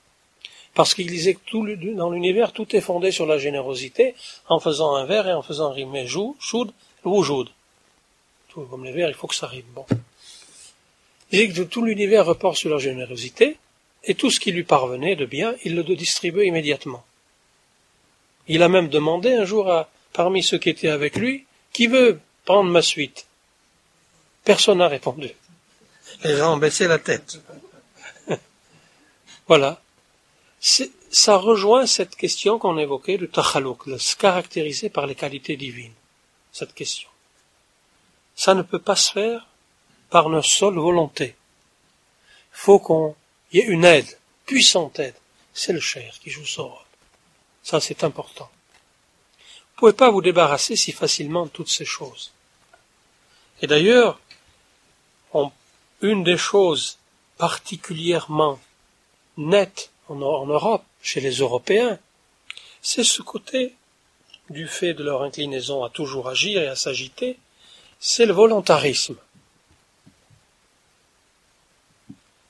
parce 0.73 0.93
qu'il 0.93 1.07
disait 1.07 1.33
que 1.33 1.39
tout, 1.45 1.67
dans 1.95 2.11
l'univers, 2.11 2.53
tout 2.53 2.75
est 2.75 2.81
fondé 2.81 3.11
sur 3.11 3.25
la 3.25 3.37
générosité, 3.37 4.15
en 4.47 4.59
faisant 4.59 4.95
un 4.95 5.05
vers 5.05 5.27
et 5.27 5.33
en 5.33 5.41
faisant 5.41 5.71
rimer 5.71 6.07
jou, 6.07 6.37
choud, 6.39 6.71
woujoud. 7.03 7.49
Tout 8.49 8.61
comme 8.61 8.85
les 8.85 8.91
vers, 8.91 9.09
il 9.09 9.15
faut 9.15 9.27
que 9.27 9.35
ça 9.35 9.47
rime. 9.47 9.65
Bon. 9.73 9.85
Il 11.31 11.39
disait 11.39 11.63
que 11.63 11.67
tout 11.67 11.83
l'univers 11.83 12.25
report 12.25 12.57
sur 12.57 12.69
la 12.69 12.77
générosité, 12.77 13.57
et 14.03 14.15
tout 14.15 14.31
ce 14.31 14.39
qui 14.39 14.51
lui 14.51 14.63
parvenait 14.63 15.15
de 15.15 15.25
bien, 15.25 15.55
il 15.63 15.75
le 15.75 15.83
distribuait 15.83 16.47
immédiatement. 16.47 17.03
Il 18.47 18.63
a 18.63 18.69
même 18.69 18.89
demandé 18.89 19.33
un 19.33 19.45
jour 19.45 19.69
à, 19.69 19.89
parmi 20.13 20.43
ceux 20.43 20.57
qui 20.57 20.69
étaient 20.69 20.89
avec 20.89 21.15
lui, 21.15 21.45
qui 21.73 21.87
veut 21.87 22.19
prendre 22.45 22.69
ma 22.69 22.81
suite? 22.81 23.27
Personne 24.43 24.79
n'a 24.79 24.87
répondu. 24.87 25.29
Les 26.23 26.37
gens 26.37 26.57
ont 26.57 26.59
la 26.59 26.99
tête. 26.99 27.39
voilà 29.47 29.81
ça 31.11 31.35
rejoint 31.37 31.85
cette 31.85 32.15
question 32.15 32.59
qu'on 32.59 32.77
évoquait 32.77 33.17
du 33.17 33.27
tachalouk, 33.27 33.89
caractériser 34.17 34.89
par 34.89 35.07
les 35.07 35.15
qualités 35.15 35.57
divines. 35.57 35.93
Cette 36.51 36.73
question. 36.73 37.09
Ça 38.35 38.53
ne 38.53 38.61
peut 38.61 38.79
pas 38.79 38.95
se 38.95 39.11
faire 39.11 39.47
par 40.09 40.29
notre 40.29 40.47
seule 40.47 40.75
volonté. 40.75 41.35
Faut 42.51 42.79
qu'on 42.79 43.15
y 43.51 43.59
ait 43.59 43.65
une 43.65 43.85
aide, 43.85 44.17
puissante 44.45 44.99
aide. 44.99 45.15
C'est 45.53 45.73
le 45.73 45.79
cher 45.79 46.13
qui 46.21 46.29
joue 46.29 46.45
son 46.45 46.69
rôle. 46.69 46.85
Ça, 47.63 47.79
c'est 47.79 48.03
important. 48.03 48.49
Vous 49.37 49.87
pouvez 49.87 49.93
pas 49.93 50.11
vous 50.11 50.21
débarrasser 50.21 50.75
si 50.75 50.91
facilement 50.91 51.45
de 51.45 51.51
toutes 51.51 51.69
ces 51.69 51.85
choses. 51.85 52.31
Et 53.61 53.67
d'ailleurs, 53.67 54.19
une 56.01 56.23
des 56.23 56.37
choses 56.37 56.97
particulièrement 57.37 58.59
nettes 59.37 59.91
en, 60.09 60.15
Europe, 60.15 60.83
chez 61.01 61.21
les 61.21 61.35
Européens, 61.35 61.97
c'est 62.81 63.03
ce 63.03 63.21
côté, 63.21 63.75
du 64.49 64.67
fait 64.67 64.93
de 64.93 65.03
leur 65.03 65.23
inclinaison 65.23 65.83
à 65.83 65.89
toujours 65.89 66.27
agir 66.27 66.61
et 66.61 66.67
à 66.67 66.75
s'agiter, 66.75 67.37
c'est 67.99 68.25
le 68.25 68.33
volontarisme. 68.33 69.15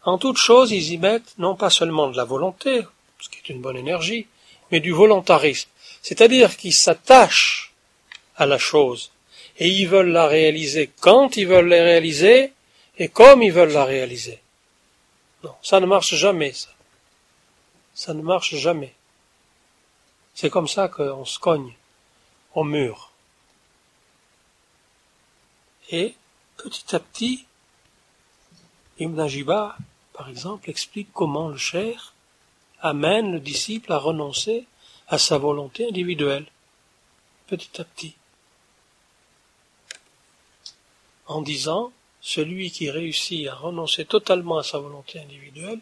En 0.04 0.18
toute 0.18 0.38
chose, 0.38 0.72
ils 0.72 0.94
y 0.94 0.98
mettent 0.98 1.36
non 1.38 1.56
pas 1.56 1.70
seulement 1.70 2.08
de 2.08 2.18
la 2.18 2.24
volonté, 2.24 2.82
ce 3.20 3.30
qui 3.30 3.38
est 3.38 3.50
une 3.50 3.62
bonne 3.62 3.78
énergie, 3.78 4.26
mais 4.72 4.80
du 4.80 4.92
volontarisme. 4.92 5.70
C'est-à-dire 6.02 6.58
qu'ils 6.58 6.74
s'attachent 6.74 7.74
à 8.36 8.48
la 8.48 8.58
chose 8.58 9.12
et 9.60 9.70
ils 9.70 9.88
veulent 9.88 10.12
la 10.12 10.26
réaliser 10.26 10.90
quand 11.02 11.38
ils 11.38 11.48
veulent 11.48 11.68
la 11.68 11.84
réaliser 11.84 12.52
et 12.98 13.10
comme 13.10 13.42
ils 13.42 13.54
veulent 13.54 13.72
la 13.72 13.86
réaliser. 13.86 14.42
Non, 15.44 15.56
ça 15.62 15.80
ne 15.80 15.86
marche 15.86 16.14
jamais, 16.16 16.54
ça 16.54 16.70
ça 17.94 18.14
ne 18.14 18.22
marche 18.22 18.56
jamais. 18.56 18.96
C'est 20.34 20.50
comme 20.50 20.68
ça 20.68 20.88
qu'on 20.88 21.26
se 21.26 21.40
cogne 21.40 21.76
au 22.56 22.64
mur. 22.64 23.12
Et 25.90 26.16
petit 26.58 26.96
à 26.96 27.00
petit, 27.00 27.46
Ibn 29.00 29.20
Ajiba, 29.20 29.78
par 30.14 30.30
exemple, 30.30 30.70
explique 30.70 31.10
comment 31.14 31.50
le 31.50 31.58
cher 31.58 32.14
amène 32.80 33.34
le 33.34 33.40
disciple 33.40 33.92
à 33.92 33.98
renoncer 33.98 34.66
à 35.08 35.18
sa 35.18 35.38
volonté 35.38 35.88
individuelle, 35.88 36.46
petit 37.48 37.82
à 37.82 37.84
petit. 37.84 38.16
En 41.28 41.42
disant, 41.42 41.92
celui 42.22 42.72
qui 42.72 42.90
réussit 42.90 43.48
à 43.48 43.56
renoncer 43.56 44.06
totalement 44.06 44.58
à 44.58 44.64
sa 44.64 44.78
volonté 44.78 45.20
individuelle, 45.20 45.80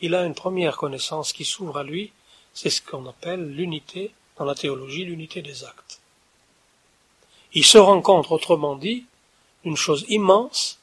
il 0.00 0.14
a 0.14 0.24
une 0.24 0.34
première 0.34 0.76
connaissance 0.76 1.32
qui 1.32 1.44
s'ouvre 1.44 1.78
à 1.78 1.84
lui, 1.84 2.12
c'est 2.54 2.70
ce 2.70 2.82
qu'on 2.82 3.06
appelle 3.06 3.54
l'unité, 3.54 4.12
dans 4.36 4.44
la 4.44 4.54
théologie, 4.54 5.04
l'unité 5.04 5.42
des 5.42 5.64
actes. 5.64 6.00
Il 7.52 7.64
se 7.64 7.78
rencontre, 7.78 8.32
autrement 8.32 8.76
dit, 8.76 9.04
une 9.64 9.76
chose 9.76 10.04
immense, 10.08 10.78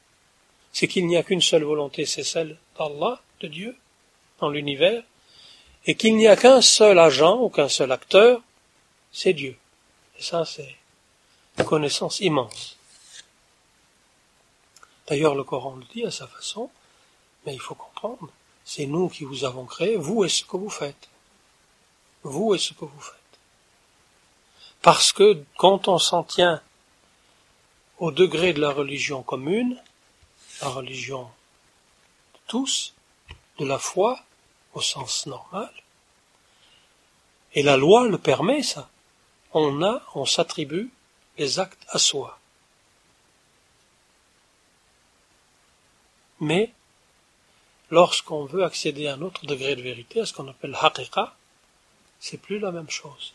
c'est 0.72 0.88
qu'il 0.88 1.06
n'y 1.06 1.16
a 1.16 1.22
qu'une 1.22 1.40
seule 1.40 1.64
volonté, 1.64 2.06
c'est 2.06 2.22
celle 2.22 2.56
d'Allah, 2.78 3.20
de 3.40 3.48
Dieu, 3.48 3.76
dans 4.40 4.48
l'univers, 4.48 5.02
et 5.86 5.94
qu'il 5.96 6.16
n'y 6.16 6.28
a 6.28 6.36
qu'un 6.36 6.60
seul 6.60 6.98
agent 6.98 7.38
ou 7.40 7.48
qu'un 7.48 7.68
seul 7.68 7.90
acteur, 7.92 8.40
c'est 9.12 9.32
Dieu. 9.32 9.56
Et 10.18 10.22
ça, 10.22 10.44
c'est 10.44 10.76
connaissance 11.64 12.20
immense. 12.20 12.76
D'ailleurs, 15.10 15.34
le 15.34 15.42
Coran 15.42 15.74
le 15.74 15.84
dit 15.92 16.04
à 16.04 16.12
sa 16.12 16.28
façon, 16.28 16.70
mais 17.44 17.52
il 17.52 17.60
faut 17.60 17.74
comprendre, 17.74 18.28
c'est 18.64 18.86
nous 18.86 19.08
qui 19.08 19.24
vous 19.24 19.44
avons 19.44 19.66
créé, 19.66 19.96
vous 19.96 20.24
et 20.24 20.28
ce 20.28 20.44
que 20.44 20.56
vous 20.56 20.70
faites. 20.70 21.08
Vous 22.22 22.54
et 22.54 22.58
ce 22.58 22.74
que 22.74 22.84
vous 22.84 23.00
faites. 23.00 23.16
Parce 24.82 25.12
que 25.12 25.44
quand 25.56 25.88
on 25.88 25.98
s'en 25.98 26.22
tient 26.22 26.62
au 27.98 28.12
degré 28.12 28.52
de 28.52 28.60
la 28.60 28.70
religion 28.70 29.24
commune, 29.24 29.82
la 30.62 30.68
religion 30.68 31.24
de 31.24 32.38
tous, 32.46 32.94
de 33.58 33.66
la 33.66 33.80
foi, 33.80 34.20
au 34.74 34.80
sens 34.80 35.26
normal, 35.26 35.72
et 37.54 37.64
la 37.64 37.76
loi 37.76 38.06
le 38.06 38.16
permet, 38.16 38.62
ça. 38.62 38.88
On 39.52 39.82
a, 39.82 40.02
on 40.14 40.24
s'attribue 40.24 40.90
les 41.36 41.58
actes 41.58 41.84
à 41.88 41.98
soi. 41.98 42.39
Mais, 46.40 46.72
lorsqu'on 47.90 48.44
veut 48.44 48.64
accéder 48.64 49.06
à 49.06 49.14
un 49.14 49.22
autre 49.22 49.46
degré 49.46 49.76
de 49.76 49.82
vérité, 49.82 50.20
à 50.20 50.26
ce 50.26 50.32
qu'on 50.32 50.48
appelle 50.48 50.76
haqiqa, 50.80 51.34
c'est 52.18 52.38
plus 52.38 52.58
la 52.58 52.72
même 52.72 52.90
chose. 52.90 53.34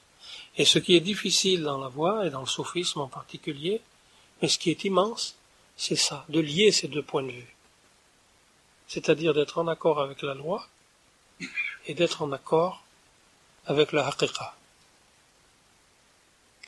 Et 0.57 0.65
ce 0.65 0.79
qui 0.79 0.95
est 0.95 1.01
difficile 1.01 1.63
dans 1.63 1.77
la 1.77 1.87
voie, 1.87 2.25
et 2.25 2.29
dans 2.29 2.41
le 2.41 2.47
soufisme 2.47 3.01
en 3.01 3.07
particulier, 3.07 3.81
mais 4.41 4.47
ce 4.47 4.57
qui 4.57 4.71
est 4.71 4.83
immense, 4.83 5.35
c'est 5.77 5.95
ça, 5.95 6.25
de 6.29 6.39
lier 6.39 6.71
ces 6.71 6.87
deux 6.87 7.03
points 7.03 7.23
de 7.23 7.31
vue. 7.31 7.55
C'est-à-dire 8.87 9.33
d'être 9.33 9.57
en 9.57 9.67
accord 9.67 9.99
avec 9.99 10.21
la 10.21 10.33
loi 10.33 10.67
et 11.87 11.93
d'être 11.93 12.21
en 12.21 12.31
accord 12.31 12.83
avec 13.65 13.91
la 13.91 14.07
haqiqa. 14.07 14.55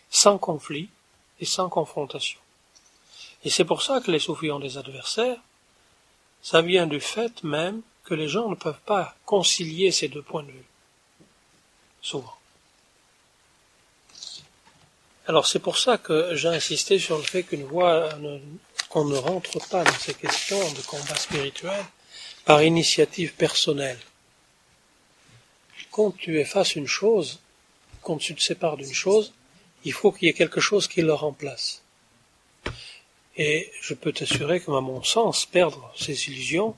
Sans 0.09 0.37
conflit 0.37 0.89
et 1.39 1.45
sans 1.45 1.69
confrontation. 1.69 2.39
Et 3.43 3.49
c'est 3.49 3.65
pour 3.65 3.81
ça 3.81 4.01
que 4.01 4.11
les 4.11 4.19
soufis 4.19 4.51
ont 4.51 4.59
des 4.59 4.77
adversaires. 4.77 5.39
Ça 6.41 6.61
vient 6.61 6.87
du 6.87 6.99
fait 6.99 7.43
même 7.43 7.81
que 8.03 8.13
les 8.13 8.29
gens 8.29 8.49
ne 8.49 8.55
peuvent 8.55 8.79
pas 8.85 9.15
concilier 9.25 9.91
ces 9.91 10.07
deux 10.07 10.21
points 10.21 10.43
de 10.43 10.51
vue. 10.51 10.65
Souvent. 12.01 12.37
Alors 15.27 15.45
c'est 15.45 15.59
pour 15.59 15.77
ça 15.77 15.97
que 15.97 16.35
j'ai 16.35 16.47
insisté 16.47 16.99
sur 16.99 17.17
le 17.17 17.23
fait 17.23 17.43
qu'une 17.43 17.65
voix, 17.65 18.09
qu'on 18.89 19.03
ne 19.03 19.17
rentre 19.17 19.59
pas 19.67 19.83
dans 19.83 19.99
ces 19.99 20.13
questions 20.13 20.71
de 20.71 20.81
combat 20.81 21.15
spirituel 21.15 21.83
par 22.45 22.63
initiative 22.63 23.33
personnelle. 23.33 23.99
Quand 25.91 26.11
tu 26.11 26.39
effaces 26.39 26.75
une 26.77 26.87
chose, 26.87 27.39
quand 28.01 28.17
tu 28.17 28.35
te 28.35 28.41
sépares 28.41 28.77
d'une 28.77 28.93
chose, 28.93 29.33
il 29.83 29.91
faut 29.91 30.13
qu'il 30.13 30.27
y 30.27 30.29
ait 30.29 30.33
quelque 30.33 30.61
chose 30.61 30.87
qui 30.87 31.01
le 31.01 31.13
remplace. 31.13 31.81
Et 33.37 33.71
je 33.81 33.93
peux 33.93 34.11
t'assurer 34.11 34.59
que, 34.59 34.71
à 34.71 34.81
mon 34.81 35.03
sens, 35.03 35.45
perdre 35.45 35.93
ses 35.95 36.27
illusions, 36.27 36.75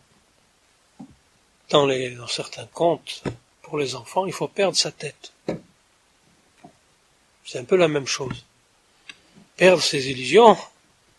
dans, 1.69 1.86
les, 1.86 2.11
dans 2.11 2.27
certains 2.27 2.65
contes, 2.65 3.23
pour 3.61 3.77
les 3.77 3.95
enfants, 3.95 4.26
il 4.26 4.34
faut 4.34 4.48
perdre 4.48 4.76
sa 4.76 4.91
tête. 4.91 5.31
C'est 7.45 7.60
un 7.60 7.64
peu 7.64 7.77
la 7.77 7.88
même 7.88 8.07
chose. 8.07 8.45
Perdre 9.56 9.81
ses 9.81 10.10
illusions, 10.10 10.57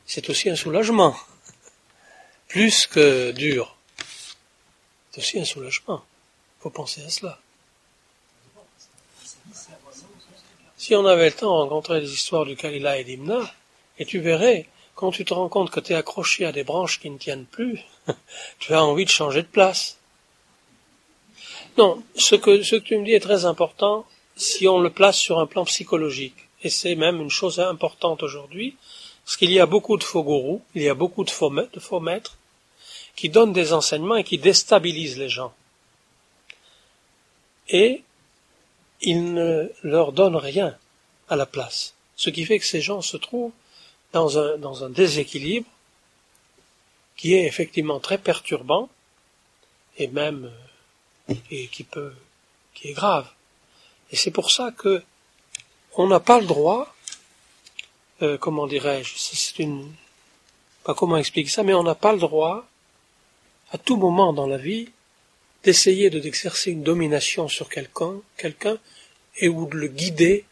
c'est 0.06 0.28
aussi 0.28 0.50
un 0.50 0.56
soulagement. 0.56 1.16
Plus 2.48 2.86
que 2.86 3.30
dur. 3.30 3.76
C'est 5.10 5.20
aussi 5.20 5.40
un 5.40 5.44
soulagement. 5.44 6.04
Il 6.58 6.62
faut 6.64 6.70
penser 6.70 7.02
à 7.02 7.08
cela. 7.08 7.40
Si 10.76 10.94
on 10.94 11.06
avait 11.06 11.30
le 11.30 11.36
temps, 11.36 11.54
on 11.54 11.60
rencontrer 11.60 12.00
les 12.00 12.12
histoires 12.12 12.44
du 12.44 12.56
Kalila 12.56 12.98
et 12.98 13.04
d'Imna, 13.04 13.54
et 13.98 14.06
tu 14.06 14.18
verrais, 14.18 14.66
quand 15.00 15.12
tu 15.12 15.24
te 15.24 15.32
rends 15.32 15.48
compte 15.48 15.70
que 15.70 15.80
tu 15.80 15.94
es 15.94 15.96
accroché 15.96 16.44
à 16.44 16.52
des 16.52 16.62
branches 16.62 17.00
qui 17.00 17.08
ne 17.08 17.16
tiennent 17.16 17.46
plus, 17.46 17.80
tu 18.58 18.74
as 18.74 18.84
envie 18.84 19.06
de 19.06 19.10
changer 19.10 19.40
de 19.40 19.46
place. 19.46 19.96
Non, 21.78 22.02
ce 22.16 22.34
que, 22.34 22.78
tu 22.78 22.98
me 22.98 23.06
dis 23.06 23.14
est 23.14 23.20
très 23.20 23.46
important 23.46 24.04
si 24.36 24.68
on 24.68 24.78
le 24.78 24.90
place 24.90 25.16
sur 25.16 25.38
un 25.38 25.46
plan 25.46 25.64
psychologique. 25.64 26.36
Et 26.62 26.68
c'est 26.68 26.96
même 26.96 27.18
une 27.18 27.30
chose 27.30 27.60
importante 27.60 28.22
aujourd'hui, 28.22 28.76
parce 29.24 29.38
qu'il 29.38 29.50
y 29.50 29.58
a 29.58 29.64
beaucoup 29.64 29.96
de 29.96 30.04
faux 30.04 30.22
gourous, 30.22 30.62
il 30.74 30.82
y 30.82 30.90
a 30.90 30.94
beaucoup 30.94 31.24
de 31.24 31.30
faux, 31.30 31.48
de 31.50 31.80
faux 31.80 32.00
maîtres, 32.00 32.36
qui 33.16 33.30
donnent 33.30 33.54
des 33.54 33.72
enseignements 33.72 34.16
et 34.16 34.24
qui 34.24 34.36
déstabilisent 34.36 35.18
les 35.18 35.30
gens. 35.30 35.54
Et 37.70 38.02
ils 39.00 39.32
ne 39.32 39.72
leur 39.82 40.12
donnent 40.12 40.36
rien 40.36 40.76
à 41.30 41.36
la 41.36 41.46
place. 41.46 41.94
Ce 42.16 42.28
qui 42.28 42.44
fait 42.44 42.58
que 42.58 42.66
ces 42.66 42.82
gens 42.82 43.00
se 43.00 43.16
trouvent 43.16 43.52
dans 44.12 44.38
un, 44.38 44.58
dans 44.58 44.84
un 44.84 44.90
déséquilibre 44.90 45.68
qui 47.16 47.34
est 47.34 47.44
effectivement 47.46 48.00
très 48.00 48.18
perturbant 48.18 48.88
et 49.98 50.08
même 50.08 50.50
et 51.50 51.68
qui 51.68 51.84
peut 51.84 52.14
qui 52.74 52.88
est 52.88 52.92
grave. 52.92 53.28
Et 54.10 54.16
c'est 54.16 54.30
pour 54.30 54.50
ça 54.50 54.72
que 54.72 55.02
on 55.96 56.06
n'a 56.06 56.20
pas 56.20 56.40
le 56.40 56.46
droit, 56.46 56.94
euh, 58.22 58.38
comment 58.38 58.66
dirais-je, 58.66 59.14
c'est 59.16 59.58
une, 59.58 59.92
pas 60.84 60.94
comment 60.94 61.16
expliquer 61.16 61.50
ça, 61.50 61.62
mais 61.62 61.74
on 61.74 61.82
n'a 61.82 61.94
pas 61.94 62.12
le 62.12 62.18
droit, 62.18 62.66
à 63.72 63.78
tout 63.78 63.96
moment 63.96 64.32
dans 64.32 64.46
la 64.46 64.56
vie, 64.56 64.88
d'essayer 65.62 66.10
de 66.10 66.18
d'exercer 66.18 66.70
une 66.70 66.82
domination 66.82 67.48
sur 67.48 67.68
quelqu'un, 67.68 68.14
quelqu'un, 68.36 68.78
et 69.36 69.48
ou 69.48 69.66
de 69.66 69.76
le 69.76 69.88
guider 69.88 70.44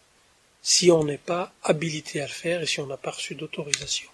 si 0.62 0.90
on 0.90 1.04
n'est 1.04 1.18
pas 1.18 1.52
habilité 1.62 2.20
à 2.20 2.26
le 2.26 2.32
faire 2.32 2.62
et 2.62 2.66
si 2.66 2.80
on 2.80 2.86
n'a 2.86 2.96
pas 2.96 3.12
reçu 3.12 3.34
d'autorisation. 3.34 4.08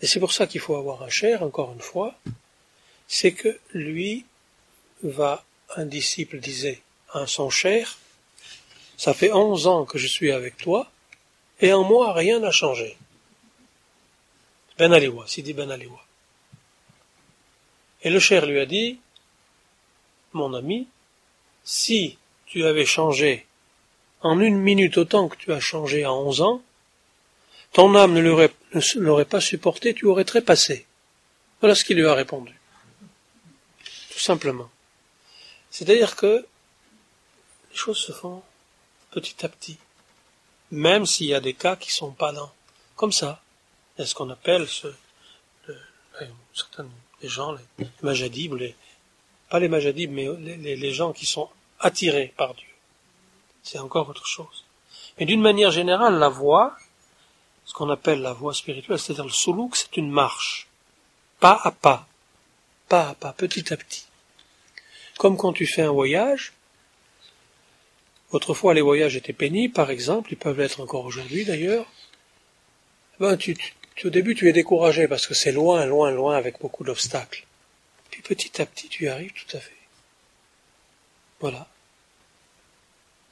Et 0.00 0.06
c'est 0.06 0.20
pour 0.20 0.32
ça 0.32 0.46
qu'il 0.46 0.60
faut 0.60 0.76
avoir 0.76 1.02
un 1.02 1.08
cher, 1.08 1.42
encore 1.42 1.72
une 1.72 1.80
fois, 1.80 2.14
c'est 3.08 3.32
que 3.32 3.58
lui 3.72 4.26
va, 5.02 5.44
un 5.76 5.86
disciple 5.86 6.40
disait 6.40 6.82
à 7.12 7.26
son 7.26 7.48
cher, 7.48 7.98
ça 8.96 9.14
fait 9.14 9.32
onze 9.32 9.66
ans 9.66 9.84
que 9.84 9.98
je 9.98 10.06
suis 10.06 10.30
avec 10.30 10.56
toi, 10.56 10.90
et 11.60 11.72
en 11.72 11.84
moi 11.84 12.12
rien 12.12 12.40
n'a 12.40 12.50
changé. 12.50 12.96
Ben 14.76 14.92
Aliwa, 14.92 15.26
Sidi 15.26 15.52
Ben 15.52 15.70
Aliwa. 15.70 16.04
Et 18.02 18.10
le 18.10 18.18
cher 18.18 18.44
lui 18.44 18.58
a 18.58 18.66
dit, 18.66 18.98
mon 20.32 20.52
ami, 20.52 20.88
si 21.62 22.18
tu 22.54 22.64
avais 22.64 22.86
changé 22.86 23.48
en 24.20 24.38
une 24.38 24.58
minute 24.58 24.96
autant 24.96 25.26
que 25.26 25.36
tu 25.36 25.52
as 25.52 25.58
changé 25.58 26.06
en 26.06 26.16
onze 26.20 26.40
ans, 26.40 26.62
ton 27.72 27.96
âme 27.96 28.14
ne 28.14 28.20
l'aurait 28.20 29.24
pas 29.24 29.40
supporté, 29.40 29.92
tu 29.92 30.06
aurais 30.06 30.24
trépassé. 30.24 30.86
Voilà 31.60 31.74
ce 31.74 31.82
qu'il 31.84 31.96
lui 31.96 32.06
a 32.06 32.14
répondu. 32.14 32.54
Tout 34.12 34.20
simplement. 34.20 34.70
C'est-à-dire 35.68 36.14
que 36.14 36.46
les 37.72 37.76
choses 37.76 37.98
se 37.98 38.12
font 38.12 38.40
petit 39.10 39.44
à 39.44 39.48
petit. 39.48 39.76
Même 40.70 41.06
s'il 41.06 41.26
y 41.26 41.34
a 41.34 41.40
des 41.40 41.54
cas 41.54 41.74
qui 41.74 41.90
sont 41.90 42.12
pas 42.12 42.30
dans, 42.30 42.52
comme 42.94 43.10
ça. 43.10 43.42
A 43.98 44.06
ce 44.06 44.14
qu'on 44.14 44.30
appelle 44.30 44.68
ce, 44.68 44.86
certains 46.54 46.86
des 47.20 47.28
gens, 47.28 47.50
les, 47.52 47.86
les 48.04 48.28
les, 48.28 48.76
pas 49.50 49.58
les 49.58 49.68
majadib, 49.68 50.12
mais 50.12 50.28
les, 50.38 50.76
les, 50.76 50.92
gens 50.92 51.12
qui 51.12 51.26
sont 51.26 51.48
attirés 51.84 52.32
par 52.36 52.54
Dieu. 52.54 52.66
C'est 53.62 53.78
encore 53.78 54.08
autre 54.08 54.26
chose. 54.26 54.64
Mais 55.18 55.26
d'une 55.26 55.40
manière 55.40 55.70
générale, 55.70 56.18
la 56.18 56.28
voie, 56.28 56.76
ce 57.64 57.72
qu'on 57.72 57.90
appelle 57.90 58.20
la 58.20 58.32
voie 58.32 58.54
spirituelle, 58.54 58.98
c'est-à-dire 58.98 59.24
le 59.24 59.30
soulouk, 59.30 59.76
c'est 59.76 59.96
une 59.96 60.10
marche. 60.10 60.66
Pas 61.40 61.60
à 61.62 61.70
pas. 61.70 62.08
Pas 62.88 63.10
à 63.10 63.14
pas, 63.14 63.32
petit 63.32 63.72
à 63.72 63.76
petit. 63.76 64.06
Comme 65.18 65.36
quand 65.36 65.52
tu 65.52 65.66
fais 65.66 65.82
un 65.82 65.92
voyage, 65.92 66.52
autrefois 68.32 68.74
les 68.74 68.80
voyages 68.80 69.16
étaient 69.16 69.32
pénibles, 69.32 69.74
par 69.74 69.90
exemple, 69.90 70.32
ils 70.32 70.38
peuvent 70.38 70.58
l'être 70.58 70.80
encore 70.80 71.04
aujourd'hui 71.04 71.44
d'ailleurs, 71.44 71.86
ben, 73.20 73.36
tu, 73.36 73.56
au 74.04 74.10
début 74.10 74.34
tu 74.34 74.48
es 74.48 74.52
découragé 74.52 75.06
parce 75.06 75.26
que 75.26 75.34
c'est 75.34 75.52
loin, 75.52 75.86
loin, 75.86 76.10
loin 76.10 76.36
avec 76.36 76.60
beaucoup 76.60 76.82
d'obstacles. 76.82 77.46
Puis 78.10 78.22
petit 78.22 78.60
à 78.60 78.66
petit 78.66 78.88
tu 78.88 79.04
y 79.04 79.08
arrives 79.08 79.32
tout 79.32 79.56
à 79.56 79.60
fait. 79.60 79.70
Voilà. 81.40 81.68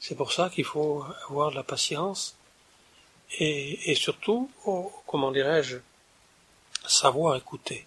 C'est 0.03 0.17
pour 0.17 0.33
ça 0.33 0.51
qu'il 0.51 0.65
faut 0.65 1.05
avoir 1.29 1.53
de 1.53 1.55
la 1.55 1.63
patience 1.63 2.35
et, 3.39 3.95
surtout, 3.95 4.51
oh, 4.67 4.93
comment 5.07 5.31
dirais-je, 5.31 5.79
savoir 6.89 7.37
écouter. 7.37 7.87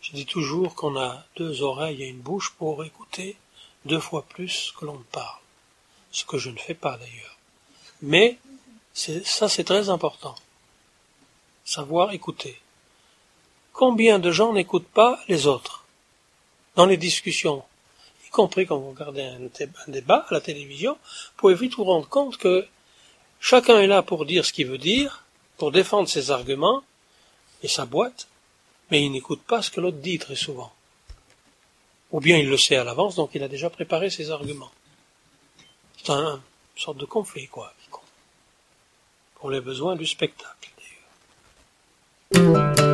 Je 0.00 0.12
dis 0.12 0.26
toujours 0.26 0.76
qu'on 0.76 0.96
a 0.96 1.24
deux 1.34 1.62
oreilles 1.62 2.04
et 2.04 2.06
une 2.06 2.20
bouche 2.20 2.54
pour 2.56 2.84
écouter 2.84 3.36
deux 3.84 3.98
fois 3.98 4.22
plus 4.28 4.72
que 4.78 4.84
l'on 4.84 4.98
ne 4.98 5.10
parle. 5.10 5.40
Ce 6.12 6.24
que 6.24 6.38
je 6.38 6.50
ne 6.50 6.56
fais 6.56 6.74
pas 6.74 6.96
d'ailleurs. 6.96 7.36
Mais 8.00 8.38
ça 8.94 9.48
c'est 9.48 9.64
très 9.64 9.88
important. 9.88 10.36
Savoir 11.64 12.12
écouter. 12.12 12.60
Combien 13.72 14.20
de 14.20 14.30
gens 14.30 14.52
n'écoutent 14.52 14.86
pas 14.86 15.18
les 15.26 15.48
autres 15.48 15.84
dans 16.76 16.86
les 16.86 16.96
discussions, 16.96 17.64
compris 18.38 18.66
quand 18.66 18.78
vous 18.78 18.90
regardez 18.90 19.22
un, 19.22 19.90
débat 19.90 20.24
à 20.30 20.34
la 20.34 20.40
télévision, 20.40 20.92
vous 20.92 21.36
pouvez 21.38 21.56
vite 21.56 21.74
vous 21.74 21.82
rendre 21.82 22.08
compte 22.08 22.36
que 22.36 22.64
chacun 23.40 23.80
est 23.80 23.88
là 23.88 24.02
pour 24.02 24.26
dire 24.26 24.44
ce 24.46 24.52
qu'il 24.52 24.68
veut 24.68 24.78
dire, 24.78 25.24
pour 25.56 25.72
défendre 25.72 26.08
ses 26.08 26.30
arguments 26.30 26.84
et 27.64 27.68
sa 27.68 27.84
boîte, 27.84 28.28
mais 28.90 29.02
il 29.02 29.10
n'écoute 29.10 29.42
pas 29.42 29.60
ce 29.60 29.72
que 29.72 29.80
l'autre 29.80 29.98
dit 29.98 30.20
très 30.20 30.36
souvent. 30.36 30.72
Ou 32.12 32.20
bien 32.20 32.36
il 32.38 32.48
le 32.48 32.56
sait 32.56 32.76
à 32.76 32.84
l'avance, 32.84 33.16
donc 33.16 33.30
il 33.34 33.42
a 33.42 33.48
déjà 33.48 33.70
préparé 33.70 34.08
ses 34.08 34.30
arguments. 34.30 34.70
C'est 35.96 36.10
un, 36.10 36.34
une 36.36 36.80
sorte 36.80 36.98
de 36.98 37.06
conflit, 37.06 37.48
quoi, 37.48 37.74
pour 39.34 39.50
les 39.50 39.60
besoins 39.60 39.96
du 39.96 40.06
spectacle, 40.06 40.70
d'ailleurs. 42.32 42.87